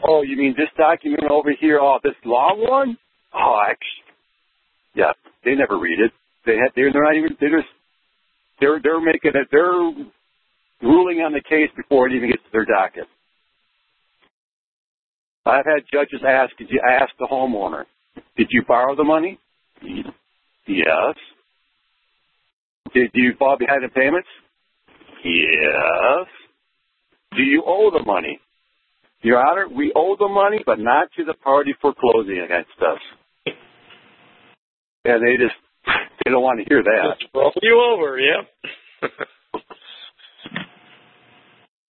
Oh, 0.07 0.21
you 0.21 0.37
mean 0.37 0.55
this 0.57 0.69
document 0.77 1.29
over 1.29 1.51
here? 1.59 1.79
Oh, 1.81 1.99
this 2.03 2.15
long 2.23 2.63
one? 2.67 2.97
Oh, 3.33 3.59
actually, 3.61 4.07
yeah, 4.95 5.11
they 5.43 5.53
never 5.53 5.77
read 5.77 5.99
it. 5.99 6.11
They 6.45 6.55
had, 6.55 6.71
they're 6.75 6.89
not 6.89 7.15
even. 7.15 7.35
They're 7.39 7.59
just 7.59 7.69
they're 8.59 8.79
they're 8.81 9.01
making 9.01 9.31
it. 9.35 9.47
They're 9.51 9.91
ruling 10.81 11.19
on 11.19 11.33
the 11.33 11.41
case 11.41 11.69
before 11.75 12.07
it 12.07 12.13
even 12.13 12.29
gets 12.29 12.43
to 12.43 12.51
their 12.51 12.65
docket. 12.65 13.05
I've 15.45 15.65
had 15.65 15.83
judges 15.91 16.21
ask, 16.27 16.57
did 16.57 16.69
you 16.71 16.81
ask 16.87 17.11
the 17.19 17.27
homeowner, 17.31 17.85
did 18.35 18.47
you 18.49 18.63
borrow 18.67 18.95
the 18.95 19.03
money? 19.03 19.39
Yes. 20.67 21.15
Did 22.93 23.11
you 23.13 23.33
fall 23.37 23.57
behind 23.57 23.83
in 23.83 23.89
payments? 23.91 24.27
Yes. 25.23 26.27
Do 27.35 27.43
you 27.43 27.63
owe 27.65 27.91
the 27.91 28.03
money? 28.03 28.39
Your 29.21 29.45
Honor, 29.45 29.67
we 29.67 29.91
owe 29.95 30.15
the 30.17 30.27
money, 30.27 30.59
but 30.65 30.79
not 30.79 31.09
to 31.17 31.25
the 31.25 31.33
party 31.33 31.73
foreclosing 31.81 32.39
against 32.39 32.77
us. 32.79 33.01
And 35.03 35.21
they 35.23 35.35
just, 35.37 35.55
they 36.25 36.31
don't 36.31 36.43
want 36.43 36.59
to 36.59 36.65
hear 36.67 36.83
that. 36.83 37.19
Just 37.19 37.31
roll 37.33 37.53
you 37.61 37.81
over, 37.93 38.19
yeah. 38.19 39.07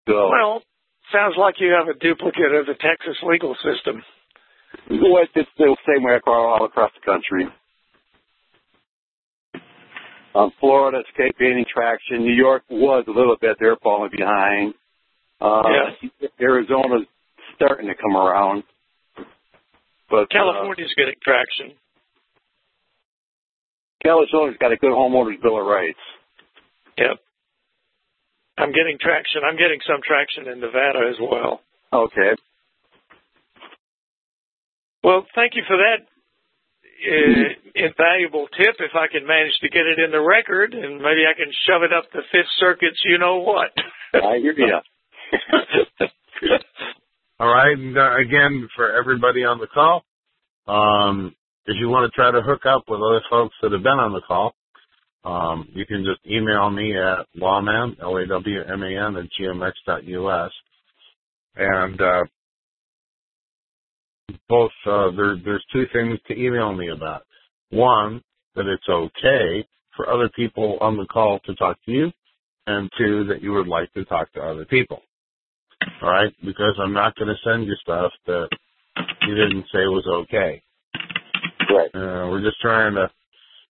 So, 0.08 0.30
well, 0.30 0.62
sounds 1.12 1.34
like 1.36 1.56
you 1.58 1.74
have 1.74 1.88
a 1.88 1.98
duplicate 1.98 2.54
of 2.54 2.68
the 2.68 2.76
Texas 2.76 3.18
legal 3.24 3.56
system. 3.56 4.04
well, 4.90 5.26
it's 5.34 5.50
the 5.58 5.78
same 5.88 6.04
way 6.04 6.14
across, 6.16 6.60
all 6.60 6.66
across 6.66 6.92
the 6.94 7.02
country. 7.04 7.48
Um, 10.36 10.52
Florida, 10.60 11.02
escape 11.10 11.38
gaining 11.40 11.66
traction. 11.74 12.20
New 12.20 12.36
York 12.36 12.64
was 12.70 13.06
a 13.08 13.12
little 13.12 13.38
bit. 13.40 13.58
They're 13.60 13.78
falling 13.82 14.12
behind. 14.16 14.74
Uh, 15.42 15.64
Arizona's 16.40 17.08
starting 17.56 17.88
to 17.88 17.96
come 17.96 18.16
around. 18.16 18.64
But 20.10 20.30
California's 20.30 20.94
getting 20.96 21.16
traction. 21.24 21.76
California's 24.04 24.58
got 24.60 24.72
a 24.72 24.78
good 24.78 24.92
homeowners 24.92 25.42
bill 25.42 25.60
of 25.60 25.66
rights. 25.66 26.00
Yep. 26.98 27.20
I'm 28.58 28.72
getting 28.72 28.98
traction. 29.00 29.42
I'm 29.48 29.58
getting 29.58 29.80
some 29.86 30.02
traction 30.06 30.48
in 30.48 30.60
Nevada 30.60 31.00
as 31.10 31.18
well. 31.20 31.62
Okay. 31.92 32.36
Well, 35.04 35.26
thank 35.36 35.56
you 35.56 35.64
for 35.68 35.78
that 35.78 36.08
uh, 37.06 37.50
invaluable 37.76 38.48
tip. 38.58 38.76
If 38.80 38.96
I 38.96 39.08
can 39.12 39.28
manage 39.28 39.54
to 39.62 39.70
get 39.70 39.86
it 39.86 40.00
in 40.00 40.12
the 40.12 40.22
record, 40.22 40.74
and 40.74 40.98
maybe 40.98 41.26
I 41.30 41.36
can 41.36 41.52
shove 41.68 41.84
it 41.84 41.94
up 41.94 42.12
the 42.12 42.22
Fifth 42.32 42.50
Circuit's, 42.58 43.02
you 43.06 43.18
know 43.18 43.38
what. 43.38 43.72
I 44.14 44.38
hear 44.40 44.54
you. 44.58 44.80
All 47.40 47.54
right, 47.54 47.78
and 47.78 47.98
uh, 47.98 48.16
again 48.18 48.70
for 48.76 48.98
everybody 48.98 49.44
on 49.44 49.60
the 49.60 49.68
call, 49.68 50.06
um, 50.68 51.36
if 51.68 51.78
you 51.80 51.90
want 51.90 52.12
to 52.12 52.16
try 52.16 52.32
to 52.32 52.42
hook 52.42 52.66
up 52.66 52.84
with 52.88 53.02
other 53.02 53.22
folks 53.30 53.56
that 53.62 53.72
have 53.72 53.84
been 53.84 54.00
on 54.00 54.14
the 54.14 54.22
call, 54.22 54.54
um, 55.24 55.68
you 55.74 55.86
can 55.86 56.06
just 56.06 56.20
email 56.32 56.70
me 56.70 56.98
at 56.98 57.26
lawman, 57.36 57.98
L-A-W-M-A-N, 58.02 59.16
at 59.18 59.26
gmx.us. 59.40 60.52
And, 61.56 62.02
uh, 62.02 62.24
both, 64.50 64.72
uh, 64.86 65.12
there, 65.16 65.38
there's 65.44 65.66
two 65.74 65.86
things 65.94 66.20
to 66.28 66.40
email 66.40 66.74
me 66.74 66.90
about. 66.90 67.24
One, 67.72 68.22
that 68.56 68.68
it's 68.68 68.88
okay 68.90 69.68
for 69.96 70.10
other 70.10 70.30
people 70.36 70.78
on 70.82 70.98
the 70.98 71.06
call 71.06 71.40
to 71.46 71.56
talk 71.56 71.78
to 71.86 71.92
you, 71.92 72.12
and 72.68 72.90
two, 72.98 73.26
that 73.26 73.42
you 73.42 73.54
would 73.54 73.68
like 73.68 73.92
to 73.94 74.06
talk 74.06 74.32
to 74.34 74.42
other 74.42 74.66
people. 74.66 75.02
All 76.02 76.10
right? 76.10 76.34
Because 76.44 76.76
I'm 76.80 76.94
not 76.94 77.16
going 77.16 77.30
to 77.30 77.50
send 77.50 77.66
you 77.68 77.76
stuff 77.82 78.12
that 78.28 78.50
you 79.28 79.36
didn't 79.36 79.66
say 79.74 79.86
was 79.88 80.06
okay. 80.26 80.62
Right. 81.70 81.90
Uh, 81.96 82.30
we're 82.30 82.44
just 82.44 82.60
trying 82.62 82.96
to 82.96 83.10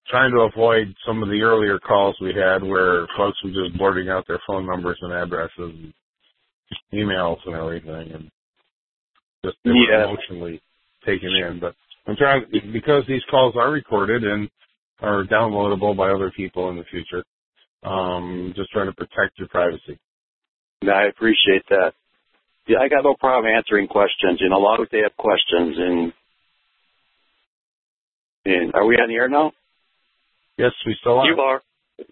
trying 0.07 0.31
to 0.31 0.41
avoid 0.41 0.93
some 1.05 1.23
of 1.23 1.29
the 1.29 1.41
earlier 1.41 1.79
calls 1.79 2.15
we 2.21 2.33
had 2.33 2.63
where 2.63 3.07
folks 3.17 3.37
were 3.43 3.51
just 3.51 3.77
boarding 3.77 4.09
out 4.09 4.25
their 4.27 4.39
phone 4.45 4.65
numbers 4.65 4.97
and 5.01 5.13
addresses 5.13 5.51
and 5.57 5.93
emails 6.93 7.37
and 7.45 7.55
everything 7.55 8.13
and 8.13 8.29
just 9.43 9.57
they 9.63 9.71
were 9.71 9.91
Yeah. 9.91 10.05
emotionally 10.05 10.61
taken 11.05 11.29
in. 11.35 11.59
But 11.59 11.75
I'm 12.07 12.15
trying 12.15 12.45
because 12.71 13.05
these 13.07 13.23
calls 13.29 13.55
are 13.55 13.71
recorded 13.71 14.23
and 14.23 14.49
are 15.01 15.23
downloadable 15.23 15.95
by 15.95 16.09
other 16.09 16.31
people 16.31 16.69
in 16.69 16.77
the 16.77 16.83
future. 16.85 17.23
Um, 17.83 18.53
just 18.55 18.71
trying 18.71 18.87
to 18.87 18.93
protect 18.93 19.37
your 19.37 19.47
privacy. 19.47 19.99
And 20.81 20.89
I 20.91 21.03
appreciate 21.05 21.63
that. 21.69 21.93
Yeah, 22.67 22.79
I 22.79 22.89
got 22.89 23.03
no 23.03 23.15
problem 23.19 23.53
answering 23.53 23.87
questions. 23.87 24.39
You 24.41 24.49
know, 24.49 24.57
a 24.57 24.59
lot 24.65 24.79
of 24.79 24.89
they 24.91 25.01
have 25.03 25.15
questions, 25.17 25.77
and 25.77 26.13
and 28.45 28.73
are 28.75 28.85
we 28.85 28.95
on 28.95 29.09
the 29.09 29.15
air 29.15 29.29
now? 29.29 29.51
Yes, 30.57 30.71
we 30.85 30.95
still 31.01 31.19
are. 31.19 31.27
You 31.27 31.39
are. 31.39 31.61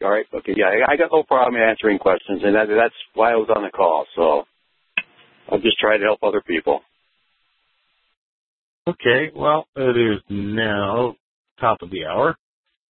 All 0.04 0.10
right. 0.12 0.26
Okay. 0.34 0.54
Yeah, 0.58 0.70
I 0.88 0.98
got 0.98 1.10
no 1.14 1.24
problem 1.24 1.62
answering 1.62 2.00
questions, 2.00 2.42
and 2.44 2.56
that, 2.56 2.68
that's 2.70 2.96
why 3.14 3.32
I 3.34 3.36
was 3.36 3.50
on 3.56 3.64
the 3.64 3.70
call. 3.70 4.06
So 4.16 4.44
I'm 5.52 5.62
just 5.62 5.78
trying 5.80 6.00
to 6.02 6.06
help 6.08 6.20
other 6.24 6.42
people. 6.42 6.82
Okay, 8.88 9.32
well, 9.36 9.68
it 9.76 9.98
is 9.98 10.20
now 10.30 11.16
top 11.60 11.82
of 11.82 11.90
the 11.92 12.06
hour. 12.06 12.36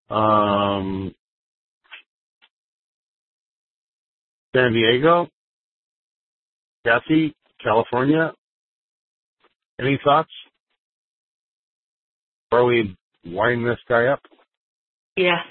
Um, 0.09 1.13
San 4.55 4.73
Diego, 4.73 5.27
Kathy, 6.85 7.35
California. 7.63 8.33
Any 9.79 9.99
thoughts? 10.03 10.31
Before 12.49 12.65
we 12.65 12.95
wind 13.25 13.65
this 13.65 13.79
guy 13.87 14.07
up? 14.07 14.19
Yeah. 15.15 15.41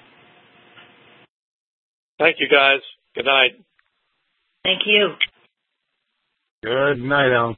Thank 2.19 2.37
you, 2.39 2.49
guys. 2.49 2.81
Good 3.15 3.27
night. 3.27 3.53
Thank 4.65 4.83
you. 4.87 5.15
Good 6.63 6.99
night, 6.99 7.33
Alan. 7.33 7.57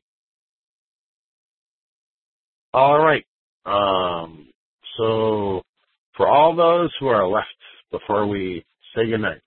All 2.73 2.99
right. 2.99 3.25
Um, 3.67 4.49
so, 4.99 5.63
for 6.17 6.27
all 6.27 6.57
those 6.57 6.91
who 6.99 7.09
are 7.09 7.29
left 7.29 7.49
before 7.91 8.27
we 8.27 8.65
say 8.95 9.07
goodnight, 9.07 9.43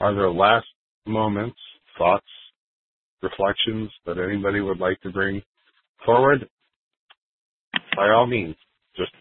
are 0.00 0.14
there 0.14 0.30
last 0.30 0.66
moments, 1.06 1.58
thoughts, 1.98 2.26
reflections 3.22 3.90
that 4.06 4.18
anybody 4.18 4.60
would 4.60 4.78
like 4.78 5.00
to 5.02 5.10
bring 5.10 5.42
forward? 6.04 6.48
By 7.96 8.10
all 8.10 8.26
means, 8.26 8.56
just 8.96 9.12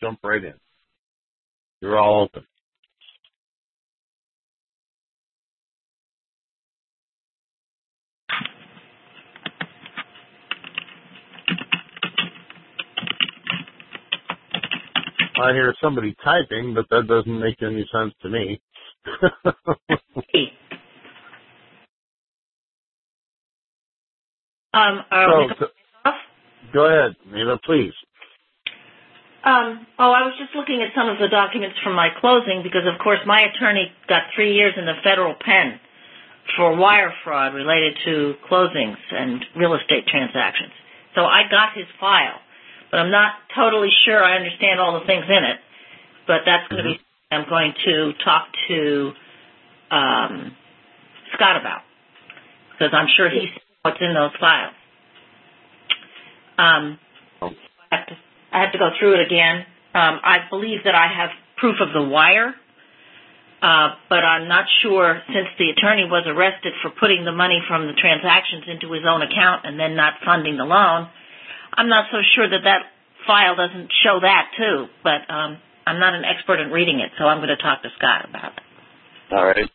jump 0.00 0.20
right 0.24 0.44
in. 0.44 0.54
You're 1.80 1.98
all 1.98 2.24
open. 2.24 2.44
I 15.42 15.52
hear 15.52 15.74
somebody 15.82 16.14
typing, 16.22 16.74
but 16.74 16.86
that 16.90 17.06
doesn't 17.08 17.40
make 17.40 17.62
any 17.62 17.86
sense 17.92 18.14
to 18.22 18.28
me. 18.28 18.60
Um, 24.72 25.04
so, 25.10 25.66
off? 26.04 26.14
go 26.72 26.86
ahead, 26.86 27.16
Nina, 27.32 27.58
please. 27.64 27.92
Um, 29.40 29.86
oh, 29.98 30.12
I 30.12 30.28
was 30.28 30.36
just 30.36 30.54
looking 30.54 30.84
at 30.84 30.92
some 30.94 31.08
of 31.08 31.16
the 31.16 31.28
documents 31.28 31.76
from 31.82 31.96
my 31.96 32.08
closing 32.20 32.60
because, 32.62 32.84
of 32.84 33.00
course, 33.00 33.20
my 33.24 33.40
attorney 33.48 33.88
got 34.06 34.28
three 34.34 34.52
years 34.52 34.74
in 34.76 34.84
the 34.84 35.00
federal 35.02 35.34
pen 35.34 35.80
for 36.56 36.76
wire 36.76 37.12
fraud 37.24 37.54
related 37.54 37.96
to 38.04 38.34
closings 38.50 39.00
and 39.10 39.44
real 39.56 39.74
estate 39.74 40.06
transactions. 40.06 40.72
So 41.14 41.22
I 41.24 41.48
got 41.50 41.72
his 41.72 41.86
file, 41.98 42.36
but 42.90 43.00
I'm 43.00 43.10
not 43.10 43.32
totally 43.56 43.88
sure 44.04 44.22
I 44.22 44.36
understand 44.36 44.78
all 44.78 45.00
the 45.00 45.06
things 45.06 45.24
in 45.24 45.44
it. 45.44 45.58
But 46.26 46.44
that's 46.44 46.68
going 46.68 46.84
to 46.84 46.90
be 46.90 47.00
I'm 47.32 47.48
going 47.48 47.72
to 47.84 48.12
talk 48.24 48.48
to 48.68 49.12
um, 49.90 50.56
Scott 51.34 51.60
about 51.60 51.82
because 52.72 52.92
I'm 52.92 53.06
sure 53.16 53.30
he 53.30 53.46
sees 53.52 53.62
what's 53.82 54.00
in 54.00 54.14
those 54.14 54.32
files. 54.40 54.74
Um, 56.58 56.98
I 57.40 57.96
have 57.96 58.06
to 58.08 58.16
I 58.52 58.62
have 58.62 58.72
to 58.72 58.78
go 58.78 58.90
through 58.98 59.14
it 59.20 59.26
again. 59.26 59.66
Um, 59.94 60.20
I 60.22 60.46
believe 60.50 60.84
that 60.84 60.94
I 60.94 61.06
have 61.06 61.30
proof 61.56 61.76
of 61.80 61.92
the 61.92 62.02
wire, 62.02 62.54
uh, 63.62 63.88
but 64.08 64.22
I'm 64.24 64.48
not 64.48 64.66
sure 64.82 65.20
since 65.26 65.48
the 65.58 65.70
attorney 65.70 66.04
was 66.04 66.24
arrested 66.26 66.72
for 66.82 66.90
putting 66.90 67.24
the 67.24 67.32
money 67.32 67.60
from 67.68 67.86
the 67.86 67.94
transactions 67.94 68.64
into 68.66 68.92
his 68.92 69.02
own 69.06 69.22
account 69.22 69.66
and 69.66 69.78
then 69.78 69.96
not 69.96 70.14
funding 70.24 70.56
the 70.56 70.64
loan. 70.64 71.08
I'm 71.74 71.88
not 71.88 72.06
so 72.10 72.18
sure 72.34 72.48
that 72.48 72.64
that 72.64 72.90
file 73.26 73.56
doesn't 73.56 73.90
show 74.02 74.18
that 74.20 74.50
too, 74.56 74.86
but 75.02 75.26
um, 75.28 75.58
I'm 75.86 76.00
not 76.00 76.14
an 76.14 76.24
expert 76.24 76.60
in 76.60 76.70
reading 76.70 77.00
it, 77.00 77.10
so 77.18 77.24
I'm 77.24 77.38
going 77.38 77.54
to 77.54 77.60
talk 77.60 77.82
to 77.82 77.90
Scott 77.98 78.28
about 78.28 78.52
it. 78.56 78.62
All 79.32 79.44
right. 79.44 79.70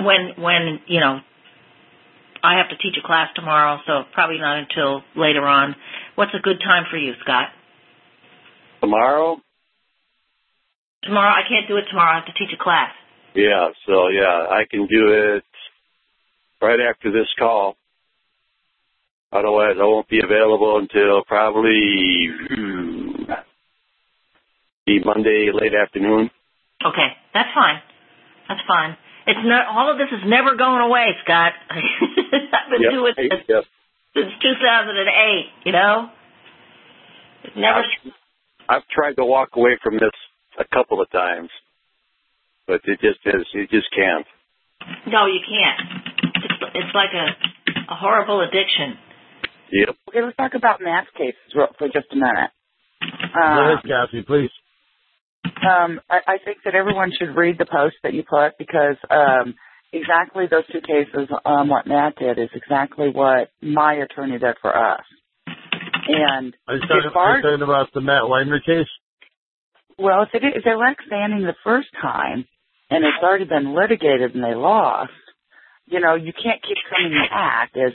When 0.00 0.42
when 0.42 0.80
you 0.86 1.00
know 1.00 1.20
I 2.42 2.56
have 2.58 2.70
to 2.70 2.76
teach 2.76 2.96
a 2.96 3.06
class 3.06 3.28
tomorrow, 3.34 3.78
so 3.86 4.04
probably 4.12 4.38
not 4.38 4.58
until 4.58 5.02
later 5.14 5.46
on. 5.46 5.76
What's 6.14 6.32
a 6.34 6.40
good 6.40 6.60
time 6.60 6.84
for 6.90 6.96
you, 6.96 7.12
Scott? 7.20 7.48
Tomorrow? 8.80 9.40
Tomorrow 11.02 11.30
I 11.32 11.42
can't 11.48 11.68
do 11.68 11.76
it 11.76 11.84
tomorrow. 11.90 12.12
I 12.12 12.14
have 12.16 12.26
to 12.26 12.32
teach 12.32 12.52
a 12.52 12.62
class. 12.62 12.90
Yeah. 13.34 13.68
So 13.86 14.08
yeah, 14.08 14.46
I 14.50 14.64
can 14.70 14.86
do 14.86 15.08
it 15.36 15.44
right 16.60 16.80
after 16.80 17.10
this 17.12 17.28
call. 17.38 17.76
Otherwise, 19.32 19.76
I 19.78 19.84
won't 19.84 20.08
be 20.08 20.20
available 20.22 20.78
until 20.78 21.22
probably 21.24 22.28
hmm, 22.48 23.22
the 24.86 24.98
Monday 25.04 25.50
late 25.52 25.72
afternoon. 25.74 26.30
Okay, 26.84 27.08
that's 27.32 27.50
fine. 27.54 27.80
That's 28.48 28.60
fine. 28.66 28.96
It's 29.28 29.38
not 29.44 29.66
all 29.68 29.92
of 29.92 29.98
this 29.98 30.08
is 30.10 30.24
never 30.26 30.56
going 30.56 30.80
away, 30.80 31.14
Scott. 31.22 31.52
I've 31.70 32.70
been 32.70 32.82
Yep. 32.82 32.90
doing 32.90 33.14
this 33.16 33.40
Yep. 33.48 33.64
since 34.16 34.32
2008. 34.42 35.46
You 35.64 35.72
know, 35.72 36.10
it 37.44 37.56
never. 37.56 37.84
I've 38.70 38.86
tried 38.86 39.14
to 39.14 39.24
walk 39.24 39.50
away 39.56 39.76
from 39.82 39.94
this 39.94 40.14
a 40.58 40.64
couple 40.72 41.02
of 41.02 41.10
times, 41.10 41.50
but 42.68 42.80
it 42.84 43.00
just 43.00 43.18
is. 43.26 43.44
You 43.52 43.66
just 43.66 43.88
can't. 43.94 44.26
No, 45.10 45.26
you 45.26 45.40
can't. 45.42 46.04
It's, 46.44 46.54
it's 46.74 46.94
like 46.94 47.10
a 47.12 47.26
a 47.92 47.96
horrible 47.96 48.40
addiction. 48.40 48.94
Yep. 49.72 49.96
Okay, 50.08 50.22
let's 50.22 50.36
talk 50.36 50.54
about 50.54 50.80
Matt's 50.80 51.08
case 51.18 51.34
real- 51.54 51.74
for 51.78 51.88
just 51.88 52.06
a 52.12 52.16
minute. 52.16 52.50
Go 53.34 53.40
Uh, 53.40 53.72
ahead, 53.72 53.84
Kathy, 53.84 54.22
please. 54.22 54.50
um, 55.66 56.00
I, 56.08 56.18
I 56.26 56.38
think 56.44 56.58
that 56.64 56.74
everyone 56.76 57.10
should 57.18 57.34
read 57.36 57.58
the 57.58 57.66
post 57.66 57.96
that 58.04 58.14
you 58.14 58.22
put 58.22 58.56
because 58.58 58.96
um, 59.10 59.54
exactly 59.92 60.44
those 60.50 60.66
two 60.72 60.80
cases, 60.80 61.28
um, 61.44 61.68
what 61.68 61.86
Matt 61.86 62.14
did 62.16 62.38
is 62.38 62.50
exactly 62.54 63.10
what 63.10 63.50
my 63.60 63.94
attorney 63.94 64.38
did 64.38 64.56
for 64.62 64.76
us. 64.76 65.02
And 66.14 66.54
Are 66.68 66.74
you 66.74 66.80
talking, 66.82 67.10
far 67.12 67.30
are 67.30 67.36
you 67.36 67.42
talking 67.42 67.62
about 67.62 67.88
the 67.94 68.00
Matt 68.00 68.22
Weidner 68.24 68.58
case? 68.64 68.88
well, 69.98 70.22
if, 70.22 70.30
it, 70.32 70.42
if 70.56 70.64
they 70.64 70.74
were 70.74 70.94
standing 71.06 71.42
the 71.42 71.54
first 71.62 71.88
time 72.00 72.46
and 72.90 73.04
it's 73.04 73.22
already 73.22 73.44
been 73.44 73.74
litigated 73.74 74.34
and 74.34 74.42
they 74.42 74.54
lost, 74.54 75.12
you 75.86 76.00
know, 76.00 76.14
you 76.14 76.32
can't 76.32 76.62
keep 76.62 76.78
coming 76.88 77.12
back 77.30 77.70
as, 77.76 77.92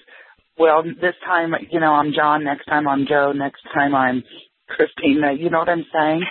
well, 0.57 0.83
this 0.83 1.15
time, 1.25 1.53
you 1.71 1.79
know, 1.79 1.93
I'm 1.93 2.13
John, 2.13 2.43
next 2.43 2.65
time 2.65 2.87
I'm 2.87 3.05
Joe, 3.07 3.31
next 3.33 3.61
time 3.73 3.95
I'm 3.95 4.23
Christina. 4.69 5.33
You 5.33 5.49
know 5.49 5.59
what 5.59 5.69
I'm 5.69 5.85
saying? 5.91 6.23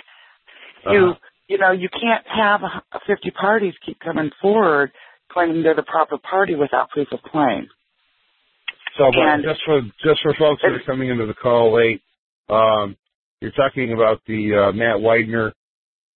You, 0.85 1.05
Uh-huh. 1.09 1.13
you 1.47 1.57
know, 1.57 1.71
you 1.71 1.89
can't 1.89 2.25
have 2.27 2.61
50 3.05 3.31
parties 3.31 3.73
keep 3.85 3.99
coming 3.99 4.31
forward 4.41 4.91
claiming 5.31 5.63
they're 5.63 5.75
the 5.75 5.83
proper 5.83 6.17
party 6.17 6.55
without 6.55 6.89
proof 6.91 7.07
of 7.11 7.21
claim. 7.23 7.67
So, 8.97 9.11
but 9.11 9.43
just 9.43 9.61
for 9.65 9.81
just 10.03 10.21
for 10.21 10.33
folks 10.39 10.61
that 10.61 10.71
are 10.71 10.83
coming 10.85 11.09
into 11.09 11.25
the 11.25 11.33
call 11.33 11.75
late, 11.75 12.01
um, 12.49 12.95
you're 13.41 13.51
talking 13.51 13.93
about 13.93 14.21
the 14.27 14.55
uh, 14.55 14.71
Matt 14.71 14.97
Weidner 14.97 15.51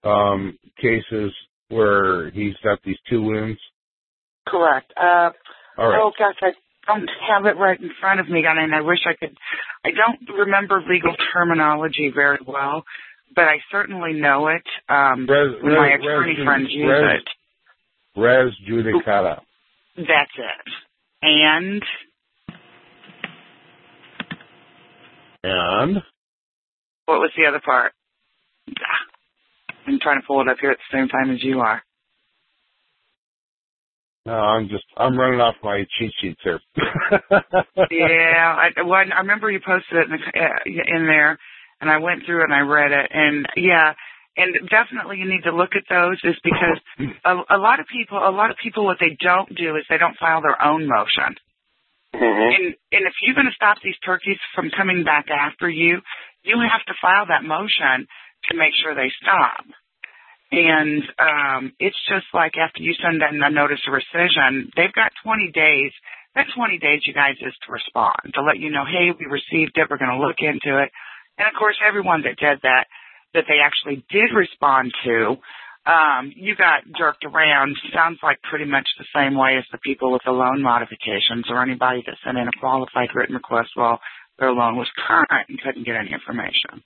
um, 0.05 0.59
cases 0.81 1.33
where 1.69 2.31
he's 2.31 2.55
got 2.63 2.79
these 2.85 2.97
two 3.11 3.23
wins. 3.23 3.59
Correct. 4.47 4.93
Uh, 4.97 5.31
All 5.77 5.89
right. 5.89 6.01
Oh 6.01 6.13
gosh, 6.17 6.37
I 6.41 6.53
don't 6.87 7.11
have 7.29 7.47
it 7.47 7.59
right 7.59 7.79
in 7.79 7.91
front 8.01 8.21
of 8.21 8.29
me, 8.29 8.45
and 8.47 8.75
I 8.75 8.81
wish 8.81 9.01
I 9.07 9.15
could. 9.15 9.37
I 9.85 9.91
don't 9.91 10.39
remember 10.39 10.81
legal 10.89 11.15
terminology 11.33 12.13
very 12.15 12.39
well, 12.47 12.85
but 13.35 13.45
I 13.45 13.57
certainly 13.71 14.15
know 14.15 14.49
it. 14.49 14.65
Um, 14.89 15.27
Res, 15.29 15.63
when 15.63 15.75
my 15.75 15.89
res, 15.89 16.01
attorney 16.01 16.37
res, 16.37 16.45
friends 16.45 16.69
use 16.71 16.89
res, 16.89 17.21
it. 17.21 18.21
res 18.21 18.53
judicata. 18.69 19.41
That's 19.97 20.37
it. 20.39 20.73
And 21.23 21.83
And 25.45 25.97
what 27.07 27.21
was 27.21 27.31
the 27.37 27.47
other 27.47 27.61
part? 27.65 27.93
I'm 29.87 29.99
trying 30.01 30.21
to 30.21 30.27
pull 30.27 30.41
it 30.43 30.49
up 30.49 30.59
here 30.61 30.71
at 30.71 30.79
the 30.79 30.97
same 30.97 31.09
time 31.09 31.31
as 31.31 31.43
you 31.43 31.61
are. 31.61 31.83
no, 34.27 34.33
I'm 34.35 34.69
just 34.69 34.85
I'm 34.97 35.19
running 35.19 35.41
off 35.41 35.55
my 35.63 35.85
cheat 35.99 36.13
sheets 36.21 36.41
here. 36.45 36.61
yeah, 37.91 38.57
I, 38.77 38.83
well, 38.83 39.01
I 39.01 39.21
remember 39.21 39.51
you 39.51 39.61
posted 39.65 39.99
it 39.99 40.11
in, 40.11 40.19
the, 40.19 40.39
uh, 40.39 40.97
in 40.97 41.07
there, 41.07 41.39
and 41.81 41.91
I 41.91 41.99
went 41.99 42.25
through 42.27 42.43
it 42.43 42.51
and 42.51 42.55
I 42.55 42.61
read 42.61 42.93
it, 42.93 43.11
and 43.11 43.47
yeah, 43.57 43.95
and 44.37 44.55
definitely 44.69 45.17
you 45.17 45.29
need 45.29 45.45
to 45.45 45.57
look 45.57 45.71
at 45.75 45.89
those, 45.89 46.19
is 46.25 46.37
because 46.45 46.79
a, 47.25 47.57
a 47.57 47.59
lot 47.59 47.81
of 47.81 47.87
people, 47.91 48.19
a 48.19 48.31
lot 48.31 48.51
of 48.51 48.57
people, 48.63 48.85
what 48.85 48.99
they 49.01 49.17
don't 49.19 49.49
do 49.57 49.77
is 49.77 49.85
they 49.89 49.99
don't 49.99 50.19
file 50.19 50.43
their 50.43 50.63
own 50.63 50.87
motion. 50.87 51.35
Mm-hmm. 52.15 52.49
And 52.55 52.67
and 52.93 53.03
if 53.07 53.15
you're 53.23 53.35
going 53.35 53.51
to 53.51 53.59
stop 53.59 53.79
these 53.83 53.99
turkeys 54.05 54.39
from 54.55 54.71
coming 54.75 55.05
back 55.05 55.27
after 55.31 55.69
you, 55.69 56.01
you 56.43 56.57
have 56.65 56.85
to 56.87 56.95
file 57.01 57.27
that 57.29 57.45
motion 57.45 58.09
to 58.49 58.57
make 58.57 58.73
sure 58.81 58.95
they 58.95 59.13
stop. 59.21 59.65
And 60.51 61.03
um, 61.21 61.73
it's 61.79 61.99
just 62.09 62.25
like 62.33 62.57
after 62.57 62.81
you 62.83 62.95
send 62.97 63.21
in 63.21 63.43
a 63.43 63.51
notice 63.51 63.85
of 63.85 63.93
rescission, 63.93 64.73
they've 64.77 64.93
got 64.93 65.13
20 65.23 65.53
days. 65.53 65.93
That 66.35 66.47
20 66.57 66.79
days, 66.79 67.03
you 67.05 67.13
guys, 67.13 67.37
is 67.41 67.53
to 67.67 67.73
respond 67.73 68.33
to 68.33 68.43
let 68.43 68.59
you 68.59 68.71
know, 68.71 68.85
hey, 68.89 69.13
we 69.13 69.27
received 69.27 69.77
it. 69.77 69.89
We're 69.91 70.01
going 70.01 70.17
to 70.17 70.25
look 70.25 70.41
into 70.41 70.81
it. 70.81 70.89
And 71.37 71.49
of 71.49 71.55
course, 71.59 71.77
everyone 71.85 72.23
that 72.23 72.41
did 72.41 72.61
that, 72.63 72.87
that 73.35 73.45
they 73.49 73.61
actually 73.61 74.05
did 74.09 74.33
respond 74.33 74.93
to, 75.05 75.37
um, 75.87 76.33
you 76.37 76.55
got 76.57 76.83
jerked 76.99 77.25
around. 77.25 77.77
Sounds 77.95 78.19
like 78.23 78.39
pretty 78.43 78.65
much 78.67 78.87
the 78.99 79.07
same 79.15 79.37
way 79.37 79.57
as 79.59 79.65
the 79.73 79.79
people 79.79 80.13
with 80.13 80.23
the 80.25 80.33
loan 80.33 80.63
modifications 80.63 81.47
or 81.49 81.63
anybody 81.63 82.03
that 82.07 82.17
sent 82.25 82.37
in 82.39 82.47
a 82.49 82.61
qualified 82.61 83.09
written 83.15 83.35
request 83.35 83.71
while 83.75 84.01
their 84.39 84.53
loan 84.53 84.77
was 84.77 84.89
current 85.07 85.29
and 85.49 85.61
couldn't 85.63 85.85
get 85.85 85.97
any 85.97 86.13
information. 86.13 86.83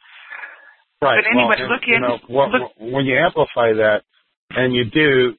right. 1.03 1.19
But 1.23 1.27
anyway, 1.33 1.55
well, 1.59 1.69
look 1.69 1.83
in- 1.87 2.01
know, 2.01 2.19
what, 2.29 2.51
look- 2.51 2.73
when 2.79 3.05
you 3.07 3.19
amplify 3.19 3.73
that 3.75 4.03
and 4.51 4.73
you 4.75 4.85
do 4.85 5.35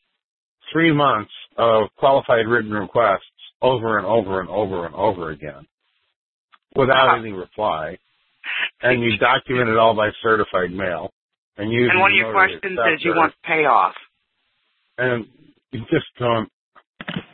three 0.71 0.91
months 0.93 1.31
of 1.57 1.89
qualified 1.97 2.47
written 2.47 2.71
requests 2.71 3.21
over 3.61 3.97
and 3.97 4.05
over 4.07 4.41
and 4.41 4.49
over 4.49 4.85
and 4.85 4.93
over 4.95 5.29
again 5.31 5.65
without 6.75 7.07
Uh-huh. 7.07 7.17
any 7.19 7.31
reply, 7.31 7.97
and 8.81 9.01
you 9.01 9.17
document 9.17 9.69
it 9.69 9.77
all 9.77 9.95
by 9.95 10.09
certified 10.21 10.71
mail, 10.71 11.11
and 11.57 11.71
you 11.71 11.89
And 11.89 11.99
one 11.99 12.11
of 12.11 12.17
your 12.17 12.31
questions 12.33 12.77
is 12.93 13.03
you 13.03 13.11
want 13.15 13.33
payoff. 13.43 13.93
and 14.97 15.25
you 15.71 15.81
just 15.91 16.05
don't. 16.19 16.49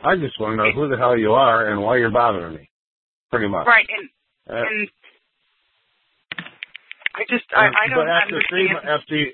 I 0.04 0.16
just 0.16 0.38
want 0.40 0.52
to 0.52 0.56
know 0.56 0.72
who 0.72 0.88
the 0.88 0.96
hell 0.96 1.16
you 1.16 1.32
are 1.32 1.66
and 1.70 1.80
why 1.82 1.96
you're 1.98 2.10
bothering 2.10 2.54
me. 2.54 2.68
Pretty 3.30 3.48
much. 3.48 3.66
Right, 3.66 3.86
and 3.88 4.08
Uh, 4.48 4.62
and 4.66 4.88
I 7.14 7.20
just 7.28 7.44
I, 7.54 7.66
I 7.66 7.88
don't 7.88 7.96
but 8.06 8.08
after 8.08 8.42
three, 8.48 8.68
understand. 8.68 8.86
mo- 8.86 8.92
after 8.94 9.16
you, 9.16 9.32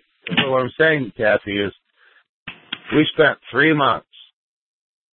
what 0.53 0.63
I'm 0.63 0.73
saying, 0.79 1.13
Kathy, 1.17 1.59
is 1.61 1.73
we 2.95 3.07
spent 3.15 3.39
three 3.51 3.73
months 3.75 4.07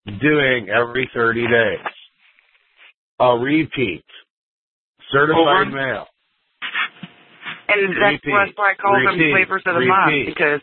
doing 0.06 0.70
every 0.70 1.10
30 1.14 1.48
days 1.48 1.80
a 3.20 3.38
repeat, 3.38 4.04
certified 5.12 5.68
Over. 5.68 5.76
mail. 5.76 6.08
And 7.74 7.96
that's 7.96 8.24
Repeat, 8.26 8.56
why 8.56 8.72
I 8.72 8.76
call 8.76 8.94
them 8.94 9.18
repeat, 9.18 9.32
flavors 9.32 9.64
of 9.66 9.76
the 9.76 9.86
month 9.86 10.26
because 10.26 10.62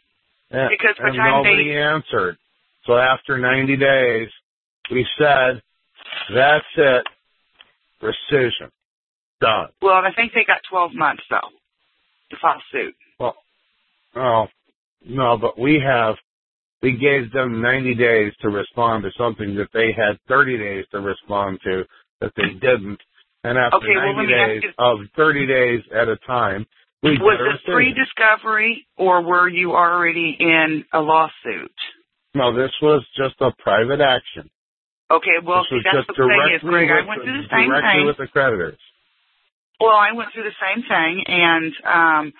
Because 0.51 0.97
by 0.99 1.09
and 1.09 1.17
time 1.17 1.43
nobody 1.43 1.69
they- 1.73 1.77
answered. 1.77 2.37
So 2.87 2.97
after 2.97 3.37
90 3.39 3.77
days, 3.77 4.29
we 4.91 5.07
said, 5.19 5.63
"That's 6.33 6.65
it, 6.77 7.07
rescission, 8.03 8.71
done." 9.41 9.69
well, 9.83 9.95
I 10.05 10.13
think 10.13 10.33
they 10.33 10.45
got 10.45 10.63
12 10.71 10.95
months 10.95 11.23
though 11.29 11.51
to 12.31 12.37
file 12.41 12.63
suit. 12.73 12.95
Well, 13.19 13.37
oh, 14.17 14.47
no, 15.05 15.37
but 15.37 15.59
we 15.59 15.81
have, 15.81 16.17
we 16.83 16.93
gave 16.93 17.31
them 17.33 17.61
90 17.61 17.95
days 17.95 18.33
to 18.41 18.49
respond 18.49 19.03
to 19.05 19.11
something 19.19 19.55
that 19.57 19.69
they 19.73 19.93
had 19.93 20.19
30 20.29 20.57
days 20.59 20.87
to 20.93 21.01
respond 21.01 21.61
to 21.65 21.85
that 22.21 22.33
they 22.37 22.51
didn't. 22.55 23.01
And 23.45 23.57
after 23.59 23.77
Okay, 23.79 23.95
90 23.95 24.27
me 24.27 24.35
ask 24.35 24.63
days 24.63 24.73
of 24.79 24.99
30 25.17 25.47
days 25.47 25.81
at 25.95 26.09
a 26.09 26.17
time, 26.27 26.67
we 27.03 27.19
Was 27.19 27.61
it 27.65 27.71
pre-discovery 27.71 28.87
or 28.97 29.23
were 29.23 29.49
you 29.49 29.73
already 29.73 30.37
in 30.39 30.85
a 30.93 31.01
lawsuit? 31.01 31.75
No, 32.35 32.55
this 32.55 32.73
was 32.83 33.07
just 33.17 33.37
a 33.41 33.51
private 33.63 34.01
action. 34.01 34.51
Okay, 35.11 35.41
well, 35.43 35.65
see, 35.71 35.81
that's 35.83 36.05
just 36.05 36.09
the 36.09 36.29
thing 36.29 36.55
is, 36.55 36.61
Greg, 36.61 36.91
I 36.91 37.09
went 37.09 37.23
through 37.23 37.41
the 37.41 37.49
same 37.49 37.71
thing. 37.73 38.07
with 38.07 38.19
the 38.19 38.27
creditors. 38.27 38.79
Well, 39.81 39.97
I 39.97 40.13
went 40.13 40.31
through 40.35 40.45
the 40.45 40.61
same 40.61 40.83
thing, 40.85 41.25
and 41.27 41.73
um, 41.87 42.33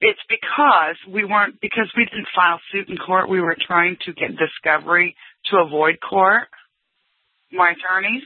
it's 0.00 0.20
because 0.28 0.96
we 1.08 1.24
weren't 1.24 1.60
because 1.60 1.88
we 1.96 2.04
didn't 2.04 2.28
file 2.34 2.60
suit 2.70 2.90
in 2.90 2.98
court. 2.98 3.30
We 3.30 3.40
were 3.40 3.56
trying 3.56 3.96
to 4.04 4.12
get 4.12 4.36
discovery 4.36 5.16
to 5.50 5.58
avoid 5.58 5.98
court. 6.02 6.48
My 7.50 7.72
attorneys, 7.72 8.24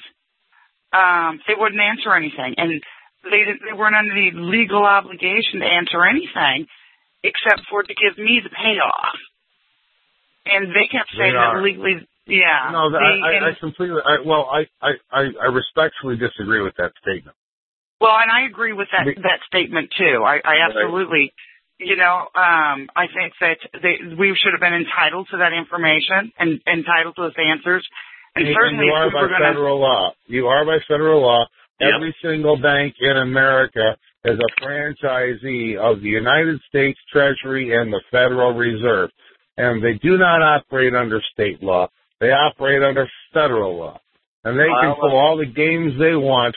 um, 0.92 1.38
they 1.46 1.54
wouldn't 1.56 1.80
answer 1.80 2.16
anything, 2.16 2.54
and 2.56 2.82
they 3.24 3.44
didn't, 3.46 3.62
they 3.64 3.76
weren't 3.76 3.96
under 3.96 4.14
the 4.14 4.30
legal 4.34 4.84
obligation 4.84 5.60
to 5.60 5.66
answer 5.66 6.04
anything 6.04 6.66
except 7.22 7.62
for 7.70 7.82
to 7.82 7.94
give 7.94 8.18
me 8.18 8.40
the 8.42 8.50
payoff. 8.50 9.18
And 10.46 10.74
they 10.74 10.90
kept 10.90 11.10
saying 11.16 11.34
are. 11.36 11.54
that 11.54 11.62
legally, 11.62 12.02
yeah. 12.26 12.70
No, 12.74 12.90
that, 12.90 12.98
the- 12.98 13.22
I, 13.22 13.46
I, 13.46 13.50
I 13.50 13.54
completely, 13.58 14.02
I, 14.04 14.18
well, 14.26 14.50
I, 14.50 14.66
I, 14.82 14.90
I 15.10 15.22
I 15.38 15.46
respectfully 15.54 16.16
disagree 16.16 16.60
with 16.62 16.74
that 16.78 16.90
statement. 17.00 17.36
Well, 18.00 18.18
and 18.18 18.30
I 18.30 18.50
agree 18.50 18.72
with 18.72 18.88
that 18.90 19.06
that 19.22 19.46
statement 19.46 19.94
too. 19.96 20.26
I, 20.26 20.42
I 20.42 20.66
absolutely, 20.66 21.32
you 21.78 21.94
know, 21.94 22.26
um, 22.34 22.90
I 22.98 23.06
think 23.14 23.34
that 23.38 23.58
they, 23.78 24.02
we 24.18 24.34
should 24.34 24.50
have 24.50 24.60
been 24.60 24.74
entitled 24.74 25.28
to 25.30 25.38
that 25.38 25.54
information 25.54 26.34
and 26.38 26.58
entitled 26.66 27.14
to 27.14 27.30
those 27.30 27.38
answers. 27.38 27.86
And 28.34 28.48
And 28.48 28.56
certainly, 28.58 28.86
you 28.86 28.92
are 28.92 29.06
by 29.06 29.30
going 29.30 29.30
to, 29.30 29.38
federal 29.38 29.78
law. 29.78 30.10
You 30.26 30.46
are 30.48 30.64
by 30.66 30.78
federal 30.88 31.22
law. 31.22 31.46
Yep. 31.80 31.90
Every 31.96 32.16
single 32.22 32.60
bank 32.60 32.94
in 33.00 33.16
America 33.16 33.96
is 34.24 34.38
a 34.38 34.62
franchisee 34.62 35.76
of 35.76 36.00
the 36.00 36.08
United 36.08 36.60
States 36.68 36.98
Treasury 37.12 37.76
and 37.76 37.92
the 37.92 38.02
Federal 38.10 38.54
Reserve. 38.54 39.10
And 39.56 39.82
they 39.82 39.94
do 40.02 40.16
not 40.16 40.42
operate 40.42 40.94
under 40.94 41.20
state 41.32 41.62
law. 41.62 41.88
They 42.20 42.30
operate 42.30 42.82
under 42.82 43.08
federal 43.34 43.76
law. 43.78 44.00
And 44.44 44.58
they 44.58 44.68
can 44.80 44.94
pull 45.00 45.16
all 45.16 45.36
the 45.36 45.46
games 45.46 45.92
they 45.98 46.14
want, 46.14 46.54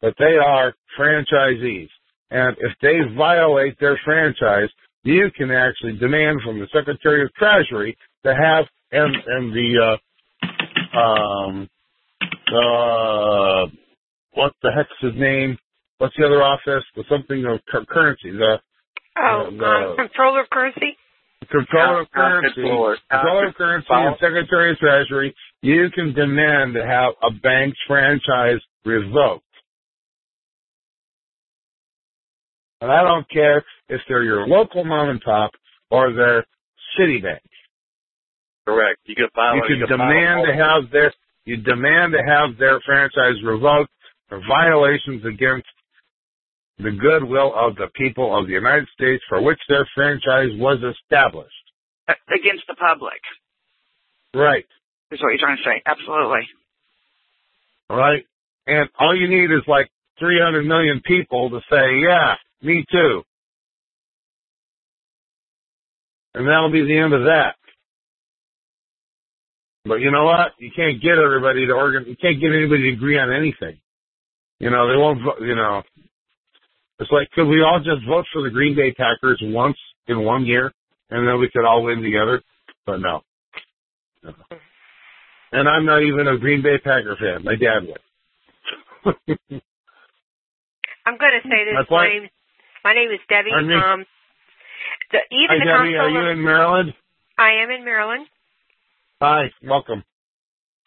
but 0.00 0.14
they 0.18 0.36
are 0.36 0.74
franchisees. 0.98 1.88
And 2.30 2.56
if 2.58 2.72
they 2.82 2.98
violate 3.16 3.78
their 3.80 3.98
franchise, 4.04 4.68
you 5.02 5.30
can 5.36 5.50
actually 5.50 5.94
demand 5.98 6.40
from 6.44 6.58
the 6.58 6.66
Secretary 6.72 7.24
of 7.24 7.32
Treasury 7.34 7.96
to 8.24 8.34
have 8.34 8.66
and 8.90 9.16
and 9.26 9.52
the 9.52 9.98
uh, 10.94 10.98
um 10.98 11.68
uh 12.54 13.66
what 14.38 14.54
the 14.62 14.70
heck's 14.70 14.94
his 15.02 15.18
name? 15.20 15.58
What's 15.98 16.14
the 16.16 16.24
other 16.24 16.42
office? 16.42 16.84
The 16.94 17.02
something 17.10 17.44
of 17.44 17.58
cur- 17.66 17.84
currency. 17.90 18.30
The 18.30 18.60
Oh, 19.18 19.50
the- 19.50 19.66
um, 19.66 19.96
comptroller 19.96 20.42
of 20.42 20.50
currency? 20.50 20.96
comptroller 21.50 22.00
of 22.02 22.06
Uh, 22.06 22.14
currency, 22.14 22.54
comptroller. 22.62 22.96
comptroller 23.10 23.46
of 23.48 23.54
currency, 23.56 23.88
and 23.90 24.16
Secretary 24.20 24.70
of 24.72 24.78
Treasury. 24.78 25.34
You 25.60 25.90
can 25.90 26.12
demand 26.12 26.74
to 26.74 26.86
have 26.86 27.14
a 27.20 27.30
bank's 27.32 27.78
franchise 27.88 28.60
revoked. 28.84 29.44
And 32.80 32.92
I 32.92 33.02
don't 33.02 33.28
care 33.28 33.64
if 33.88 34.00
they're 34.06 34.22
your 34.22 34.46
local 34.46 34.84
mom 34.84 35.08
and 35.08 35.20
pop 35.20 35.50
or 35.90 36.12
their 36.12 36.46
city 36.96 37.20
bank. 37.20 37.42
Correct. 38.66 39.00
You 39.06 39.16
can 39.16 39.28
file. 39.34 39.56
You 39.56 39.64
it, 39.64 39.66
can 39.66 39.78
can 39.80 39.98
demand 39.98 40.46
to 40.46 40.54
have 40.54 40.90
their 40.90 41.12
you 41.44 41.56
demand 41.56 42.12
to 42.12 42.22
have 42.22 42.56
their 42.58 42.78
franchise 42.80 43.42
revoked 43.42 43.90
for 44.28 44.40
violations 44.46 45.24
against 45.24 45.66
the 46.78 46.90
goodwill 46.92 47.52
of 47.56 47.74
the 47.76 47.88
people 47.94 48.36
of 48.38 48.46
the 48.46 48.52
United 48.52 48.86
States 48.94 49.22
for 49.28 49.42
which 49.42 49.58
their 49.68 49.86
franchise 49.94 50.50
was 50.58 50.78
established. 50.82 51.52
against 52.32 52.64
the 52.68 52.74
public, 52.74 53.20
Right. 54.34 54.64
is 55.10 55.20
what 55.20 55.28
you're 55.30 55.38
trying 55.38 55.56
to 55.58 55.62
say. 55.64 55.82
Absolutely. 55.84 56.48
Right. 57.90 58.24
and 58.66 58.88
all 58.98 59.16
you 59.16 59.28
need 59.28 59.50
is 59.50 59.62
like 59.66 59.88
300 60.18 60.62
million 60.64 61.00
people 61.04 61.50
to 61.50 61.60
say, 61.70 61.96
yeah, 62.06 62.34
me 62.62 62.84
too. 62.92 63.22
And 66.34 66.46
that'll 66.46 66.70
be 66.70 66.84
the 66.84 66.98
end 66.98 67.12
of 67.14 67.24
that. 67.24 67.56
But 69.84 69.96
you 70.00 70.10
know 70.10 70.24
what? 70.24 70.52
You 70.58 70.70
can't 70.74 71.00
get 71.00 71.16
everybody 71.18 71.66
to 71.66 71.72
organ. 71.72 72.04
You 72.06 72.16
can't 72.16 72.40
get 72.40 72.52
anybody 72.52 72.82
to 72.90 72.92
agree 72.96 73.18
on 73.18 73.32
anything. 73.32 73.80
You 74.60 74.70
know, 74.70 74.88
they 74.88 74.96
won't. 74.96 75.20
vo- 75.22 75.44
You 75.44 75.54
know, 75.54 75.82
it's 77.00 77.10
like 77.12 77.30
could 77.32 77.46
we 77.46 77.62
all 77.62 77.78
just 77.78 78.06
vote 78.06 78.26
for 78.32 78.42
the 78.42 78.50
Green 78.50 78.74
Bay 78.74 78.92
Packers 78.92 79.40
once 79.42 79.76
in 80.06 80.24
one 80.24 80.44
year, 80.44 80.72
and 81.10 81.26
then 81.26 81.38
we 81.38 81.48
could 81.48 81.64
all 81.64 81.84
win 81.84 82.02
together? 82.02 82.42
But 82.86 82.98
no. 82.98 83.22
no. 84.24 84.32
And 85.52 85.68
I'm 85.68 85.84
not 85.86 86.02
even 86.02 86.26
a 86.28 86.38
Green 86.38 86.62
Bay 86.62 86.78
Packer 86.78 87.16
fan. 87.18 87.44
My 87.44 87.54
dad 87.54 87.86
was. 87.86 87.98
I'm 91.06 91.16
going 91.16 91.40
to 91.40 91.48
say 91.48 91.64
this. 91.64 91.74
That's 91.78 91.90
My 91.90 92.08
name, 92.08 92.28
my 92.84 92.92
name 92.92 93.10
is 93.10 93.20
Debbie. 93.30 93.48
Pardon 93.50 93.68
me? 93.68 93.74
Um, 93.76 94.04
the, 95.10 95.18
even 95.32 95.48
Hi, 95.48 95.58
the 95.58 95.64
Debbie. 95.64 95.96
Are 95.96 96.10
you 96.10 96.30
in 96.32 96.44
Maryland? 96.44 96.92
I 97.38 97.62
am 97.64 97.70
in 97.70 97.84
Maryland. 97.84 98.26
Hi. 99.22 99.44
Welcome. 99.64 100.04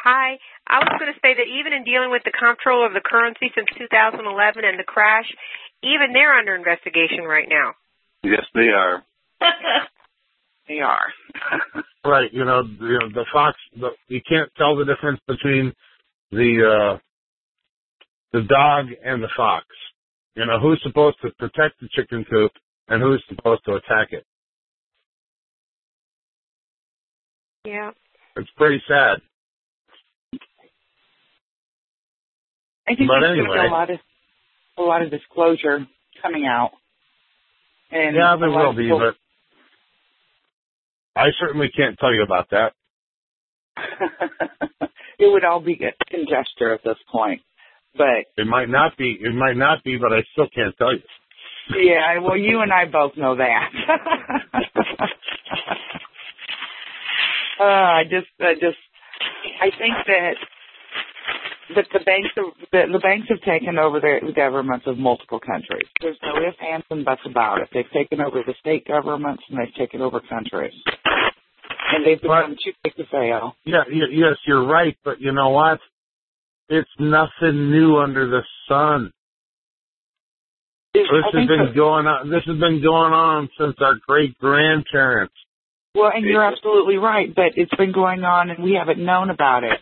Hi. 0.03 0.39
I 0.67 0.79
was 0.79 0.97
going 0.97 1.13
to 1.13 1.19
say 1.21 1.33
that 1.37 1.45
even 1.45 1.73
in 1.73 1.83
dealing 1.83 2.09
with 2.09 2.23
the 2.25 2.33
comptroller 2.33 2.87
of 2.87 2.93
the 2.93 3.05
currency 3.05 3.53
since 3.53 3.67
2011 3.77 4.25
and 4.65 4.79
the 4.79 4.83
crash, 4.83 5.29
even 5.83 6.13
they're 6.13 6.33
under 6.33 6.55
investigation 6.55 7.25
right 7.25 7.47
now. 7.49 7.73
Yes, 8.23 8.45
they 8.53 8.69
are. 8.69 9.03
They 10.67 10.79
are. 10.79 11.11
Right. 12.05 12.31
You 12.31 12.45
know, 12.45 12.61
you 12.61 12.99
know 12.99 13.09
the 13.13 13.25
fox. 13.33 13.57
The, 13.77 13.89
you 14.07 14.21
can't 14.27 14.49
tell 14.57 14.77
the 14.77 14.85
difference 14.85 15.19
between 15.27 15.73
the 16.31 16.95
uh 16.95 16.97
the 18.31 18.43
dog 18.43 18.85
and 19.03 19.21
the 19.21 19.27
fox. 19.35 19.65
You 20.35 20.45
know 20.45 20.59
who's 20.59 20.79
supposed 20.83 21.17
to 21.23 21.31
protect 21.31 21.81
the 21.81 21.89
chicken 21.93 22.25
coop 22.29 22.51
and 22.87 23.01
who's 23.01 23.23
supposed 23.27 23.65
to 23.65 23.73
attack 23.73 24.09
it. 24.11 24.25
Yeah. 27.65 27.91
It's 28.37 28.49
pretty 28.55 28.81
sad. 28.87 29.19
I 32.87 32.95
think 32.95 33.07
But 33.07 33.19
there's 33.21 33.37
anyway. 33.37 33.47
gonna 33.55 33.61
be 33.63 33.67
a 33.67 33.71
lot 33.71 33.89
of 33.89 33.99
a 34.77 34.81
lot 34.81 35.01
of 35.01 35.11
disclosure 35.11 35.85
coming 36.21 36.45
out. 36.45 36.71
And 37.91 38.15
yeah, 38.15 38.35
there 38.39 38.49
will 38.49 38.73
be, 38.73 38.89
but 38.89 39.15
I 41.15 41.27
certainly 41.39 41.69
can't 41.75 41.97
tell 41.99 42.13
you 42.13 42.23
about 42.23 42.49
that. 42.51 42.73
it 45.19 45.31
would 45.31 45.43
all 45.43 45.59
be 45.59 45.75
conjecture 46.09 46.73
at 46.73 46.83
this 46.83 46.97
point. 47.11 47.41
But 47.97 48.25
It 48.37 48.47
might 48.47 48.69
not 48.69 48.97
be. 48.97 49.17
It 49.19 49.33
might 49.33 49.57
not 49.57 49.83
be, 49.83 49.97
but 49.97 50.13
I 50.13 50.23
still 50.31 50.47
can't 50.53 50.75
tell 50.77 50.93
you. 50.93 51.01
yeah, 51.75 52.19
well, 52.19 52.37
you 52.37 52.61
and 52.61 52.71
I 52.71 52.85
both 52.85 53.17
know 53.17 53.35
that. 53.35 53.69
uh, 57.59 57.63
I 57.63 58.03
just, 58.09 58.27
I 58.39 58.53
just, 58.53 58.77
I 59.61 59.69
think 59.77 59.93
that 60.07 60.33
the 61.75 62.03
banks, 62.05 62.29
have, 62.35 62.45
the, 62.71 62.81
the 62.93 62.99
banks 62.99 63.27
have 63.29 63.41
taken 63.41 63.77
over 63.77 63.99
the, 63.99 64.31
governments 64.35 64.85
of 64.87 64.97
multiple 64.97 65.39
countries. 65.39 65.87
There's 66.01 66.17
no 66.23 66.35
ifs, 66.37 66.57
ands, 66.61 66.85
and 66.89 67.03
buts 67.05 67.21
about 67.25 67.61
it. 67.61 67.69
They've 67.73 67.89
taken 67.93 68.21
over 68.21 68.41
the 68.45 68.53
state 68.59 68.87
governments 68.87 69.43
and 69.49 69.59
they've 69.59 69.73
taken 69.75 70.01
over 70.01 70.19
countries, 70.19 70.73
and 71.93 72.05
they've 72.05 72.21
become 72.21 72.55
too 72.63 72.71
big 72.83 72.95
to 72.95 73.05
fail. 73.11 73.55
Yeah, 73.65 73.83
y- 73.87 74.11
yes, 74.11 74.37
you're 74.45 74.65
right, 74.65 74.97
but 75.03 75.19
you 75.21 75.31
know 75.31 75.49
what? 75.49 75.79
It's 76.69 76.89
nothing 76.99 77.69
new 77.71 77.97
under 77.97 78.27
the 78.29 78.41
sun. 78.69 79.11
This 80.93 81.03
I 81.11 81.21
has 81.37 81.47
been 81.47 81.65
that- 81.67 81.75
going 81.75 82.05
on. 82.07 82.29
This 82.29 82.43
has 82.45 82.57
been 82.59 82.81
going 82.81 83.13
on 83.13 83.49
since 83.59 83.75
our 83.79 83.95
great 84.07 84.37
grandparents. 84.39 85.33
Well, 85.95 86.11
and 86.13 86.23
you're 86.25 86.43
absolutely 86.43 86.95
right, 86.97 87.33
but 87.35 87.51
it's 87.57 87.73
been 87.75 87.91
going 87.91 88.23
on 88.23 88.49
and 88.49 88.63
we 88.63 88.73
haven't 88.79 89.03
known 89.03 89.29
about 89.29 89.63
it. 89.65 89.77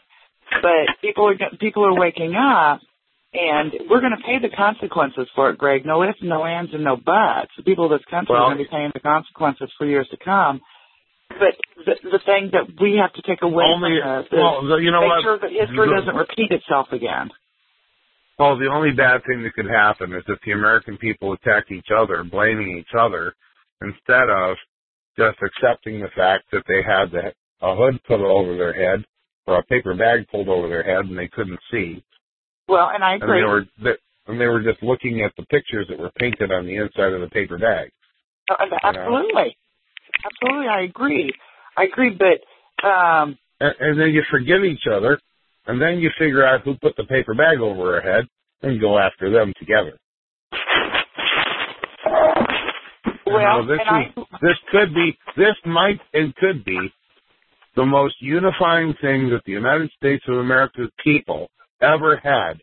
But 0.62 0.96
people 1.02 1.28
are 1.30 1.36
people 1.60 1.86
are 1.86 1.94
waking 2.00 2.36
up, 2.36 2.82
and 3.34 3.72
we're 3.90 4.02
going 4.02 4.16
to 4.18 4.24
pay 4.26 4.40
the 4.42 4.54
consequences 4.56 5.28
for 5.36 5.50
it, 5.52 5.58
Greg. 5.58 5.86
No 5.86 6.04
ifs, 6.04 6.20
no 6.22 6.46
ands, 6.46 6.74
and 6.74 6.84
no 6.84 6.96
buts. 6.98 7.52
The 7.58 7.64
people 7.64 7.86
of 7.86 7.92
this 7.92 8.06
country 8.10 8.34
Well- 8.34 8.44
are 8.44 8.48
going 8.56 8.58
to 8.58 8.64
be 8.64 8.70
paying 8.70 8.92
the 8.94 9.00
consequences 9.00 9.70
for 9.78 9.86
years 9.86 10.08
to 10.12 10.18
come. 10.18 10.62
But 11.30 11.54
the, 11.86 11.94
the 12.10 12.20
thing 12.26 12.50
that 12.54 12.82
we 12.82 12.98
have 13.00 13.14
to 13.14 13.22
take 13.22 13.44
away 13.44 13.64
Only- 13.64 14.00
from 14.02 14.24
this 14.24 14.26
is 14.26 14.32
well, 14.34 14.66
the- 14.66 14.82
you 14.82 14.92
know 14.92 15.02
make 15.02 15.10
what? 15.10 15.24
sure 15.24 15.38
that 15.40 15.52
history 15.52 15.90
doesn't 15.96 16.16
repeat 16.16 16.52
itself 16.52 16.88
again. 16.92 17.30
Well, 18.40 18.58
the 18.58 18.68
only 18.68 18.92
bad 18.92 19.22
thing 19.28 19.44
that 19.44 19.54
could 19.54 19.70
happen 19.70 20.14
is 20.14 20.24
if 20.28 20.40
the 20.46 20.54
American 20.54 20.98
people 20.98 21.34
attack 21.34 21.72
each 21.72 21.92
other, 21.96 22.24
blaming 22.24 22.78
each 22.78 22.96
other, 22.98 23.34
instead 23.82 24.30
of 24.30 24.56
just 25.18 25.38
accepting 25.44 26.00
the 26.00 26.08
fact 26.16 26.46
that 26.52 26.64
they 26.68 26.82
had 26.82 27.12
the, 27.12 27.34
a 27.62 27.76
hood 27.76 28.00
put 28.08 28.22
over 28.22 28.56
their 28.56 28.74
head 28.74 29.04
or 29.50 29.60
a 29.60 29.64
paper 29.64 29.94
bag 29.96 30.28
pulled 30.30 30.48
over 30.48 30.68
their 30.70 30.84
head 30.84 31.06
and 31.06 31.18
they 31.18 31.28
couldn't 31.28 31.60
see. 31.72 32.04
Well, 32.68 32.92
and 32.94 33.04
I 33.04 33.14
And 33.14 33.24
agree. 33.24 33.40
they 33.42 33.46
were 33.46 33.66
they- 33.84 33.98
and 34.28 34.40
they 34.40 34.46
were 34.48 34.62
just 34.62 34.84
looking 34.84 35.24
at 35.24 35.36
the 35.38 35.46
pictures 35.48 35.88
that 35.90 35.98
were 35.98 36.12
painted 36.12 36.52
on 36.52 36.68
the 36.68 36.76
inside 36.76 37.14
of 37.14 37.22
the 37.22 37.30
paper 37.30 37.58
bag. 37.58 37.90
Uh, 38.48 38.56
absolutely, 38.84 39.58
absolutely, 40.24 40.68
I 40.68 40.82
agree. 40.82 41.34
I 41.76 41.84
agree, 41.86 42.12
but 42.12 42.88
um, 42.88 43.38
And, 43.60 43.74
and 43.80 44.00
then 44.00 44.10
you 44.10 44.22
forgive 44.30 44.64
each 44.64 44.86
other, 44.92 45.20
and 45.66 45.82
then 45.82 45.98
you 46.00 46.12
figure 46.20 46.46
out 46.46 46.62
who 46.62 46.76
put 46.76 46.96
the 46.96 47.06
paper 47.06 47.34
bag 47.34 47.60
over 47.60 48.00
her 48.00 48.02
head 48.02 48.28
and 48.62 48.80
go 48.80 49.00
after 49.00 49.32
them 49.32 49.54
together. 49.60 49.98
You 53.26 53.34
well, 53.36 53.64
know, 53.64 53.68
this 53.68 53.80
and 53.88 53.90
I 53.90 54.14
this 54.42 54.58
could 54.72 54.94
be 54.94 55.18
this 55.38 55.56
might 55.66 56.00
and 56.14 56.36
could 56.36 56.64
be 56.66 56.92
the 57.80 57.86
most 57.86 58.16
unifying 58.20 58.94
thing 59.00 59.30
that 59.30 59.40
the 59.46 59.54
United 59.54 59.90
States 59.96 60.22
of 60.28 60.36
America's 60.36 60.92
people 61.02 61.48
ever 61.82 62.20
had 62.22 62.56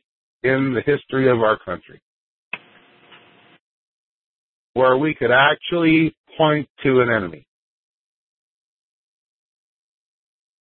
in 0.42 0.74
the 0.74 0.82
history 0.84 1.30
of 1.30 1.38
our 1.38 1.58
country. 1.58 2.02
Where 4.74 4.98
we 4.98 5.14
could 5.14 5.30
actually 5.30 6.14
point 6.36 6.68
to 6.82 7.00
an 7.00 7.08
enemy 7.08 7.46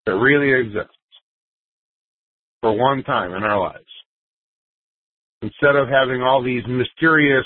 that 0.05 0.13
really 0.13 0.57
exists 0.57 0.95
for 2.61 2.71
one 2.79 3.03
time 3.03 3.33
in 3.33 3.43
our 3.43 3.59
lives. 3.59 3.83
Instead 5.41 5.75
of 5.75 5.89
having 5.89 6.21
all 6.21 6.41
these 6.41 6.63
mysterious, 6.65 7.45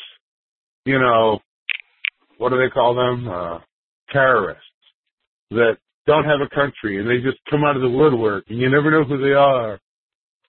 you 0.86 1.00
know, 1.00 1.40
what 2.38 2.50
do 2.50 2.60
they 2.60 2.70
call 2.70 2.94
them? 2.94 3.28
Uh, 3.28 3.60
terrorists 4.12 4.64
that 5.50 5.78
don't 6.06 6.26
have 6.26 6.42
a 6.42 6.50
country 6.54 7.00
and 7.00 7.10
they 7.10 7.18
just 7.18 7.38
come 7.50 7.64
out 7.64 7.76
of 7.76 7.82
the 7.82 7.90
woodwork 7.90 8.46
and 8.50 8.60
you 8.60 8.70
never 8.70 8.92
know 8.92 9.04
who 9.04 9.18
they 9.18 9.34
are. 9.34 9.80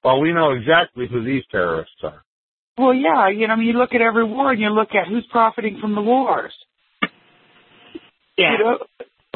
Well, 0.03 0.21
we 0.21 0.33
know 0.33 0.53
exactly 0.53 1.07
who 1.11 1.25
these 1.25 1.43
terrorists 1.51 2.01
are. 2.03 2.23
Well, 2.79 2.95
yeah, 2.95 3.29
you 3.29 3.47
know, 3.47 3.53
I 3.55 3.57
mean, 3.57 3.67
you 3.67 3.75
look 3.75 3.93
at 3.93 4.01
every 4.01 4.25
war 4.25 4.53
and 4.53 4.61
you 4.61 4.71
look 4.71 4.95
at 4.95 5.09
who's 5.09 5.27
profiting 5.31 5.79
from 5.81 5.95
the 5.95 6.01
wars. 6.01 6.53
Yeah. 8.39 8.53
You 8.53 8.65
know, 8.65 8.79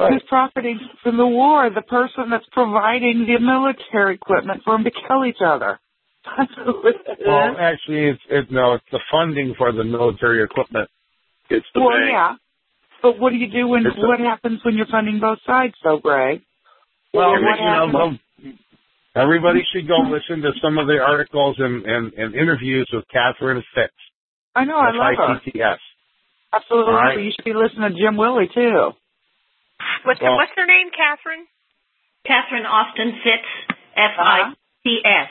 who's 0.09 0.23
profiting 0.29 0.81
from 1.03 1.19
the 1.19 1.27
war? 1.27 1.69
The 1.69 1.83
person 1.83 2.31
that's 2.31 2.47
providing 2.53 3.27
the 3.27 3.39
military 3.39 4.15
equipment 4.15 4.63
for 4.65 4.75
them 4.77 4.85
to 4.85 4.91
kill 4.91 5.27
each 5.27 5.43
other. 5.45 5.79
That's 6.39 6.53
who 6.57 6.89
it 6.89 6.97
is. 6.97 7.19
Well, 7.27 7.55
actually, 7.61 8.09
it's 8.09 8.23
it, 8.31 8.51
no, 8.51 8.75
it's 8.75 8.85
the 8.91 9.01
funding 9.13 9.55
for 9.59 9.73
the 9.73 9.85
military 9.85 10.43
equipment. 10.43 10.89
It's 11.51 11.67
the 11.75 11.81
Well, 11.81 11.91
bank. 11.91 12.11
yeah. 12.11 12.35
But 13.05 13.21
what 13.21 13.31
do 13.31 13.37
you 13.37 13.53
do 13.53 13.69
when 13.69 13.85
It's 13.85 13.95
a- 13.97 14.01
what 14.01 14.19
happens 14.19 14.65
when 14.65 14.77
you're 14.81 14.89
funding 14.89 15.21
both 15.21 15.37
sides, 15.45 15.75
though, 15.85 15.99
Greg? 15.99 16.41
Well, 17.13 17.33
what 17.37 17.59
you 17.61 17.65
know, 17.69 17.91
well, 17.93 18.19
everybody 19.15 19.61
should 19.73 19.87
go 19.87 19.99
listen 20.09 20.41
to 20.41 20.53
some 20.63 20.79
of 20.79 20.87
the 20.89 20.99
articles 21.05 21.57
and, 21.61 21.85
and, 21.85 22.15
and 22.15 22.35
interviews 22.35 22.89
with 22.91 23.05
Catherine 23.13 23.63
Fitts. 23.75 23.93
I 24.57 24.65
know, 24.65 24.79
I 24.79 24.91
love 24.97 25.15
her. 25.21 25.35
F-I-T-T-S. 25.37 25.79
Absolutely. 26.55 26.93
All 26.95 26.99
right. 26.99 27.21
You 27.21 27.31
should 27.37 27.45
be 27.45 27.53
listening 27.53 27.93
to 27.93 27.99
Jim 28.01 28.17
Willie 28.17 28.49
too. 28.49 28.93
What's 30.05 30.21
Well- 30.23 30.37
what's 30.37 30.53
her 30.57 30.65
name, 30.67 30.89
Catherine? 30.97 31.45
Catherine 32.27 32.65
Austin 32.65 33.21
Fitts, 33.23 33.77
F 33.97 34.13
I 34.19 34.55
T 34.83 35.03
S. 35.05 35.29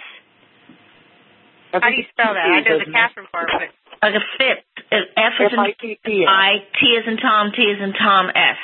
Uh-huh. 1.74 1.80
How 1.82 1.90
do 1.90 1.96
you 1.98 2.06
spell 2.14 2.36
that? 2.36 2.46
I 2.46 2.60
know 2.62 2.78
the 2.78 2.92
Catherine 2.92 3.26
part, 3.34 3.50
but 3.52 3.70
Like 4.04 4.16
a 4.16 4.26
Fitts. 4.38 4.68
uh, 4.92 4.96
F 5.16 5.34
is 5.40 5.54
in 5.54 5.60
F-I-T-T-S. 5.60 6.28
I, 6.28 6.50
T 6.76 6.86
is 7.00 7.06
in 7.08 7.18
Tom, 7.18 7.52
T 7.56 7.62
is 7.64 7.80
in 7.82 7.94
Tom, 7.94 8.28
S. 8.36 8.60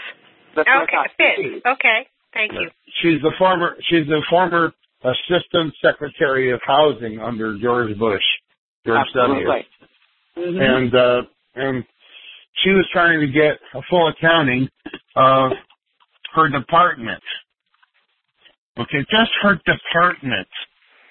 That's 0.55 0.67
okay, 0.67 0.91
thought. 0.91 1.09
fit. 1.15 1.63
Okay, 1.65 1.99
thank 2.33 2.51
you. 2.51 2.69
She's 3.01 3.21
the 3.21 3.31
former 3.37 3.77
she's 3.87 4.05
the 4.07 4.21
former 4.29 4.73
assistant 5.01 5.73
secretary 5.81 6.51
of 6.51 6.59
housing 6.65 7.19
under 7.21 7.57
George 7.57 7.97
Bush, 7.97 8.23
George 8.85 9.07
W. 9.15 9.49
Absolutely. 9.49 9.67
Mhm. 10.35 10.77
And 10.77 10.95
uh 10.95 11.21
and 11.55 11.85
she 12.63 12.71
was 12.71 12.85
trying 12.91 13.21
to 13.21 13.27
get 13.27 13.59
a 13.73 13.81
full 13.89 14.09
accounting 14.09 14.67
of 15.15 15.51
her 16.35 16.49
department. 16.49 17.23
Okay, 18.77 19.05
just 19.09 19.31
her 19.41 19.55
department. 19.65 20.47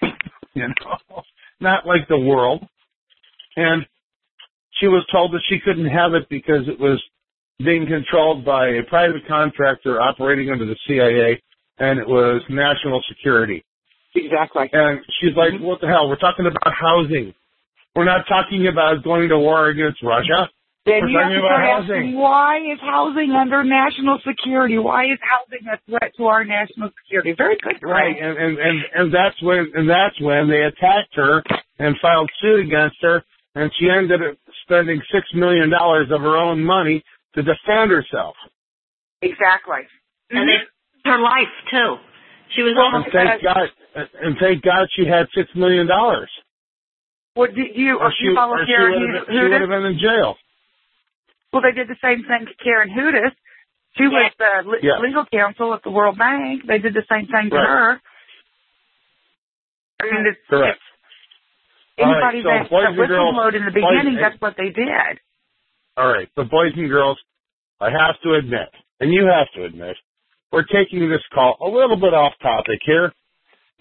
you 0.54 0.68
know. 0.68 1.22
not 1.60 1.86
like 1.86 2.08
the 2.08 2.18
world. 2.18 2.66
And 3.56 3.86
she 4.80 4.88
was 4.88 5.04
told 5.12 5.32
that 5.32 5.42
she 5.48 5.58
couldn't 5.64 5.86
have 5.86 6.14
it 6.14 6.28
because 6.28 6.68
it 6.68 6.78
was 6.78 7.02
being 7.58 7.86
controlled 7.86 8.44
by 8.44 8.68
a 8.68 8.82
private 8.88 9.26
contractor 9.26 10.00
operating 10.00 10.50
under 10.50 10.64
the 10.64 10.76
CIA 10.86 11.42
and 11.78 11.98
it 11.98 12.06
was 12.06 12.42
national 12.48 13.02
security. 13.08 13.64
Exactly. 14.14 14.70
And 14.72 15.00
she's 15.20 15.36
like, 15.36 15.54
mm-hmm. 15.54 15.64
what 15.64 15.80
the 15.80 15.86
hell? 15.86 16.08
We're 16.08 16.18
talking 16.18 16.46
about 16.46 16.74
housing. 16.74 17.34
We're 17.94 18.06
not 18.06 18.26
talking 18.28 18.66
about 18.70 19.02
going 19.02 19.28
to 19.30 19.38
war 19.38 19.68
against 19.68 20.02
Russia. 20.02 20.50
Then 20.86 21.02
We're 21.02 21.08
you 21.08 21.18
have 21.18 21.28
talking 21.28 21.34
to 21.34 21.46
about 21.46 21.58
start 21.58 21.82
housing. 21.82 22.02
asking, 22.08 22.18
why 22.18 22.56
is 22.62 22.80
housing 22.80 23.30
under 23.32 23.60
national 23.64 24.18
security? 24.26 24.78
Why 24.78 25.04
is 25.10 25.18
housing 25.20 25.66
a 25.66 25.76
threat 25.86 26.14
to 26.16 26.24
our 26.26 26.44
national 26.44 26.90
security? 27.02 27.34
Very 27.36 27.58
good. 27.60 27.82
Right, 27.82 28.16
and, 28.16 28.38
and 28.38 28.54
and 28.58 28.76
and 28.94 29.06
that's 29.12 29.36
when 29.42 29.70
and 29.74 29.90
that's 29.90 30.18
when 30.20 30.48
they 30.48 30.62
attacked 30.62 31.14
her 31.14 31.42
and 31.78 31.96
filed 32.00 32.30
suit 32.40 32.64
against 32.64 32.96
her, 33.02 33.22
and 33.54 33.70
she 33.78 33.90
ended 33.90 34.22
up 34.22 34.38
spending 34.68 35.00
six 35.10 35.24
million 35.34 35.70
dollars 35.70 36.08
of 36.12 36.20
her 36.20 36.36
own 36.36 36.62
money 36.62 37.02
to 37.34 37.42
defend 37.42 37.90
herself. 37.90 38.36
Exactly. 39.22 39.88
And 40.30 40.44
mm-hmm. 40.44 40.62
it 40.62 40.68
her 41.08 41.18
life 41.18 41.54
too. 41.72 41.96
She 42.54 42.62
was 42.62 42.76
And 42.76 43.04
thank 43.12 43.42
God, 43.42 43.68
and 44.20 44.36
thank 44.40 44.62
God 44.62 44.88
she 44.92 45.08
had 45.08 45.26
six 45.34 45.48
million 45.56 45.86
dollars. 45.86 46.30
What 47.34 47.54
did 47.54 47.76
you 47.76 47.96
Or 47.96 48.08
or 48.08 48.12
she, 48.12 48.24
you 48.24 48.34
follow 48.34 48.54
or 48.54 48.66
she 48.66 48.72
Karen 48.72 48.92
would 48.92 49.26
been, 49.26 49.34
she 49.34 49.40
would 49.40 49.60
have 49.60 49.70
been 49.70 49.84
in 49.84 49.98
jail. 49.98 50.36
Well, 51.52 51.62
they 51.62 51.72
did 51.72 51.88
the 51.88 51.96
same 52.02 52.24
thing 52.28 52.44
to 52.44 52.54
Karen 52.62 52.90
Hudes. 52.90 53.32
She 53.96 54.04
was 54.04 54.32
the 54.38 54.68
le- 54.68 54.82
Yeah. 54.82 54.98
legal 55.00 55.24
counsel 55.32 55.72
at 55.74 55.82
the 55.82 55.90
World 55.90 56.18
Bank. 56.18 56.66
They 56.66 56.78
did 56.78 56.94
the 56.94 57.04
same 57.08 57.26
thing 57.26 57.50
to 57.50 57.56
Right. 57.56 57.68
her. 57.68 58.00
I 60.00 60.04
mean, 60.04 60.26
it's, 60.26 60.38
Correct. 60.48 60.76
it's 60.76 60.97
All 61.98 62.06
right, 62.06 62.34
anybody 62.34 62.42
so 62.42 62.48
that 62.48 62.70
boys 62.70 63.08
girls- 63.08 63.54
in 63.54 63.64
the 63.64 63.70
boys- 63.72 63.82
beginning, 64.02 64.16
that's 64.20 64.40
what 64.40 64.56
they 64.56 64.70
did. 64.70 65.18
All 65.96 66.06
right, 66.08 66.28
but 66.36 66.48
boys 66.50 66.72
and 66.76 66.88
girls, 66.88 67.18
I 67.80 67.90
have 67.90 68.20
to 68.22 68.34
admit, 68.34 68.68
and 69.00 69.12
you 69.12 69.26
have 69.26 69.50
to 69.54 69.64
admit, 69.64 69.96
we're 70.52 70.64
taking 70.64 71.08
this 71.10 71.22
call 71.34 71.56
a 71.60 71.68
little 71.68 71.96
bit 71.96 72.14
off 72.14 72.32
topic 72.40 72.78
here. 72.84 73.12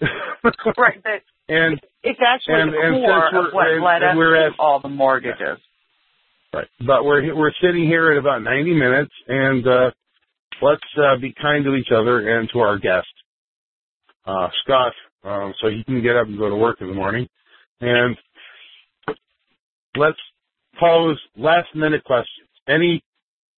right, 0.02 1.02
but 1.02 1.22
and 1.48 1.80
it's 2.02 2.20
actually 2.24 2.60
and- 2.60 2.72
the 2.72 2.78
and 2.78 2.94
core 3.04 3.22
since 3.30 3.32
we're- 3.32 3.46
of 3.48 3.54
what 3.54 3.66
and- 3.68 3.84
led 3.84 4.02
and 4.02 4.10
us 4.10 4.16
we're 4.16 4.34
to 4.34 4.46
at- 4.46 4.58
all 4.58 4.80
the 4.80 4.88
mortgages. 4.88 5.58
Right. 6.52 6.68
But 6.80 7.04
we're 7.04 7.34
we're 7.34 7.52
sitting 7.60 7.84
here 7.86 8.10
at 8.12 8.18
about 8.18 8.42
90 8.42 8.72
minutes, 8.74 9.12
and 9.28 9.66
uh, 9.66 9.90
let's 10.62 10.82
uh, 10.96 11.16
be 11.20 11.32
kind 11.40 11.64
to 11.64 11.74
each 11.74 11.90
other 11.94 12.38
and 12.38 12.48
to 12.52 12.60
our 12.60 12.78
guest, 12.78 13.06
uh, 14.26 14.48
Scott, 14.64 14.92
um, 15.24 15.52
so 15.60 15.68
he 15.68 15.84
can 15.84 16.00
get 16.02 16.16
up 16.16 16.26
and 16.26 16.38
go 16.38 16.48
to 16.48 16.56
work 16.56 16.80
in 16.80 16.88
the 16.88 16.94
morning. 16.94 17.28
And 17.80 18.16
let's 19.96 20.18
pose 20.78 21.18
last 21.36 21.68
minute 21.74 22.04
questions. 22.04 22.48
Any 22.68 23.02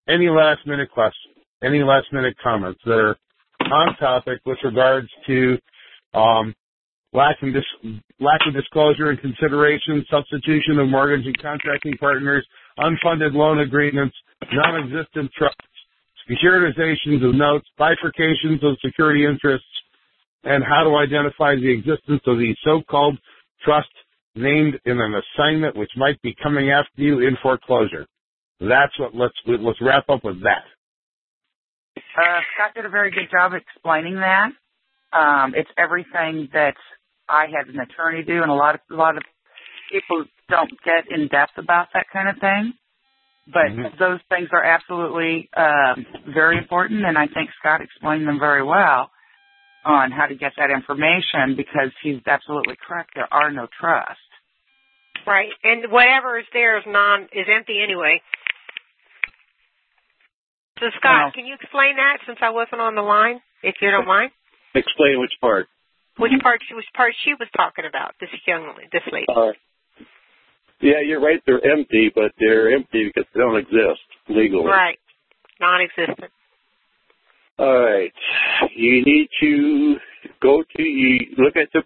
any 0.07 0.29
last 0.29 0.65
minute 0.65 0.89
questions? 0.91 1.35
Any 1.63 1.83
last 1.83 2.07
minute 2.11 2.35
comments 2.41 2.79
that 2.85 2.93
are 2.93 3.17
on 3.71 3.95
topic 3.97 4.39
with 4.45 4.57
regards 4.63 5.07
to 5.27 5.57
um, 6.13 6.55
lack 7.13 7.37
dis- 7.41 7.93
lack 8.19 8.41
of 8.47 8.53
disclosure 8.53 9.09
and 9.09 9.19
consideration, 9.19 10.05
substitution 10.09 10.79
of 10.79 10.89
mortgage 10.89 11.25
and 11.25 11.37
contracting 11.39 11.93
partners, 11.99 12.45
unfunded 12.79 13.33
loan 13.33 13.59
agreements, 13.59 14.15
non-existent 14.51 15.31
trusts, 15.37 15.57
securitizations 16.29 17.27
of 17.27 17.35
notes, 17.35 17.67
bifurcations 17.79 18.63
of 18.63 18.77
security 18.83 19.25
interests, 19.25 19.67
and 20.43 20.63
how 20.63 20.83
to 20.83 20.95
identify 20.95 21.55
the 21.55 21.71
existence 21.71 22.21
of 22.25 22.37
the 22.37 22.55
so-called 22.63 23.17
trust 23.63 23.89
named 24.39 24.79
in 24.85 24.99
an 24.99 25.21
assignment 25.21 25.75
which 25.75 25.91
might 25.97 26.21
be 26.21 26.35
coming 26.41 26.71
after 26.71 27.01
you 27.01 27.19
in 27.19 27.37
foreclosure. 27.43 28.05
That's 28.59 28.97
what 28.99 29.15
let's 29.15 29.35
let's 29.45 29.81
wrap 29.81 30.09
up 30.09 30.23
with 30.23 30.41
that. 30.43 30.63
Uh, 31.97 32.39
Scott 32.55 32.73
did 32.75 32.85
a 32.85 32.89
very 32.89 33.11
good 33.11 33.29
job 33.31 33.53
explaining 33.53 34.15
that. 34.15 34.51
Um, 35.13 35.53
it's 35.55 35.69
everything 35.77 36.49
that 36.53 36.75
I 37.27 37.45
had 37.45 37.73
an 37.73 37.79
attorney 37.79 38.23
do, 38.23 38.41
and 38.41 38.51
a 38.51 38.53
lot 38.53 38.75
of 38.75 38.81
a 38.91 38.95
lot 38.95 39.17
of 39.17 39.23
people 39.91 40.25
don't 40.49 40.71
get 40.83 41.05
in 41.09 41.27
depth 41.27 41.57
about 41.57 41.87
that 41.93 42.05
kind 42.11 42.29
of 42.29 42.37
thing. 42.39 42.73
But 43.47 43.71
Mhm. 43.71 43.97
those 43.97 44.21
things 44.29 44.49
are 44.51 44.63
absolutely 44.63 45.49
um, 45.55 46.05
very 46.27 46.57
important, 46.57 47.05
and 47.05 47.17
I 47.17 47.27
think 47.27 47.49
Scott 47.59 47.81
explained 47.81 48.27
them 48.27 48.39
very 48.39 48.63
well 48.63 49.11
on 49.85 50.11
how 50.11 50.27
to 50.27 50.35
get 50.35 50.53
that 50.57 50.69
information 50.69 51.55
because 51.55 51.91
he's 52.03 52.21
absolutely 52.27 52.75
correct. 52.75 53.11
There 53.15 53.31
are 53.31 53.49
no 53.51 53.67
trusts. 53.79 54.21
Right. 55.25 55.49
And 55.63 55.91
whatever 55.91 56.39
is 56.39 56.45
there 56.53 56.77
is 56.77 56.83
non 56.87 57.23
is 57.33 57.47
empty 57.49 57.81
anyway. 57.81 58.21
So 60.79 60.87
Scott, 60.97 61.03
Wow. 61.03 61.31
can 61.35 61.45
you 61.45 61.55
explain 61.55 61.97
that 61.97 62.19
since 62.25 62.39
I 62.41 62.51
wasn't 62.51 62.81
on 62.81 62.95
the 62.95 63.01
line, 63.01 63.41
if 63.63 63.75
you 63.81 63.91
don't 63.91 64.07
mind? 64.07 64.31
Explain 64.73 65.19
which 65.19 65.33
part. 65.41 65.67
Which 66.17 66.31
part 66.41 66.61
which 66.71 66.85
part 66.95 67.13
she 67.23 67.33
was 67.33 67.47
talking 67.55 67.85
about, 67.85 68.15
this 68.19 68.29
young 68.45 68.75
this 68.91 69.03
lady. 69.11 69.25
Uh, 69.27 69.53
yeah, 70.81 70.99
you're 71.05 71.19
right. 71.19 71.41
They're 71.45 71.63
empty, 71.65 72.11
but 72.13 72.31
they're 72.39 72.71
empty 72.71 73.07
because 73.07 73.27
they 73.33 73.39
don't 73.39 73.57
exist 73.57 74.03
legally. 74.27 74.65
Right. 74.65 74.99
Non 75.59 75.81
existent. 75.81 76.31
All 77.57 77.79
right. 77.79 78.13
You 78.75 79.03
need 79.03 79.27
to 79.41 79.97
go 80.41 80.63
to 80.77 80.83
you 80.83 81.35
look 81.37 81.57
at 81.57 81.69
the 81.73 81.83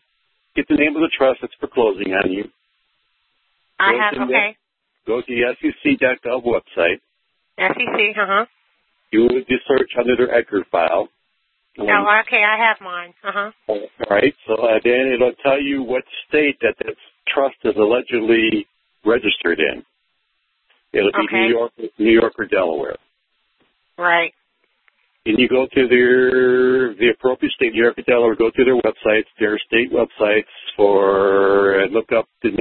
get 0.56 0.68
the 0.68 0.76
name 0.76 0.96
of 0.96 1.02
the 1.02 1.10
trust 1.16 1.40
that's 1.42 1.54
foreclosing 1.60 2.14
on 2.14 2.32
you. 2.32 2.44
I 3.84 3.92
Go 3.92 4.00
have 4.00 4.14
to 4.14 4.20
the- 4.20 4.26
okay. 4.26 4.58
Go 5.06 5.22
to 5.22 5.28
the 5.28 5.44
SEC.gov 5.60 6.44
website. 6.46 7.00
SEC, 7.58 8.18
uh 8.18 8.26
huh. 8.26 8.46
You 9.12 9.24
would 9.30 9.46
do 9.48 9.56
search 9.68 9.92
under 10.00 10.16
their 10.16 10.34
Edgar 10.34 10.64
file. 10.72 11.10
Oh, 11.78 12.20
okay, 12.22 12.44
I 12.44 12.58
have 12.68 12.78
mine. 12.82 13.14
Uh 13.24 13.32
huh. 13.32 13.52
All 13.68 13.80
right. 14.10 14.34
So 14.48 14.54
uh, 14.56 14.80
then 14.84 15.12
it'll 15.14 15.34
tell 15.44 15.60
you 15.62 15.84
what 15.84 16.04
state 16.28 16.58
that 16.62 16.76
that 16.80 16.96
trust 17.28 17.58
is 17.64 17.76
allegedly 17.76 18.68
registered 19.06 19.60
in. 19.60 19.84
It'll 20.94 21.12
be 21.12 21.18
Okay. 21.26 21.42
New 21.48 21.50
York, 21.50 21.72
New 21.98 22.12
York 22.12 22.34
or 22.38 22.46
Delaware. 22.46 22.98
Right. 23.98 24.34
And 25.26 25.40
you 25.40 25.48
go 25.48 25.68
to 25.74 25.88
their 25.88 26.94
the 26.94 27.10
appropriate 27.14 27.54
state, 27.54 27.74
New 27.74 27.84
York 27.84 27.98
or 27.98 28.04
Delaware. 28.04 28.36
Go 28.36 28.50
to 28.52 28.64
their 28.64 28.76
websites, 28.78 29.26
their 29.40 29.58
state 29.60 29.92
websites 29.92 30.52
for 30.76 31.80
and 31.80 31.92
look 31.94 32.12
up 32.12 32.28
the 32.44 32.52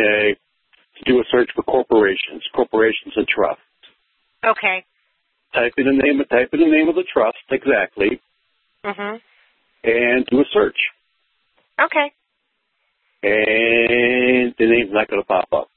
do 1.05 1.21
a 1.21 1.25
search 1.31 1.51
for 1.55 1.63
corporations, 1.63 2.43
corporations 2.55 3.15
and 3.17 3.27
trusts. 3.29 3.63
Okay. 4.45 4.85
Type 5.55 5.73
in 5.77 5.87
the 5.87 6.03
name, 6.03 6.23
type 6.31 6.49
in 6.53 6.61
the 6.61 6.67
name 6.67 6.89
of 6.89 6.95
the 6.95 7.05
trust 7.13 7.39
exactly, 7.51 8.21
Mhm. 8.85 9.21
and 9.85 10.27
do 10.27 10.41
a 10.41 10.45
search. 10.47 10.79
Okay. 11.81 12.13
and 13.25 14.53
the 14.59 14.67
name's 14.67 14.93
not 14.93 15.07
going 15.07 15.23
to 15.23 15.27
pop 15.27 15.53
up. 15.53 15.71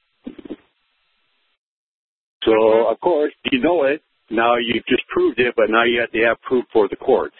So, 2.43 2.87
of 2.87 2.99
course, 2.99 3.33
you 3.51 3.59
know 3.59 3.83
it. 3.83 4.01
Now 4.31 4.55
you've 4.55 4.85
just 4.87 5.07
proved 5.07 5.39
it, 5.39 5.53
but 5.55 5.69
now 5.69 5.83
you 5.83 5.99
have 5.99 6.11
to 6.11 6.23
have 6.23 6.41
proof 6.41 6.65
for 6.73 6.87
the 6.87 6.95
courts. 6.95 7.35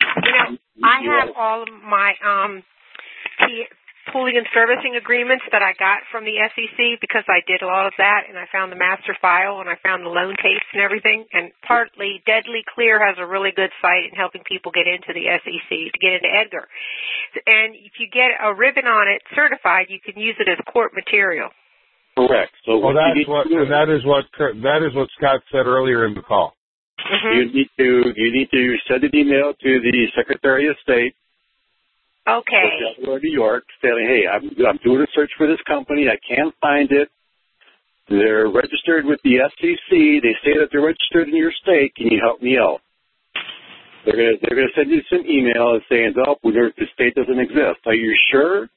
You 0.00 0.32
know, 0.32 0.58
I 0.84 1.02
have 1.02 1.30
all 1.36 1.62
of 1.62 1.68
my 1.82 2.14
um 2.24 2.62
pooling 4.12 4.36
and 4.36 4.46
servicing 4.52 4.96
agreements 4.96 5.44
that 5.52 5.62
I 5.62 5.72
got 5.78 6.04
from 6.10 6.24
the 6.24 6.36
SEC 6.52 7.00
because 7.00 7.24
I 7.28 7.44
did 7.46 7.62
a 7.62 7.68
lot 7.68 7.86
of 7.86 7.94
that 7.98 8.28
and 8.28 8.36
I 8.36 8.48
found 8.50 8.72
the 8.72 8.80
master 8.80 9.16
file 9.20 9.60
and 9.60 9.68
I 9.68 9.76
found 9.80 10.04
the 10.04 10.12
loan 10.12 10.36
tapes 10.40 10.68
and 10.72 10.82
everything. 10.82 11.24
And 11.32 11.52
partly 11.66 12.22
Deadly 12.24 12.64
Clear 12.64 12.98
has 12.98 13.16
a 13.20 13.26
really 13.26 13.52
good 13.54 13.70
site 13.80 14.08
in 14.10 14.14
helping 14.16 14.42
people 14.44 14.72
get 14.72 14.88
into 14.88 15.12
the 15.12 15.28
SEC 15.28 15.70
to 15.70 15.98
get 16.00 16.16
into 16.16 16.30
Edgar. 16.30 16.66
And 17.46 17.76
if 17.76 18.00
you 18.00 18.08
get 18.08 18.34
a 18.36 18.54
ribbon 18.54 18.88
on 18.88 19.08
it 19.08 19.22
certified, 19.34 19.92
you 19.92 20.00
can 20.00 20.20
use 20.20 20.36
it 20.40 20.48
as 20.48 20.58
court 20.72 20.92
material. 20.96 21.50
Correct. 22.18 22.52
So 22.66 22.78
Well, 22.78 22.98
that's 22.98 23.22
what 23.28 23.46
do 23.46 23.62
and 23.62 23.70
that 23.70 23.88
is 23.88 24.02
what 24.02 24.26
that 24.38 24.80
is 24.82 24.90
what 24.94 25.08
Scott 25.14 25.40
said 25.52 25.66
earlier 25.66 26.06
in 26.06 26.14
the 26.14 26.22
call. 26.22 26.54
Mm-hmm. 26.98 27.38
you 27.38 27.44
need 27.54 27.70
to 27.78 27.90
you 28.16 28.32
need 28.34 28.50
to 28.50 28.74
send 28.90 29.04
an 29.04 29.14
email 29.14 29.54
to 29.54 29.70
the 29.80 30.06
Secretary 30.16 30.66
of 30.66 30.74
State 30.82 31.14
Okay. 32.28 32.94
Delaware, 33.00 33.20
New 33.22 33.32
York, 33.32 33.64
saying, 33.82 34.06
"Hey, 34.06 34.26
I'm 34.26 34.50
I'm 34.66 34.78
doing 34.84 35.02
a 35.02 35.06
search 35.14 35.30
for 35.36 35.46
this 35.46 35.60
company. 35.66 36.08
I 36.08 36.18
can't 36.28 36.54
find 36.60 36.90
it. 36.92 37.08
They're 38.08 38.48
registered 38.48 39.04
with 39.04 39.20
the 39.22 39.38
SEC. 39.38 39.90
They 39.90 40.34
say 40.44 40.58
that 40.58 40.68
they're 40.72 40.84
registered 40.84 41.28
in 41.28 41.36
your 41.36 41.52
state. 41.52 41.94
Can 41.94 42.08
you 42.08 42.20
help 42.20 42.42
me 42.42 42.58
out?" 42.58 42.80
They're 44.04 44.16
gonna 44.16 44.36
they're 44.42 44.56
gonna 44.56 44.74
send 44.74 44.90
you 44.90 45.02
some 45.10 45.24
email 45.26 45.80
saying, 45.88 46.14
"Oh, 46.26 46.36
the 46.42 46.86
state 46.94 47.14
doesn't 47.14 47.38
exist. 47.38 47.80
Are 47.86 47.94
you 47.94 48.14
sure?" 48.30 48.68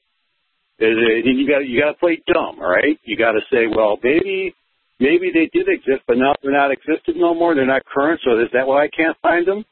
It- 0.78 1.26
You 1.26 1.46
got 1.46 1.66
you 1.66 1.80
got 1.80 1.92
to 1.92 1.98
play 1.98 2.22
dumb, 2.26 2.58
all 2.60 2.70
right? 2.70 2.98
You 3.04 3.16
got 3.16 3.32
to 3.32 3.40
say, 3.52 3.66
"Well, 3.66 3.98
maybe." 4.02 4.54
Maybe 5.00 5.32
they 5.34 5.50
did 5.52 5.66
exist, 5.68 6.04
but 6.06 6.16
now 6.16 6.32
they're 6.42 6.52
not 6.52 6.70
existent 6.70 7.16
no 7.16 7.34
more. 7.34 7.56
They're 7.56 7.66
not 7.66 7.84
current, 7.84 8.20
so 8.22 8.38
is 8.38 8.50
that 8.52 8.68
why 8.68 8.84
I 8.84 8.88
can't 8.88 9.16
find 9.20 9.44
them? 9.44 9.64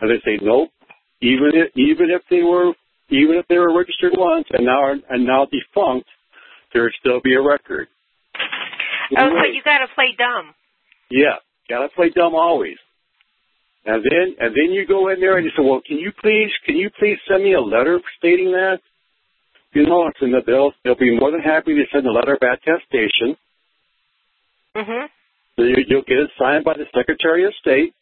And 0.00 0.08
they 0.08 0.20
say, 0.24 0.38
nope. 0.40 0.70
Even 1.20 1.50
if 1.52 1.76
even 1.76 2.10
if 2.10 2.22
they 2.30 2.44
were 2.44 2.74
even 3.10 3.36
if 3.36 3.46
they 3.48 3.58
were 3.58 3.76
registered 3.76 4.12
once 4.16 4.46
and 4.52 4.66
now 4.66 4.80
are 4.82 4.96
and 5.08 5.24
now 5.24 5.46
defunct, 5.46 6.06
there'd 6.72 6.92
still 7.00 7.20
be 7.20 7.34
a 7.34 7.40
record. 7.42 7.88
Oh, 9.16 9.30
so 9.30 9.52
you 9.52 9.62
got 9.64 9.78
to 9.78 9.88
play 9.94 10.14
dumb. 10.18 10.54
Yeah, 11.10 11.36
gotta 11.68 11.88
play 11.88 12.10
dumb 12.10 12.34
always. 12.34 12.76
And 13.86 14.04
then 14.04 14.36
and 14.38 14.54
then 14.54 14.72
you 14.72 14.86
go 14.86 15.08
in 15.08 15.20
there 15.20 15.38
and 15.38 15.44
you 15.46 15.50
say, 15.56 15.62
well, 15.64 15.80
can 15.86 15.96
you 15.98 16.12
please 16.20 16.50
can 16.66 16.76
you 16.76 16.90
please 16.98 17.16
send 17.26 17.42
me 17.42 17.54
a 17.54 17.60
letter 17.60 18.00
stating 18.18 18.52
that? 18.52 18.80
You 19.72 19.86
know, 19.86 20.06
it's 20.08 20.18
in 20.20 20.32
the 20.32 20.42
bill. 20.44 20.72
They'll 20.84 20.94
be 20.96 21.18
more 21.18 21.30
than 21.30 21.40
happy 21.40 21.74
to 21.74 21.84
send 21.92 22.06
a 22.06 22.12
letter 22.12 22.34
of 22.34 22.42
attestation. 22.42 23.36
Mhm. 24.76 25.08
So 25.56 25.62
you, 25.62 25.76
you'll 25.88 26.02
get 26.02 26.18
it 26.18 26.30
signed 26.38 26.64
by 26.64 26.74
the 26.74 26.86
Secretary 26.94 27.44
of 27.46 27.54
State. 27.60 27.94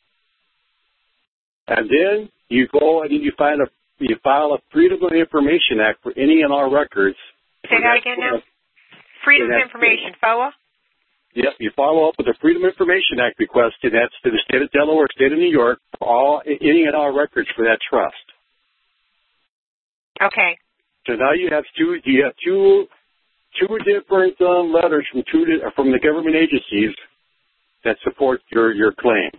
And 1.68 1.88
then 1.88 2.28
you 2.48 2.68
go 2.68 3.02
and 3.02 3.10
you 3.12 3.32
find 3.36 3.60
a 3.60 3.66
you 3.98 4.16
file 4.23 4.52
a 4.52 4.59
Freedom 4.73 4.98
of 5.02 5.12
Information 5.12 5.81
Act 5.81 6.02
for 6.02 6.12
any 6.16 6.43
and 6.43 6.52
all 6.52 6.70
records. 6.70 7.16
Say 7.64 7.81
that 7.82 7.98
again 7.98 8.16
now. 8.18 8.43
Freedom 9.24 9.51
of 9.51 9.62
Information, 9.62 10.12
FOA. 10.23 10.51
Yep, 11.35 11.52
you 11.60 11.70
follow 11.77 12.09
up 12.09 12.14
with 12.16 12.28
a 12.28 12.35
Freedom 12.40 12.64
of 12.64 12.73
Information 12.73 13.20
Act 13.20 13.39
request, 13.39 13.77
and 13.82 13.93
that's 13.93 14.14
to 14.24 14.31
the 14.31 14.40
state 14.48 14.62
of 14.62 14.70
Delaware, 14.73 15.06
state 15.14 15.32
of 15.32 15.39
New 15.39 15.51
York, 15.51 15.78
for 15.98 16.09
all 16.09 16.43
any 16.47 16.85
and 16.85 16.94
all 16.94 17.16
records 17.16 17.48
for 17.55 17.64
that 17.64 17.78
trust. 17.89 18.14
Okay. 20.23 20.56
So 21.06 21.14
now 21.14 21.32
you 21.32 21.48
have 21.52 21.64
two 21.77 22.01
you 22.05 22.24
have 22.24 22.32
two 22.43 22.86
two 23.60 23.78
different 23.85 24.40
um, 24.40 24.73
letters 24.73 25.06
from 25.12 25.23
two 25.31 25.44
from 25.74 25.93
the 25.93 25.98
government 25.98 26.36
agencies 26.36 26.94
that 27.85 27.97
support 28.02 28.40
your 28.51 28.73
your 28.73 28.93
claim. 28.93 29.31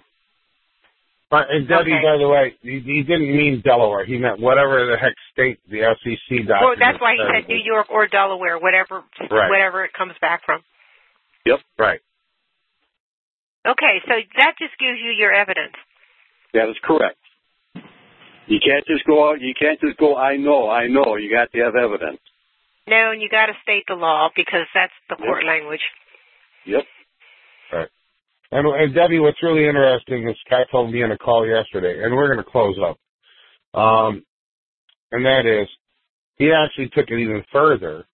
But, 1.29 1.51
and 1.51 1.67
Debbie, 1.67 1.91
Okay. 1.91 2.01
by 2.03 2.17
the 2.17 2.27
way, 2.29 2.55
he, 2.61 2.79
he 2.79 3.03
didn't 3.03 3.35
mean 3.35 3.59
Delaware. 3.63 4.05
He 4.05 4.17
meant 4.17 4.39
whatever 4.39 4.85
the 4.85 4.95
heck 4.97 5.13
state 5.33 5.59
the 5.69 5.83
SEC 5.99 6.47
document. 6.47 6.61
Well, 6.63 6.75
that's 6.79 7.01
why 7.01 7.15
he 7.19 7.23
said 7.27 7.49
New 7.49 7.59
York 7.59 7.87
or 7.91 8.07
Delaware, 8.07 8.57
whatever, 8.57 9.03
Right. 9.29 9.49
whatever 9.49 9.83
it 9.83 9.91
comes 9.91 10.13
back 10.21 10.43
from. 10.45 10.63
Yep, 11.45 11.59
Right. 11.77 11.99
Okay, 13.67 13.99
so 14.07 14.13
that 14.37 14.53
just 14.57 14.77
gives 14.79 14.97
you 15.03 15.11
your 15.11 15.33
evidence. 15.33 15.75
that 16.53 16.69
is 16.69 16.77
correct. 16.81 17.17
You 18.47 18.59
can't 18.63 18.85
just 18.87 19.03
go 19.05 19.29
out. 19.29 19.41
You 19.41 19.53
can't 19.59 19.77
just 19.81 19.97
go. 19.97 20.15
I 20.15 20.37
know. 20.37 20.69
I 20.69 20.87
know. 20.87 21.17
You 21.17 21.29
got 21.29 21.51
to 21.51 21.59
have 21.65 21.75
evidence. 21.75 22.19
No, 22.87 23.11
and 23.11 23.21
you 23.21 23.27
got 23.27 23.47
to 23.47 23.53
state 23.61 23.83
the 23.89 23.95
law 23.95 24.29
because 24.33 24.65
that's 24.73 24.93
the 25.09 25.17
court 25.17 25.43
language. 25.45 25.81
Yep. 26.65 26.83
Right. 27.73 27.89
And, 28.51 28.65
and 28.67 28.95
Debbie, 28.95 29.19
what's 29.19 29.41
really 29.43 29.67
interesting 29.67 30.27
is 30.29 30.35
Scott 30.45 30.67
told 30.71 30.91
me 30.91 31.03
in 31.03 31.11
a 31.11 31.17
call 31.17 31.45
yesterday, 31.45 32.03
and 32.03 32.15
we're 32.15 32.33
going 32.33 32.43
to 32.43 32.49
close 32.49 32.77
up. 32.81 32.97
Um, 33.79 34.23
and 35.11 35.25
that 35.25 35.45
is, 35.45 35.67
he 36.37 36.51
actually 36.51 36.89
took 36.89 37.09
it 37.09 37.19
even 37.19 37.43
further 37.51 38.05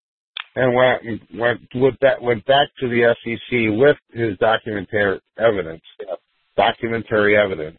and 0.55 0.76
went 0.76 1.03
and 1.03 1.39
went 1.39 1.61
with 1.76 1.95
that 2.01 2.22
went 2.22 2.45
back 2.45 2.69
to 2.80 2.88
the 2.88 3.15
SEC 3.23 3.77
with 3.77 3.97
his 4.11 4.38
documentary 4.39 5.19
evidence, 5.38 5.81
documentary 6.55 7.38
evidence. 7.38 7.77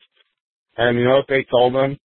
And 0.76 0.98
you 0.98 1.04
know 1.04 1.16
what 1.16 1.26
they 1.28 1.44
told 1.50 1.74
him? 1.74 1.98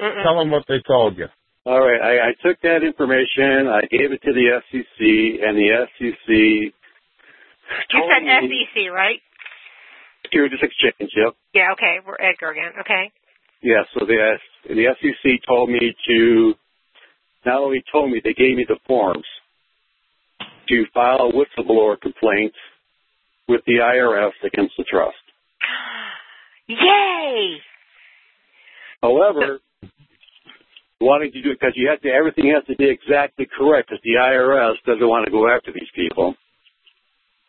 Mm-mm. 0.00 0.22
Tell 0.24 0.38
them 0.38 0.50
what 0.50 0.64
they 0.68 0.80
told 0.86 1.16
you. 1.18 1.26
All 1.66 1.80
right. 1.80 2.00
I, 2.00 2.28
I 2.30 2.32
took 2.42 2.60
that 2.62 2.82
information. 2.82 3.68
I 3.68 3.82
gave 3.90 4.12
it 4.12 4.22
to 4.22 4.32
the 4.32 4.60
SEC, 4.70 5.00
and 5.46 5.56
the 5.56 5.86
SEC. 5.98 6.28
You 6.28 6.72
told 7.92 8.10
said 8.10 8.48
me- 8.48 8.66
SEC, 8.74 8.90
right? 8.92 9.20
Securities 10.28 10.60
Exchange. 10.62 11.10
Yep. 11.16 11.34
Yeah, 11.54 11.72
okay. 11.72 11.98
We're 12.06 12.20
Edgar 12.20 12.50
again. 12.50 12.72
Okay. 12.80 13.10
Yeah, 13.62 13.82
so 13.94 14.06
the 14.06 14.38
the 14.68 14.86
SEC 15.00 15.30
told 15.46 15.70
me 15.70 15.94
to 16.08 16.54
not 17.44 17.60
only 17.60 17.82
told 17.90 18.10
me 18.10 18.20
they 18.22 18.34
gave 18.34 18.56
me 18.56 18.64
the 18.68 18.78
forms 18.86 19.24
to 20.68 20.84
file 20.92 21.30
a 21.30 21.32
whistleblower 21.32 22.00
complaint 22.00 22.52
with 23.48 23.62
the 23.66 23.78
IRS 23.82 24.32
against 24.44 24.74
the 24.76 24.84
trust. 24.84 25.16
Yay! 26.68 27.56
However, 29.02 29.60
wanting 31.00 31.32
to 31.32 31.42
do 31.42 31.50
it 31.50 31.58
because 31.58 31.72
you 31.74 31.88
have 31.88 32.00
to 32.02 32.10
everything 32.10 32.52
has 32.54 32.64
to 32.66 32.76
be 32.76 32.90
exactly 32.90 33.46
correct 33.56 33.88
because 33.88 34.02
the 34.04 34.20
IRS 34.20 34.74
doesn't 34.84 35.08
want 35.08 35.24
to 35.24 35.32
go 35.32 35.48
after 35.48 35.72
these 35.72 35.90
people. 35.94 36.34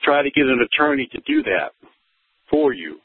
Try 0.01 0.23
to 0.23 0.31
get 0.31 0.45
an 0.45 0.60
attorney 0.61 1.10
to 1.11 1.19
do 1.27 1.43
that 1.43 1.73
for 2.49 2.73
you. 2.73 2.99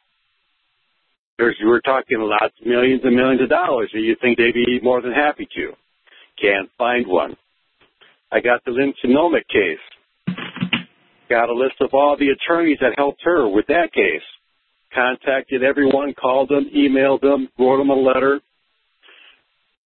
There's, 1.39 1.57
we're 1.63 1.81
talking 1.81 2.19
lots, 2.21 2.55
millions 2.65 3.01
and 3.05 3.17
millions 3.17 3.43
of 3.43 3.49
dollars, 3.49 3.91
and 3.93 4.05
you 4.05 4.17
think 4.21 4.39
they'd 4.39 4.55
be 4.55 4.81
more 4.83 5.03
than 5.03 5.13
happy 5.13 5.49
to. 5.57 5.73
Can't 6.41 6.71
find 6.79 7.07
one. 7.07 7.37
I 8.31 8.41
got 8.41 8.65
the 8.65 8.71
Lynn 8.71 8.95
Szymoniak 9.05 9.47
case. 9.49 10.37
Got 11.29 11.49
a 11.49 11.55
list 11.55 11.77
of 11.81 11.91
all 11.93 12.17
the 12.19 12.29
attorneys 12.29 12.79
that 12.81 12.95
helped 12.97 13.23
her 13.25 13.49
with 13.49 13.67
that 13.69 13.93
case. 13.93 14.23
Contacted 14.95 15.65
everyone, 15.65 16.15
called 16.15 16.51
them, 16.51 16.71
emailed 16.75 17.21
them, 17.21 17.49
wrote 17.59 17.79
them 17.79 17.91
a 17.91 17.95
letter. 17.95 18.41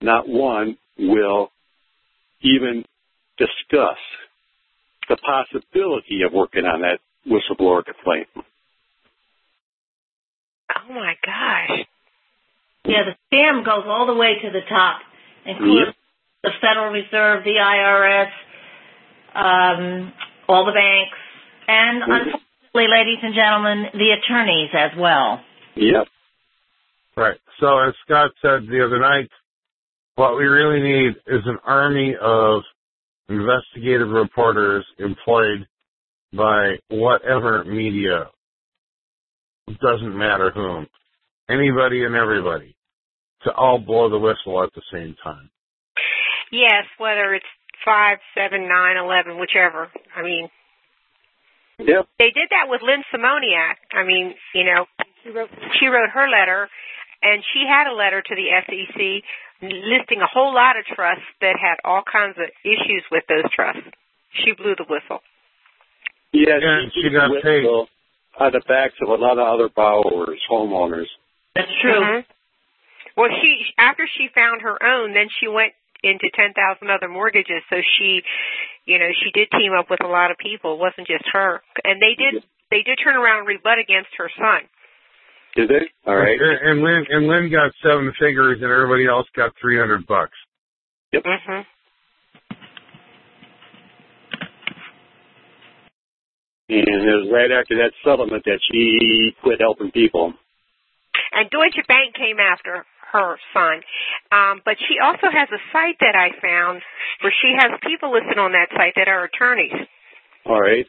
Not 0.00 0.28
one 0.28 0.76
will 0.98 1.50
even 2.40 2.84
discuss 3.38 3.98
the 5.08 5.16
possibility 5.16 6.22
of 6.22 6.32
working 6.32 6.64
on 6.64 6.80
that 6.82 6.98
whistleblower 7.26 7.84
complaint. 7.84 8.28
Oh 10.74 10.92
my 10.92 11.14
gosh. 11.24 11.86
Yeah, 12.84 13.02
the 13.04 13.16
scam 13.30 13.64
goes 13.64 13.84
all 13.86 14.06
the 14.06 14.14
way 14.14 14.38
to 14.42 14.50
the 14.50 14.62
top, 14.68 15.00
including 15.44 15.92
the 16.42 16.50
Federal 16.60 16.92
Reserve, 16.92 17.42
the 17.44 17.58
IRS, 17.58 18.30
um, 19.34 20.12
all 20.48 20.64
the 20.64 20.72
banks, 20.72 21.18
and 21.66 22.02
Mhm. 22.02 22.16
unfortunately, 22.16 22.88
ladies 22.88 23.18
and 23.22 23.34
gentlemen, 23.34 23.90
the 23.94 24.12
attorneys 24.12 24.70
as 24.72 24.94
well. 24.96 25.42
Yep. 25.74 26.08
Right. 27.16 27.38
So 27.58 27.78
as 27.78 27.94
Scott 28.04 28.30
said 28.40 28.68
the 28.68 28.84
other 28.84 28.98
night, 28.98 29.30
what 30.14 30.36
we 30.36 30.46
really 30.46 30.80
need 30.80 31.16
is 31.26 31.46
an 31.46 31.58
army 31.64 32.14
of 32.16 32.62
investigative 33.28 34.10
reporters 34.10 34.86
employed 34.98 35.66
by 36.32 36.78
whatever 36.88 37.64
media. 37.64 38.30
It 39.68 39.78
doesn't 39.80 40.16
matter 40.16 40.50
whom. 40.54 40.86
Anybody 41.48 42.04
and 42.04 42.14
everybody. 42.14 42.74
To 43.44 43.52
all 43.52 43.78
blow 43.78 44.08
the 44.10 44.18
whistle 44.18 44.62
at 44.62 44.70
the 44.74 44.82
same 44.92 45.14
time. 45.22 45.50
Yes, 46.50 46.84
whether 46.98 47.34
it's 47.34 47.46
five, 47.84 48.18
seven, 48.34 48.68
nine, 48.68 48.96
eleven, 48.96 49.38
whichever. 49.38 49.88
I 50.16 50.22
mean, 50.22 50.48
Yep. 51.78 52.08
they 52.18 52.30
did 52.30 52.48
that 52.50 52.68
with 52.68 52.80
Lynn 52.82 53.04
Szymoniak. 53.12 53.76
I 53.92 54.02
mean, 54.04 54.34
you 54.54 54.64
know, 54.64 54.86
she 55.22 55.30
wrote, 55.30 55.50
she 55.78 55.86
wrote 55.86 56.08
her 56.10 56.26
letter, 56.28 56.68
and 57.22 57.42
she 57.52 57.64
had 57.68 57.86
a 57.86 57.94
letter 57.94 58.22
to 58.22 58.34
the 58.34 58.48
SEC 58.64 59.22
listing 59.62 60.20
a 60.22 60.26
whole 60.26 60.54
lot 60.54 60.78
of 60.78 60.86
trusts 60.86 61.24
that 61.40 61.56
had 61.60 61.76
all 61.84 62.02
kinds 62.10 62.36
of 62.38 62.48
issues 62.64 63.04
with 63.10 63.24
those 63.28 63.44
trusts. 63.54 63.82
She 64.44 64.52
blew 64.52 64.74
the 64.76 64.84
whistle. 64.88 65.20
Yeah, 66.32 66.58
Yeah, 66.60 66.88
she, 66.94 67.02
she 67.02 67.10
got 67.10 67.30
paid. 67.42 67.64
On 68.38 68.52
the 68.52 68.62
backs 68.68 68.94
of 69.00 69.08
a 69.08 69.14
lot 69.14 69.38
of 69.38 69.46
other 69.46 69.68
borrowers, 69.68 70.40
homeowners. 70.50 71.08
That's 71.54 71.72
true. 71.80 72.00
Mhm. 72.00 72.24
Well, 73.16 73.30
she 73.40 73.72
after 73.78 74.06
she 74.06 74.28
found 74.28 74.62
her 74.62 74.76
own, 74.82 75.14
then 75.14 75.28
she 75.40 75.48
went 75.48 75.72
into 76.02 76.28
ten 76.34 76.52
thousand 76.52 76.90
other 76.90 77.08
mortgages. 77.08 77.62
So 77.70 77.80
she, 77.98 78.22
you 78.84 78.98
know, 78.98 79.08
she 79.24 79.30
did 79.32 79.50
team 79.50 79.72
up 79.72 79.88
with 79.90 80.04
a 80.04 80.08
lot 80.08 80.30
of 80.30 80.36
people. 80.38 80.74
It 80.74 80.80
wasn't 80.80 81.08
just 81.08 81.24
her, 81.32 81.62
and 81.84 82.00
they 82.00 82.14
did 82.14 82.44
they 82.70 82.82
did 82.82 82.98
turn 83.02 83.16
around 83.16 83.40
and 83.40 83.48
rebut 83.48 83.78
against 83.78 84.10
her 84.18 84.30
son. 84.36 84.68
Did 85.56 85.70
they? 85.70 85.88
All 86.06 86.16
right. 86.16 86.36
And, 86.38 86.68
and 86.68 86.80
Lynn 86.82 87.06
and 87.08 87.26
Lynn 87.26 87.50
got 87.50 87.72
seven 87.82 88.12
figures 88.20 88.60
and 88.60 88.70
everybody 88.70 89.06
else 89.06 89.26
got 89.34 89.52
three 89.60 89.78
hundred 89.78 90.06
bucks. 90.06 90.36
Yep. 91.12 91.22
hmm 91.24 91.60
And 96.68 96.82
it 96.82 97.14
was 97.22 97.30
right 97.30 97.50
after 97.50 97.78
that 97.78 97.92
settlement 98.02 98.44
that 98.44 98.58
she 98.70 99.34
quit 99.42 99.60
helping 99.60 99.90
people. 99.92 100.34
And 101.32 101.48
Deutsche 101.50 101.86
Bank 101.86 102.14
came 102.14 102.38
after 102.40 102.84
her 103.12 103.38
son, 103.54 103.80
um, 104.32 104.60
but 104.64 104.74
she 104.88 104.98
also 104.98 105.30
has 105.30 105.48
a 105.48 105.62
site 105.72 105.96
that 106.00 106.16
I 106.18 106.34
found 106.42 106.82
where 107.22 107.32
she 107.32 107.54
has 107.56 107.78
people 107.86 108.12
listed 108.12 108.38
on 108.38 108.52
that 108.52 108.68
site 108.74 108.94
that 108.96 109.06
are 109.08 109.24
attorneys. 109.24 109.72
All 110.44 110.60
right. 110.60 110.86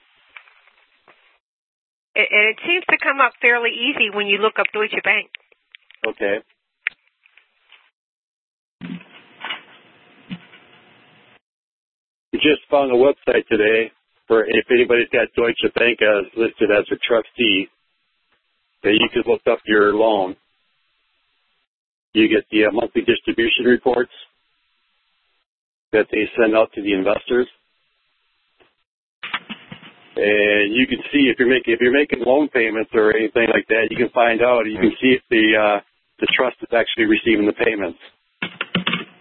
It, 2.15 2.27
and 2.31 2.49
it 2.49 2.57
seems 2.65 2.83
to 2.89 2.97
come 2.97 3.21
up 3.21 3.33
fairly 3.39 3.69
easy 3.69 4.09
when 4.09 4.25
you 4.25 4.39
look 4.39 4.57
up 4.57 4.65
Deutsche 4.73 4.97
Bank. 5.03 5.29
Okay. 6.07 6.37
We 12.33 12.39
just 12.39 12.65
found 12.69 12.91
a 12.91 12.95
website 12.95 13.47
today 13.47 13.91
for 14.27 14.43
if 14.45 14.65
anybody's 14.71 15.09
got 15.09 15.27
Deutsche 15.35 15.73
Bank 15.75 15.99
as 16.01 16.25
listed 16.35 16.71
as 16.71 16.85
a 16.91 16.97
trustee, 16.97 17.67
that 18.83 18.93
you 18.93 19.07
could 19.13 19.29
look 19.29 19.41
up 19.49 19.59
your 19.65 19.93
loan. 19.93 20.35
You 22.13 22.27
get 22.27 22.45
the 22.51 22.65
uh, 22.65 22.71
monthly 22.71 23.03
distribution 23.03 23.65
reports 23.65 24.11
that 25.91 26.07
they 26.11 26.29
send 26.39 26.55
out 26.55 26.71
to 26.73 26.81
the 26.81 26.93
investors. 26.93 27.47
and 30.17 30.73
you 30.73 30.87
can 30.87 30.99
see 31.13 31.29
if 31.29 31.37
you're 31.39 31.49
making 31.49 31.73
if 31.73 31.79
you're 31.79 31.93
making 31.93 32.19
loan 32.25 32.49
payments 32.49 32.89
or 32.93 33.15
anything 33.15 33.47
like 33.53 33.67
that, 33.69 33.87
you 33.89 33.97
can 33.97 34.09
find 34.09 34.41
out. 34.41 34.65
You 34.65 34.79
can 34.79 34.93
see 35.01 35.13
if 35.13 35.21
the 35.29 35.45
uh, 35.53 35.79
the 36.19 36.27
trust 36.35 36.57
is 36.61 36.69
actually 36.73 37.05
receiving 37.05 37.45
the 37.45 37.53
payments. 37.53 37.99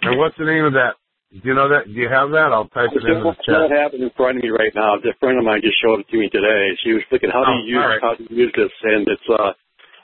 And 0.03 0.19
what's 0.19 0.37
the 0.39 0.45
name 0.45 0.65
of 0.65 0.73
that? 0.73 0.97
Do 1.42 1.48
you 1.48 1.54
know 1.54 1.68
that? 1.68 1.84
Do 1.84 1.92
you 1.92 2.08
have 2.08 2.30
that? 2.32 2.48
I'll 2.48 2.68
type 2.72 2.88
it 2.96 3.04
in 3.04 3.20
the 3.20 3.28
I 3.28 3.52
don't 3.52 3.68
chat. 3.68 3.76
have 3.76 3.92
it 3.92 4.00
in 4.00 4.08
front 4.16 4.38
of 4.38 4.42
me 4.44 4.48
right 4.48 4.72
now. 4.74 4.96
A 4.96 5.00
friend 5.20 5.36
of 5.36 5.44
mine 5.44 5.60
just 5.60 5.76
showed 5.84 6.00
it 6.00 6.08
to 6.08 6.16
me 6.16 6.28
today. 6.32 6.72
She 6.80 6.92
was 6.96 7.04
thinking, 7.10 7.28
how 7.28 7.44
do 7.44 7.52
Oh, 7.52 7.60
you 7.60 7.76
use 7.76 7.84
all 7.84 7.88
right. 7.92 8.00
how 8.00 8.14
do 8.16 8.24
you 8.24 8.48
use 8.48 8.52
this? 8.56 8.72
And 8.82 9.04
it's 9.04 9.28
uh, 9.28 9.52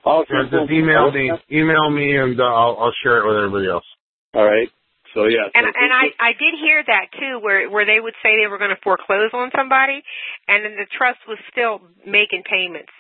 all 0.05 0.25
Yeah, 0.29 0.45
just 0.51 0.69
email 0.71 1.11
me, 1.11 1.33
email 1.51 1.89
me, 1.89 2.17
and 2.17 2.37
uh, 2.37 2.45
I'll, 2.45 2.77
I'll 2.77 2.97
share 3.03 3.25
it 3.25 3.27
with 3.29 3.37
everybody 3.41 3.69
else. 3.71 3.87
All 4.35 4.45
right. 4.45 4.69
So 5.15 5.25
yeah. 5.25 5.49
And 5.55 5.65
so- 5.65 5.73
and 5.73 5.93
I 5.93 6.05
I 6.21 6.33
did 6.37 6.53
hear 6.61 6.85
that 6.85 7.07
too, 7.17 7.41
where 7.41 7.71
where 7.71 7.87
they 7.87 8.01
would 8.01 8.15
say 8.23 8.37
they 8.37 8.49
were 8.49 8.59
going 8.59 8.75
to 8.77 8.83
foreclose 8.85 9.31
on 9.33 9.51
somebody, 9.57 10.03
and 10.49 10.65
then 10.65 10.77
the 10.77 10.87
trust 10.93 11.21
was 11.29 11.39
still 11.51 11.81
making 12.05 12.43
payments. 12.45 12.93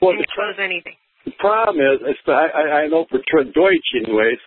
Well, 0.00 0.12
Didn't 0.12 0.30
close 0.34 0.58
anything. 0.58 0.98
The 1.24 1.38
problem 1.38 1.78
is, 1.78 2.02
it's 2.02 2.18
the, 2.26 2.32
I, 2.34 2.82
I 2.82 2.86
know 2.88 3.06
for 3.08 3.18
Tr- 3.22 3.46
Deutsche 3.54 3.94
anyways, 3.94 4.42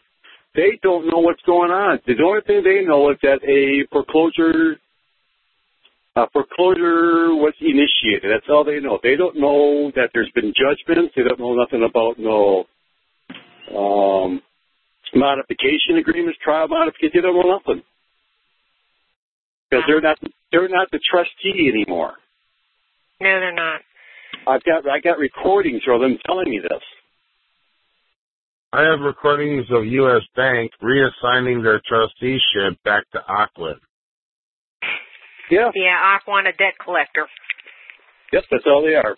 they 0.56 0.80
don't 0.82 1.08
know 1.08 1.20
what's 1.20 1.42
going 1.46 1.72
on. 1.72 2.00
The 2.08 2.16
only 2.24 2.42
thing 2.48 2.64
they 2.64 2.84
know 2.86 3.12
is 3.12 3.18
that 3.22 3.44
a 3.44 3.86
foreclosure, 3.92 4.78
a 6.16 6.30
foreclosure 6.32 7.36
was 7.36 7.54
initiated. 7.60 8.32
That's 8.32 8.48
all 8.50 8.64
they 8.64 8.80
know. 8.80 9.00
They 9.02 9.16
don't 9.16 9.38
know 9.38 9.92
that 9.96 10.12
there's 10.14 10.32
been 10.34 10.54
judgments. 10.56 11.14
They 11.16 11.24
don't 11.24 11.40
know 11.40 11.56
nothing 11.56 11.84
about 11.84 12.18
no 12.18 12.66
um, 13.76 14.42
modification 15.14 15.98
agreements, 16.00 16.40
trial 16.44 16.68
modification. 16.68 17.12
They 17.14 17.22
don't 17.22 17.36
know 17.36 17.60
nothing 17.60 17.84
because 19.70 19.84
they're 19.88 20.02
not 20.02 20.18
they're 20.52 20.70
not 20.70 20.90
the 20.92 21.00
trustee 21.12 21.70
anymore. 21.70 22.14
No, 23.20 23.40
they're 23.40 23.54
not. 23.54 23.82
I've 24.48 24.64
got 24.64 24.88
I 24.88 25.00
got 25.00 25.18
recordings 25.18 25.82
of 25.88 26.02
them 26.02 26.18
telling 26.26 26.50
me 26.50 26.60
this. 26.62 26.84
I 28.76 28.84
have 28.92 29.00
recordings 29.00 29.68
of 29.72 29.86
U.S. 29.86 30.24
Bank 30.36 30.70
reassigning 30.84 31.64
their 31.64 31.80
trusteeship 31.88 32.76
back 32.84 33.10
to 33.12 33.20
Ocwen. 33.24 33.80
Yeah. 35.50 35.72
Yeah, 35.74 36.18
Ocwen, 36.20 36.42
a 36.44 36.52
debt 36.52 36.76
collector. 36.84 37.26
Yes, 38.34 38.44
that's 38.52 38.66
all 38.68 38.84
they 38.84 38.96
are. 38.96 39.16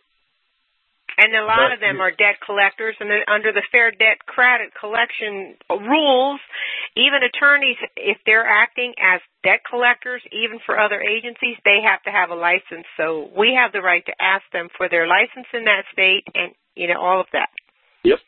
And 1.17 1.34
a 1.34 1.41
lot 1.41 1.57
But- 1.57 1.73
of 1.73 1.79
them 1.79 1.99
are 1.99 2.11
debt 2.11 2.38
collectors, 2.45 2.95
and 2.99 3.09
under 3.27 3.51
the 3.51 3.63
Fair 3.71 3.89
Debt 3.89 4.19
Credit 4.27 4.69
Collection 4.79 5.57
rules, 5.71 6.39
even 6.95 7.23
attorneys, 7.23 7.77
if 7.95 8.19
they're 8.27 8.45
acting 8.45 8.93
as 9.01 9.21
debt 9.43 9.61
collectors, 9.67 10.21
even 10.31 10.59
for 10.67 10.79
other 10.79 11.01
agencies, 11.01 11.57
they 11.65 11.81
have 11.81 12.03
to 12.03 12.11
have 12.11 12.29
a 12.29 12.35
license. 12.35 12.85
So 12.97 13.31
we 13.35 13.55
have 13.57 13.71
the 13.71 13.81
right 13.81 14.05
to 14.05 14.13
ask 14.21 14.43
them 14.53 14.69
for 14.77 14.88
their 14.88 15.07
license 15.07 15.47
in 15.51 15.63
that 15.65 15.85
state, 15.91 16.25
and 16.35 16.53
you 16.75 16.88
know 16.88 17.01
all 17.01 17.21
of 17.21 17.27
that. 17.34 17.49
Yep. 18.03 18.19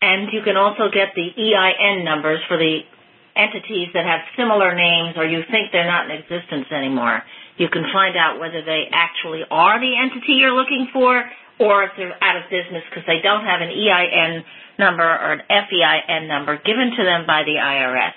And 0.00 0.32
you 0.32 0.42
can 0.42 0.56
also 0.56 0.90
get 0.94 1.14
the 1.14 1.26
EIN 1.26 2.04
numbers 2.04 2.40
for 2.46 2.56
the 2.56 2.86
entities 3.34 3.90
that 3.94 4.06
have 4.06 4.20
similar 4.36 4.74
names 4.74 5.16
or 5.16 5.26
you 5.26 5.42
think 5.50 5.70
they're 5.70 5.86
not 5.86 6.10
in 6.10 6.18
existence 6.18 6.70
anymore. 6.70 7.22
You 7.56 7.68
can 7.68 7.84
find 7.92 8.16
out 8.16 8.38
whether 8.38 8.62
they 8.62 8.88
actually 8.90 9.42
are 9.50 9.80
the 9.80 9.98
entity 9.98 10.38
you're 10.38 10.54
looking 10.54 10.88
for 10.92 11.24
or 11.58 11.84
if 11.84 11.90
they're 11.96 12.14
out 12.22 12.36
of 12.36 12.44
business 12.50 12.82
because 12.90 13.06
they 13.06 13.20
don't 13.22 13.44
have 13.44 13.60
an 13.60 13.70
EIN 13.70 14.44
number 14.78 15.02
or 15.02 15.32
an 15.34 15.42
FEIN 15.50 16.28
number 16.28 16.56
given 16.58 16.94
to 16.96 17.02
them 17.02 17.26
by 17.26 17.42
the 17.42 17.58
IRS. 17.58 18.14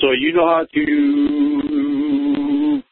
So 0.00 0.12
you 0.12 0.32
know 0.32 0.48
how 0.48 0.64
to. 0.64 2.82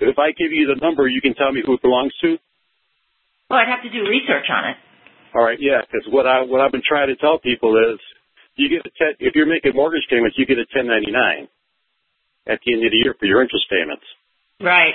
If 0.00 0.18
I 0.18 0.32
give 0.32 0.50
you 0.50 0.66
the 0.66 0.76
number, 0.80 1.06
you 1.06 1.20
can 1.20 1.34
tell 1.34 1.52
me 1.52 1.62
who 1.64 1.74
it 1.74 1.82
belongs 1.82 2.12
to. 2.22 2.38
Well, 3.48 3.58
I'd 3.58 3.68
have 3.68 3.82
to 3.82 3.90
do 3.90 4.08
research 4.08 4.50
on 4.50 4.70
it. 4.70 4.76
All 5.34 5.44
right, 5.44 5.58
yeah, 5.60 5.80
because 5.80 6.06
what 6.10 6.26
I 6.26 6.42
what 6.42 6.60
I've 6.60 6.72
been 6.72 6.82
trying 6.86 7.08
to 7.08 7.16
tell 7.16 7.38
people 7.38 7.78
is, 7.78 8.00
you 8.56 8.68
get 8.68 8.84
a 8.84 8.90
ten, 8.98 9.14
if 9.20 9.34
you're 9.34 9.46
making 9.46 9.72
mortgage 9.74 10.06
payments, 10.10 10.36
you 10.36 10.46
get 10.46 10.58
a 10.58 10.66
1099 10.74 11.48
at 12.46 12.58
the 12.64 12.72
end 12.72 12.84
of 12.84 12.90
the 12.90 12.96
year 12.96 13.14
for 13.18 13.26
your 13.26 13.42
interest 13.42 13.66
payments. 13.70 14.02
Right. 14.60 14.94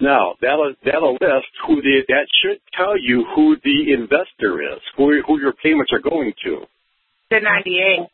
Now 0.00 0.34
that'll 0.40 0.74
that'll 0.84 1.14
list 1.14 1.50
who 1.66 1.82
the 1.82 2.02
that 2.08 2.26
should 2.42 2.60
tell 2.76 2.96
you 2.96 3.26
who 3.34 3.56
the 3.62 3.92
investor 3.92 4.62
is, 4.62 4.80
who 4.96 5.20
who 5.26 5.40
your 5.40 5.52
payments 5.52 5.92
are 5.92 6.00
going 6.00 6.32
to. 6.44 6.64
The 7.30 7.40
98. 7.40 8.08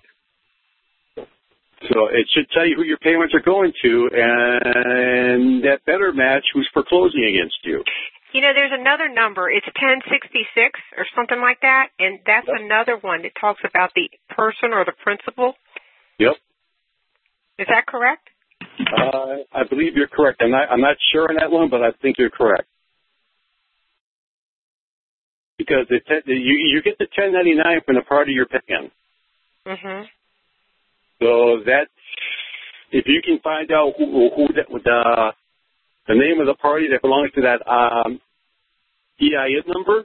So 1.93 2.09
it 2.09 2.27
should 2.35 2.49
tell 2.51 2.67
you 2.67 2.75
who 2.77 2.85
your 2.85 2.99
payments 2.99 3.35
are 3.35 3.45
going 3.45 3.73
to, 3.83 4.09
and 4.13 5.63
that 5.65 5.85
better 5.85 6.13
match 6.13 6.45
who's 6.55 6.69
foreclosing 6.73 7.25
against 7.25 7.57
you. 7.65 7.85
You 8.33 8.41
know, 8.41 8.53
there's 8.55 8.73
another 8.75 9.09
number. 9.09 9.49
It's 9.49 9.67
1066 9.67 10.81
or 10.99 11.07
something 11.15 11.41
like 11.41 11.61
that, 11.63 11.89
and 11.99 12.19
that's 12.27 12.49
another 12.49 12.99
one 13.01 13.23
that 13.23 13.33
talks 13.41 13.61
about 13.65 13.93
the 13.95 14.11
person 14.35 14.73
or 14.73 14.85
the 14.85 14.93
principal. 15.03 15.55
Yep. 16.19 16.35
Is 17.59 17.67
that 17.69 17.87
correct? 17.87 18.29
Uh, 18.81 19.47
I 19.53 19.65
believe 19.69 19.97
you're 19.97 20.09
correct. 20.09 20.43
I'm 20.43 20.51
not, 20.51 20.69
I'm 20.71 20.81
not 20.81 20.97
sure 21.13 21.29
on 21.29 21.37
that 21.37 21.51
one, 21.51 21.71
but 21.71 21.83
I 21.83 21.93
think 22.03 22.19
you're 22.19 22.31
correct. 22.31 22.69
Because 25.57 25.87
te- 25.89 26.23
you, 26.27 26.59
you 26.69 26.83
get 26.83 26.99
the 26.99 27.09
1099 27.17 27.81
from 27.87 27.95
the 27.95 28.03
party 28.03 28.33
you're 28.33 28.47
paying. 28.47 28.91
Mhm. 29.67 30.05
So 31.21 31.65
that, 31.65 31.89
if 32.93 33.07
you 33.07 33.23
can 33.25 33.39
find 33.43 33.73
out 33.73 33.95
who, 33.97 34.31
who 34.37 34.49
that, 34.55 34.69
the, 34.69 35.33
the 36.09 36.15
name 36.15 36.41
of 36.41 36.47
the 36.47 36.55
party 36.55 36.87
that 36.93 37.03
belongs 37.03 37.31
to 37.35 37.43
that 37.43 37.61
um, 37.67 38.21
EIN 39.21 39.63
number, 39.67 40.05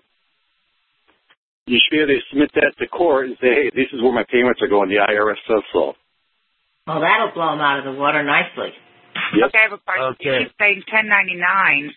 you 1.67 1.77
should 1.77 1.91
be 1.95 2.01
able 2.01 2.13
to 2.13 2.21
submit 2.29 2.51
that 2.55 2.73
to 2.79 2.87
court 2.87 3.27
and 3.27 3.37
say, 3.39 3.47
hey, 3.47 3.71
this 3.73 3.87
is 3.93 4.01
where 4.01 4.11
my 4.13 4.25
payments 4.25 4.61
are 4.61 4.67
going. 4.67 4.89
The 4.89 4.97
IRS 4.97 5.37
says 5.47 5.63
so. 5.73 5.93
Well, 6.87 7.01
that'll 7.01 7.31
blow 7.33 7.51
them 7.53 7.61
out 7.61 7.79
of 7.79 7.85
the 7.85 7.99
water 7.99 8.23
nicely. 8.23 8.73
Yep. 9.37 9.49
Okay, 9.53 9.59
I 9.59 9.63
have 9.69 9.73
a 9.73 9.77
question. 9.77 10.05
Okay. 10.17 10.39
You 10.41 10.45
keep 10.49 10.55
saying 10.59 10.83
1099s. 10.89 11.93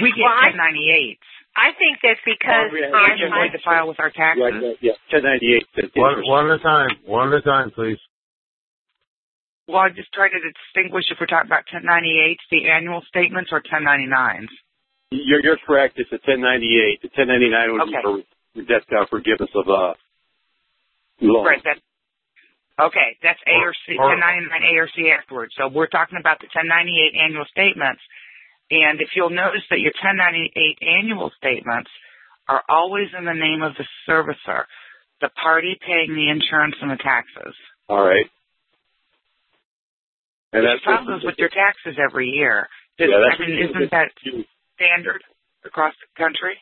We 0.00 0.10
get 0.10 0.24
Well, 0.24 0.32
I- 0.32 0.50
1098s. 0.50 1.18
I 1.56 1.70
think 1.78 1.98
that's 2.02 2.18
because 2.24 2.72
Well, 2.72 2.72
we- 2.72 2.80
We 2.80 2.92
I'm, 2.92 3.18
just 3.18 3.30
need 3.32 3.52
to 3.52 3.58
file 3.62 3.86
with 3.86 4.00
our 4.00 4.10
taxes. 4.10 4.42
Right, 4.42 4.54
right, 4.54 4.78
yeah, 4.80 4.98
1098. 5.10 5.94
One, 5.94 6.10
interest. 6.10 6.28
one 6.28 6.50
at 6.50 6.58
a 6.58 6.62
time. 6.62 6.90
One 7.04 7.28
at 7.32 7.38
a 7.38 7.42
time, 7.42 7.70
please. 7.70 7.98
Well, 9.66 9.78
I'm 9.78 9.94
just 9.94 10.12
try 10.12 10.28
to 10.28 10.36
distinguish 10.36 11.04
if 11.10 11.16
we're 11.20 11.26
talking 11.26 11.48
about 11.48 11.64
1098s, 11.72 12.36
the 12.50 12.68
annual 12.68 13.02
statements, 13.08 13.50
or 13.52 13.62
1099s. 13.62 14.48
You're, 15.10 15.40
you're 15.40 15.58
correct. 15.66 15.94
It's 15.96 16.12
a 16.12 16.20
1098. 16.20 17.00
The 17.00 17.08
1099 17.16 17.72
would 17.72 17.82
Okay. 17.88 18.02
be 18.04 18.24
for 18.54 18.62
debt 18.68 18.84
uh, 18.92 19.06
forgiveness 19.08 19.50
of 19.54 19.68
uh, 19.68 19.94
loan. 21.20 21.46
Right. 21.46 21.62
That. 21.64 21.78
Okay, 22.76 23.16
that's 23.22 23.38
A 23.46 23.54
or 23.62 23.72
C, 23.86 23.96
Or- 23.96 24.10
1099 24.10 24.50
A 24.50 24.72
or 24.82 24.88
C 24.94 25.10
afterwards. 25.10 25.54
So 25.56 25.68
we're 25.68 25.86
talking 25.86 26.18
about 26.18 26.40
the 26.40 26.50
1098 26.52 27.14
annual 27.16 27.46
statements. 27.48 28.02
And 28.70 29.00
if 29.00 29.14
you'll 29.14 29.30
notice 29.30 29.62
that 29.70 29.78
your 29.80 29.92
1098 30.02 30.82
annual 30.82 31.30
statements 31.38 31.90
are 32.48 32.62
always 32.68 33.08
in 33.16 33.24
the 33.24 33.32
name 33.36 33.62
of 33.62 33.72
the 33.78 33.86
servicer, 34.08 34.64
the 35.20 35.30
party 35.40 35.78
paying 35.80 36.12
the 36.14 36.28
insurance 36.28 36.74
and 36.82 36.90
the 36.90 36.96
taxes. 37.00 37.54
All 37.88 38.02
right. 38.04 38.26
And 40.54 40.62
There's 40.62 40.78
that's 40.86 41.02
problems 41.02 41.24
with 41.26 41.34
your 41.36 41.50
taxes 41.50 41.98
every 41.98 42.30
year. 42.30 42.68
Does- 42.96 43.10
Yeah, 43.10 43.26
I 43.26 43.34
mean, 43.42 43.58
isn't 43.58 43.90
that 43.90 44.12
standard 44.78 45.22
across 45.64 45.94
the 45.98 46.06
country? 46.14 46.54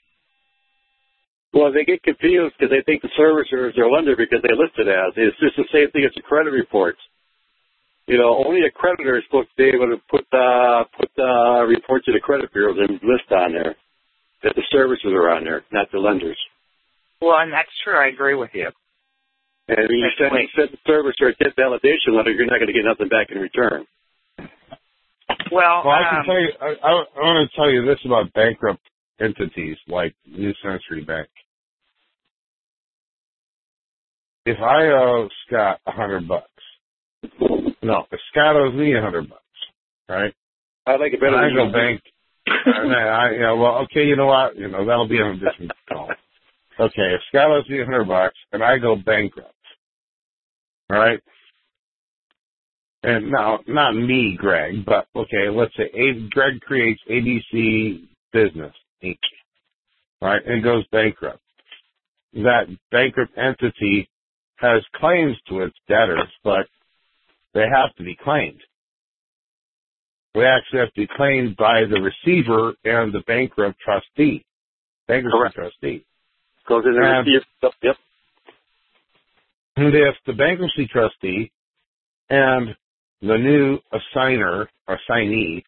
Well, 1.53 1.71
they 1.71 1.85
get 1.85 2.03
confused 2.03 2.57
because 2.57 2.71
they 2.73 2.81
think 2.81 3.03
the 3.03 3.13
servicer 3.21 3.69
is 3.69 3.77
their 3.77 3.91
lender 3.91 4.17
because 4.17 4.41
they 4.41 4.55
list 4.57 4.79
it 4.79 4.89
as. 4.89 5.13
It's 5.17 5.37
just 5.39 5.57
the 5.57 5.69
same 5.71 5.91
thing 5.91 6.05
as 6.09 6.15
the 6.17 6.23
credit 6.23 6.51
reports. 6.53 6.99
You 8.07 8.17
know, 8.17 8.43
only 8.47 8.65
a 8.65 8.71
creditor 8.71 9.19
is 9.19 9.25
supposed 9.29 9.51
to 9.51 9.57
be 9.57 9.69
able 9.69 9.93
to 9.93 10.01
put 10.09 10.25
uh, 10.33 10.85
put 10.97 11.11
the 11.15 11.67
report 11.69 12.03
to 12.07 12.13
the 12.13 12.21
credit 12.21 12.51
bureaus 12.53 12.79
and 12.81 12.99
list 13.05 13.31
on 13.31 13.53
there 13.53 13.77
that 14.43 14.57
the 14.57 14.63
servicers 14.73 15.13
are 15.13 15.29
on 15.29 15.45
there, 15.45 15.63
not 15.71 15.93
the 15.93 15.99
lenders. 15.99 16.39
Well, 17.21 17.39
and 17.39 17.53
that's 17.53 17.71
true. 17.85 17.95
I 17.97 18.07
agree 18.07 18.35
with 18.35 18.51
you. 18.55 18.71
And 19.69 19.89
when 19.89 19.99
you 19.99 20.07
That's 20.07 20.19
send, 20.19 20.33
right. 20.33 20.49
send 20.57 20.71
the 20.73 20.81
servicer 20.91 21.31
a 21.31 21.45
debt 21.45 21.55
validation 21.57 22.17
letter, 22.17 22.33
you're 22.33 22.47
not 22.47 22.59
going 22.59 22.67
to 22.67 22.73
get 22.73 22.85
nothing 22.85 23.09
back 23.09 23.31
in 23.31 23.39
return. 23.39 23.87
Well, 25.51 25.83
Well, 25.85 25.95
I 25.95 26.03
can 26.11 26.19
um, 26.21 26.27
tell 26.27 26.41
you. 26.41 26.49
I, 26.61 26.67
I, 26.67 26.91
I 26.91 27.21
want 27.21 27.51
to 27.51 27.57
tell 27.57 27.71
you 27.71 27.85
this 27.85 27.99
about 28.05 28.33
bankrupt 28.33 28.83
entities 29.21 29.77
like 29.87 30.15
New 30.27 30.53
Century 30.63 31.05
Bank. 31.05 31.29
If 34.45 34.59
I 34.59 34.87
owe 34.89 35.29
Scott 35.47 35.81
a 35.87 35.93
hundred 35.93 36.27
bucks, 36.27 36.49
no, 37.83 38.07
if 38.11 38.21
Scott 38.31 38.57
owes 38.57 38.75
me 38.75 38.97
a 38.97 39.01
hundred 39.01 39.29
bucks, 39.29 39.43
right? 40.09 40.35
I 40.87 40.97
like 40.97 41.13
it 41.13 41.21
better. 41.21 41.37
I 41.37 41.47
than 41.47 41.55
go 41.55 41.73
bank. 41.73 42.03
I, 42.49 42.81
I, 42.81 43.31
you 43.31 43.41
know, 43.41 43.57
well, 43.57 43.79
okay, 43.85 44.05
you 44.05 44.17
know 44.17 44.27
what? 44.27 44.57
You 44.57 44.69
know, 44.69 44.85
that'll 44.85 45.09
be 45.09 45.21
on 45.21 45.37
a 45.37 45.39
different 45.39 45.71
call. 45.89 46.11
Okay, 46.81 47.15
if 47.15 47.21
Scott 47.29 47.51
owes 47.51 47.69
me 47.69 47.81
a 47.81 47.85
hundred 47.85 48.07
bucks 48.09 48.37
and 48.53 48.63
I 48.63 48.79
go 48.79 48.97
bankrupt, 48.97 49.55
all 50.91 50.99
right? 50.99 51.21
and 53.03 53.31
now 53.31 53.61
not 53.67 53.93
me, 53.93 54.37
Greg, 54.39 54.85
but 54.85 55.07
okay, 55.17 55.49
let's 55.51 55.75
say 55.77 55.91
A- 55.95 56.29
Greg 56.31 56.61
creates 56.61 57.01
ABC 57.11 58.09
Business 58.33 58.73
Inc. 59.03 59.19
Right, 60.21 60.41
and 60.47 60.63
goes 60.63 60.85
bankrupt. 60.93 61.41
That 62.35 62.67
bankrupt 62.93 63.37
entity 63.37 64.09
has 64.57 64.83
claims 64.95 65.37
to 65.49 65.63
its 65.63 65.77
debtors, 65.89 66.29
but 66.45 66.67
they 67.55 67.65
have 67.73 67.95
to 67.97 68.05
be 68.05 68.17
claimed. 68.23 68.61
They 70.35 70.45
actually 70.45 70.81
have 70.81 70.93
to 70.95 71.01
be 71.01 71.09
claimed 71.17 71.57
by 71.57 71.83
the 71.91 72.01
receiver 72.01 72.75
and 72.85 73.13
the 73.13 73.23
bankrupt 73.27 73.79
trustee. 73.81 74.45
Correct. 75.09 75.55
trustee. 75.57 76.05
Goes 76.69 76.85
in 76.87 76.95
there 76.95 77.21
And-. 77.21 77.29
Yep. 77.83 77.97
And 79.77 79.95
if 79.95 80.15
the 80.27 80.35
bankruptcy 80.35 80.87
trustee 80.87 81.51
and 82.29 82.77
the 83.23 83.39
new 83.39 83.79
assigner, 83.93 84.67
assignee, 84.87 85.65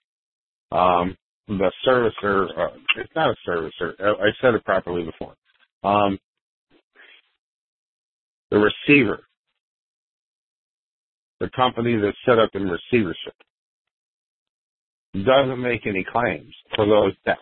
um, 0.71 1.16
the 1.49 1.71
servicer, 1.87 2.49
uh, 2.59 2.77
it's 2.97 3.12
not 3.15 3.31
a 3.31 3.37
servicer, 3.49 3.95
I 4.01 4.27
I 4.27 4.31
said 4.41 4.55
it 4.55 4.65
properly 4.65 5.05
before, 5.05 5.35
um, 5.83 6.19
the 8.51 8.59
receiver, 8.59 9.25
the 11.41 11.51
company 11.57 11.97
that's 11.97 12.16
set 12.27 12.39
up 12.39 12.51
in 12.55 12.69
receivership, 12.69 13.35
doesn't 15.15 15.61
make 15.61 15.87
any 15.87 16.05
claims 16.05 16.55
for 16.75 16.87
those 16.87 17.12
debts. 17.25 17.41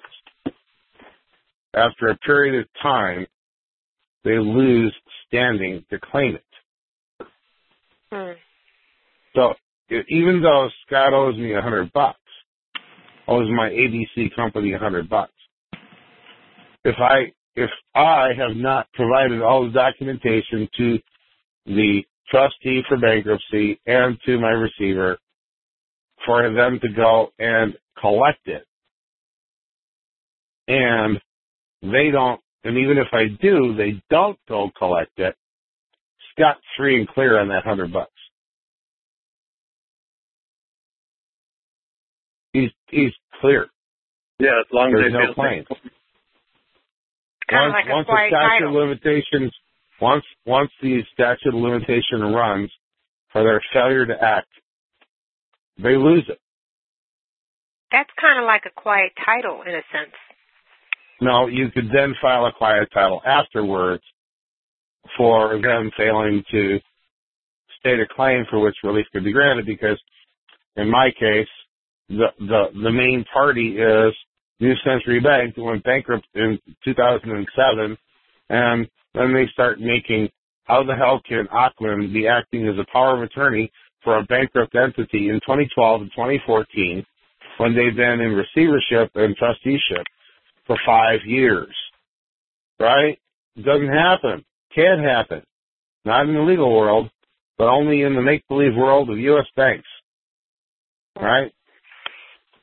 After 1.74 2.08
a 2.08 2.18
period 2.18 2.60
of 2.60 2.68
time, 2.82 3.26
they 4.24 4.38
lose 4.38 4.94
standing 5.26 5.84
to 5.90 5.98
claim 5.98 6.36
it. 6.36 7.26
Hmm. 8.10 8.32
So 9.34 9.54
even 10.08 10.42
though 10.42 10.68
Scott 10.86 11.12
owes 11.12 11.36
me 11.36 11.54
a 11.54 11.60
hundred 11.60 11.92
bucks, 11.92 12.18
owes 13.28 13.48
my 13.50 13.70
ABC 13.70 14.34
company 14.34 14.72
a 14.72 14.78
hundred 14.78 15.08
bucks. 15.08 15.32
If 16.84 16.96
I 16.98 17.32
if 17.54 17.70
I 17.94 18.28
have 18.36 18.56
not 18.56 18.86
provided 18.94 19.42
all 19.42 19.66
the 19.66 19.72
documentation 19.72 20.68
to 20.78 20.98
the 21.66 22.02
trustee 22.30 22.82
for 22.88 22.96
bankruptcy 22.96 23.78
and 23.86 24.18
to 24.24 24.38
my 24.38 24.50
receiver 24.50 25.18
for 26.24 26.50
them 26.52 26.78
to 26.80 26.88
go 26.88 27.32
and 27.38 27.74
collect 28.00 28.46
it, 28.46 28.64
and 30.68 31.20
they 31.82 32.10
don't, 32.10 32.40
and 32.64 32.76
even 32.78 32.98
if 32.98 33.08
I 33.12 33.24
do, 33.40 33.74
they 33.76 34.02
don't 34.10 34.38
go 34.48 34.70
collect 34.76 35.18
it, 35.18 35.34
Scott's 36.32 36.60
free 36.76 36.98
and 36.98 37.08
clear 37.08 37.38
on 37.38 37.48
that 37.48 37.64
hundred 37.64 37.92
bucks. 37.92 38.10
He's 42.52 42.70
he's 42.88 43.12
clear. 43.40 43.66
Yeah, 44.38 44.60
as 44.60 44.66
long 44.72 44.88
as 44.92 45.00
There's 45.00 45.12
they 45.12 45.18
no 45.18 45.24
feel- 45.26 45.34
claim. 45.34 45.64
Kind 47.50 47.66
of 47.66 47.72
Once, 47.72 47.84
like 47.84 47.90
a 47.90 47.94
once 47.94 48.06
the 48.06 48.12
quiet 48.12 48.30
statute 48.30 48.48
title. 48.48 48.68
of 48.68 48.74
limitations, 48.74 49.52
once 50.00 50.24
once 50.46 50.70
the 50.80 51.02
statute 51.12 51.48
of 51.48 51.54
limitation 51.54 52.20
runs 52.32 52.70
for 53.32 53.42
their 53.42 53.60
failure 53.72 54.06
to 54.06 54.14
act, 54.22 54.48
they 55.78 55.96
lose 55.96 56.24
it. 56.28 56.38
That's 57.90 58.08
kind 58.20 58.38
of 58.40 58.46
like 58.46 58.62
a 58.64 58.70
quiet 58.72 59.12
title 59.24 59.62
in 59.62 59.74
a 59.74 59.82
sense. 59.92 60.16
No, 61.22 61.46
you 61.46 61.70
could 61.70 61.88
then 61.94 62.16
file 62.20 62.46
a 62.46 62.52
quiet 62.52 62.88
title 62.92 63.22
afterwards 63.24 64.02
for 65.16 65.60
them 65.62 65.92
failing 65.96 66.42
to 66.50 66.80
state 67.78 68.00
a 68.00 68.06
claim 68.12 68.44
for 68.50 68.58
which 68.58 68.74
relief 68.82 69.06
could 69.12 69.22
be 69.22 69.32
granted 69.32 69.64
because 69.64 70.00
in 70.76 70.90
my 70.90 71.10
case, 71.12 71.46
the, 72.08 72.26
the, 72.40 72.64
the 72.82 72.90
main 72.90 73.24
party 73.32 73.76
is 73.78 74.12
New 74.58 74.74
Century 74.84 75.20
Bank 75.20 75.54
that 75.54 75.62
went 75.62 75.84
bankrupt 75.84 76.26
in 76.34 76.58
2007 76.84 77.96
and 78.50 78.88
then 79.14 79.32
they 79.32 79.46
start 79.52 79.80
making 79.80 80.28
how 80.64 80.82
the 80.82 80.96
hell 80.96 81.20
can 81.24 81.46
Ocwen 81.54 82.12
be 82.12 82.26
acting 82.26 82.66
as 82.66 82.74
a 82.80 82.92
power 82.92 83.16
of 83.16 83.22
attorney 83.22 83.70
for 84.02 84.18
a 84.18 84.24
bankrupt 84.24 84.74
entity 84.74 85.28
in 85.28 85.36
2012 85.46 86.00
and 86.00 86.10
2014 86.10 87.06
when 87.58 87.76
they've 87.76 87.94
been 87.94 88.20
in 88.20 88.32
receivership 88.32 89.12
and 89.14 89.36
trusteeship 89.36 90.04
for 90.72 90.78
five 90.86 91.20
years. 91.26 91.74
Right? 92.80 93.18
It 93.56 93.64
doesn't 93.64 93.88
happen. 93.92 94.44
Can't 94.74 95.00
happen. 95.02 95.42
Not 96.04 96.26
in 96.28 96.34
the 96.34 96.40
legal 96.40 96.74
world, 96.74 97.10
but 97.58 97.68
only 97.68 98.02
in 98.02 98.14
the 98.14 98.22
make-believe 98.22 98.74
world 98.74 99.10
of 99.10 99.18
U.S. 99.18 99.46
banks. 99.54 99.86
Right? 101.20 101.52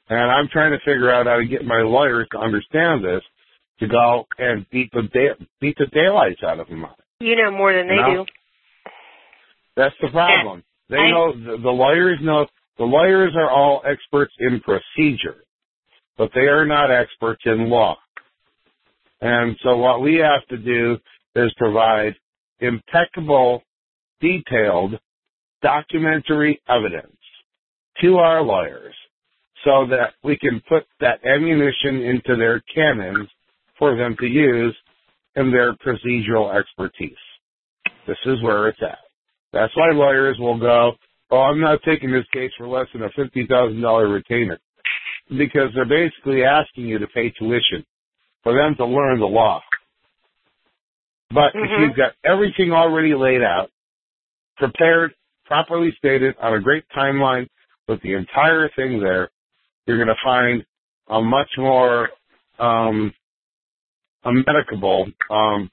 And 0.10 0.20
I'm 0.32 0.48
trying 0.52 0.72
to 0.72 0.80
figure 0.80 1.12
out 1.12 1.28
how 1.28 1.38
to 1.38 1.46
get 1.46 1.64
my 1.64 1.82
lawyers 1.82 2.28
to 2.32 2.40
understand 2.40 3.06
this 3.06 3.22
to 3.80 3.88
go 3.88 4.26
and 4.38 4.66
beat 4.72 4.90
the 4.92 5.04
da- 5.04 5.46
beat 5.62 5.78
the 5.78 5.86
daylights 5.86 6.42
out 6.44 6.60
of 6.60 6.68
them. 6.68 6.86
You 7.20 7.36
know 7.36 7.52
more 7.52 7.72
than 7.74 7.88
they 7.88 7.96
No. 7.96 8.26
do. 8.26 8.26
That's 9.78 9.96
the 10.02 10.10
problem. 10.10 10.64
They 10.90 10.98
I- 10.98 11.12
know 11.12 11.32
the, 11.34 11.58
the 11.62 11.70
lawyers 11.70 12.18
know 12.22 12.48
the 12.78 12.86
lawyers 12.86 13.34
are 13.36 13.50
all 13.50 13.84
experts 13.86 14.34
in 14.40 14.60
procedure, 14.62 15.44
but 16.20 16.30
they 16.36 16.42
are 16.42 16.66
not 16.66 16.92
experts 16.92 17.42
in 17.46 17.70
law. 17.70 17.98
And 19.22 19.56
so 19.64 19.78
what 19.78 20.02
we 20.02 20.16
have 20.16 20.46
to 20.50 20.58
do 20.58 20.98
is 21.36 21.52
provide 21.58 22.14
impeccable, 22.60 23.64
detailed, 24.20 25.00
documentary 25.62 26.62
evidence 26.68 27.16
to 28.02 28.18
our 28.18 28.42
lawyers 28.42 28.94
so 29.64 29.88
that 29.90 30.14
we 30.24 30.38
can 30.38 30.62
put 30.68 30.84
that 31.00 31.26
ammunition 31.26 32.02
into 32.02 32.36
their 32.38 32.62
cannons 32.74 33.30
for 33.78 33.96
them 33.96 34.16
to 34.20 34.26
use 34.26 34.76
in 35.36 35.52
their 35.52 35.74
procedural 35.76 36.54
expertise. 36.54 37.14
This 38.08 38.18
is 38.26 38.42
where 38.44 38.68
it's 38.68 38.80
at. 38.82 39.00
That's 39.54 39.76
why 39.76 39.92
lawyers 39.92 40.38
will 40.38 40.60
go, 40.60 40.94
oh, 41.32 41.38
I'm 41.38 41.62
not 41.62 41.80
taking 41.84 42.12
this 42.12 42.26
case 42.34 42.52
for 42.58 42.68
less 42.68 42.88
than 42.94 43.04
a 43.04 43.10
$50,000 43.10 44.14
retainer. 44.14 44.60
Because 45.30 45.70
they're 45.76 45.86
basically 45.86 46.44
asking 46.44 46.86
you 46.86 47.00
to 47.00 47.08
pay 47.08 47.30
tuition 47.32 47.86
for 48.44 48.54
them 48.54 48.76
to 48.78 48.86
learn 48.86 49.20
the 49.20 49.28
law. 49.28 49.62
But 51.32 51.54
if 51.54 51.70
Mhm. 51.70 51.80
you've 51.80 51.96
got 51.96 52.16
everything 52.24 52.72
already 52.72 53.14
laid 53.14 53.44
out, 53.44 53.70
prepared, 54.58 55.14
properly 55.46 55.92
stated 55.98 56.36
on 56.40 56.54
a 56.54 56.60
great 56.60 56.88
timeline 56.90 57.48
with 57.88 58.02
the 58.02 58.14
entire 58.14 58.70
thing 58.70 59.00
there, 59.00 59.30
you're 59.86 59.98
going 59.98 60.08
to 60.08 60.24
find 60.24 60.66
a 61.08 61.22
much 61.22 61.50
more 61.58 62.10
um, 62.60 63.14
a 64.24 64.30
um, 65.30 65.72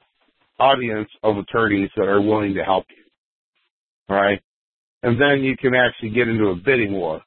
audience 0.58 1.10
of 1.22 1.36
attorneys 1.36 1.90
that 1.96 2.08
are 2.08 2.20
willing 2.20 2.54
to 2.54 2.64
help 2.64 2.86
you. 2.90 3.04
All 4.08 4.16
right? 4.16 4.40
And 5.02 5.20
then 5.20 5.42
you 5.42 5.56
can 5.56 5.74
actually 5.74 6.10
get 6.10 6.28
into 6.28 6.48
a 6.48 6.54
bidding 6.54 6.92
war 6.92 7.22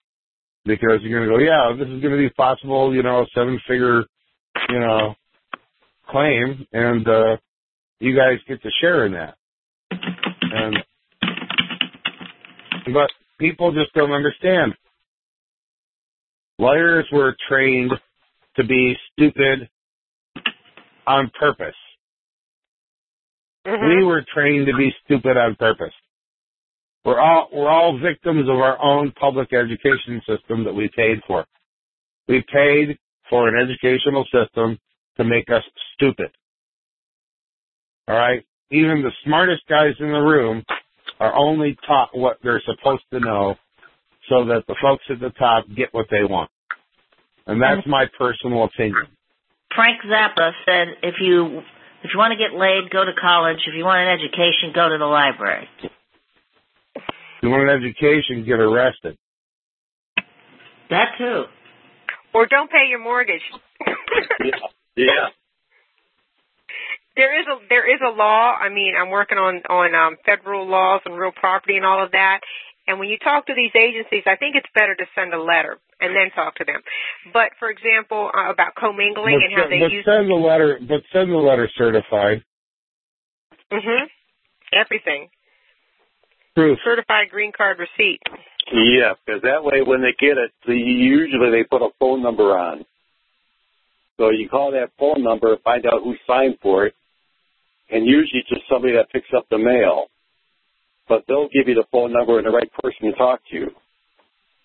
because 0.69 1.01
you're 1.01 1.19
going 1.19 1.29
to 1.29 1.35
go, 1.35 1.43
yeah, 1.43 1.73
this 1.75 1.87
is 1.87 2.01
going 2.01 2.13
to 2.13 2.17
be 2.17 2.29
possible, 2.29 2.93
you 2.93 3.01
know, 3.01 3.25
seven 3.35 3.59
figure, 3.67 4.03
you 4.69 4.79
know, 4.79 5.15
claim 6.07 6.65
and, 6.71 7.07
uh, 7.07 7.37
you 7.99 8.15
guys 8.15 8.37
get 8.47 8.61
to 8.61 8.69
share 8.79 9.05
in 9.05 9.13
that. 9.13 9.35
And, 9.91 10.77
but 12.93 13.09
people 13.39 13.73
just 13.73 13.93
don't 13.93 14.11
understand. 14.11 14.73
Lawyers 16.59 17.05
were 17.11 17.35
trained 17.49 17.91
to 18.55 18.63
be 18.63 18.95
stupid 19.11 19.69
on 21.07 21.31
purpose. 21.39 21.75
Mhm. 23.65 23.97
We 23.97 24.03
were 24.03 24.23
trained 24.33 24.67
to 24.67 24.75
be 24.77 24.93
stupid 25.03 25.37
on 25.37 25.55
purpose. 25.55 25.93
We're 27.09 27.19
all 27.19 27.49
we're 27.51 27.71
all 27.71 27.97
victims 27.97 28.47
of 28.47 28.57
our 28.57 28.79
own 28.79 29.11
public 29.19 29.51
education 29.51 30.21
system 30.27 30.63
that 30.65 30.73
we 30.73 30.91
paid 30.95 31.17
for. 31.25 31.43
We 32.27 32.45
paid 32.53 32.99
for 33.31 33.47
an 33.47 33.55
educational 33.59 34.25
system 34.25 34.77
to 35.17 35.23
make 35.23 35.49
us 35.49 35.63
stupid. 35.95 36.29
All 38.07 38.15
right? 38.15 38.45
Even 38.69 39.01
the 39.01 39.11
smartest 39.25 39.63
guys 39.67 39.95
in 39.99 40.11
the 40.11 40.19
room 40.19 40.63
are 41.19 41.33
only 41.33 41.75
taught 41.87 42.15
what 42.15 42.37
they're 42.43 42.61
supposed 42.63 43.05
to 43.11 43.19
know 43.19 43.55
so 44.29 44.45
that 44.45 44.65
the 44.67 44.75
folks 44.79 45.03
at 45.09 45.19
the 45.19 45.31
top 45.31 45.65
get 45.75 45.91
what 45.91 46.05
they 46.11 46.23
want. 46.23 46.51
And 47.47 47.59
that's 47.59 47.87
my 47.87 48.05
personal 48.19 48.65
opinion. 48.65 49.07
Frank 49.73 49.99
Zappa 50.05 50.51
said, 50.63 50.89
if 51.01 51.15
you 51.19 51.63
if 52.03 52.11
you 52.13 52.19
want 52.19 52.33
to 52.33 52.37
get 52.37 52.53
laid, 52.53 52.91
go 52.91 53.03
to 53.03 53.13
college. 53.19 53.57
If 53.65 53.73
you 53.75 53.83
want 53.83 54.07
an 54.07 54.13
education, 54.13 54.73
go 54.75 54.89
to 54.89 54.97
the 54.99 55.09
library. 55.09 55.67
If 57.39 57.43
you 57.43 57.49
want 57.51 57.69
an 57.69 57.71
education, 57.71 58.43
get 58.43 58.59
arrested. 58.59 59.17
That 60.89 61.15
too. 61.17 61.45
Or 62.33 62.45
don't 62.47 62.69
pay 62.69 62.89
your 62.89 62.99
mortgage. 62.99 63.41
Yeah. 64.97 65.31
there 67.15 67.39
is 67.39 67.47
a 67.47 67.55
there 67.69 67.87
is 67.87 68.01
a 68.03 68.11
law. 68.11 68.51
I 68.51 68.67
mean, 68.67 68.91
I'm 68.99 69.09
working 69.09 69.37
on 69.37 69.63
on 69.69 69.95
um, 69.95 70.17
federal 70.25 70.67
laws 70.67 70.99
and 71.05 71.15
real 71.17 71.31
property 71.31 71.77
and 71.77 71.85
all 71.85 72.03
of 72.03 72.11
that. 72.11 72.41
And 72.85 72.99
when 72.99 73.07
you 73.07 73.17
talk 73.17 73.45
to 73.47 73.53
these 73.55 73.71
agencies, 73.71 74.23
I 74.27 74.35
think 74.35 74.55
it's 74.57 74.67
better 74.75 74.95
to 74.95 75.05
send 75.15 75.33
a 75.33 75.41
letter 75.41 75.79
and 76.01 76.11
then 76.11 76.31
talk 76.35 76.55
to 76.55 76.65
them. 76.65 76.81
But 77.31 77.55
for 77.59 77.69
example, 77.69 78.29
uh, 78.35 78.51
about 78.51 78.75
commingling 78.75 79.39
but, 79.39 79.45
and 79.47 79.53
how 79.55 79.69
they 79.69 79.79
but 79.79 79.91
use 79.95 80.03
send 80.03 80.27
the 80.27 80.35
letter, 80.35 80.79
but 80.81 80.99
send 81.13 81.31
the 81.31 81.37
letter 81.39 81.69
certified. 81.77 82.43
Mhm. 83.71 84.09
Everything. 84.73 85.29
Proof. 86.55 86.79
Certified 86.83 87.29
green 87.29 87.51
card 87.55 87.77
receipt. 87.79 88.19
Yeah, 88.71 89.13
because 89.25 89.41
that 89.43 89.63
way 89.63 89.81
when 89.81 90.01
they 90.01 90.13
get 90.19 90.37
it, 90.37 90.51
the, 90.65 90.75
usually 90.75 91.51
they 91.51 91.63
put 91.63 91.81
a 91.81 91.89
phone 91.99 92.21
number 92.21 92.57
on. 92.57 92.85
So 94.17 94.29
you 94.29 94.49
call 94.49 94.71
that 94.71 94.91
phone 94.99 95.23
number, 95.23 95.55
find 95.63 95.85
out 95.85 96.03
who 96.03 96.15
signed 96.27 96.57
for 96.61 96.85
it, 96.85 96.93
and 97.89 98.05
usually 98.05 98.41
it's 98.41 98.49
just 98.49 98.63
somebody 98.69 98.93
that 98.93 99.09
picks 99.11 99.29
up 99.35 99.47
the 99.49 99.57
mail. 99.57 100.07
But 101.07 101.23
they'll 101.27 101.49
give 101.49 101.67
you 101.67 101.75
the 101.75 101.85
phone 101.91 102.13
number 102.13 102.37
and 102.37 102.45
the 102.45 102.51
right 102.51 102.69
person 102.73 103.09
to 103.09 103.17
talk 103.17 103.39
to. 103.51 103.71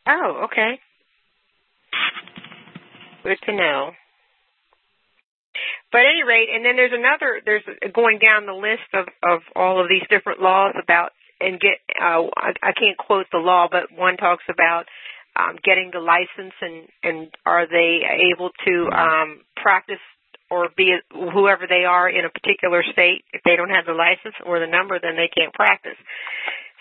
Oh, 0.07 0.45
okay. 0.45 0.79
Good 3.23 3.39
to 3.47 3.53
know. 3.57 3.93
But 5.91 6.01
at 6.01 6.07
any 6.07 6.25
rate, 6.25 6.49
and 6.53 6.65
then 6.65 6.77
there's 6.77 6.93
another. 6.93 7.41
There's 7.45 7.63
going 7.95 8.19
down 8.19 8.45
the 8.45 8.53
list 8.53 8.91
of 8.93 9.07
of 9.23 9.41
all 9.55 9.81
of 9.81 9.89
these 9.89 10.03
different 10.11 10.43
laws 10.43 10.75
about 10.83 11.13
and 11.41 11.61
get. 11.61 11.79
Uh, 12.01 12.29
I, 12.37 12.53
I 12.63 12.73
can't 12.73 12.97
quote 12.97 13.27
the 13.33 13.39
law, 13.39 13.69
but 13.71 13.93
one 13.97 14.17
talks 14.17 14.45
about 14.49 14.87
um, 15.37 15.57
getting 15.65 15.91
the 15.93 16.01
license 16.01 16.55
and 16.61 16.89
and 17.03 17.29
are 17.45 17.67
they 17.67 18.03
able 18.33 18.51
to 18.67 18.91
um, 18.91 19.41
practice 19.57 20.03
or 20.51 20.69
be 20.77 20.95
whoever 21.11 21.67
they 21.67 21.85
are 21.85 22.09
in 22.09 22.25
a 22.25 22.31
particular 22.31 22.83
state. 22.93 23.25
If 23.33 23.43
they 23.45 23.57
don't 23.57 23.71
have 23.71 23.87
the 23.87 23.95
license 23.97 24.35
or 24.45 24.61
the 24.61 24.67
number, 24.67 24.99
then 25.01 25.17
they 25.17 25.31
can't 25.35 25.53
practice. 25.53 25.99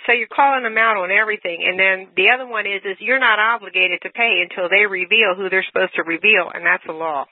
So 0.06 0.12
you're 0.12 0.28
calling 0.28 0.64
them 0.64 0.78
out 0.78 0.98
on 0.98 1.12
everything. 1.12 1.64
And 1.66 1.80
then 1.80 2.12
the 2.16 2.30
other 2.36 2.46
one 2.46 2.66
is 2.66 2.84
is 2.84 2.98
you're 3.00 3.20
not 3.20 3.40
obligated 3.40 4.02
to 4.04 4.10
pay 4.10 4.44
until 4.44 4.70
they 4.70 4.86
reveal 4.86 5.34
who 5.36 5.50
they're 5.50 5.66
supposed 5.66 5.96
to 5.96 6.04
reveal, 6.04 6.52
and 6.54 6.66
that's 6.66 6.84
a 6.88 6.94
law. 6.94 7.26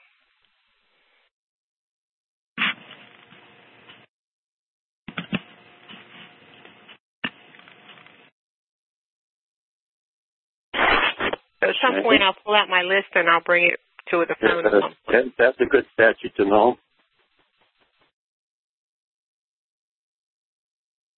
So 10.74 11.51
at 11.62 11.76
some 11.80 12.02
point 12.02 12.22
I'll 12.22 12.36
pull 12.44 12.54
out 12.54 12.68
my 12.68 12.82
list 12.82 13.14
and 13.14 13.28
I'll 13.28 13.44
bring 13.44 13.70
it 13.70 13.78
to 14.10 14.24
the 14.26 14.34
phone. 14.40 14.62
point. 14.64 14.96
That, 15.06 15.24
that's 15.38 15.60
a 15.60 15.66
good 15.66 15.86
statute 15.94 16.34
to 16.36 16.44
know. 16.44 16.76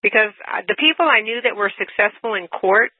because 0.04 0.36
uh, 0.44 0.60
the 0.68 0.76
people 0.76 1.08
I 1.08 1.24
knew 1.24 1.40
that 1.40 1.56
were 1.56 1.72
successful 1.80 2.36
in 2.36 2.46
court, 2.46 2.92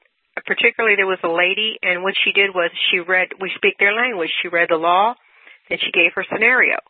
particularly 0.49 0.97
there 0.97 1.07
was 1.07 1.21
a 1.23 1.29
lady, 1.29 1.77
and 1.85 2.03
what 2.03 2.17
she 2.17 2.33
did 2.33 2.57
was 2.57 2.73
she 2.91 2.99
read, 2.99 3.37
we 3.39 3.53
speak 3.55 3.77
their 3.79 3.93
language. 3.93 4.33
She 4.41 4.49
read 4.49 4.73
the 4.73 4.81
law, 4.81 5.13
then 5.69 5.79
she 5.79 5.93
gave 5.93 6.17
her 6.17 6.25
scenario. 6.33 6.81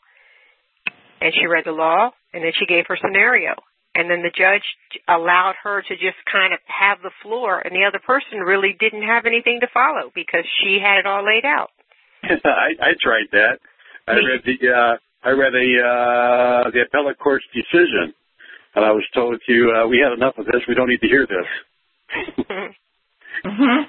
And 1.20 1.34
she 1.34 1.50
read 1.50 1.66
the 1.66 1.74
law, 1.74 2.14
and 2.32 2.46
then 2.46 2.54
she 2.54 2.64
gave 2.64 2.86
her 2.86 2.96
scenario. 2.96 3.58
And 3.94 4.10
then 4.10 4.22
the 4.22 4.30
judge 4.30 4.64
allowed 5.06 5.54
her 5.62 5.82
to 5.82 5.94
just 5.94 6.18
kind 6.30 6.52
of 6.52 6.58
have 6.66 6.98
the 7.02 7.12
floor, 7.22 7.60
and 7.60 7.74
the 7.74 7.84
other 7.86 8.00
person 8.00 8.40
really 8.40 8.74
didn't 8.78 9.02
have 9.02 9.24
anything 9.26 9.60
to 9.60 9.68
follow 9.72 10.10
because 10.14 10.44
she 10.62 10.80
had 10.82 10.98
it 10.98 11.06
all 11.06 11.24
laid 11.24 11.44
out. 11.44 11.70
I, 12.24 12.74
I 12.80 12.92
tried 13.00 13.30
that. 13.32 13.60
I 14.08 14.14
read 14.14 14.42
the 14.44 14.68
uh, 14.68 14.96
I 15.22 15.30
read 15.30 15.54
a 15.54 15.68
uh, 15.80 16.70
the 16.70 16.82
appellate 16.86 17.18
court's 17.18 17.46
decision, 17.54 18.12
and 18.74 18.84
I 18.84 18.90
was 18.90 19.04
told 19.14 19.40
to 19.46 19.72
uh, 19.72 19.86
we 19.86 20.02
had 20.02 20.12
enough 20.12 20.36
of 20.38 20.46
this. 20.46 20.62
We 20.68 20.74
don't 20.74 20.88
need 20.88 21.00
to 21.00 21.08
hear 21.08 21.26
this. 21.26 22.46
hmm 23.44 23.82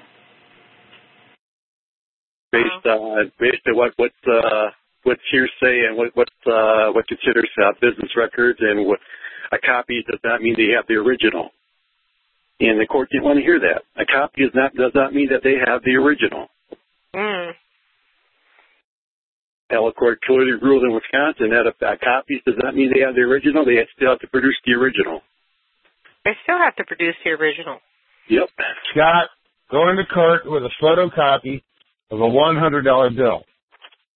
based 2.52 2.86
on 2.86 3.32
based 3.38 3.62
on 3.66 3.76
what 3.76 3.92
what 3.96 4.12
uh, 4.26 4.70
what's 5.06 5.22
hearsay 5.30 5.86
and 5.86 5.96
what 5.96 6.10
what 6.14 6.28
uh, 6.50 6.90
what 6.90 7.06
considers 7.06 7.48
uh, 7.62 7.72
business 7.80 8.10
records 8.16 8.58
and 8.60 8.84
what 8.84 8.98
a 9.52 9.58
copy 9.58 10.02
does 10.10 10.18
not 10.24 10.42
mean 10.42 10.54
they 10.58 10.74
have 10.74 10.86
the 10.88 10.98
original. 10.98 11.50
And 12.58 12.80
the 12.80 12.86
court 12.86 13.08
didn't 13.12 13.24
want 13.24 13.38
to 13.38 13.44
hear 13.44 13.60
that. 13.60 13.86
A 13.94 14.04
copy 14.04 14.42
is 14.42 14.50
not 14.54 14.74
does 14.74 14.92
not 14.94 15.14
mean 15.14 15.28
that 15.30 15.46
they 15.46 15.54
have 15.62 15.82
the 15.84 15.94
original. 15.94 16.48
Mm. 17.14 17.52
Appellate 19.70 19.96
court 19.96 20.18
clearly 20.22 20.58
ruled 20.60 20.82
in 20.82 20.92
Wisconsin 20.92 21.50
that 21.50 21.66
if 21.66 21.74
a 21.82 21.98
copy 22.02 22.42
does 22.46 22.54
not 22.62 22.74
mean 22.74 22.90
they 22.94 23.02
have 23.02 23.14
the 23.14 23.22
original, 23.22 23.64
they 23.64 23.78
still 23.94 24.10
have 24.10 24.20
to 24.20 24.28
produce 24.28 24.56
the 24.64 24.74
original. 24.74 25.22
They 26.24 26.34
still 26.42 26.58
have 26.58 26.74
to 26.76 26.84
produce 26.84 27.14
the 27.24 27.30
original. 27.30 27.78
Yep. 28.28 28.48
Scott, 28.90 29.30
go 29.70 29.88
into 29.88 30.04
court 30.06 30.42
with 30.46 30.62
a 30.62 30.70
photocopy 30.82 31.62
of 32.10 32.20
a 32.20 32.26
one 32.26 32.56
hundred 32.56 32.82
dollar 32.82 33.10
bill. 33.10 33.44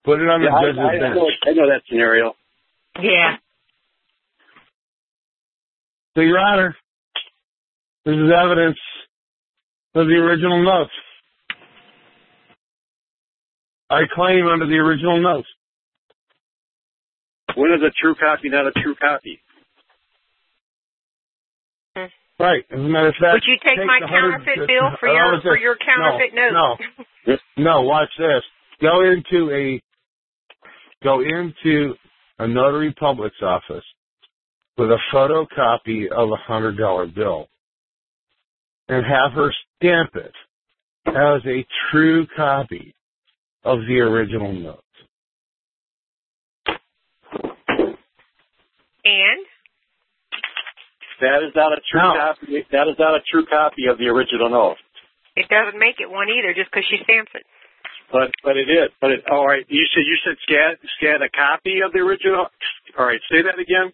Put 0.04 0.20
it 0.20 0.28
on 0.28 0.40
the 0.40 0.46
Yeah, 0.48 0.56
I, 0.56 0.62
judge's 0.62 0.78
I, 0.78 0.82
I, 0.82 0.98
bench. 0.98 1.14
know, 1.16 1.28
I 1.46 1.52
know 1.52 1.66
that 1.68 1.82
scenario. 1.88 2.34
Yeah. 3.02 3.36
So, 6.14 6.22
Your 6.22 6.38
Honor, 6.38 6.74
this 8.04 8.14
is 8.14 8.30
evidence 8.32 8.78
of 9.94 10.06
the 10.06 10.14
original 10.14 10.62
notes. 10.64 10.92
I 13.90 14.02
claim 14.14 14.46
under 14.46 14.66
the 14.66 14.78
original 14.78 15.20
notes. 15.20 15.48
When 17.56 17.72
is 17.72 17.82
a 17.82 17.90
true 18.00 18.14
copy 18.14 18.48
not 18.48 18.66
a 18.66 18.72
true 18.72 18.94
copy? 18.94 19.40
Hmm. 21.96 22.06
Right. 22.38 22.64
As 22.70 22.78
a 22.78 22.82
matter 22.82 23.08
of 23.08 23.14
fact, 23.20 23.34
Would 23.34 23.46
you 23.46 23.58
take 23.60 23.84
my 23.84 24.00
counterfeit 24.00 24.66
bill 24.66 24.96
for 24.98 25.08
your 25.08 25.40
for 25.42 25.58
your 25.58 25.76
counterfeit 25.76 26.32
no, 26.32 26.50
note? 26.50 26.78
No, 27.26 27.36
no. 27.58 27.82
Watch 27.82 28.08
this. 28.16 28.42
Go 28.80 29.02
into 29.02 29.50
a 29.52 29.82
go 31.02 31.20
into 31.20 31.94
a 32.38 32.46
notary 32.48 32.92
public's 32.92 33.40
office 33.42 33.84
with 34.76 34.90
a 34.90 34.98
photocopy 35.12 36.10
of 36.10 36.30
a 36.30 36.36
hundred 36.36 36.78
dollar 36.78 37.06
bill 37.06 37.48
and 38.88 39.04
have 39.04 39.32
her 39.32 39.52
stamp 39.76 40.10
it 40.16 40.32
as 41.06 41.44
a 41.46 41.64
true 41.90 42.26
copy 42.36 42.94
of 43.64 43.78
the 43.88 43.98
original 44.00 44.52
note. 44.52 44.84
And 49.04 49.46
That 51.20 51.42
is 51.44 51.52
not 51.54 51.72
a 51.72 51.80
true 51.90 52.00
No. 52.00 52.14
copy. 52.16 52.66
That 52.72 52.88
is 52.88 52.96
not 52.98 53.14
a 53.14 53.20
true 53.30 53.44
copy 53.46 53.86
of 53.90 53.98
the 53.98 54.06
original 54.08 54.48
note. 54.48 54.76
it 55.36 55.48
doesn't 55.48 55.78
make 55.78 56.00
it 56.00 56.10
one 56.10 56.28
either 56.28 56.52
just 56.54 56.70
because 56.70 56.84
she 56.88 56.96
stamps 57.04 57.30
it. 57.34 57.44
But 58.12 58.30
but 58.42 58.56
it 58.56 58.68
is. 58.68 58.90
But 59.00 59.10
it. 59.12 59.24
All 59.30 59.46
right. 59.46 59.64
You 59.68 59.84
said 59.94 60.02
you 60.04 60.16
said 60.24 60.36
scan 60.42 60.76
scan 60.98 61.22
a 61.22 61.28
copy 61.30 61.80
of 61.84 61.92
the 61.92 62.00
original. 62.00 62.46
All 62.98 63.06
right. 63.06 63.20
Say 63.30 63.42
that 63.42 63.58
again. 63.58 63.92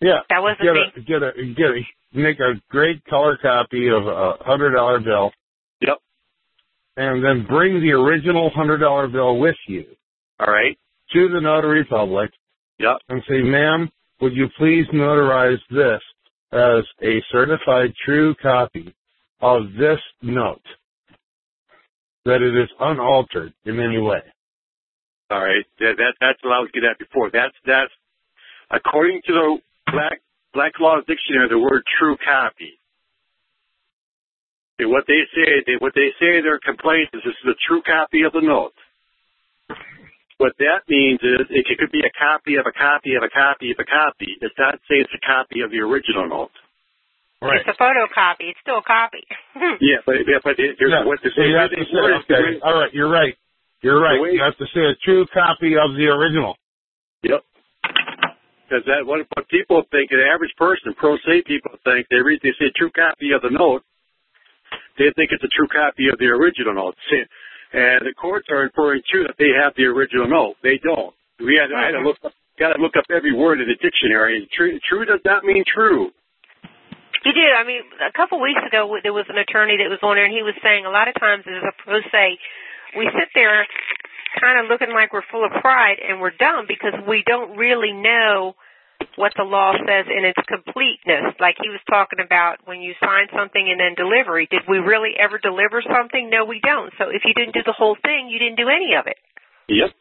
Yeah. 0.00 0.20
That 0.28 0.42
wasn't 0.42 0.62
Get 0.62 0.72
me. 0.74 0.82
a 0.96 1.00
get 1.00 1.22
a 1.22 1.54
get 1.54 1.70
a 1.70 1.80
make 2.12 2.40
a 2.40 2.60
great 2.68 3.04
color 3.06 3.38
copy 3.40 3.88
of 3.88 4.06
a 4.06 4.36
hundred 4.40 4.72
dollar 4.74 5.00
bill. 5.00 5.32
Yep. 5.80 5.98
And 6.96 7.24
then 7.24 7.46
bring 7.46 7.80
the 7.80 7.92
original 7.92 8.50
hundred 8.50 8.78
dollar 8.78 9.08
bill 9.08 9.38
with 9.38 9.56
you 9.68 9.84
All 10.40 10.52
right. 10.52 10.76
to 11.12 11.28
the 11.28 11.40
notary 11.40 11.84
public 11.84 12.30
Yep. 12.78 12.96
and 13.08 13.22
say, 13.28 13.40
ma'am, 13.40 13.90
would 14.20 14.32
you 14.34 14.48
please 14.58 14.86
notarize 14.92 15.58
this 15.70 16.00
as 16.52 16.84
a 17.02 17.22
certified 17.30 17.92
true 18.04 18.34
copy 18.42 18.92
of 19.40 19.72
this 19.78 20.00
note? 20.22 20.62
That 22.24 22.40
it 22.40 22.56
is 22.56 22.70
unaltered 22.80 23.52
in 23.64 23.80
any 23.80 24.00
way. 24.00 24.22
All 25.30 25.40
right. 25.40 25.64
That, 25.78 25.96
that 25.98 26.14
that's 26.20 26.40
what 26.42 26.52
I 26.52 26.60
was 26.60 26.70
getting 26.72 26.88
at 26.88 26.98
before. 26.98 27.30
That's 27.30 27.54
that's 27.66 27.92
according 28.70 29.20
to 29.26 29.32
the 29.32 29.58
Black 29.92 30.20
Black 30.54 30.72
Law 30.80 31.00
Dictionary, 31.06 31.48
the 31.48 31.58
word 31.58 31.82
true 31.98 32.16
copy. 32.24 32.78
And 34.78 34.90
what 34.90 35.04
they 35.06 35.22
say, 35.34 35.62
they, 35.66 35.76
what 35.78 35.94
they 35.94 36.10
say 36.18 36.42
their 36.42 36.58
complaint 36.58 37.10
is 37.14 37.22
this 37.24 37.38
is 37.44 37.54
a 37.54 37.58
true 37.68 37.82
copy 37.82 38.22
of 38.22 38.32
the 38.32 38.42
note. 38.42 38.74
What 40.38 40.54
that 40.58 40.82
means 40.88 41.20
is 41.22 41.46
it 41.50 41.78
could 41.78 41.92
be 41.92 42.02
a 42.02 42.10
copy 42.18 42.56
of 42.56 42.66
a 42.66 42.74
copy 42.74 43.14
of 43.14 43.22
a 43.22 43.30
copy 43.30 43.70
of 43.70 43.78
a 43.78 43.86
copy. 43.86 44.34
It's 44.40 44.58
not 44.58 44.82
saying 44.90 45.06
it's 45.06 45.14
a 45.14 45.26
copy 45.26 45.62
of 45.62 45.70
the 45.70 45.78
original 45.78 46.26
note. 46.28 46.54
It's 47.52 47.68
a 47.68 47.76
photocopy. 47.82 48.50
It's 48.52 48.60
still 48.60 48.78
a 48.78 48.82
copy. 48.86 49.24
Yeah, 49.80 49.98
but 50.06 50.16
yeah, 50.26 50.38
but 50.42 50.58
it, 50.58 50.76
here's 50.78 50.90
Yeah. 50.92 51.04
what 51.04 51.20
the 51.22 51.30
So 51.34 51.42
you 51.42 51.56
have 51.56 51.70
to 51.70 51.84
say, 51.84 52.34
okay, 52.34 52.60
all 52.62 52.78
right, 52.80 52.92
you're 52.92 53.10
right. 53.10 53.34
You're 53.82 54.00
right. 54.00 54.20
Way- 54.20 54.32
You 54.32 54.42
have 54.42 54.56
to 54.58 54.66
say 54.74 54.80
a 54.80 54.94
true 55.04 55.26
copy 55.32 55.76
of 55.76 55.94
the 55.96 56.06
original. 56.08 56.56
Yep. 57.22 57.42
Because 58.64 58.84
that 58.86 59.04
what, 59.06 59.20
what 59.36 59.48
people 59.48 59.82
think, 59.90 60.10
the 60.10 60.24
average 60.24 60.54
person, 60.56 60.94
pro 60.96 61.16
se 61.18 61.42
people 61.46 61.72
think, 61.84 62.06
they 62.10 62.16
read, 62.22 62.40
they 62.42 62.52
say 62.58 62.66
a 62.66 62.76
true 62.78 62.90
copy 62.90 63.32
of 63.32 63.42
the 63.42 63.50
note, 63.50 63.82
they 64.98 65.12
think 65.16 65.30
it's 65.32 65.44
a 65.44 65.52
true 65.54 65.68
copy 65.68 66.08
of 66.08 66.18
the 66.18 66.26
original 66.26 66.74
note. 66.74 66.96
See, 67.10 67.22
And 67.72 68.06
the 68.06 68.14
courts 68.14 68.48
are 68.50 68.64
inferring 68.64 69.02
too 69.12 69.24
that 69.28 69.36
they 69.38 69.50
have 69.54 69.74
the 69.76 69.84
original 69.84 70.26
note. 70.28 70.56
They 70.62 70.78
don't. 70.82 71.14
We 71.38 71.60
had, 71.60 71.70
I 71.76 71.86
had 71.86 71.92
to 71.92 72.00
look 72.00 72.16
got 72.58 72.72
to 72.74 72.80
look 72.80 72.96
up 72.96 73.04
every 73.10 73.34
word 73.34 73.60
in 73.60 73.66
the 73.68 73.74
dictionary. 73.82 74.38
And 74.38 74.48
true, 74.50 74.78
true 74.88 75.04
does 75.04 75.20
not 75.24 75.44
mean 75.44 75.64
true. 75.66 76.10
You 77.24 77.32
do. 77.32 77.48
I 77.56 77.64
mean, 77.64 77.80
a 78.04 78.12
couple 78.12 78.40
weeks 78.40 78.60
ago, 78.66 78.84
there 79.02 79.12
was 79.12 79.26
an 79.28 79.38
attorney 79.38 79.80
that 79.80 79.88
was 79.88 80.00
on 80.02 80.16
there, 80.16 80.28
and 80.28 80.34
he 80.34 80.44
was 80.44 80.54
saying 80.62 80.84
a 80.84 80.92
lot 80.92 81.08
of 81.08 81.16
times, 81.16 81.44
as 81.48 81.64
a 81.64 81.72
pro 81.82 82.00
se, 82.12 82.38
we 82.96 83.08
sit 83.16 83.32
there 83.34 83.66
kind 84.40 84.60
of 84.60 84.68
looking 84.68 84.92
like 84.92 85.12
we're 85.12 85.26
full 85.30 85.44
of 85.44 85.52
pride 85.62 85.98
and 86.02 86.20
we're 86.20 86.34
dumb 86.34 86.66
because 86.66 86.94
we 87.06 87.22
don't 87.26 87.56
really 87.56 87.92
know 87.92 88.54
what 89.16 89.32
the 89.36 89.44
law 89.44 89.72
says 89.78 90.06
in 90.10 90.24
its 90.24 90.38
completeness. 90.46 91.34
Like 91.38 91.56
he 91.62 91.70
was 91.70 91.80
talking 91.88 92.18
about 92.18 92.58
when 92.64 92.80
you 92.80 92.94
sign 92.98 93.30
something 93.30 93.62
and 93.62 93.78
then 93.78 93.94
delivery. 93.94 94.46
Did 94.50 94.66
we 94.68 94.78
really 94.78 95.14
ever 95.18 95.38
deliver 95.38 95.82
something? 95.82 96.30
No, 96.30 96.44
we 96.44 96.60
don't. 96.60 96.92
So 96.98 97.10
if 97.10 97.22
you 97.24 97.34
didn't 97.34 97.54
do 97.54 97.62
the 97.64 97.76
whole 97.76 97.96
thing, 98.00 98.28
you 98.28 98.38
didn't 98.38 98.58
do 98.58 98.68
any 98.68 98.94
of 98.98 99.06
it. 99.06 99.18
Yep. 99.68 99.94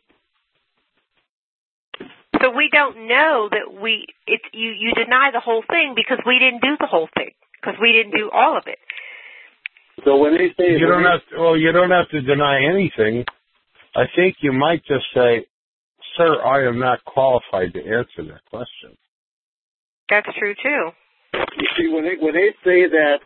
So 2.44 2.52
we 2.52 2.68
don't 2.72 3.08
know 3.08 3.48
that 3.50 3.72
we 3.82 4.06
it's 4.28 4.44
you 4.52 4.76
you 4.76 4.92
deny 4.94 5.32
the 5.32 5.40
whole 5.40 5.64
thing 5.70 5.94
because 5.96 6.20
we 6.28 6.40
didn't 6.40 6.60
do 6.60 6.76
the 6.78 6.88
whole 6.88 7.08
thing 7.16 7.32
because 7.56 7.80
we 7.82 7.94
didn't 7.94 8.12
do 8.20 8.30
all 8.34 8.58
of 8.58 8.64
it. 8.68 8.80
So 10.04 10.18
when 10.18 10.36
they 10.36 10.52
say 10.60 10.76
You 10.76 10.88
don't 10.88 11.08
have 11.08 11.22
to, 11.32 11.40
well, 11.40 11.58
you 11.58 11.72
don't 11.72 11.92
have 11.92 12.10
to 12.10 12.22
deny 12.22 12.66
anything. 12.68 13.24
I 13.96 14.04
think 14.16 14.36
you 14.42 14.52
might 14.52 14.84
just 14.84 15.06
say, 15.16 15.46
"Sir, 16.18 16.44
I 16.44 16.68
am 16.68 16.80
not 16.80 17.00
qualified 17.06 17.74
to 17.76 17.80
answer 17.80 18.28
that 18.28 18.44
question." 18.50 18.98
That's 20.10 20.28
true 20.38 20.56
too. 20.62 20.92
You 21.34 21.68
see, 21.78 21.88
when 21.94 22.04
they 22.04 22.18
when 22.20 22.34
they 22.34 22.52
say 22.66 22.90
that, 22.90 23.20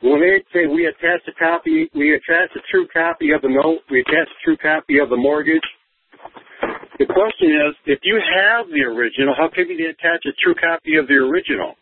when 0.00 0.20
they 0.20 0.44
say 0.52 0.66
we 0.66 0.86
attach 0.86 1.26
a 1.26 1.32
copy, 1.32 1.90
we 1.92 2.14
attach 2.14 2.54
a 2.54 2.62
true 2.70 2.86
copy 2.92 3.32
of 3.32 3.42
the 3.42 3.48
note, 3.48 3.80
we 3.90 4.00
attach 4.00 4.28
a 4.28 4.44
true 4.44 4.56
copy 4.58 4.98
of 5.00 5.08
the 5.08 5.16
mortgage. 5.16 5.66
The 6.98 7.06
question 7.06 7.54
is, 7.54 7.74
if 7.86 8.00
you 8.02 8.18
have 8.18 8.66
the 8.66 8.82
original, 8.82 9.34
how 9.36 9.48
can 9.48 9.68
you 9.70 9.88
attach 9.88 10.26
a 10.26 10.34
true 10.42 10.54
copy 10.54 10.96
of 10.96 11.06
the 11.06 11.14
original? 11.14 11.74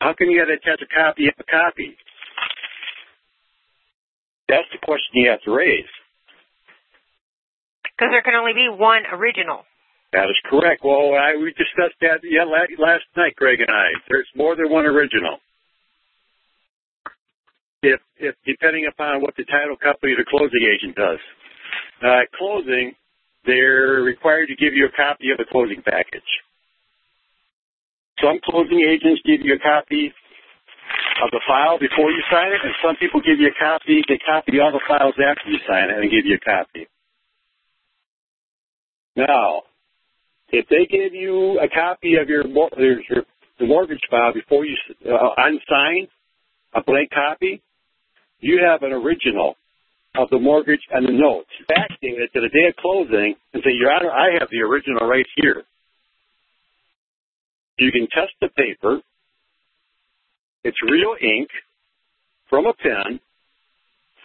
How 0.00 0.12
can 0.12 0.30
you 0.30 0.42
attach 0.42 0.82
a 0.82 0.90
copy 0.92 1.28
of 1.28 1.34
a 1.40 1.44
copy? 1.44 1.96
That's 4.48 4.68
the 4.70 4.84
question 4.84 5.24
you 5.24 5.30
have 5.30 5.40
to 5.48 5.50
raise. 5.50 5.88
Because 7.96 8.12
there 8.12 8.20
can 8.20 8.34
only 8.34 8.52
be 8.52 8.68
one 8.68 9.08
original. 9.08 9.64
That 10.12 10.28
is 10.28 10.36
correct. 10.44 10.84
Well, 10.84 11.16
I, 11.16 11.40
we 11.40 11.50
discussed 11.56 11.96
that 12.02 12.20
yeah, 12.22 12.44
last 12.44 13.08
night, 13.16 13.34
Greg 13.36 13.60
and 13.60 13.70
I. 13.70 13.96
There's 14.10 14.28
more 14.36 14.54
than 14.54 14.70
one 14.70 14.84
original. 14.84 15.38
If, 17.82 18.00
if 18.18 18.34
depending 18.44 18.86
upon 18.92 19.22
what 19.22 19.34
the 19.36 19.44
title 19.44 19.76
company 19.80 20.12
or 20.12 20.16
the 20.20 20.28
closing 20.28 20.68
agent 20.68 20.96
does. 20.96 21.18
Uh, 22.02 22.28
closing, 22.36 22.92
they're 23.46 24.02
required 24.02 24.48
to 24.48 24.56
give 24.56 24.74
you 24.74 24.86
a 24.86 24.92
copy 24.96 25.30
of 25.30 25.38
the 25.38 25.44
closing 25.50 25.82
package. 25.82 26.30
Some 28.22 28.40
closing 28.44 28.80
agents 28.88 29.22
give 29.24 29.40
you 29.42 29.54
a 29.54 29.58
copy 29.58 30.12
of 31.22 31.30
the 31.30 31.40
file 31.46 31.78
before 31.78 32.10
you 32.10 32.22
sign 32.30 32.48
it, 32.52 32.60
and 32.62 32.74
some 32.82 32.96
people 32.96 33.20
give 33.20 33.38
you 33.38 33.48
a 33.48 33.58
copy, 33.58 34.02
they 34.08 34.18
copy 34.18 34.60
all 34.60 34.72
the 34.72 34.80
files 34.86 35.14
after 35.18 35.50
you 35.50 35.58
sign 35.68 35.90
it 35.90 35.98
and 35.98 36.10
give 36.10 36.24
you 36.24 36.36
a 36.36 36.44
copy. 36.44 36.86
Now, 39.16 39.62
if 40.50 40.66
they 40.68 40.86
give 40.86 41.14
you 41.14 41.60
a 41.60 41.68
copy 41.68 42.16
of 42.16 42.28
your, 42.28 42.44
your 42.46 43.24
the 43.58 43.66
mortgage 43.66 44.00
file 44.10 44.32
before 44.32 44.64
you 44.64 44.76
uh, 45.06 45.30
unsigned, 45.36 46.08
a 46.74 46.82
blank 46.82 47.10
copy, 47.10 47.62
you 48.40 48.60
have 48.64 48.82
an 48.82 48.92
original 48.92 49.54
of 50.14 50.28
the 50.30 50.38
mortgage 50.38 50.80
and 50.90 51.06
the 51.06 51.12
note, 51.12 51.44
notes, 51.68 51.94
it 52.02 52.30
to 52.32 52.40
the 52.40 52.48
day 52.48 52.68
of 52.68 52.76
closing, 52.76 53.34
and 53.52 53.62
say, 53.64 53.72
Your 53.72 53.92
Honor, 53.92 54.10
I 54.10 54.38
have 54.38 54.48
the 54.50 54.60
original 54.60 55.08
right 55.08 55.26
here. 55.36 55.62
You 57.78 57.90
can 57.90 58.06
test 58.14 58.32
the 58.40 58.48
paper. 58.48 59.00
It's 60.62 60.76
real 60.82 61.16
ink 61.20 61.48
from 62.48 62.66
a 62.66 62.74
pen. 62.74 63.20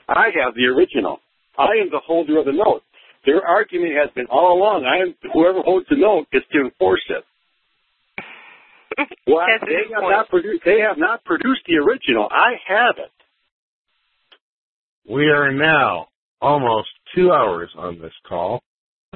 I 0.07 0.30
have 0.44 0.53
the 0.56 0.66
original. 0.66 1.20
I 1.57 1.82
am 1.82 1.90
the 1.91 1.99
holder 2.06 2.40
of 2.40 2.45
the 2.45 2.53
note. 2.53 2.84
Their 3.26 3.45
argument 3.45 3.94
has 4.02 4.14
been 4.16 4.28
all 4.28 4.57
along, 4.57 4.86
I 4.86 5.02
am 5.02 5.16
whoever 5.34 5.61
holds 5.61 5.88
the 5.90 5.98
note 5.98 6.28
is 6.32 6.44
to 6.53 6.61
enforce 6.61 7.03
it. 7.10 7.24
Well, 9.28 9.45
they 9.66 9.94
have, 9.94 10.02
not 10.02 10.30
produced, 10.30 10.64
they 10.66 10.82
have 10.82 10.98
not 10.98 11.24
produced 11.24 11.61
the 11.68 11.78
original. 11.78 12.28
I 12.32 12.57
have 12.68 12.95
it. 12.98 13.11
We 15.07 15.26
are 15.26 15.51
now 15.51 16.07
almost 16.41 16.88
two 17.15 17.31
hours 17.31 17.69
on 17.77 17.99
this 17.99 18.13
call 18.27 18.61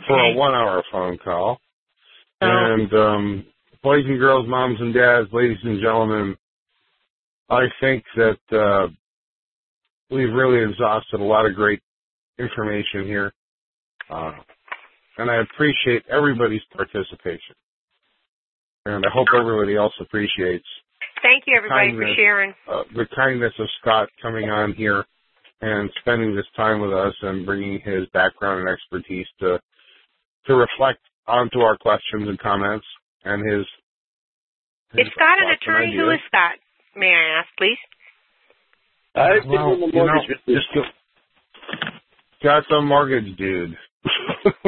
for 0.08 0.20
a 0.20 0.34
one 0.34 0.54
hour 0.54 0.84
phone 0.92 1.18
call. 1.18 1.60
Oh. 2.42 2.48
And 2.48 2.94
um, 2.94 3.46
boys 3.82 4.04
and 4.06 4.20
girls, 4.20 4.48
moms 4.48 4.80
and 4.80 4.94
dads, 4.94 5.30
ladies 5.32 5.58
and 5.64 5.82
gentlemen, 5.82 6.36
I 7.50 7.66
think 7.80 8.04
that 8.16 8.58
uh, 8.58 8.88
we've 10.10 10.34
really 10.34 10.70
exhausted 10.70 11.20
a 11.20 11.24
lot 11.24 11.46
of 11.46 11.56
great 11.56 11.82
information 12.40 13.06
here. 13.06 13.32
Uh, 14.10 14.34
and 15.18 15.30
I 15.30 15.42
appreciate 15.42 16.04
everybody's 16.12 16.64
participation. 16.76 17.56
And 18.86 19.06
I 19.06 19.10
hope 19.14 19.28
everybody 19.38 19.78
else 19.78 19.94
appreciates 20.02 20.66
Thank 21.22 21.46
you, 21.48 21.56
everybody, 21.56 21.96
for 21.96 22.14
sharing. 22.18 22.54
uh, 22.70 22.84
the 22.94 23.06
kindness 23.16 23.54
of 23.58 23.68
Scott 23.80 24.10
coming 24.22 24.50
on 24.50 24.74
here 24.74 25.06
and 25.62 25.90
spending 26.02 26.36
this 26.36 26.46
time 26.56 26.82
with 26.82 26.92
us 26.94 27.14
and 27.22 27.46
bringing 27.46 27.80
his 27.82 28.08
background 28.14 28.62
and 28.62 28.70
expertise 28.70 29.28
to 29.40 29.60
to 30.48 30.56
reflect 30.56 31.00
onto 31.28 31.60
our 31.62 31.78
questions 31.78 32.28
and 32.28 32.38
comments 32.40 32.86
and 33.24 33.40
his. 33.50 33.66
his 34.94 35.08
Is 35.08 35.14
Scott 35.14 35.40
an 35.40 35.52
attorney? 35.52 35.96
Who 35.96 36.10
ideas. 36.10 36.20
Scott? 36.28 36.56
May 36.96 37.08
I 37.14 37.40
ask, 37.40 37.48
please? 37.58 37.78
I've 39.16 39.44
been 39.44 39.52
Well, 39.52 39.74
in 39.74 39.80
the 39.80 39.86
you 39.88 39.94
know, 39.94 40.06
mortgage 40.06 40.38
business. 40.46 40.64
just 40.64 40.74
go- 40.76 40.92
got 42.44 42.64
some 42.70 42.88
mortgage 42.88 43.36
dude. 43.38 43.78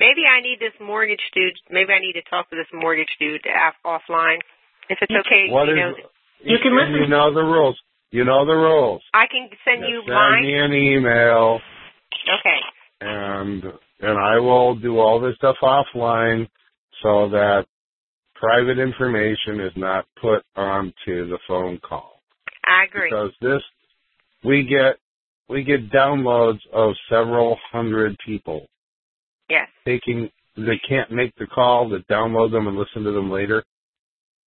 Maybe 0.00 0.24
I 0.26 0.40
need 0.42 0.58
this 0.58 0.74
mortgage 0.80 1.22
dude. 1.32 1.54
Maybe 1.70 1.92
I 1.92 2.00
need 2.00 2.14
to 2.14 2.22
talk 2.28 2.50
to 2.50 2.56
this 2.56 2.66
mortgage 2.72 3.12
dude 3.20 3.42
off- 3.46 3.78
offline. 4.02 4.38
If 4.90 4.98
it's 5.00 5.12
okay, 5.12 5.46
What 5.50 5.68
you 5.68 5.74
is? 5.74 5.78
know, 5.78 5.94
You 6.42 6.58
can 6.62 6.76
listen- 6.76 6.94
You 6.94 7.06
know 7.08 7.32
the 7.32 7.40
rules. 7.42 7.78
You 8.14 8.24
know 8.24 8.46
the 8.46 8.52
rules. 8.52 9.02
I 9.12 9.26
can 9.26 9.48
send 9.64 9.80
Just 9.82 9.90
you 9.90 10.02
send 10.06 10.14
mine. 10.14 10.42
me 10.44 10.54
an 10.56 10.72
email, 10.72 11.58
Okay. 12.38 12.60
and 13.00 13.64
and 13.98 14.18
I 14.20 14.38
will 14.38 14.76
do 14.76 15.00
all 15.00 15.18
this 15.18 15.34
stuff 15.34 15.56
offline, 15.60 16.46
so 17.02 17.28
that 17.30 17.66
private 18.36 18.78
information 18.78 19.58
is 19.58 19.72
not 19.74 20.04
put 20.22 20.44
onto 20.54 21.26
the 21.28 21.38
phone 21.48 21.78
call. 21.78 22.22
I 22.64 22.84
agree. 22.84 23.10
Because 23.10 23.32
this, 23.40 23.62
we 24.44 24.62
get 24.62 24.96
we 25.48 25.64
get 25.64 25.90
downloads 25.90 26.60
of 26.72 26.94
several 27.10 27.58
hundred 27.72 28.16
people 28.24 28.68
Yes. 29.50 29.68
taking 29.84 30.30
they 30.56 30.80
can't 30.88 31.10
make 31.10 31.34
the 31.34 31.48
call 31.48 31.88
that 31.88 32.06
download 32.06 32.52
them 32.52 32.68
and 32.68 32.76
listen 32.76 33.02
to 33.02 33.10
them 33.10 33.28
later. 33.28 33.64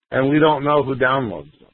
And 0.10 0.30
we 0.30 0.40
don't 0.40 0.64
know 0.64 0.84
who 0.84 0.96
downloads 0.96 1.52
them. 1.60 1.68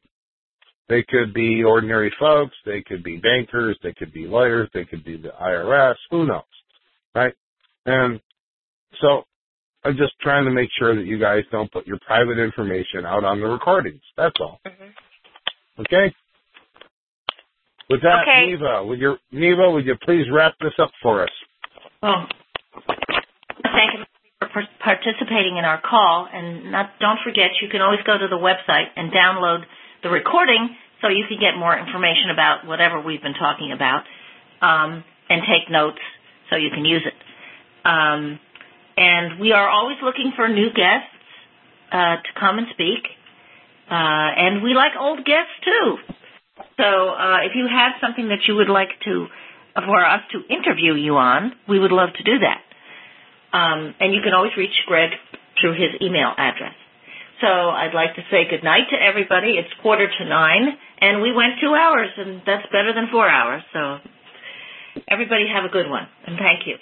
They 0.90 1.04
could 1.08 1.34
be 1.34 1.64
ordinary 1.64 2.14
folks, 2.20 2.56
they 2.66 2.82
could 2.82 3.04
be 3.04 3.18
bankers, 3.18 3.78
they 3.84 3.94
could 3.94 4.14
be 4.14 4.28
lawyers, 4.28 4.70
they 4.74 4.84
could 4.86 5.04
be 5.04 5.18
the 5.18 5.30
IRS, 5.30 5.96
who 6.12 6.26
knows, 6.26 6.44
right? 7.16 7.34
And 7.86 8.20
so 9.02 9.24
I'm 9.86 9.96
just 9.96 10.14
trying 10.22 10.46
to 10.46 10.52
make 10.52 10.70
sure 10.78 10.96
that 10.96 11.06
you 11.06 11.20
guys 11.20 11.44
don't 11.52 11.72
put 11.72 11.88
your 11.88 12.00
private 12.06 12.38
information 12.38 13.06
out 13.06 13.24
on 13.24 13.40
the 13.40 13.48
recordings. 13.48 14.02
That's 14.18 14.36
all. 14.40 14.60
hmm 14.66 14.90
Okay? 15.80 16.14
With 17.90 18.02
that, 18.02 18.24
Okay. 18.24 18.52
Neva, 18.52 18.86
would 18.86 19.00
you 19.00 19.16
Neva, 19.32 19.72
would 19.72 19.86
you 19.86 19.96
please 20.04 20.26
wrap 20.32 20.54
this 20.60 20.74
up 20.80 20.92
for 21.02 21.24
us? 21.24 21.32
Well, 22.02 22.28
thank 23.64 23.94
you 23.98 24.04
for 24.40 24.64
participating 24.80 25.58
in 25.58 25.66
our 25.66 25.82
call, 25.82 26.28
and 26.32 26.72
not, 26.72 26.92
don't 27.00 27.20
forget 27.24 27.52
you 27.62 27.70
can 27.70 27.82
always 27.82 28.00
go 28.06 28.18
to 28.18 28.28
the 28.28 28.38
website 28.38 28.88
and 28.96 29.12
download 29.12 29.64
the 30.04 30.10
recording 30.10 30.76
so 31.02 31.08
you 31.08 31.26
can 31.28 31.40
get 31.40 31.58
more 31.58 31.78
information 31.78 32.30
about 32.32 32.68
whatever 32.68 33.02
we've 33.02 33.22
been 33.22 33.34
talking 33.34 33.72
about, 33.72 34.04
um, 34.62 35.04
and 35.30 35.42
take 35.44 35.72
notes 35.72 36.00
so 36.50 36.56
you 36.56 36.70
can 36.70 36.86
use 36.86 37.04
it. 37.06 37.14
Um, 37.84 38.40
and 38.96 39.40
we 39.40 39.52
are 39.52 39.68
always 39.68 39.98
looking 40.04 40.32
for 40.36 40.48
new 40.48 40.70
guests 40.70 41.12
uh, 41.92 42.24
to 42.24 42.32
come 42.40 42.58
and 42.58 42.68
speak, 42.72 43.04
uh, 43.90 44.30
and 44.38 44.64
we 44.64 44.74
like 44.74 44.94
old 45.00 45.26
guests 45.26 45.52
too. 45.64 45.98
So 46.78 47.10
uh, 47.10 47.44
if 47.44 47.56
you 47.56 47.68
have 47.68 47.94
something 48.00 48.30
that 48.30 48.48
you 48.48 48.56
would 48.56 48.70
like 48.70 48.90
to 49.06 49.28
for 49.74 50.06
us 50.06 50.22
to 50.32 50.54
interview 50.54 50.94
you 50.94 51.18
on, 51.18 51.54
we 51.68 51.80
would 51.80 51.92
love 51.92 52.10
to 52.16 52.24
do 52.24 52.40
that. 52.40 52.62
Um, 53.58 53.96
and 54.00 54.14
you 54.14 54.22
can 54.24 54.34
always 54.34 54.52
reach 54.56 54.74
Greg 54.88 55.12
through 55.60 55.74
his 55.74 56.00
email 56.02 56.32
address. 56.38 56.76
So 57.44 57.52
I'd 57.52 57.92
like 57.94 58.16
to 58.16 58.24
say 58.32 58.48
good 58.48 58.64
night 58.64 58.88
to 58.92 58.96
everybody. 58.96 59.60
It's 59.60 59.68
quarter 59.82 60.08
to 60.08 60.24
nine, 60.24 60.80
and 61.02 61.22
we 61.22 61.36
went 61.36 61.60
two 61.60 61.76
hours, 61.76 62.08
and 62.16 62.40
that's 62.48 62.64
better 62.72 62.96
than 62.96 63.12
four 63.12 63.28
hours. 63.28 63.62
So 63.74 64.00
everybody 65.12 65.52
have 65.54 65.66
a 65.68 65.70
good 65.70 65.90
one, 65.90 66.08
and 66.26 66.40
thank 66.40 66.64
you. 66.66 66.80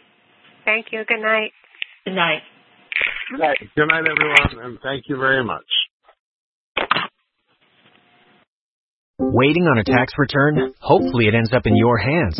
Thank 0.64 0.94
you. 0.94 1.04
Good 1.04 1.26
night. 1.26 1.50
Good 2.06 2.14
night. 2.14 2.46
Good 3.76 3.88
night, 3.90 4.06
everyone, 4.06 4.66
and 4.66 4.78
thank 4.84 5.06
you 5.10 5.18
very 5.18 5.44
much. 5.44 5.66
Waiting 9.18 9.64
on 9.64 9.80
a 9.80 9.84
tax 9.84 10.14
return? 10.18 10.74
Hopefully 10.80 11.26
it 11.26 11.34
ends 11.34 11.54
up 11.54 11.66
in 11.66 11.76
your 11.76 11.98
hands. 11.98 12.40